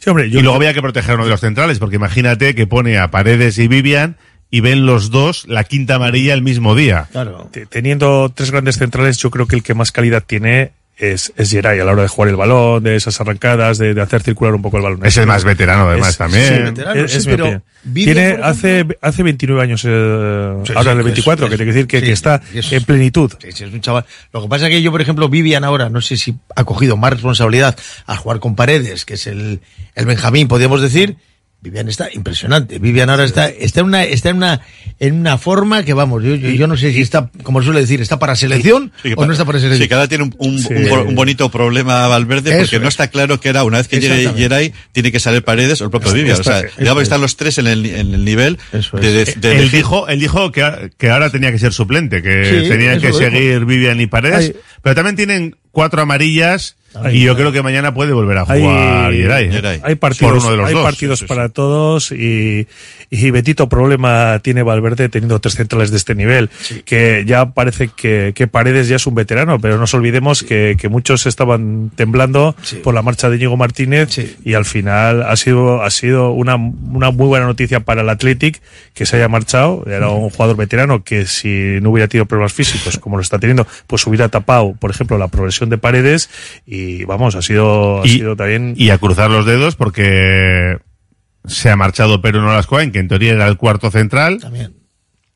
Sí, 0.00 0.10
hombre, 0.10 0.28
yo 0.28 0.40
y 0.40 0.42
luego 0.42 0.56
había 0.56 0.74
que 0.74 0.82
proteger 0.82 1.12
a 1.12 1.14
uno 1.14 1.24
de 1.24 1.30
los 1.30 1.40
centrales, 1.40 1.78
porque 1.78 1.96
imagínate 1.96 2.54
que 2.54 2.66
pone 2.66 2.98
a 2.98 3.10
Paredes 3.10 3.56
y 3.58 3.68
Vivian 3.68 4.16
y 4.50 4.60
ven 4.60 4.84
los 4.84 5.10
dos 5.10 5.46
la 5.48 5.64
quinta 5.64 5.94
amarilla 5.94 6.34
el 6.34 6.42
mismo 6.42 6.74
día. 6.74 7.08
Te- 7.50 7.64
Teniendo 7.66 8.30
tres 8.34 8.50
grandes 8.50 8.76
centrales, 8.76 9.16
yo 9.18 9.30
creo 9.30 9.46
que 9.46 9.56
el 9.56 9.62
que 9.62 9.72
más 9.74 9.90
calidad 9.92 10.22
tiene 10.26 10.72
es, 10.96 11.32
es 11.36 11.50
Geray 11.50 11.80
a 11.80 11.84
la 11.84 11.92
hora 11.92 12.02
de 12.02 12.08
jugar 12.08 12.28
el 12.30 12.36
balón, 12.36 12.82
de 12.82 12.94
esas 12.96 13.20
arrancadas, 13.20 13.78
de, 13.78 13.94
de 13.94 14.00
hacer 14.00 14.22
circular 14.22 14.54
un 14.54 14.62
poco 14.62 14.76
el 14.76 14.82
balón. 14.84 15.04
Es 15.04 15.16
el 15.16 15.26
más 15.26 15.42
veterano, 15.44 15.88
además, 15.88 16.10
Es- 16.10 16.16
también. 16.18 16.44
sí, 16.56 16.62
veterano, 16.62 17.00
es- 17.04 17.10
sí, 17.12 17.18
es 17.18 17.26
pero 17.26 17.62
Tiene, 17.92 18.38
hace, 18.42 18.86
hace 19.02 19.22
29 19.22 19.60
años, 19.62 19.82
eh, 19.84 20.54
Sí, 20.64 20.72
ahora 20.74 20.82
sí, 20.82 20.88
el 20.90 20.98
es- 21.00 21.04
24, 21.04 21.48
que 21.48 21.56
tiene 21.56 21.70
que 21.70 21.74
decir 21.74 21.86
que, 21.88 22.00
sí, 22.00 22.06
que 22.06 22.12
está 22.12 22.40
en 22.52 22.84
plenitud. 22.84 23.32
Sí, 23.40 23.52
sí, 23.52 23.64
es 23.64 23.72
un 23.72 23.80
chaval. 23.80 24.04
Lo 24.32 24.42
que 24.42 24.48
pasa 24.48 24.66
es 24.66 24.70
que 24.70 24.80
yo, 24.82 24.90
por 24.92 25.02
ejemplo, 25.02 25.28
Vivian 25.28 25.64
ahora, 25.64 25.90
no 25.90 26.00
sé 26.00 26.16
si 26.16 26.34
ha 26.56 26.64
cogido 26.64 26.96
más 26.96 27.12
responsabilidad 27.12 27.76
al 28.06 28.16
jugar 28.16 28.38
con 28.40 28.54
Paredes, 28.56 29.04
que 29.04 29.14
es 29.14 29.26
el, 29.26 29.60
el 29.94 30.06
Benjamín, 30.06 30.48
podríamos 30.48 30.80
decir. 30.80 31.16
Vivian 31.64 31.88
está 31.88 32.08
impresionante. 32.12 32.78
Vivian 32.78 33.08
ahora 33.08 33.24
está, 33.24 33.48
está 33.48 33.80
en 33.80 33.86
una, 33.86 34.04
está 34.04 34.28
en 34.28 34.36
una, 34.36 34.60
en 35.00 35.14
una 35.14 35.38
forma 35.38 35.82
que 35.82 35.94
vamos, 35.94 36.22
yo, 36.22 36.34
yo, 36.34 36.50
yo 36.50 36.66
no 36.66 36.76
sé 36.76 36.92
si 36.92 37.00
está, 37.00 37.30
como 37.42 37.62
suele 37.62 37.80
decir, 37.80 38.02
está 38.02 38.18
para 38.18 38.36
selección 38.36 38.92
Sí, 39.02 39.14
o 39.16 39.24
no 39.24 39.32
está 39.32 39.46
para 39.46 39.58
selección. 39.58 39.88
Sí, 39.88 39.94
ahora 39.94 40.06
tiene 40.06 40.24
un, 40.24 40.34
un- 40.38 40.58
Sí. 40.58 40.68
un 40.74 40.88
bo- 40.90 41.02
un 41.04 41.14
bonito 41.14 41.50
problema 41.50 42.06
Valverde 42.06 42.50
Eso 42.50 42.58
porque 42.60 42.78
no 42.80 42.88
es. 42.88 42.94
está 42.94 43.08
claro 43.08 43.40
que 43.40 43.48
era 43.48 43.64
una 43.64 43.78
vez 43.78 43.88
que. 43.88 43.98
Geray 44.00 44.72
tiene 44.92 45.10
que 45.10 45.18
salir 45.20 45.42
Paredes 45.42 45.80
o 45.80 45.84
el 45.84 45.90
propio 45.90 46.08
Está- 46.08 46.18
Vivian. 46.18 46.38
O 46.38 46.44
sea, 46.44 46.62
digamos 46.78 46.96
que 46.98 47.02
es. 47.02 47.06
están 47.08 47.20
los 47.22 47.36
tres 47.36 47.56
en 47.56 47.66
el, 47.66 47.86
en 47.86 48.12
el 48.14 48.24
nivel 48.26 48.58
de, 48.92 49.10
de- 49.12 49.34
de 49.34 49.58
él 49.58 49.70
dijo, 49.70 50.06
él 50.08 50.20
dijo 50.20 50.52
que, 50.52 50.62
a- 50.62 50.90
que 50.98 51.08
ahora 51.10 51.30
tenía 51.30 51.50
que 51.50 51.58
ser 51.58 51.72
suplente, 51.72 52.20
que 52.22 52.42
eso 52.42 53.00
que 53.00 53.12
seguir 53.14 53.64
Vivian 53.64 54.00
y 54.02 54.06
Paredes, 54.06 54.52
Ay. 54.54 54.56
pero 54.82 54.94
también 54.94 55.16
tienen 55.16 55.56
cuatro 55.70 56.02
amarillas 56.02 56.76
Y 57.12 57.20
yo 57.22 57.36
creo 57.36 57.50
que 57.52 57.62
mañana 57.62 57.92
puede 57.92 58.12
volver 58.12 58.38
a 58.38 58.44
Hay, 58.46 58.60
jugar 58.60 59.12
Geray, 59.12 59.50
¿eh? 59.52 59.80
hay 59.82 59.94
partidos, 59.96 60.32
por 60.32 60.42
uno 60.42 60.50
de 60.50 60.56
los 60.56 60.68
hay 60.68 60.74
dos. 60.74 60.84
partidos 60.84 61.22
para 61.24 61.48
todos 61.48 62.12
y, 62.12 62.68
y 63.10 63.30
Betito 63.30 63.68
problema 63.68 64.38
tiene 64.42 64.62
Valverde 64.62 65.08
teniendo 65.08 65.40
tres 65.40 65.54
centrales 65.54 65.90
de 65.90 65.96
este 65.96 66.14
nivel, 66.14 66.50
que 66.84 67.24
ya 67.26 67.46
parece 67.46 67.88
que, 67.88 68.32
que 68.34 68.46
Paredes 68.46 68.88
ya 68.88 68.96
es 68.96 69.06
un 69.06 69.14
veterano, 69.14 69.58
pero 69.58 69.74
no 69.74 69.80
nos 69.80 69.94
olvidemos 69.94 70.42
que, 70.42 70.76
que 70.78 70.88
muchos 70.88 71.26
estaban 71.26 71.90
temblando 71.94 72.54
por 72.82 72.94
la 72.94 73.02
marcha 73.02 73.28
de 73.28 73.36
Íñigo 73.36 73.56
Martínez 73.56 74.38
y 74.44 74.54
al 74.54 74.64
final 74.64 75.22
ha 75.22 75.36
sido, 75.36 75.82
ha 75.82 75.90
sido 75.90 76.30
una, 76.30 76.54
una 76.56 77.10
muy 77.10 77.26
buena 77.26 77.46
noticia 77.46 77.80
para 77.80 78.02
el 78.02 78.08
Athletic 78.08 78.60
que 78.94 79.06
se 79.06 79.16
haya 79.16 79.28
marchado, 79.28 79.84
era 79.86 80.08
un 80.10 80.30
jugador 80.30 80.56
veterano 80.56 81.02
que 81.02 81.26
si 81.26 81.78
no 81.80 81.90
hubiera 81.90 82.08
tenido 82.08 82.26
problemas 82.26 82.52
físicos 82.52 82.98
como 82.98 83.16
lo 83.16 83.22
está 83.22 83.38
teniendo, 83.38 83.66
pues 83.86 84.06
hubiera 84.06 84.28
tapado, 84.28 84.74
por 84.78 84.90
ejemplo, 84.90 85.18
la 85.18 85.28
progresión 85.28 85.70
de 85.70 85.78
Paredes 85.78 86.30
y 86.66 86.83
vamos, 87.06 87.34
ha 87.34 87.42
sido, 87.42 88.02
ha 88.02 88.06
y, 88.06 88.10
sido 88.10 88.36
también 88.36 88.74
y 88.76 88.90
a 88.90 88.98
cruzar 88.98 89.30
los 89.30 89.46
dedos 89.46 89.76
porque 89.76 90.78
se 91.46 91.70
ha 91.70 91.76
marchado 91.76 92.20
Pedro 92.20 92.42
Nolascoen, 92.42 92.92
que 92.92 92.98
en 92.98 93.08
teoría 93.08 93.32
era 93.32 93.46
el 93.46 93.56
cuarto 93.56 93.90
central. 93.90 94.40
También. 94.40 94.74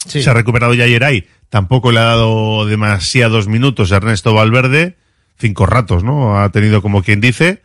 Sí. 0.06 0.22
Se 0.22 0.30
ha 0.30 0.34
recuperado 0.34 0.74
ya 0.74 0.86
Geray. 0.86 1.26
Tampoco 1.50 1.92
le 1.92 2.00
ha 2.00 2.04
dado 2.04 2.66
demasiados 2.66 3.48
minutos 3.48 3.92
a 3.92 3.96
Ernesto 3.96 4.34
Valverde. 4.34 4.96
Cinco 5.38 5.66
ratos, 5.66 6.04
¿no? 6.04 6.40
Ha 6.40 6.50
tenido 6.50 6.82
como 6.82 7.02
quien 7.02 7.20
dice. 7.20 7.62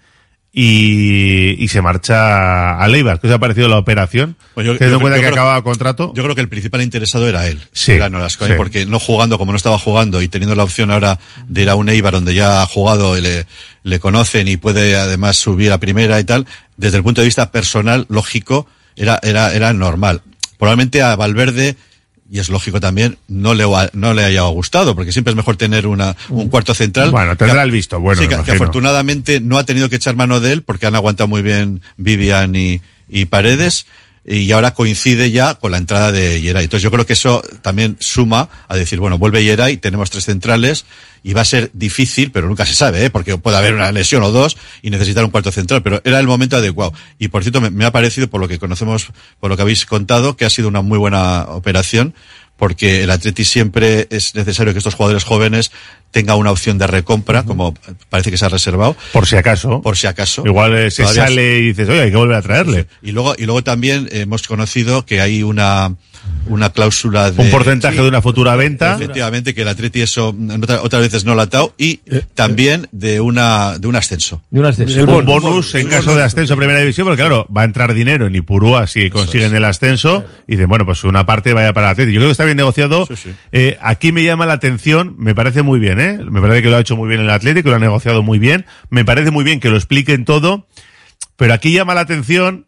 Y, 0.55 1.55
y 1.63 1.67
se 1.67 1.81
marcha 1.81 2.77
a 2.77 2.88
Leibar. 2.88 3.19
¿Qué 3.19 3.25
os 3.27 3.34
ha 3.34 3.39
parecido 3.39 3.67
la 3.67 3.77
operación? 3.80 4.35
Pues 4.53 4.67
yo- 4.67 4.73
Teniendo 4.77 4.97
en 4.97 5.01
cuenta 5.01 5.19
que 5.19 5.25
acababa 5.25 5.63
contrato. 5.63 6.13
Yo 6.15 6.21
creo 6.21 6.35
que 6.35 6.41
el 6.41 6.47
principal 6.49 6.84
interesado 6.84 7.27
era 7.27 7.47
él. 7.47 7.59
Sí, 7.71 7.93
Era 7.93 8.07
Nolasco, 8.09 8.45
¿eh? 8.45 8.49
sí. 8.49 8.53
porque 8.55 8.85
no 8.85 8.99
jugando 8.99 9.39
como 9.39 9.51
no 9.51 9.57
estaba 9.57 9.80
jugando 9.80 10.21
y 10.21 10.27
teniendo 10.27 10.55
la 10.55 10.63
opción 10.63 10.91
ahora 10.91 11.19
de 11.47 11.63
ir 11.63 11.69
a 11.69 11.75
un 11.75 11.89
Eibar 11.89 12.13
donde 12.13 12.35
ya 12.35 12.61
ha 12.61 12.65
jugado 12.67 13.17
y 13.17 13.21
le, 13.21 13.47
le 13.81 13.99
conocen 13.99 14.47
y 14.47 14.57
puede 14.57 14.95
además 14.95 15.38
subir 15.38 15.71
a 15.71 15.80
primera 15.80 16.19
y 16.19 16.23
tal, 16.23 16.45
desde 16.77 16.97
el 16.97 17.03
punto 17.03 17.21
de 17.21 17.25
vista 17.25 17.51
personal, 17.51 18.05
lógico, 18.09 18.67
era, 18.95 19.19
era, 19.23 19.53
era 19.53 19.73
normal. 19.73 20.21
Probablemente 20.59 21.01
a 21.01 21.15
Valverde, 21.15 21.75
y 22.34 22.39
es 22.39 22.49
lógico 22.49 22.80
también, 22.80 23.19
no 23.27 23.53
le, 23.53 23.64
no 23.93 24.15
le 24.15 24.23
haya 24.23 24.41
gustado, 24.45 24.95
porque 24.95 25.11
siempre 25.11 25.30
es 25.34 25.38
mejor 25.38 25.55
tener 25.55 25.85
una, 25.85 26.15
un 26.30 26.49
cuarto 26.49 26.73
central. 26.73 27.11
Bueno, 27.11 27.35
tendrá 27.38 27.57
Que- 27.60 27.65
el 27.65 27.69
visto 27.72 27.99
bueno, 27.99 28.19
Sí, 28.19 28.27
que, 28.27 28.35
que 28.41 28.51
afortunadamente 28.53 29.39
no 29.39 29.60
ha 29.60 29.65
tenido 29.65 29.88
que 29.88 29.97
echar 29.97 30.15
mano 30.15 30.39
de 30.39 30.51
él, 30.51 30.64
porque 30.64 30.88
han 30.88 30.95
aguantado 30.95 31.27
muy 31.27 31.43
bien 31.43 31.81
Vivian 31.97 32.55
y, 32.55 32.81
y 33.07 33.26
Paredes. 33.26 33.85
Y 34.26 34.52
ahora 34.54 34.74
coincide 34.74 35.32
ya 35.32 35.56
con 35.56 35.72
la 35.72 35.78
entrada 35.78 36.12
de 36.12 36.41
Yeray. 36.41 36.64
Entonces 36.64 36.84
yo 36.84 36.91
creo 36.91 37.06
que 37.06 37.14
eso 37.14 37.41
también 37.62 37.98
suma 38.00 38.48
a 38.70 38.76
decir, 38.78 39.00
bueno, 39.00 39.18
vuelve 39.18 39.44
Yeray, 39.44 39.78
tenemos 39.78 40.10
tres 40.10 40.26
centrales 40.26 40.86
y 41.24 41.34
va 41.34 41.41
a 41.41 41.45
ser 41.45 41.72
difícil, 41.74 42.32
pero 42.32 42.48
nunca 42.48 42.66
se 42.66 42.74
sabe, 42.74 43.06
¿eh? 43.06 43.10
porque 43.10 43.38
puede 43.38 43.58
haber 43.58 43.74
una 43.74 43.91
lesión 43.91 44.24
o 44.24 44.32
dos 44.32 44.58
y 44.82 44.90
necesitar 44.90 45.26
un 45.26 45.32
cuarto 45.32 45.52
central, 45.52 45.84
pero 45.84 46.02
era 46.06 46.20
el 46.20 46.28
momento 46.28 46.56
adecuado. 46.56 46.94
Y 47.20 47.30
por 47.30 47.44
cierto, 47.44 47.60
me, 47.60 47.70
me 47.70 47.86
ha 47.86 47.91
parecido, 47.91 48.30
por 48.30 48.40
lo 48.40 48.48
que 48.48 48.60
conocemos, 48.60 49.08
por 49.40 49.50
lo 49.50 49.56
que 49.58 49.62
habéis 49.62 49.86
contado, 49.86 50.38
que 50.38 50.45
ha 50.45 50.50
sido 50.50 50.70
una 50.70 50.82
muy 50.82 50.98
buena 50.98 51.44
operación, 51.50 52.14
porque 52.56 53.04
el 53.04 53.12
Atleti 53.12 53.44
siempre 53.44 54.08
es 54.10 54.36
necesario 54.36 54.74
que 54.74 54.78
estos 54.78 54.95
jugadores 54.95 55.24
jóvenes 55.24 55.72
tengan 56.14 56.38
una 56.38 56.52
opción 56.52 56.77
de 56.77 56.85
recompra, 56.88 57.44
como 57.44 57.73
parece 58.10 58.30
que 58.31 58.38
se 58.38 58.45
ha 58.45 58.49
reservado. 58.49 58.95
Por 59.11 59.26
si 59.26 59.35
acaso. 59.35 59.81
Por 59.81 59.98
si 59.98 60.07
acaso. 60.07 60.44
Igual 60.45 60.77
eh, 60.77 60.91
se 60.91 61.02
Todavía 61.02 61.23
sale 61.23 61.57
y 61.60 61.61
dices, 61.69 61.90
oye, 61.90 62.02
hay 62.03 62.11
que 62.11 62.18
volver 62.18 62.38
a 62.38 62.41
traerle. 62.41 62.85
y 63.02 63.11
luego, 63.11 63.34
y 63.38 63.44
luego 63.45 63.64
también 63.64 64.07
hemos 64.11 64.48
conocido 64.48 65.06
que 65.06 65.19
hay 65.22 65.41
una, 65.41 65.95
una 66.48 66.69
cláusula 66.69 67.31
de... 67.31 67.41
Un 67.41 67.49
porcentaje 67.49 67.99
de 68.02 68.07
una 68.07 68.22
futura 68.22 68.56
venta. 68.56 68.94
Efectivamente, 68.95 69.56
que 69.56 69.64
el 69.64 69.68
Atleti 69.68 70.02
eso 70.02 70.35
otra- 70.61 70.81
otras 70.84 71.02
veces 71.02 71.26
no 71.26 71.34
lo 71.34 71.41
ha 71.41 71.45
atado. 71.45 71.73
Y 71.80 72.02
también 72.35 72.88
de 72.91 73.19
una, 73.19 73.80
de 73.80 73.88
un 73.88 73.95
ascenso. 73.95 74.44
De 74.52 74.60
un 74.60 74.68
ascenso. 74.68 75.03
Un 75.03 75.26
bonus 75.26 75.73
en 75.73 75.88
caso 75.88 76.15
de 76.15 76.22
ascenso 76.23 76.53
a 76.53 76.57
primera 76.57 76.80
división, 76.80 77.07
porque 77.07 77.22
claro, 77.22 77.48
va 77.56 77.64
a 77.64 77.65
entrar 77.65 77.94
dinero 77.95 78.27
en 78.27 78.35
Ipurúa 78.35 78.85
si 78.85 79.10
consiguen 79.10 79.56
el 79.56 79.65
ascenso, 79.65 80.23
y 80.48 80.52
dicen, 80.53 80.69
bueno, 80.69 80.85
pues 80.85 81.03
una 81.03 81.26
parte 81.26 81.53
vaya 81.53 81.73
para 81.73 81.88
el 81.88 81.91
Atleti. 81.94 82.11
Yo 82.14 82.19
creo 82.19 82.27
que 82.27 82.34
está 82.34 82.45
bien 82.45 82.57
negociado. 82.57 83.07
Eh, 83.52 83.77
aquí 83.81 84.11
me 84.11 84.23
llama 84.23 84.45
la 84.45 84.53
atención, 84.53 85.15
me 85.18 85.34
parece 85.34 85.64
muy 85.64 85.80
bien, 85.80 85.99
¿eh? 85.99 86.02
Me 86.30 86.41
parece 86.41 86.61
que 86.61 86.69
lo 86.69 86.77
ha 86.77 86.81
hecho 86.81 86.95
muy 86.95 87.09
bien 87.09 87.21
el 87.21 87.30
Atleti, 87.30 87.63
que 87.63 87.69
lo 87.69 87.75
ha 87.75 87.80
negociado 87.80 88.23
muy 88.23 88.39
bien. 88.39 88.65
Me 88.89 89.05
parece 89.05 89.31
muy 89.31 89.43
bien 89.43 89.59
que 89.59 89.69
lo 89.69 89.77
expliquen 89.77 90.25
todo, 90.25 90.67
pero 91.35 91.53
aquí 91.53 91.71
llama 91.71 91.95
la 91.95 92.01
atención 92.01 92.67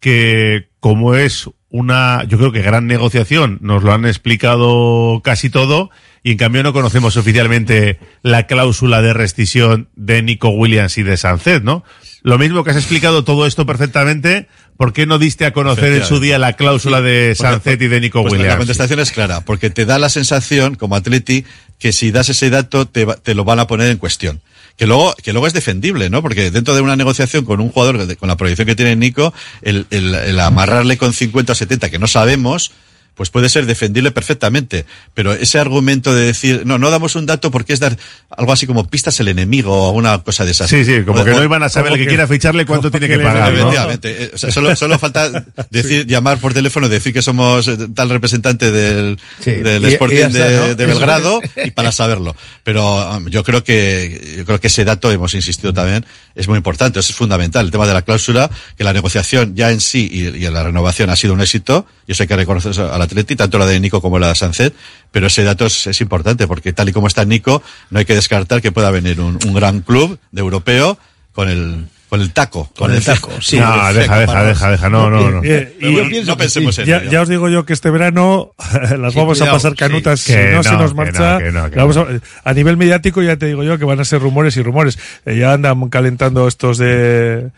que 0.00 0.68
como 0.80 1.14
es 1.14 1.48
una, 1.68 2.24
yo 2.24 2.38
creo 2.38 2.52
que 2.52 2.62
gran 2.62 2.86
negociación, 2.86 3.58
nos 3.60 3.84
lo 3.84 3.92
han 3.92 4.04
explicado 4.04 5.20
casi 5.22 5.50
todo, 5.50 5.90
y 6.22 6.32
en 6.32 6.38
cambio 6.38 6.62
no 6.62 6.72
conocemos 6.72 7.16
oficialmente 7.16 7.98
la 8.22 8.46
cláusula 8.46 9.02
de 9.02 9.12
rescisión 9.12 9.88
de 9.94 10.22
Nico 10.22 10.48
Williams 10.48 10.98
y 10.98 11.02
de 11.02 11.16
Sancet, 11.16 11.62
¿no? 11.62 11.84
Lo 12.22 12.38
mismo 12.38 12.64
que 12.64 12.70
has 12.70 12.76
explicado 12.76 13.24
todo 13.24 13.46
esto 13.46 13.66
perfectamente, 13.66 14.48
¿por 14.80 14.94
qué 14.94 15.04
no 15.04 15.18
diste 15.18 15.44
a 15.44 15.52
conocer 15.52 15.92
en 15.92 16.06
su 16.06 16.20
día 16.20 16.38
la 16.38 16.54
cláusula 16.54 17.02
de 17.02 17.34
Porque- 17.36 17.52
Sancet 17.52 17.82
y 17.82 17.88
de 17.88 18.00
Nico 18.00 18.22
pues 18.22 18.32
La 18.32 18.38
Williams? 18.38 18.56
contestación 18.56 18.98
es 19.00 19.10
clara, 19.12 19.42
porque 19.42 19.68
te 19.68 19.84
da 19.84 19.98
la 19.98 20.08
sensación, 20.08 20.74
como 20.76 20.96
Atleti, 20.96 21.44
que 21.78 21.92
si 21.92 22.10
das 22.10 22.30
ese 22.30 22.48
dato 22.48 22.88
te, 22.88 23.04
te 23.22 23.34
lo 23.34 23.44
van 23.44 23.58
a 23.58 23.66
poner 23.66 23.90
en 23.90 23.98
cuestión. 23.98 24.40
Que 24.78 24.86
luego, 24.86 25.14
que 25.22 25.32
luego 25.34 25.46
es 25.46 25.52
defendible, 25.52 26.08
¿no? 26.08 26.22
Porque 26.22 26.50
dentro 26.50 26.74
de 26.74 26.80
una 26.80 26.96
negociación 26.96 27.44
con 27.44 27.60
un 27.60 27.68
jugador, 27.70 28.16
con 28.16 28.28
la 28.30 28.38
proyección 28.38 28.64
que 28.66 28.74
tiene 28.74 28.96
Nico, 28.96 29.34
el, 29.60 29.86
el- 29.90 30.14
el 30.14 30.40
amarrarle 30.40 30.96
con 30.96 31.12
50 31.12 31.52
o 31.52 31.54
70, 31.54 31.90
que 31.90 31.98
no 31.98 32.06
sabemos, 32.06 32.72
pues 33.14 33.30
puede 33.30 33.48
ser 33.48 33.66
defendible 33.66 34.10
perfectamente. 34.10 34.86
Pero 35.14 35.32
ese 35.32 35.58
argumento 35.58 36.14
de 36.14 36.24
decir, 36.26 36.62
no, 36.64 36.78
no 36.78 36.90
damos 36.90 37.14
un 37.16 37.26
dato 37.26 37.50
porque 37.50 37.72
es 37.72 37.80
dar 37.80 37.96
algo 38.36 38.52
así 38.52 38.66
como 38.66 38.86
pistas 38.88 39.18
el 39.20 39.28
enemigo 39.28 39.72
o 39.72 39.86
alguna 39.88 40.18
cosa 40.18 40.44
de 40.44 40.52
esas. 40.52 40.70
Sí, 40.70 40.84
sí, 40.84 41.02
como 41.04 41.20
O- 41.20 41.24
que 41.24 41.32
no 41.32 41.42
iban 41.44 41.62
a 41.62 41.68
saber 41.68 41.92
el 41.92 41.98
que 41.98 42.06
quiera 42.06 42.26
ficharle 42.26 42.64
cuánto 42.66 42.90
tiene 42.90 43.08
que 43.08 43.18
pagar. 43.18 43.52
Efectivamente. 43.52 44.24
Eh, 44.24 44.30
o 44.34 44.38
sea, 44.38 44.50
solo, 44.50 44.74
solo 44.76 44.98
falta 44.98 45.30
decir, 45.70 46.06
llamar 46.06 46.38
por 46.38 46.54
teléfono, 46.54 46.88
decir 46.88 47.12
que 47.12 47.22
somos 47.22 47.68
eh, 47.68 47.76
tal 47.94 48.08
representante 48.10 48.70
del, 48.70 49.18
Sí, 49.40 49.50
del 49.52 49.84
y- 49.84 49.92
Sporting 49.92 50.28
de, 50.28 50.56
¿no? 50.56 50.74
de 50.74 50.84
Eso 50.84 50.86
Belgrado 50.86 51.40
y 51.64 51.70
para 51.72 51.92
saberlo. 51.92 52.34
Pero 52.64 53.16
um, 53.16 53.26
yo 53.28 53.44
creo 53.44 53.62
que, 53.64 54.34
yo 54.38 54.44
creo 54.44 54.60
que 54.60 54.68
ese 54.68 54.84
dato, 54.84 55.10
hemos 55.10 55.34
insistido 55.34 55.72
también, 55.72 56.06
es 56.34 56.48
muy 56.48 56.56
importante, 56.56 57.00
eso 57.00 57.10
es 57.12 57.16
fundamental. 57.16 57.66
El 57.66 57.70
tema 57.72 57.86
de 57.86 57.92
la 57.94 58.02
cláusula, 58.02 58.50
que 58.78 58.84
la 58.84 58.92
negociación 58.92 59.54
ya 59.54 59.70
en 59.70 59.80
sí 59.80 60.08
y, 60.10 60.20
y 60.44 60.48
la 60.50 60.62
renovación 60.62 61.10
ha 61.10 61.16
sido 61.16 61.34
un 61.34 61.40
éxito, 61.40 61.86
y 62.06 62.12
eso 62.12 62.22
hay 62.22 62.28
que 62.28 62.36
reconocer 62.36 62.70
eso 62.72 62.92
al 63.00 63.06
Atleti, 63.06 63.36
tanto 63.36 63.58
la 63.58 63.66
de 63.66 63.80
Nico 63.80 64.00
como 64.00 64.18
la 64.18 64.28
de 64.28 64.34
Sancet, 64.34 64.74
pero 65.10 65.26
ese 65.28 65.42
dato 65.44 65.66
es, 65.66 65.86
es 65.86 66.00
importante, 66.00 66.46
porque 66.46 66.72
tal 66.72 66.88
y 66.88 66.92
como 66.92 67.06
está 67.06 67.24
Nico, 67.24 67.62
no 67.90 67.98
hay 67.98 68.04
que 68.04 68.14
descartar 68.14 68.60
que 68.60 68.72
pueda 68.72 68.90
venir 68.90 69.20
un, 69.20 69.38
un 69.46 69.54
gran 69.54 69.80
club 69.80 70.18
de 70.32 70.40
europeo 70.40 70.98
con 71.32 71.48
el, 71.48 71.86
con 72.08 72.20
el 72.20 72.32
taco. 72.32 72.70
Con 72.76 72.92
el 72.92 73.02
taco, 73.04 73.30
sí. 73.40 73.58
No, 73.58 73.70
deja, 73.92 74.18
deja, 74.18 74.26
para- 74.26 74.44
deja, 74.44 74.70
deja, 74.72 74.88
no, 74.90 75.08
no, 75.10 75.30
no. 75.30 75.40
Eh, 75.44 75.76
y- 75.80 75.92
bueno, 75.92 76.10
no 76.26 76.36
pensemos 76.36 76.78
en 76.80 76.86
ya, 76.86 77.04
ya 77.04 77.22
os 77.22 77.28
digo 77.28 77.48
yo 77.48 77.64
que 77.64 77.72
este 77.72 77.88
verano 77.90 78.50
las 78.98 79.12
Sí, 79.12 79.18
vamos 79.18 79.38
cuidado, 79.38 79.50
a 79.50 79.54
pasar 79.54 79.74
canutas 79.76 80.20
sí. 80.20 80.32
si 80.32 80.38
Que 80.38 80.50
no, 80.52 80.62
se 80.62 80.70
no, 80.72 80.78
nos 80.80 80.90
que 80.90 80.96
marcha. 80.96 81.32
no, 81.34 81.38
que 81.38 81.52
no, 81.52 81.70
que 81.70 81.76
la 81.76 81.84
vamos 81.84 81.96
a, 81.96 82.06
a 82.50 82.52
nivel 82.52 82.76
mediático 82.76 83.22
ya 83.22 83.36
te 83.36 83.46
digo 83.46 83.62
yo 83.62 83.78
que 83.78 83.84
van 83.84 84.00
a 84.00 84.04
ser 84.04 84.20
rumores 84.20 84.56
y 84.56 84.62
rumores. 84.62 84.98
Eh, 85.24 85.38
ya 85.38 85.52
andan 85.52 85.88
calentando 85.88 86.48
estos 86.48 86.78
de 86.78 87.50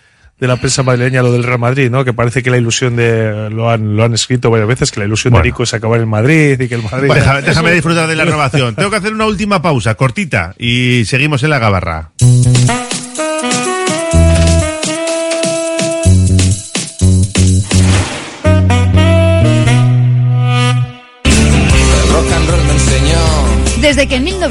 de 0.43 0.49
la 0.49 0.57
prensa 0.57 0.83
madrileña 0.83 1.23
lo 1.23 1.31
del 1.31 1.45
Real 1.45 1.61
Madrid, 1.61 1.89
¿no? 1.89 2.05
Que 2.05 2.13
parece 2.13 2.43
que 2.43 2.51
la 2.51 2.57
ilusión 2.57 2.97
de 2.97 3.49
lo 3.49 3.71
han 3.71 3.95
lo 3.97 4.03
han 4.03 4.13
escrito 4.13 4.51
varias 4.51 4.67
veces 4.67 4.91
que 4.91 4.99
la 4.99 5.07
ilusión 5.07 5.31
Bueno. 5.31 5.45
de 5.45 5.51
Nico 5.51 5.63
es 5.63 5.73
acabar 5.73 6.01
en 6.01 6.09
Madrid 6.09 6.61
y 6.61 6.69
que 6.69 6.75
el 6.75 6.83
Madrid 6.83 7.07
Bueno, 7.07 7.15
déjame, 7.23 7.43
déjame 7.43 7.71
disfrutar 7.73 8.09
de 8.09 8.17
la 8.17 8.25
renovación. 8.25 8.75
Tengo 8.75 8.91
que 8.91 8.97
hacer 8.97 9.13
una 9.15 9.27
última 9.27 9.63
pausa, 9.63 9.95
cortita, 9.95 10.53
y 10.59 11.05
seguimos 11.07 11.45
en 11.45 11.51
la 11.51 11.61
gabarra. 11.61 12.11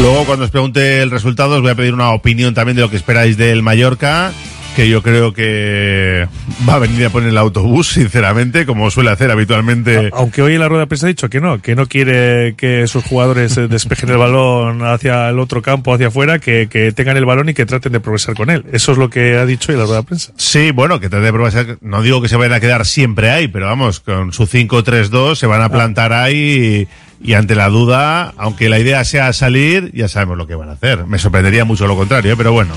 Luego, 0.00 0.24
cuando 0.24 0.46
os 0.46 0.50
pregunte 0.50 1.02
el 1.02 1.10
resultado, 1.10 1.56
os 1.56 1.62
voy 1.62 1.70
a 1.70 1.74
pedir 1.74 1.92
una 1.92 2.10
opinión 2.10 2.54
también 2.54 2.76
de 2.76 2.82
lo 2.82 2.90
que 2.90 2.96
esperáis 2.96 3.36
del 3.36 3.62
Mallorca, 3.62 4.32
que 4.74 4.88
yo 4.88 5.02
creo 5.02 5.34
que 5.34 6.26
va 6.66 6.74
a 6.74 6.78
venir 6.78 7.04
a 7.04 7.10
poner 7.10 7.28
el 7.28 7.38
autobús, 7.38 7.88
sinceramente, 7.88 8.64
como 8.64 8.90
suele 8.90 9.10
hacer 9.10 9.30
habitualmente. 9.30 10.08
Aunque 10.14 10.40
hoy 10.40 10.54
en 10.54 10.60
la 10.60 10.68
rueda 10.68 10.84
de 10.84 10.86
prensa 10.86 11.06
ha 11.06 11.08
dicho 11.08 11.28
que 11.28 11.40
no, 11.40 11.60
que 11.60 11.76
no 11.76 11.86
quiere 11.86 12.54
que 12.56 12.86
sus 12.86 13.04
jugadores 13.04 13.56
eh, 13.58 13.68
despejen 13.68 14.08
el 14.08 14.16
balón 14.16 14.82
hacia 14.82 15.28
el 15.28 15.38
otro 15.38 15.60
campo, 15.60 15.92
hacia 15.92 16.08
afuera, 16.08 16.38
que, 16.38 16.68
que 16.70 16.92
tengan 16.92 17.18
el 17.18 17.26
balón 17.26 17.50
y 17.50 17.54
que 17.54 17.66
traten 17.66 17.92
de 17.92 18.00
progresar 18.00 18.34
con 18.34 18.48
él. 18.48 18.64
Eso 18.72 18.92
es 18.92 18.98
lo 18.98 19.10
que 19.10 19.36
ha 19.36 19.44
dicho 19.44 19.72
hoy 19.72 19.74
en 19.74 19.80
la 19.80 19.86
rueda 19.86 20.00
de 20.00 20.06
prensa. 20.06 20.32
Sí, 20.36 20.70
bueno, 20.70 21.00
que 21.00 21.10
trate 21.10 21.26
de 21.26 21.32
progresar. 21.32 21.78
No 21.82 22.02
digo 22.02 22.22
que 22.22 22.28
se 22.28 22.36
vayan 22.36 22.54
a 22.54 22.60
quedar 22.60 22.86
siempre 22.86 23.30
ahí, 23.30 23.48
pero 23.48 23.66
vamos, 23.66 24.00
con 24.00 24.32
su 24.32 24.46
5-3-2 24.46 25.34
se 25.36 25.46
van 25.46 25.60
a 25.60 25.68
plantar 25.68 26.14
ahí 26.14 26.88
y, 27.11 27.11
y 27.22 27.34
ante 27.34 27.54
la 27.54 27.68
duda, 27.68 28.34
aunque 28.36 28.68
la 28.68 28.78
idea 28.78 29.04
sea 29.04 29.32
salir, 29.32 29.90
ya 29.94 30.08
sabemos 30.08 30.36
lo 30.36 30.46
que 30.46 30.54
van 30.54 30.68
a 30.68 30.72
hacer. 30.72 31.06
Me 31.06 31.18
sorprendería 31.18 31.64
mucho 31.64 31.86
lo 31.86 31.96
contrario, 31.96 32.32
¿eh? 32.32 32.36
pero 32.36 32.52
bueno. 32.52 32.74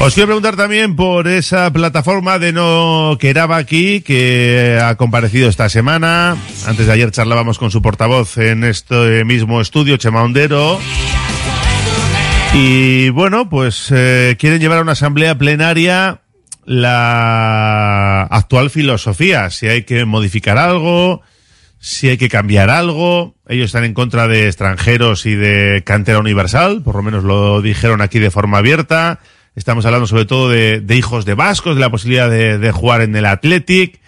Os 0.00 0.14
quiero 0.14 0.28
preguntar 0.28 0.56
también 0.56 0.96
por 0.96 1.28
esa 1.28 1.70
plataforma 1.70 2.38
de 2.38 2.52
No 2.52 3.18
Queraba 3.20 3.58
aquí, 3.58 4.00
que 4.00 4.80
ha 4.82 4.94
comparecido 4.94 5.46
esta 5.50 5.68
semana. 5.68 6.38
Antes 6.66 6.86
de 6.86 6.92
ayer 6.92 7.10
charlábamos 7.10 7.58
con 7.58 7.70
su 7.70 7.82
portavoz 7.82 8.38
en 8.38 8.64
este 8.64 9.26
mismo 9.26 9.60
estudio, 9.60 9.98
Chema 9.98 10.22
Ondero. 10.22 10.80
Y 12.54 13.10
bueno, 13.10 13.50
pues 13.50 13.92
eh, 13.94 14.36
quieren 14.38 14.60
llevar 14.60 14.78
a 14.78 14.82
una 14.82 14.92
asamblea 14.92 15.36
plenaria 15.36 16.22
la 16.64 18.22
actual 18.22 18.70
filosofía, 18.70 19.50
si 19.50 19.66
hay 19.66 19.82
que 19.82 20.04
modificar 20.04 20.56
algo, 20.56 21.20
si 21.80 22.10
hay 22.10 22.18
que 22.18 22.28
cambiar 22.28 22.70
algo. 22.70 23.34
Ellos 23.48 23.66
están 23.66 23.84
en 23.84 23.94
contra 23.94 24.28
de 24.28 24.46
extranjeros 24.46 25.26
y 25.26 25.34
de 25.34 25.82
cantera 25.84 26.18
universal, 26.18 26.82
por 26.82 26.94
lo 26.94 27.02
menos 27.02 27.24
lo 27.24 27.62
dijeron 27.62 28.02
aquí 28.02 28.18
de 28.18 28.30
forma 28.30 28.58
abierta. 28.58 29.18
Estamos 29.56 29.84
hablando 29.86 30.06
sobre 30.06 30.26
todo 30.26 30.48
de, 30.48 30.80
de 30.80 30.96
hijos 30.96 31.24
de 31.24 31.34
vascos, 31.34 31.74
de 31.74 31.80
la 31.80 31.90
posibilidad 31.90 32.30
de, 32.30 32.58
de, 32.58 32.70
jugar 32.70 33.00
en 33.00 33.16
el 33.16 33.26
Athletic. 33.26 34.00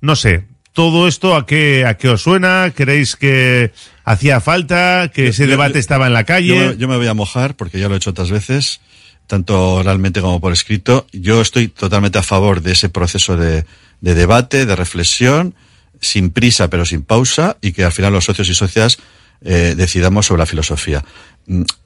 No 0.00 0.16
sé, 0.16 0.44
todo 0.72 1.08
esto 1.08 1.36
a 1.36 1.46
qué, 1.46 1.86
a 1.86 1.94
qué 1.94 2.08
os 2.08 2.22
suena? 2.22 2.72
¿Creéis 2.74 3.16
que 3.16 3.72
hacía 4.04 4.40
falta? 4.40 5.10
¿Que 5.12 5.28
ese 5.28 5.44
yo, 5.44 5.50
debate 5.50 5.74
yo, 5.74 5.80
estaba 5.80 6.08
en 6.08 6.12
la 6.12 6.24
calle? 6.24 6.54
Yo, 6.54 6.72
yo, 6.74 6.88
me 6.88 6.96
voy 6.96 7.06
a 7.06 7.14
mojar 7.14 7.56
porque 7.56 7.78
ya 7.78 7.88
lo 7.88 7.94
he 7.94 7.98
hecho 7.98 8.10
otras 8.10 8.30
veces, 8.30 8.80
tanto 9.26 9.74
oralmente 9.76 10.20
como 10.20 10.40
por 10.40 10.52
escrito. 10.52 11.06
Yo 11.12 11.40
estoy 11.40 11.68
totalmente 11.68 12.18
a 12.18 12.22
favor 12.22 12.60
de 12.60 12.72
ese 12.72 12.88
proceso 12.88 13.36
de, 13.36 13.64
de 14.00 14.14
debate, 14.14 14.66
de 14.66 14.76
reflexión, 14.76 15.54
sin 16.00 16.30
prisa 16.30 16.68
pero 16.68 16.84
sin 16.84 17.02
pausa 17.02 17.56
y 17.60 17.72
que 17.72 17.84
al 17.84 17.92
final 17.92 18.12
los 18.12 18.24
socios 18.24 18.48
y 18.48 18.54
socias 18.54 18.98
eh, 19.42 19.74
decidamos 19.76 20.26
sobre 20.26 20.40
la 20.40 20.46
filosofía. 20.46 21.04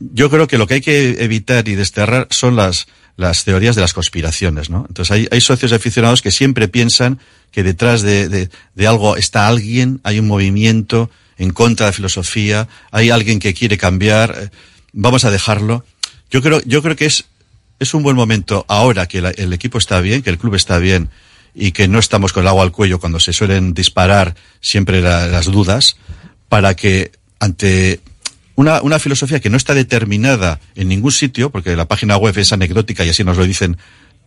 Yo 0.01 0.29
creo 0.31 0.47
que 0.47 0.59
lo 0.59 0.67
que 0.67 0.75
hay 0.75 0.81
que 0.81 1.23
evitar 1.23 1.69
y 1.69 1.75
desterrar 1.75 2.27
son 2.31 2.57
las, 2.57 2.87
las 3.17 3.45
teorías 3.45 3.77
de 3.77 3.81
las 3.81 3.93
conspiraciones, 3.93 4.71
¿no? 4.71 4.85
Entonces 4.89 5.13
hay, 5.13 5.29
hay 5.31 5.41
socios 5.41 5.73
aficionados 5.73 6.21
que 6.21 6.31
siempre 6.31 6.69
piensan 6.69 7.21
que 7.53 7.63
detrás 7.63 8.03
de, 8.03 8.29
de, 8.29 8.51
de, 8.75 8.87
algo 8.87 9.17
está 9.17 9.47
alguien, 9.47 10.01
hay 10.03 10.19
un 10.19 10.27
movimiento 10.27 11.11
en 11.39 11.51
contra 11.51 11.87
de 11.87 11.91
la 11.91 11.95
filosofía, 11.95 12.69
hay 12.91 13.11
alguien 13.11 13.39
que 13.39 13.55
quiere 13.55 13.79
cambiar, 13.79 14.35
eh, 14.37 14.51
vamos 14.93 15.25
a 15.25 15.31
dejarlo. 15.31 15.85
Yo 16.31 16.43
creo, 16.43 16.61
yo 16.67 16.83
creo 16.83 16.97
que 16.97 17.07
es, 17.07 17.27
es 17.79 17.95
un 17.95 18.03
buen 18.03 18.17
momento 18.17 18.65
ahora 18.69 19.07
que 19.07 19.19
el 19.19 19.53
equipo 19.53 19.79
está 19.79 20.01
bien, 20.01 20.23
que 20.23 20.31
el 20.31 20.39
club 20.39 20.57
está 20.57 20.79
bien 20.79 21.09
y 21.55 21.73
que 21.73 21.89
no 21.89 21.99
estamos 21.99 22.33
con 22.33 22.43
el 22.43 22.49
agua 22.49 22.63
al 22.63 22.73
cuello 22.73 22.99
cuando 22.99 23.21
se 23.21 23.33
suelen 23.33 23.75
disparar 23.75 24.35
siempre 24.61 25.01
la, 25.01 25.27
las 25.27 25.47
dudas, 25.47 25.97
para 26.49 26.75
que 26.75 27.13
ante 27.39 28.01
una, 28.57 28.83
una 28.83 28.99
filosofía 28.99 29.41
que 29.41 29.51
no 29.51 29.57
está 29.57 29.75
determinada 29.75 30.61
en 30.75 30.89
ningún 30.89 31.13
sitio, 31.13 31.51
porque 31.51 31.77
la 31.77 31.87
página 31.87 32.17
web 32.17 32.37
es 32.39 32.53
anecdótica 32.53 33.05
y 33.05 33.11
así 33.11 33.25
nos 33.25 33.37
lo 33.37 33.45
dicen 33.45 33.77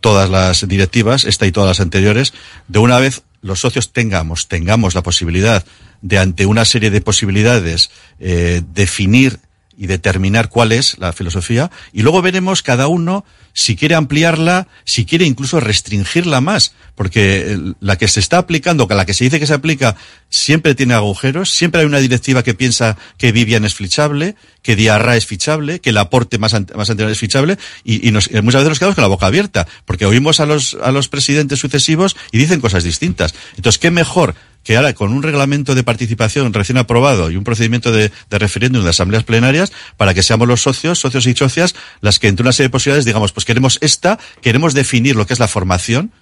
todas 0.00 0.30
las 0.30 0.66
directivas, 0.66 1.24
esta 1.24 1.46
y 1.46 1.52
todas 1.52 1.68
las 1.68 1.80
anteriores, 1.80 2.32
de 2.68 2.78
una 2.78 2.98
vez 2.98 3.22
los 3.40 3.60
socios 3.60 3.92
tengamos, 3.92 4.48
tengamos 4.48 4.94
la 4.94 5.02
posibilidad 5.02 5.64
de 6.02 6.18
ante 6.18 6.46
una 6.46 6.64
serie 6.64 6.90
de 6.90 7.00
posibilidades 7.00 7.90
eh, 8.20 8.62
definir 8.72 9.40
y 9.78 9.86
determinar 9.86 10.48
cuál 10.48 10.72
es 10.72 10.98
la 10.98 11.12
filosofía 11.12 11.70
y 11.92 12.02
luego 12.02 12.20
veremos 12.20 12.62
cada 12.62 12.88
uno 12.88 13.24
si 13.52 13.76
quiere 13.76 13.94
ampliarla, 13.94 14.68
si 14.84 15.04
quiere 15.04 15.24
incluso 15.24 15.58
restringirla 15.58 16.40
más, 16.40 16.74
porque 16.94 17.58
la 17.80 17.96
que 17.96 18.06
se 18.06 18.20
está 18.20 18.38
aplicando, 18.38 18.86
la 18.88 19.04
que 19.04 19.14
se 19.14 19.24
dice 19.24 19.40
que 19.40 19.48
se 19.48 19.54
aplica, 19.54 19.96
siempre 20.30 20.76
tiene 20.76 20.94
agujeros, 20.94 21.50
siempre 21.50 21.80
hay 21.80 21.86
una 21.86 21.98
directiva 21.98 22.44
que 22.44 22.54
piensa 22.54 22.96
que 23.16 23.32
Vivian 23.32 23.64
es 23.64 23.74
fichable, 23.74 24.36
que 24.62 24.76
Diarra 24.76 25.16
es 25.16 25.26
fichable, 25.26 25.80
que 25.80 25.90
el 25.90 25.98
aporte 25.98 26.38
más, 26.38 26.52
más 26.52 26.90
anterior 26.90 27.10
es 27.10 27.18
fichable, 27.18 27.58
y, 27.82 28.06
y 28.06 28.12
nos, 28.12 28.30
muchas 28.30 28.60
veces 28.60 28.68
nos 28.68 28.78
quedamos 28.78 28.94
con 28.94 29.02
la 29.02 29.08
boca 29.08 29.26
abierta, 29.26 29.66
porque 29.86 30.06
oímos 30.06 30.38
a 30.38 30.46
los, 30.46 30.76
a 30.80 30.92
los 30.92 31.08
presidentes 31.08 31.58
sucesivos 31.58 32.16
y 32.30 32.38
dicen 32.38 32.60
cosas 32.60 32.84
distintas. 32.84 33.34
Entonces, 33.56 33.78
¿qué 33.78 33.90
mejor 33.90 34.36
que 34.68 34.76
ahora 34.76 34.92
con 34.92 35.14
un 35.14 35.22
reglamento 35.22 35.74
de 35.74 35.82
participación 35.82 36.52
recién 36.52 36.76
aprobado 36.76 37.30
y 37.30 37.36
un 37.36 37.42
procedimiento 37.42 37.90
de, 37.90 38.12
de 38.28 38.38
referéndum 38.38 38.84
de 38.84 38.90
asambleas 38.90 39.24
plenarias 39.24 39.72
para 39.96 40.12
que 40.12 40.22
seamos 40.22 40.46
los 40.46 40.60
socios, 40.60 40.98
socios 40.98 41.26
y 41.26 41.32
socias, 41.34 41.74
las 42.02 42.18
que 42.18 42.28
entre 42.28 42.42
una 42.42 42.52
serie 42.52 42.68
de 42.68 42.72
posibilidades 42.72 43.06
digamos, 43.06 43.32
pues 43.32 43.46
queremos 43.46 43.78
esta, 43.80 44.18
queremos 44.42 44.74
definir 44.74 45.16
lo 45.16 45.26
que 45.26 45.32
es 45.32 45.38
la 45.38 45.48
formación, 45.48 46.12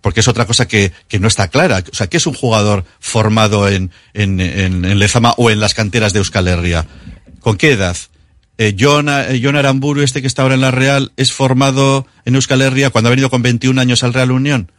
porque 0.00 0.18
es 0.18 0.26
otra 0.26 0.44
cosa 0.44 0.66
que, 0.66 0.90
que 1.06 1.20
no 1.20 1.28
está 1.28 1.46
clara. 1.46 1.84
O 1.92 1.94
sea, 1.94 2.08
¿qué 2.08 2.16
es 2.16 2.26
un 2.26 2.34
jugador 2.34 2.84
formado 2.98 3.68
en, 3.68 3.92
en, 4.12 4.40
en, 4.40 4.84
en 4.84 4.98
Lezama 4.98 5.32
o 5.36 5.52
en 5.52 5.60
las 5.60 5.74
canteras 5.74 6.12
de 6.12 6.18
Euskal 6.18 6.48
Herria? 6.48 6.86
¿Con 7.38 7.56
qué 7.56 7.70
edad? 7.70 7.96
Eh, 8.58 8.74
John, 8.76 9.08
eh, 9.08 9.40
John 9.40 9.54
Aramburu, 9.54 10.02
este 10.02 10.20
que 10.20 10.26
está 10.26 10.42
ahora 10.42 10.56
en 10.56 10.62
la 10.62 10.72
Real, 10.72 11.12
es 11.16 11.32
formado 11.32 12.08
en 12.24 12.34
Euskal 12.34 12.60
Herria 12.60 12.90
cuando 12.90 13.06
ha 13.06 13.10
venido 13.10 13.30
con 13.30 13.42
21 13.42 13.80
años 13.80 14.02
al 14.02 14.14
Real 14.14 14.32
Unión 14.32 14.72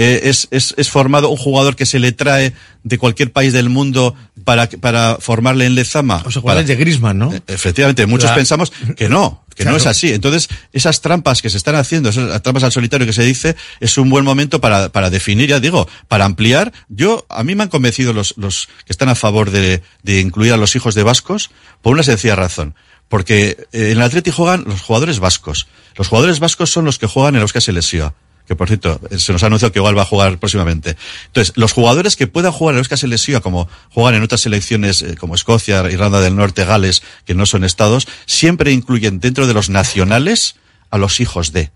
eh, 0.00 0.28
es, 0.28 0.46
es, 0.52 0.74
es, 0.76 0.90
formado 0.90 1.28
un 1.28 1.36
jugador 1.36 1.74
que 1.74 1.84
se 1.84 1.98
le 1.98 2.12
trae 2.12 2.52
de 2.84 2.98
cualquier 2.98 3.32
país 3.32 3.52
del 3.52 3.68
mundo 3.68 4.14
para, 4.44 4.68
para 4.68 5.16
formarle 5.18 5.66
en 5.66 5.74
Lezama. 5.74 6.22
O 6.24 6.30
sea, 6.30 6.40
para, 6.40 6.62
de 6.62 6.76
Grisman, 6.76 7.18
¿no? 7.18 7.34
Efectivamente, 7.48 8.06
muchos 8.06 8.30
la... 8.30 8.36
pensamos 8.36 8.72
que 8.96 9.08
no, 9.08 9.44
que 9.56 9.64
claro. 9.64 9.72
no 9.72 9.76
es 9.76 9.86
así. 9.86 10.12
Entonces, 10.12 10.50
esas 10.72 11.00
trampas 11.00 11.42
que 11.42 11.50
se 11.50 11.56
están 11.56 11.74
haciendo, 11.74 12.10
esas 12.10 12.40
trampas 12.42 12.62
al 12.62 12.70
solitario 12.70 13.08
que 13.08 13.12
se 13.12 13.24
dice, 13.24 13.56
es 13.80 13.98
un 13.98 14.08
buen 14.08 14.24
momento 14.24 14.60
para, 14.60 14.90
para 14.90 15.10
definir, 15.10 15.48
ya 15.48 15.58
digo, 15.58 15.88
para 16.06 16.26
ampliar. 16.26 16.72
Yo, 16.88 17.26
a 17.28 17.42
mí 17.42 17.56
me 17.56 17.64
han 17.64 17.68
convencido 17.68 18.12
los, 18.12 18.34
los 18.36 18.68
que 18.86 18.92
están 18.92 19.08
a 19.08 19.16
favor 19.16 19.50
de, 19.50 19.82
de 20.04 20.20
incluir 20.20 20.52
a 20.52 20.56
los 20.56 20.76
hijos 20.76 20.94
de 20.94 21.02
vascos 21.02 21.50
por 21.82 21.92
una 21.92 22.04
sencilla 22.04 22.36
razón. 22.36 22.76
Porque 23.08 23.66
en 23.72 23.90
el 23.90 24.02
Atleti 24.02 24.30
juegan 24.30 24.62
los 24.64 24.80
jugadores 24.80 25.18
vascos. 25.18 25.66
Los 25.96 26.06
jugadores 26.06 26.38
vascos 26.38 26.70
son 26.70 26.84
los 26.84 27.00
que 27.00 27.08
juegan 27.08 27.34
en 27.34 27.40
los 27.40 27.52
que 27.52 27.60
se 27.60 27.72
lesiona 27.72 28.14
que 28.48 28.56
por 28.56 28.66
cierto, 28.66 28.98
se 29.16 29.32
nos 29.32 29.42
ha 29.42 29.46
anunciado 29.46 29.72
que 29.72 29.78
igual 29.78 29.96
va 29.96 30.02
a 30.02 30.06
jugar 30.06 30.38
próximamente. 30.38 30.96
Entonces, 31.26 31.52
los 31.56 31.72
jugadores 31.72 32.16
que 32.16 32.26
puedan 32.26 32.50
jugar 32.50 32.74
en 32.74 32.78
Euskal 32.78 32.96
Selección, 32.96 33.42
como 33.42 33.68
juegan 33.90 34.14
en 34.14 34.22
otras 34.22 34.40
selecciones 34.40 35.02
eh, 35.02 35.16
como 35.16 35.34
Escocia, 35.34 35.88
Irlanda 35.90 36.20
del 36.20 36.34
Norte, 36.34 36.64
Gales, 36.64 37.02
que 37.26 37.34
no 37.34 37.44
son 37.44 37.62
estados, 37.62 38.08
siempre 38.24 38.72
incluyen 38.72 39.20
dentro 39.20 39.46
de 39.46 39.52
los 39.52 39.68
nacionales 39.68 40.56
a 40.90 40.96
los 40.96 41.20
hijos 41.20 41.52
de. 41.52 41.70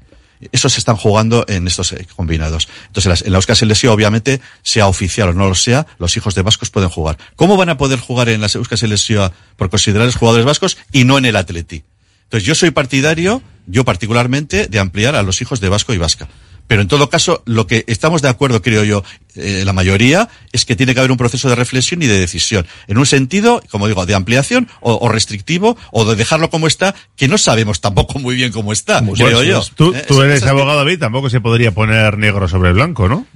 Esos 0.50 0.72
se 0.72 0.78
están 0.78 0.96
jugando 0.96 1.44
en 1.46 1.68
estos 1.68 1.92
eh, 1.92 2.06
combinados. 2.16 2.68
Entonces, 2.86 3.22
en 3.22 3.32
la 3.32 3.38
Euskal 3.38 3.54
Selección, 3.54 3.92
obviamente, 3.92 4.40
sea 4.62 4.86
oficial 4.86 5.28
o 5.28 5.32
no 5.34 5.48
lo 5.48 5.54
sea, 5.54 5.86
los 5.98 6.16
hijos 6.16 6.34
de 6.34 6.40
vascos 6.40 6.70
pueden 6.70 6.88
jugar. 6.88 7.18
¿Cómo 7.36 7.58
van 7.58 7.68
a 7.68 7.76
poder 7.76 8.00
jugar 8.00 8.30
en 8.30 8.40
la 8.40 8.48
Euskal 8.52 8.78
Selección 8.78 9.30
por 9.56 9.68
considerarles 9.68 10.16
jugadores 10.16 10.46
vascos 10.46 10.78
y 10.90 11.04
no 11.04 11.18
en 11.18 11.26
el 11.26 11.36
Atleti? 11.36 11.84
Entonces, 12.24 12.46
yo 12.46 12.54
soy 12.54 12.70
partidario, 12.70 13.42
yo 13.66 13.84
particularmente, 13.84 14.66
de 14.66 14.78
ampliar 14.78 15.16
a 15.16 15.22
los 15.22 15.42
hijos 15.42 15.60
de 15.60 15.68
Vasco 15.68 15.92
y 15.92 15.98
Vasca. 15.98 16.28
Pero 16.66 16.82
en 16.82 16.88
todo 16.88 17.10
caso, 17.10 17.42
lo 17.44 17.66
que 17.66 17.84
estamos 17.86 18.22
de 18.22 18.28
acuerdo, 18.28 18.62
creo 18.62 18.84
yo, 18.84 19.04
eh, 19.34 19.62
la 19.64 19.72
mayoría, 19.72 20.28
es 20.52 20.64
que 20.64 20.76
tiene 20.76 20.94
que 20.94 21.00
haber 21.00 21.10
un 21.10 21.18
proceso 21.18 21.48
de 21.48 21.54
reflexión 21.54 22.02
y 22.02 22.06
de 22.06 22.18
decisión. 22.18 22.66
En 22.86 22.98
un 22.98 23.06
sentido, 23.06 23.62
como 23.70 23.88
digo, 23.88 24.06
de 24.06 24.14
ampliación 24.14 24.68
o, 24.80 24.94
o 24.96 25.08
restrictivo, 25.08 25.76
o 25.90 26.04
de 26.04 26.16
dejarlo 26.16 26.50
como 26.50 26.66
está, 26.66 26.94
que 27.16 27.28
no 27.28 27.38
sabemos 27.38 27.80
tampoco 27.80 28.18
muy 28.18 28.36
bien 28.36 28.52
cómo 28.52 28.72
está, 28.72 29.02
creo 29.14 29.42
yo. 29.42 29.62
Tú, 29.74 29.94
eh, 29.94 30.04
tú 30.06 30.22
eres 30.22 30.42
abogado, 30.44 30.78
David, 30.78 30.98
tampoco 30.98 31.30
se 31.30 31.40
podría 31.40 31.72
poner 31.72 32.18
negro 32.18 32.48
sobre 32.48 32.72
blanco, 32.72 33.08
¿no? 33.08 33.26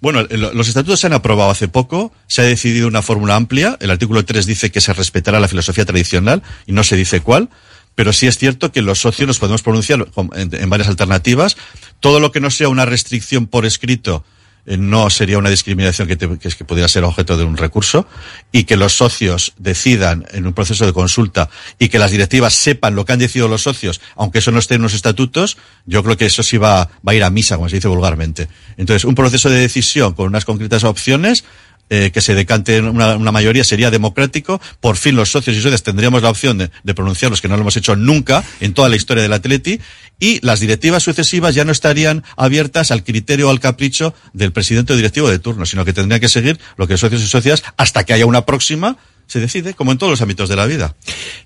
Bueno, 0.00 0.22
los 0.24 0.66
estatutos 0.66 0.98
se 0.98 1.06
han 1.06 1.12
aprobado 1.12 1.50
hace 1.50 1.68
poco, 1.68 2.12
se 2.26 2.42
ha 2.42 2.44
decidido 2.44 2.88
una 2.88 3.02
fórmula 3.02 3.36
amplia, 3.36 3.76
el 3.80 3.88
artículo 3.88 4.24
3 4.24 4.46
dice 4.46 4.72
que 4.72 4.80
se 4.80 4.92
respetará 4.92 5.38
la 5.38 5.46
filosofía 5.46 5.84
tradicional 5.84 6.42
y 6.66 6.72
no 6.72 6.82
se 6.82 6.96
dice 6.96 7.20
cuál, 7.20 7.50
pero 7.94 8.12
sí 8.12 8.26
es 8.26 8.38
cierto 8.38 8.72
que 8.72 8.82
los 8.82 9.00
socios 9.00 9.26
nos 9.26 9.38
podemos 9.38 9.62
pronunciar 9.62 10.06
en, 10.34 10.70
varias 10.70 10.88
alternativas. 10.88 11.56
Todo 12.00 12.20
lo 12.20 12.32
que 12.32 12.40
no 12.40 12.50
sea 12.50 12.68
una 12.68 12.84
restricción 12.84 13.46
por 13.46 13.66
escrito 13.66 14.24
eh, 14.64 14.76
no 14.76 15.10
sería 15.10 15.38
una 15.38 15.50
discriminación 15.50 16.06
que, 16.06 16.16
te, 16.16 16.28
que 16.38 16.64
pudiera 16.64 16.88
ser 16.88 17.04
objeto 17.04 17.36
de 17.36 17.44
un 17.44 17.56
recurso 17.56 18.06
y 18.52 18.64
que 18.64 18.76
los 18.76 18.96
socios 18.96 19.54
decidan 19.58 20.24
en 20.30 20.46
un 20.46 20.52
proceso 20.52 20.86
de 20.86 20.92
consulta 20.92 21.50
y 21.78 21.88
que 21.88 21.98
las 21.98 22.12
directivas 22.12 22.54
sepan 22.54 22.94
lo 22.94 23.04
que 23.04 23.12
han 23.12 23.18
decidido 23.18 23.48
los 23.48 23.62
socios, 23.62 24.00
aunque 24.16 24.38
eso 24.38 24.52
no 24.52 24.60
esté 24.60 24.76
en 24.76 24.82
los 24.82 24.94
estatutos, 24.94 25.58
yo 25.84 26.02
creo 26.04 26.16
que 26.16 26.26
eso 26.26 26.42
sí 26.42 26.58
va, 26.58 26.84
va 27.06 27.12
a 27.12 27.14
ir 27.14 27.24
a 27.24 27.30
misa, 27.30 27.56
como 27.56 27.68
se 27.68 27.76
dice 27.76 27.88
vulgarmente. 27.88 28.48
Entonces, 28.76 29.04
un 29.04 29.16
proceso 29.16 29.50
de 29.50 29.58
decisión 29.58 30.14
con 30.14 30.28
unas 30.28 30.44
concretas 30.44 30.84
opciones 30.84 31.44
eh, 31.90 32.10
que 32.10 32.20
se 32.20 32.34
decante 32.34 32.80
una, 32.80 33.16
una, 33.16 33.32
mayoría 33.32 33.64
sería 33.64 33.90
democrático. 33.90 34.60
Por 34.80 34.96
fin 34.96 35.14
los 35.14 35.30
socios 35.30 35.56
y 35.56 35.60
socias 35.60 35.82
tendríamos 35.82 36.22
la 36.22 36.30
opción 36.30 36.58
de, 36.58 36.70
de, 36.82 36.94
pronunciarlos, 36.94 37.40
que 37.40 37.48
no 37.48 37.56
lo 37.56 37.62
hemos 37.62 37.76
hecho 37.76 37.96
nunca 37.96 38.42
en 38.60 38.72
toda 38.72 38.88
la 38.88 38.96
historia 38.96 39.22
del 39.22 39.32
Atleti. 39.32 39.80
Y 40.18 40.38
las 40.46 40.60
directivas 40.60 41.02
sucesivas 41.02 41.54
ya 41.54 41.64
no 41.64 41.72
estarían 41.72 42.24
abiertas 42.36 42.90
al 42.92 43.04
criterio 43.04 43.48
o 43.48 43.50
al 43.50 43.60
capricho 43.60 44.14
del 44.32 44.52
presidente 44.52 44.92
o 44.92 44.96
directivo 44.96 45.28
de 45.28 45.38
turno, 45.38 45.66
sino 45.66 45.84
que 45.84 45.92
tendrían 45.92 46.20
que 46.20 46.28
seguir 46.28 46.58
lo 46.76 46.86
que 46.86 46.94
los 46.94 47.00
socios 47.00 47.22
y 47.22 47.26
socias 47.26 47.62
hasta 47.76 48.04
que 48.04 48.12
haya 48.12 48.26
una 48.26 48.46
próxima 48.46 48.96
se 49.26 49.40
decide, 49.40 49.74
como 49.74 49.92
en 49.92 49.98
todos 49.98 50.10
los 50.10 50.22
ámbitos 50.22 50.48
de 50.48 50.56
la 50.56 50.66
vida. 50.66 50.94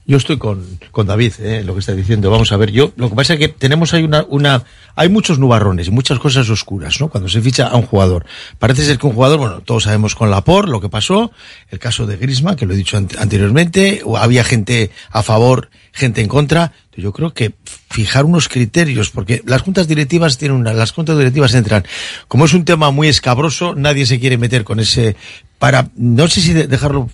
Yo 0.07 0.17
estoy 0.17 0.39
con, 0.39 0.65
con 0.91 1.07
David, 1.07 1.35
eh, 1.39 1.63
lo 1.65 1.75
que 1.75 1.81
está 1.81 1.93
diciendo. 1.95 2.31
Vamos 2.31 2.53
a 2.53 2.57
ver, 2.57 2.71
yo, 2.71 2.93
lo 2.97 3.09
que 3.09 3.17
pasa 3.17 3.35
es 3.35 3.39
que 3.39 3.49
tenemos 3.49 3.95
ahí 3.95 4.05
una, 4.05 4.25
una, 4.29 4.65
hay 4.95 5.09
muchos 5.09 5.39
nubarrones 5.39 5.89
y 5.89 5.91
muchas 5.91 6.19
cosas 6.19 6.49
oscuras, 6.51 7.01
¿no? 7.01 7.09
Cuando 7.09 7.29
se 7.29 7.41
ficha 7.41 7.69
a 7.69 7.77
un 7.77 7.87
jugador. 7.87 8.27
Parece 8.59 8.85
ser 8.85 8.99
que 8.99 9.07
un 9.07 9.13
jugador, 9.13 9.39
bueno, 9.39 9.61
todos 9.61 9.85
sabemos 9.85 10.15
con 10.15 10.31
la 10.31 10.43
por 10.43 10.69
lo 10.69 10.81
que 10.81 10.89
pasó, 10.89 11.31
el 11.71 11.79
caso 11.79 12.07
de 12.07 12.17
Grisma, 12.17 12.57
que 12.57 12.67
lo 12.67 12.75
he 12.75 12.77
dicho 12.77 12.97
an 12.97 13.09
anteriormente, 13.19 14.03
o 14.05 14.17
había 14.17 14.45
gente 14.45 14.91
a 15.11 15.23
favor, 15.23 15.71
gente 15.93 16.21
en 16.21 16.29
contra. 16.29 16.73
Yo 16.97 17.13
creo 17.13 17.35
que 17.35 17.55
fijar 17.97 18.27
unos 18.27 18.51
criterios, 18.51 19.09
porque 19.09 19.43
las 19.47 19.63
juntas 19.63 19.89
directivas 19.89 20.37
tienen 20.37 20.59
una, 20.59 20.75
las 20.75 20.93
juntas 20.93 21.17
directivas 21.17 21.55
entran. 21.55 21.87
Como 22.29 22.45
es 22.45 22.53
un 22.53 22.67
tema 22.67 22.91
muy 22.91 23.09
escabroso, 23.09 23.75
nadie 23.75 24.05
se 24.05 24.21
quiere 24.21 24.37
meter 24.37 24.65
con 24.65 24.81
ese, 24.81 25.17
para, 25.59 25.89
no 25.97 26.29
sé 26.29 26.43
si 26.43 26.53
dejarlo 26.53 27.09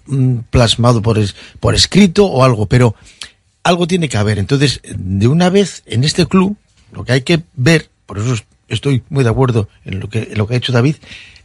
plasmado 0.50 1.00
por, 1.00 1.20
por 1.60 1.76
escrito 1.76 2.26
o 2.26 2.42
algo, 2.42 2.66
pero 2.66 2.96
algo 3.62 3.86
tiene 3.86 4.08
que 4.08 4.16
haber. 4.16 4.40
Entonces, 4.40 4.80
de 4.82 5.28
una 5.28 5.50
vez, 5.50 5.84
en 5.86 6.02
este 6.02 6.26
club, 6.26 6.56
lo 6.90 7.04
que 7.04 7.12
hay 7.12 7.20
que 7.22 7.44
ver, 7.54 7.88
por 8.04 8.18
eso 8.18 8.34
estoy 8.66 9.04
muy 9.08 9.22
de 9.22 9.30
acuerdo 9.30 9.68
en 9.84 10.00
lo 10.00 10.08
que, 10.08 10.30
en 10.32 10.36
lo 10.36 10.48
que 10.48 10.54
ha 10.54 10.56
hecho 10.56 10.72
David, 10.72 10.96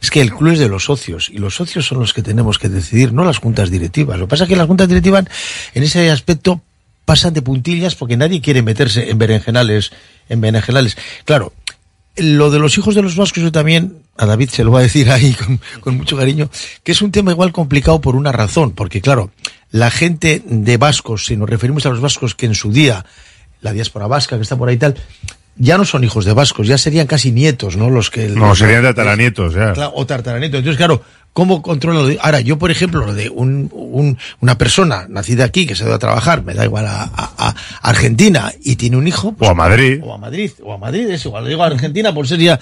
es 0.02 0.10
que 0.10 0.20
el 0.20 0.34
club 0.34 0.54
es 0.54 0.58
de 0.58 0.68
los 0.68 0.86
socios, 0.86 1.30
y 1.32 1.38
los 1.38 1.54
socios 1.54 1.86
son 1.86 2.00
los 2.00 2.12
que 2.12 2.22
tenemos 2.22 2.58
que 2.58 2.68
decidir, 2.68 3.12
no 3.12 3.24
las 3.24 3.38
juntas 3.38 3.70
directivas. 3.70 4.18
Lo 4.18 4.26
que 4.26 4.30
pasa 4.30 4.44
es 4.44 4.48
que 4.48 4.56
las 4.56 4.66
juntas 4.66 4.88
directivas, 4.88 5.26
en 5.74 5.84
ese 5.84 6.10
aspecto, 6.10 6.60
pasan 7.08 7.32
de 7.32 7.40
puntillas 7.40 7.94
porque 7.94 8.18
nadie 8.18 8.42
quiere 8.42 8.60
meterse 8.60 9.08
en 9.08 9.16
berenjenales, 9.16 9.92
en 10.28 10.42
berenjenales. 10.42 10.98
Claro, 11.24 11.54
lo 12.16 12.50
de 12.50 12.58
los 12.58 12.76
hijos 12.76 12.94
de 12.94 13.00
los 13.00 13.16
vascos 13.16 13.42
yo 13.42 13.50
también, 13.50 14.02
a 14.18 14.26
David 14.26 14.50
se 14.50 14.62
lo 14.62 14.72
va 14.72 14.80
a 14.80 14.82
decir 14.82 15.10
ahí 15.10 15.32
con, 15.32 15.58
con, 15.80 15.96
mucho 15.96 16.18
cariño, 16.18 16.50
que 16.82 16.92
es 16.92 17.00
un 17.00 17.10
tema 17.10 17.30
igual 17.30 17.50
complicado 17.50 17.98
por 18.02 18.14
una 18.14 18.30
razón, 18.30 18.72
porque 18.72 19.00
claro, 19.00 19.30
la 19.70 19.90
gente 19.90 20.42
de 20.44 20.76
vascos, 20.76 21.24
si 21.24 21.34
nos 21.38 21.48
referimos 21.48 21.86
a 21.86 21.88
los 21.88 22.02
vascos 22.02 22.34
que 22.34 22.44
en 22.44 22.54
su 22.54 22.72
día, 22.72 23.06
la 23.62 23.72
diáspora 23.72 24.06
vasca 24.06 24.36
que 24.36 24.42
está 24.42 24.58
por 24.58 24.68
ahí 24.68 24.74
y 24.74 24.78
tal, 24.78 24.94
ya 25.58 25.76
no 25.78 25.84
son 25.84 26.04
hijos 26.04 26.24
de 26.24 26.32
vascos, 26.32 26.66
ya 26.66 26.78
serían 26.78 27.06
casi 27.06 27.32
nietos, 27.32 27.76
¿no? 27.76 27.90
Los 27.90 28.10
que... 28.10 28.28
No, 28.28 28.48
los, 28.48 28.58
serían 28.58 28.82
tataranietos, 28.82 29.54
ya. 29.54 29.72
Claro, 29.72 29.92
o 29.94 30.06
tartaranietos. 30.06 30.58
Entonces, 30.58 30.76
claro, 30.78 31.02
¿Cómo 31.38 31.62
controlo? 31.62 32.04
De... 32.04 32.18
Ahora, 32.20 32.40
yo, 32.40 32.58
por 32.58 32.72
ejemplo, 32.72 33.06
lo 33.06 33.14
de 33.14 33.28
un, 33.28 33.70
un, 33.72 34.18
una 34.40 34.58
persona 34.58 35.06
nacida 35.08 35.44
aquí 35.44 35.66
que 35.66 35.76
se 35.76 35.84
va 35.84 35.94
a 35.94 35.98
trabajar, 36.00 36.42
me 36.42 36.52
da 36.52 36.64
igual 36.64 36.86
a, 36.86 37.02
a, 37.04 37.32
a, 37.38 37.54
Argentina 37.80 38.50
y 38.64 38.74
tiene 38.74 38.96
un 38.96 39.06
hijo. 39.06 39.32
Pues, 39.32 39.48
o 39.48 39.52
a 39.52 39.54
Madrid. 39.54 40.00
O 40.02 40.12
a 40.12 40.18
Madrid, 40.18 40.50
o 40.64 40.72
a 40.72 40.78
Madrid, 40.78 41.08
es 41.08 41.24
igual. 41.24 41.44
Lo 41.44 41.48
digo 41.48 41.62
a 41.62 41.66
Argentina 41.66 42.12
por 42.12 42.26
ser 42.26 42.40
ya. 42.40 42.58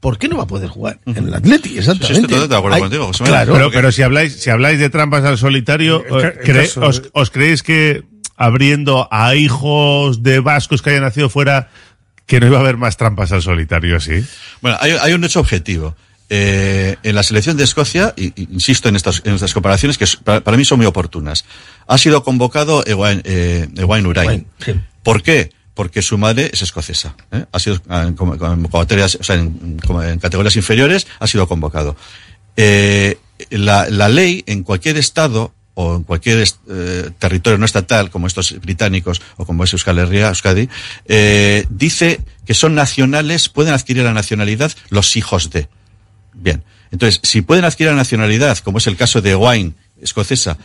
¿Por 0.00 0.18
qué 0.18 0.28
no 0.28 0.38
va 0.38 0.42
a 0.42 0.46
poder 0.48 0.68
jugar 0.68 0.98
en 1.06 1.28
el 1.28 1.34
Atleti? 1.34 1.78
Exactamente. 1.78 2.26
Sí, 2.28 2.34
estoy 2.34 2.48
de 2.48 2.56
acuerdo 2.56 2.74
Hay, 2.74 2.82
contigo. 2.82 3.06
José 3.06 3.24
Claro. 3.24 3.52
Pero, 3.52 3.70
pero 3.70 3.92
si 3.92 4.02
habláis, 4.02 4.34
si 4.40 4.50
habláis 4.50 4.80
de 4.80 4.90
trampas 4.90 5.24
al 5.24 5.38
solitario, 5.38 6.04
El 6.04 6.32
¿cre 6.40 6.62
caso- 6.62 6.80
os, 6.80 7.02
os 7.12 7.30
creéis 7.30 7.62
que 7.62 8.02
abriendo 8.36 9.08
a 9.12 9.36
hijos 9.36 10.24
de 10.24 10.40
vascos 10.40 10.82
que 10.82 10.90
hayan 10.90 11.02
nacido 11.02 11.28
fuera, 11.28 11.70
que 12.26 12.40
no 12.40 12.46
iba 12.46 12.58
a 12.58 12.60
haber 12.60 12.76
más 12.76 12.96
trampas 12.96 13.32
al 13.32 13.42
solitario, 13.42 14.00
sí? 14.00 14.24
Bueno, 14.60 14.76
hay, 14.80 14.92
hay 14.92 15.12
un 15.12 15.24
hecho 15.24 15.40
objetivo. 15.40 15.96
Eh, 16.28 16.96
en 17.04 17.14
la 17.14 17.22
selección 17.22 17.56
de 17.56 17.62
Escocia, 17.62 18.12
y, 18.16 18.26
y 18.40 18.48
insisto 18.52 18.88
en 18.88 18.96
estas, 18.96 19.22
en 19.24 19.34
estas 19.36 19.54
comparaciones 19.54 19.96
que 19.96 20.06
para, 20.24 20.40
para 20.40 20.56
mí 20.56 20.64
son 20.64 20.78
muy 20.78 20.86
oportunas, 20.86 21.44
ha 21.86 21.98
sido 21.98 22.24
convocado 22.24 22.84
Ewain, 22.84 23.22
eh, 23.24 23.68
Ewain 23.76 24.04
Urain. 24.06 24.44
¿Por 25.04 25.22
qué? 25.22 25.52
Porque 25.74 26.02
su 26.02 26.18
madre 26.18 26.50
es 26.52 26.62
escocesa. 26.62 27.14
¿eh? 27.30 27.44
Ha 27.52 27.58
sido 27.60 27.80
ah, 27.88 28.02
en, 28.08 28.16
convocatorias- 28.16 29.18
o 29.20 29.22
sea, 29.22 29.36
en- 29.36 29.78
como 29.86 30.02
en 30.02 30.18
categorías 30.18 30.56
inferiores, 30.56 31.06
ha 31.20 31.28
sido 31.28 31.46
convocado. 31.46 31.94
Eh, 32.56 33.18
la, 33.50 33.88
la 33.88 34.08
ley 34.08 34.42
en 34.46 34.64
cualquier 34.64 34.96
estado 34.96 35.52
o 35.78 35.94
en 35.96 36.04
cualquier 36.04 36.42
eh, 36.68 37.10
territorio 37.18 37.58
no 37.58 37.66
estatal, 37.66 38.10
como 38.10 38.26
estos 38.26 38.58
británicos 38.60 39.20
o 39.36 39.44
como 39.44 39.62
es 39.62 39.72
Euskal 39.74 39.98
Euskadi, 39.98 40.70
eh, 41.04 41.66
dice 41.68 42.20
que 42.46 42.54
son 42.54 42.74
nacionales, 42.74 43.50
pueden 43.50 43.74
adquirir 43.74 44.02
la 44.02 44.14
nacionalidad 44.14 44.72
los 44.88 45.16
hijos 45.16 45.50
de. 45.50 45.68
Bien. 46.32 46.64
Entonces, 46.90 47.20
si 47.22 47.42
pueden 47.42 47.66
adquirir 47.66 47.92
la 47.92 47.96
nacionalidad, 47.96 48.56
como 48.58 48.78
es 48.78 48.86
el 48.86 48.96
caso 48.96 49.20
de 49.20 49.36
Wine, 49.36 49.74
escocesa, 50.00 50.56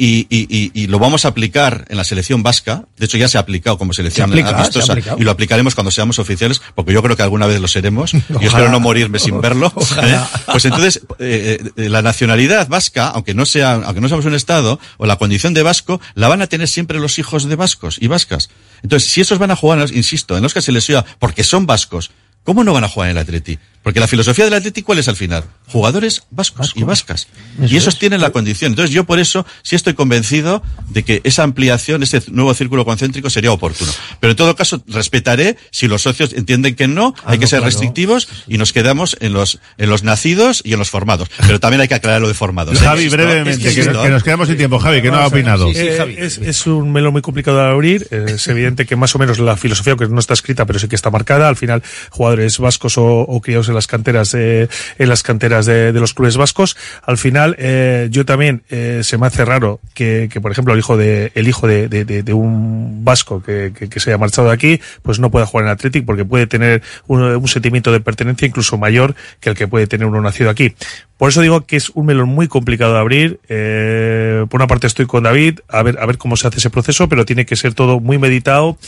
y, 0.00 0.28
y, 0.30 0.46
y, 0.48 0.70
y 0.74 0.86
lo 0.86 1.00
vamos 1.00 1.24
a 1.24 1.28
aplicar 1.28 1.84
en 1.88 1.96
la 1.96 2.04
selección 2.04 2.44
vasca, 2.44 2.84
de 2.96 3.06
hecho 3.06 3.18
ya 3.18 3.28
se 3.28 3.36
ha 3.36 3.40
aplicado 3.40 3.78
como 3.78 3.92
selección 3.92 4.30
Se 4.30 4.32
aplica, 4.32 4.56
amistosa, 4.56 4.94
y 5.18 5.24
lo 5.24 5.30
aplicaremos 5.32 5.74
cuando 5.74 5.90
seamos 5.90 6.20
oficiales, 6.20 6.62
porque 6.76 6.92
yo 6.92 7.02
creo 7.02 7.16
que 7.16 7.22
alguna 7.24 7.46
vez 7.46 7.60
lo 7.60 7.66
seremos, 7.66 8.14
y 8.40 8.46
espero 8.46 8.70
no 8.70 8.78
morirme 8.78 9.18
sin 9.18 9.40
verlo. 9.40 9.72
¿eh? 10.02 10.20
Pues 10.46 10.64
entonces, 10.66 11.02
eh, 11.18 11.58
eh, 11.76 11.88
la 11.88 12.02
nacionalidad 12.02 12.68
vasca, 12.68 13.08
aunque 13.08 13.34
no 13.34 13.44
sea, 13.44 13.74
aunque 13.74 14.00
no 14.00 14.08
seamos 14.08 14.24
un 14.24 14.34
Estado, 14.34 14.78
o 14.98 15.06
la 15.06 15.16
condición 15.16 15.52
de 15.52 15.62
vasco, 15.62 16.00
la 16.14 16.28
van 16.28 16.42
a 16.42 16.46
tener 16.46 16.68
siempre 16.68 17.00
los 17.00 17.18
hijos 17.18 17.48
de 17.48 17.56
vascos 17.56 17.98
y 18.00 18.06
vascas. 18.06 18.50
Entonces, 18.82 19.10
si 19.10 19.20
esos 19.20 19.38
van 19.38 19.50
a 19.50 19.56
jugar, 19.56 19.84
insisto, 19.92 20.36
en 20.36 20.44
los 20.44 20.54
que 20.54 20.62
se 20.62 20.70
les 20.70 20.88
porque 21.18 21.44
son 21.44 21.66
vascos, 21.66 22.12
¿cómo 22.44 22.64
no 22.64 22.72
van 22.72 22.84
a 22.84 22.88
jugar 22.88 23.10
en 23.10 23.16
el 23.16 23.22
Atleti? 23.22 23.58
Porque 23.88 24.00
la 24.00 24.06
filosofía 24.06 24.44
del 24.44 24.52
Atleti, 24.52 24.82
¿cuál 24.82 24.98
es 24.98 25.08
al 25.08 25.16
final? 25.16 25.44
Jugadores 25.66 26.24
vascos 26.30 26.74
y 26.76 26.82
vascas. 26.82 27.26
Eso 27.58 27.74
y 27.74 27.78
esos 27.78 27.94
es. 27.94 27.98
tienen 27.98 28.20
la 28.20 28.28
condición. 28.32 28.72
Entonces, 28.72 28.94
yo 28.94 29.04
por 29.04 29.18
eso 29.18 29.46
sí 29.62 29.76
estoy 29.76 29.94
convencido 29.94 30.62
de 30.90 31.04
que 31.04 31.22
esa 31.24 31.42
ampliación, 31.42 32.02
ese 32.02 32.22
nuevo 32.30 32.52
círculo 32.52 32.84
concéntrico 32.84 33.30
sería 33.30 33.50
oportuno. 33.50 33.90
Pero 34.20 34.32
en 34.32 34.36
todo 34.36 34.54
caso, 34.54 34.82
respetaré 34.88 35.56
si 35.70 35.88
los 35.88 36.02
socios 36.02 36.34
entienden 36.34 36.74
que 36.74 36.86
no, 36.86 37.14
hay 37.24 37.38
no, 37.38 37.40
que 37.40 37.46
ser 37.46 37.60
claro. 37.60 37.70
restrictivos 37.70 38.28
y 38.46 38.58
nos 38.58 38.74
quedamos 38.74 39.16
en 39.20 39.32
los, 39.32 39.58
en 39.78 39.88
los 39.88 40.02
nacidos 40.02 40.60
y 40.66 40.74
en 40.74 40.80
los 40.80 40.90
formados. 40.90 41.30
Pero 41.46 41.58
también 41.58 41.80
hay 41.80 41.88
que 41.88 41.94
aclarar 41.94 42.20
lo 42.20 42.28
de 42.28 42.34
formados. 42.34 42.76
¿eh? 42.76 42.84
Javi, 42.84 43.08
brevemente, 43.08 43.68
es 43.70 43.74
que, 43.74 43.90
que 43.90 44.10
nos 44.10 44.22
quedamos 44.22 44.48
sin 44.48 44.58
tiempo. 44.58 44.78
Javi, 44.80 45.00
que 45.00 45.10
no 45.10 45.16
ha 45.16 45.28
opinado. 45.28 45.70
Eh, 45.74 46.14
es, 46.18 46.36
es 46.36 46.66
un 46.66 46.92
melón 46.92 47.12
muy 47.12 47.22
complicado 47.22 47.56
de 47.56 47.64
abrir. 47.64 48.06
Eh, 48.10 48.26
Es 48.34 48.46
evidente 48.48 48.84
que 48.84 48.96
más 48.96 49.14
o 49.14 49.18
menos 49.18 49.38
la 49.38 49.56
filosofía, 49.56 49.94
aunque 49.94 50.08
no 50.08 50.20
está 50.20 50.34
escrita, 50.34 50.66
pero 50.66 50.78
sí 50.78 50.88
que 50.88 50.96
está 50.96 51.10
marcada. 51.10 51.48
Al 51.48 51.56
final, 51.56 51.82
jugadores 52.10 52.58
vascos 52.58 52.98
o, 52.98 53.20
o 53.20 53.40
criados 53.40 53.70
en 53.70 53.77
las 53.78 53.86
canteras, 53.86 54.34
eh, 54.34 54.68
en 54.98 55.08
las 55.08 55.22
canteras 55.22 55.66
de, 55.66 55.92
los 55.92 56.14
clubes 56.14 56.36
vascos. 56.36 56.76
Al 57.06 57.16
final, 57.16 57.54
eh, 57.58 58.08
yo 58.10 58.24
también 58.24 58.62
eh, 58.70 59.00
se 59.02 59.18
me 59.18 59.26
hace 59.26 59.44
raro 59.44 59.80
que, 59.94 60.28
que, 60.30 60.40
por 60.40 60.50
ejemplo, 60.50 60.74
el 60.74 60.80
hijo 60.80 60.96
de, 60.96 61.30
el 61.34 61.48
hijo 61.48 61.66
de, 61.66 61.88
de, 61.88 62.32
un 62.32 63.04
vasco 63.04 63.42
que, 63.42 63.72
que, 63.76 63.88
que 63.88 64.00
se 64.00 64.10
haya 64.10 64.18
marchado 64.18 64.48
de 64.48 64.54
aquí, 64.54 64.80
pues 65.02 65.20
no 65.20 65.30
pueda 65.30 65.46
jugar 65.46 65.66
en 65.66 65.72
Athletic 65.72 66.04
porque 66.04 66.24
puede 66.24 66.46
tener 66.46 66.82
un, 67.06 67.22
un 67.22 67.48
sentimiento 67.48 67.92
de 67.92 68.00
pertenencia 68.00 68.46
incluso 68.46 68.76
mayor 68.78 69.14
que 69.40 69.50
el 69.50 69.56
que 69.56 69.68
puede 69.68 69.86
tener 69.86 70.06
uno 70.06 70.20
nacido 70.20 70.50
aquí. 70.50 70.74
Por 71.18 71.30
eso 71.30 71.42
digo 71.42 71.66
que 71.66 71.76
es 71.76 71.90
un 71.90 72.06
melón 72.06 72.28
muy 72.28 72.46
complicado 72.46 72.94
de 72.94 73.00
abrir. 73.00 73.40
Eh, 73.48 74.46
por 74.48 74.60
una 74.60 74.68
parte 74.68 74.86
estoy 74.86 75.06
con 75.06 75.24
David, 75.24 75.58
a 75.68 75.82
ver, 75.82 75.98
a 75.98 76.06
ver 76.06 76.16
cómo 76.16 76.36
se 76.36 76.46
hace 76.46 76.58
ese 76.58 76.70
proceso, 76.70 77.08
pero 77.08 77.26
tiene 77.26 77.44
que 77.44 77.56
ser 77.56 77.74
todo 77.74 77.98
muy 77.98 78.18
meditado 78.18 78.78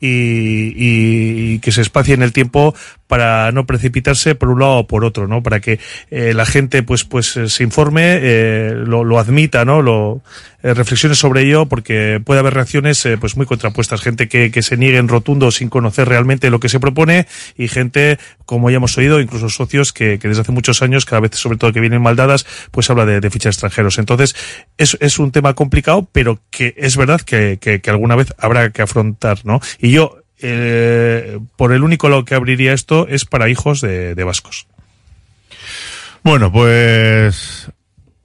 y, 0.00 0.72
y- 1.54 1.58
que 1.60 1.72
se 1.72 1.82
espacie 1.82 2.14
en 2.14 2.22
el 2.22 2.32
tiempo 2.32 2.74
para 3.06 3.52
no 3.52 3.66
precipitarse 3.66 4.34
por 4.34 4.48
un 4.50 4.60
lado 4.60 4.78
o 4.78 4.86
por 4.86 5.04
otro, 5.04 5.26
¿no? 5.26 5.42
Para 5.42 5.60
que 5.60 5.78
eh, 6.10 6.32
la 6.34 6.46
gente 6.46 6.82
pues 6.82 7.04
pues 7.04 7.36
eh, 7.36 7.48
se 7.48 7.62
informe, 7.64 8.18
eh, 8.22 8.72
lo, 8.74 9.04
lo 9.04 9.18
admita, 9.18 9.64
¿no? 9.64 9.82
Lo 9.82 10.22
eh, 10.62 10.74
reflexione 10.74 11.14
sobre 11.14 11.42
ello, 11.42 11.66
porque 11.66 12.20
puede 12.24 12.40
haber 12.40 12.54
reacciones 12.54 13.04
eh, 13.06 13.16
pues 13.18 13.36
muy 13.36 13.46
contrapuestas, 13.46 14.00
gente 14.00 14.28
que, 14.28 14.50
que 14.50 14.62
se 14.62 14.76
niegue 14.76 14.98
en 14.98 15.08
rotundo 15.08 15.50
sin 15.50 15.68
conocer 15.68 16.08
realmente 16.08 16.50
lo 16.50 16.60
que 16.60 16.68
se 16.68 16.80
propone 16.80 17.26
y 17.56 17.68
gente, 17.68 18.18
como 18.46 18.70
ya 18.70 18.76
hemos 18.76 18.96
oído, 18.98 19.20
incluso 19.20 19.48
socios 19.48 19.92
que, 19.92 20.18
que 20.18 20.28
desde 20.28 20.42
hace 20.42 20.52
muchos 20.52 20.82
años, 20.82 21.04
cada 21.04 21.20
vez 21.20 21.36
sobre 21.36 21.58
todo 21.58 21.72
que 21.72 21.80
vienen 21.80 22.02
mal 22.02 22.16
dadas, 22.16 22.46
pues 22.70 22.90
habla 22.90 23.06
de, 23.06 23.20
de 23.20 23.30
fichas 23.30 23.54
extranjeros. 23.54 23.98
Entonces, 23.98 24.36
es, 24.78 24.96
es 25.00 25.18
un 25.18 25.32
tema 25.32 25.54
complicado, 25.54 26.08
pero 26.12 26.40
que 26.50 26.74
es 26.76 26.96
verdad 26.96 27.20
que, 27.20 27.58
que, 27.60 27.80
que 27.80 27.90
alguna 27.90 28.16
vez 28.16 28.34
habrá 28.38 28.70
que 28.70 28.82
afrontar, 28.82 29.40
¿no? 29.44 29.60
Y 29.78 29.90
yo, 29.90 30.22
eh, 30.42 31.38
por 31.56 31.72
el 31.72 31.82
único 31.82 32.08
lado 32.08 32.24
que 32.24 32.34
abriría 32.34 32.72
esto 32.72 33.06
es 33.08 33.24
para 33.24 33.48
hijos 33.48 33.80
de, 33.80 34.14
de 34.14 34.24
vascos. 34.24 34.66
Bueno, 36.22 36.52
pues 36.52 37.70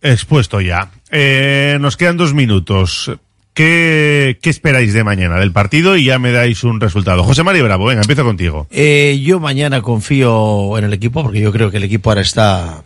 expuesto 0.01 0.61
ya. 0.61 0.91
Eh, 1.11 1.77
nos 1.79 1.97
quedan 1.97 2.17
dos 2.17 2.33
minutos. 2.33 3.11
¿Qué, 3.53 4.37
¿Qué 4.41 4.49
esperáis 4.49 4.93
de 4.93 5.03
mañana 5.03 5.39
del 5.39 5.53
partido? 5.53 5.95
Y 5.95 6.05
ya 6.05 6.19
me 6.19 6.31
dais 6.31 6.63
un 6.63 6.81
resultado. 6.81 7.23
José 7.23 7.43
María 7.43 7.63
Bravo, 7.63 7.85
venga, 7.85 8.01
empiezo 8.01 8.25
contigo. 8.25 8.67
Eh, 8.69 9.21
yo 9.23 9.39
mañana 9.39 9.81
confío 9.81 10.77
en 10.77 10.83
el 10.83 10.93
equipo 10.93 11.23
porque 11.23 11.39
yo 11.39 11.53
creo 11.53 11.71
que 11.71 11.77
el 11.77 11.83
equipo 11.83 12.09
ahora 12.09 12.21
está 12.21 12.83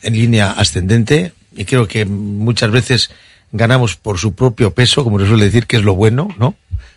en 0.00 0.14
línea 0.14 0.52
ascendente 0.52 1.32
y 1.54 1.66
creo 1.66 1.86
que 1.86 2.06
muchas 2.06 2.70
veces 2.70 3.10
ganamos 3.52 3.96
por 3.96 4.18
su 4.18 4.34
propio 4.34 4.72
peso, 4.72 5.04
como 5.04 5.20
se 5.20 5.26
suele 5.26 5.44
decir, 5.44 5.66
que 5.66 5.76
es 5.76 5.82
lo 5.82 5.94
bueno, 5.94 6.34
¿no? 6.38 6.54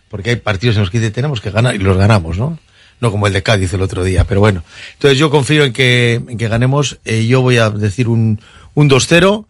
Porque 0.10 0.30
hay 0.30 0.36
partidos 0.38 0.78
en 0.78 0.84
los 0.84 0.90
que 0.90 1.00
dice, 1.00 1.12
tenemos 1.12 1.42
que 1.42 1.52
ganar 1.52 1.76
y 1.76 1.80
los 1.80 1.98
ganamos, 1.98 2.38
¿no? 2.38 2.58
No 3.00 3.12
como 3.12 3.28
el 3.28 3.34
de 3.34 3.44
Cádiz 3.44 3.74
el 3.74 3.82
otro 3.82 4.04
día, 4.04 4.24
pero 4.24 4.40
bueno. 4.40 4.64
Entonces 4.94 5.20
yo 5.20 5.30
confío 5.30 5.66
en 5.66 5.74
que, 5.74 6.22
en 6.28 6.38
que 6.38 6.48
ganemos. 6.48 7.00
Eh, 7.06 7.28
yo 7.28 7.42
voy 7.42 7.58
a 7.58 7.70
decir 7.70 8.08
un, 8.08 8.40
un 8.74 8.90
2-0 8.90 9.46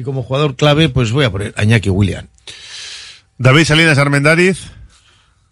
y 0.00 0.02
como 0.02 0.22
jugador 0.22 0.56
clave 0.56 0.88
pues 0.88 1.12
voy 1.12 1.26
a 1.26 1.30
poner 1.30 1.54
a 1.56 1.64
Iñaki 1.64 1.90
William. 1.90 2.26
David 3.38 3.64
Salinas 3.64 3.98
Armendariz. 3.98 4.58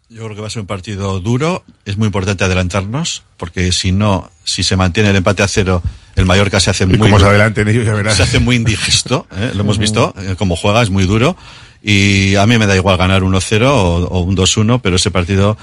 Yo 0.08 0.24
creo 0.24 0.34
que 0.34 0.40
va 0.40 0.46
a 0.46 0.50
ser 0.50 0.60
un 0.60 0.66
partido 0.66 1.20
duro. 1.20 1.64
Es 1.84 1.98
muy 1.98 2.06
importante 2.06 2.42
adelantarnos, 2.42 3.24
porque 3.36 3.72
si 3.72 3.92
no, 3.92 4.30
si 4.44 4.62
se 4.62 4.76
mantiene 4.76 5.10
el 5.10 5.16
empate 5.16 5.42
a 5.42 5.48
cero, 5.48 5.82
el 6.16 6.24
Mallorca 6.24 6.60
se 6.60 6.70
hace 6.70 6.84
Y 6.84 6.86
muy 6.86 6.98
como 6.98 7.20
se 7.20 7.26
adelanten 7.26 7.68
ellos, 7.68 7.84
ya 7.84 7.92
verás. 7.92 8.16
se 8.16 8.22
hace 8.22 8.38
muy 8.38 8.56
indigesto. 8.56 9.26
¿eh? 9.36 9.52
Lo 9.54 9.60
hemos 9.60 9.76
visto, 9.76 10.14
eh, 10.18 10.34
como 10.38 10.56
juega 10.56 10.82
es 10.82 10.88
muy 10.88 11.04
duro. 11.04 11.36
Y 11.82 12.36
a 12.36 12.46
mí 12.46 12.56
me 12.56 12.66
da 12.66 12.74
igual 12.74 12.96
ganar 12.96 13.22
1-0 13.22 13.66
o, 13.66 14.06
o 14.06 14.20
un 14.20 14.34
2-1, 14.34 14.80
pero 14.82 14.96
ese 14.96 15.10
partido, 15.10 15.58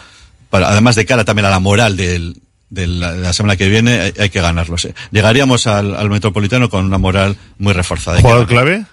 para, 0.52 0.70
además 0.70 0.96
de 0.96 1.06
cara 1.06 1.26
también 1.26 1.48
a 1.48 1.50
la 1.50 1.60
moral 1.60 1.98
del, 1.98 2.40
de 2.76 2.88
la, 2.88 3.14
de 3.14 3.22
la 3.22 3.34
semana 3.34 3.56
que 3.56 3.68
viene, 3.70 4.00
hay, 4.02 4.14
hay 4.20 4.30
que 4.30 4.42
ganarlo. 4.42 4.78
sí. 4.78 4.90
Llegaríamos 5.12 5.66
al, 5.66 5.96
al 5.96 6.10
Metropolitano 6.10 6.70
con 6.70 6.86
una 6.86 6.98
moral 7.00 7.36
muy 7.58 7.74
reforzada. 7.74 8.22
¿Jugador 8.22 8.46
clave? 8.48 8.86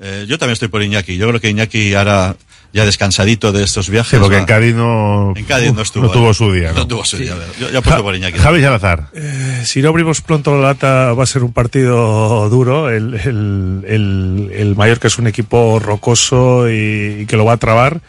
Eh, 0.00 0.24
yo 0.28 0.38
también 0.38 0.52
estoy 0.54 0.68
por 0.68 0.82
Iñaki. 0.82 1.16
Yo 1.16 1.26
creo 1.28 1.40
que 1.40 1.50
Iñaki 1.50 1.94
ahora 1.94 2.36
ya 2.72 2.84
descansadito 2.84 3.52
de 3.52 3.64
estos 3.64 3.88
viajes. 3.88 4.10
Sí, 4.10 4.16
porque 4.20 4.34
va- 4.36 4.40
en 4.42 4.46
Cádiz 4.46 4.74
no, 4.74 5.32
En 5.34 5.44
Cádiz 5.44 5.72
no 5.72 5.80
estuvo. 5.80 6.04
no 6.04 6.10
tuvo 6.10 6.30
eh. 6.32 6.34
su 6.34 6.52
día. 6.52 6.72
No, 6.72 6.80
¿no? 6.80 6.86
tuvo 6.86 7.04
su 7.04 7.16
día. 7.16 7.34
Yo, 7.58 7.70
yo 7.70 7.78
apuesto 7.78 8.02
por 8.02 8.14
Iñaki. 8.14 8.38
Javi 8.38 8.60
Salazar. 8.60 9.08
Eh, 9.14 9.62
si 9.64 9.80
no 9.80 9.88
abrimos 9.88 10.20
pronto 10.20 10.54
la 10.56 10.68
lata, 10.68 11.12
va 11.14 11.22
a 11.22 11.26
ser 11.26 11.42
un 11.42 11.52
partido 11.54 12.48
duro. 12.50 12.90
El, 12.90 13.14
el, 13.14 13.84
el, 13.88 14.50
el 14.54 14.76
Mallorca 14.76 15.08
es 15.08 15.16
un 15.18 15.26
equipo 15.26 15.78
rocoso 15.78 16.68
y, 16.70 17.20
y 17.22 17.26
que 17.26 17.36
lo 17.38 17.44
va 17.46 17.54
a 17.54 17.56
trabar. 17.56 18.00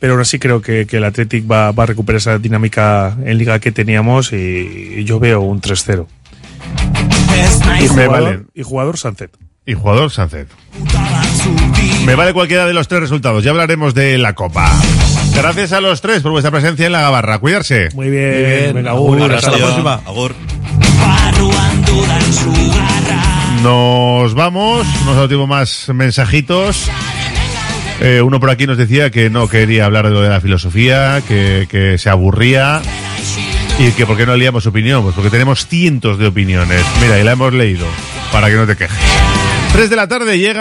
Pero 0.00 0.12
aún 0.14 0.22
así 0.22 0.38
creo 0.38 0.60
que, 0.62 0.86
que 0.86 0.98
el 0.98 1.04
Athletic 1.04 1.50
va, 1.50 1.72
va 1.72 1.82
a 1.82 1.86
recuperar 1.86 2.18
esa 2.18 2.38
dinámica 2.38 3.16
en 3.24 3.36
liga 3.38 3.58
que 3.58 3.72
teníamos 3.72 4.32
y, 4.32 4.36
y 4.36 5.04
yo 5.04 5.18
veo 5.18 5.40
un 5.40 5.60
3-0. 5.60 6.06
Y 7.78 7.82
Me 7.82 7.88
jugador, 7.88 8.10
vale. 8.10 8.40
y 8.54 8.62
jugador 8.62 8.96
Sunset. 8.98 9.30
Y 9.66 9.74
jugador 9.74 10.10
Sánchez. 10.10 10.48
Me 12.06 12.14
vale 12.14 12.32
cualquiera 12.32 12.64
de 12.66 12.72
los 12.72 12.88
tres 12.88 13.02
resultados. 13.02 13.44
Ya 13.44 13.50
hablaremos 13.50 13.92
de 13.94 14.16
la 14.16 14.34
Copa. 14.34 14.72
Gracias 15.34 15.72
a 15.72 15.80
los 15.82 16.00
tres 16.00 16.22
por 16.22 16.32
vuestra 16.32 16.50
presencia 16.50 16.86
en 16.86 16.92
la 16.92 17.02
Gabarra. 17.02 17.38
Cuidarse. 17.38 17.90
Muy 17.94 18.08
bien. 18.08 18.30
Muy 18.32 18.42
bien. 18.44 18.74
Venga, 18.76 18.90
Agur, 18.92 19.18
agur. 19.20 19.32
hasta 19.34 19.50
la 19.50 19.58
próxima. 19.58 19.94
Agur. 20.06 20.34
Nos 23.62 24.34
vamos. 24.34 24.86
No 25.04 25.14
solo 25.14 25.28
tengo 25.28 25.46
más 25.46 25.88
mensajitos. 25.92 26.88
Eh, 28.00 28.22
uno 28.22 28.38
por 28.38 28.50
aquí 28.50 28.66
nos 28.66 28.78
decía 28.78 29.10
que 29.10 29.28
no 29.28 29.48
quería 29.48 29.84
hablar 29.84 30.06
de 30.06 30.12
lo 30.12 30.22
de 30.22 30.28
la 30.28 30.40
filosofía, 30.40 31.22
que, 31.26 31.66
que 31.68 31.98
se 31.98 32.08
aburría 32.08 32.80
y 33.78 33.90
que 33.92 34.06
por 34.06 34.16
qué 34.16 34.26
no 34.26 34.36
leíamos 34.36 34.66
opinión. 34.66 35.02
Pues 35.02 35.14
porque 35.14 35.30
tenemos 35.30 35.66
cientos 35.66 36.18
de 36.18 36.26
opiniones. 36.26 36.82
Mira, 37.00 37.18
y 37.18 37.24
la 37.24 37.32
hemos 37.32 37.52
leído 37.52 37.86
para 38.32 38.48
que 38.48 38.54
no 38.54 38.66
te 38.66 38.76
quejes. 38.76 38.98
Tres 39.72 39.90
de 39.90 39.96
la 39.96 40.08
tarde 40.08 40.38
llega. 40.38 40.56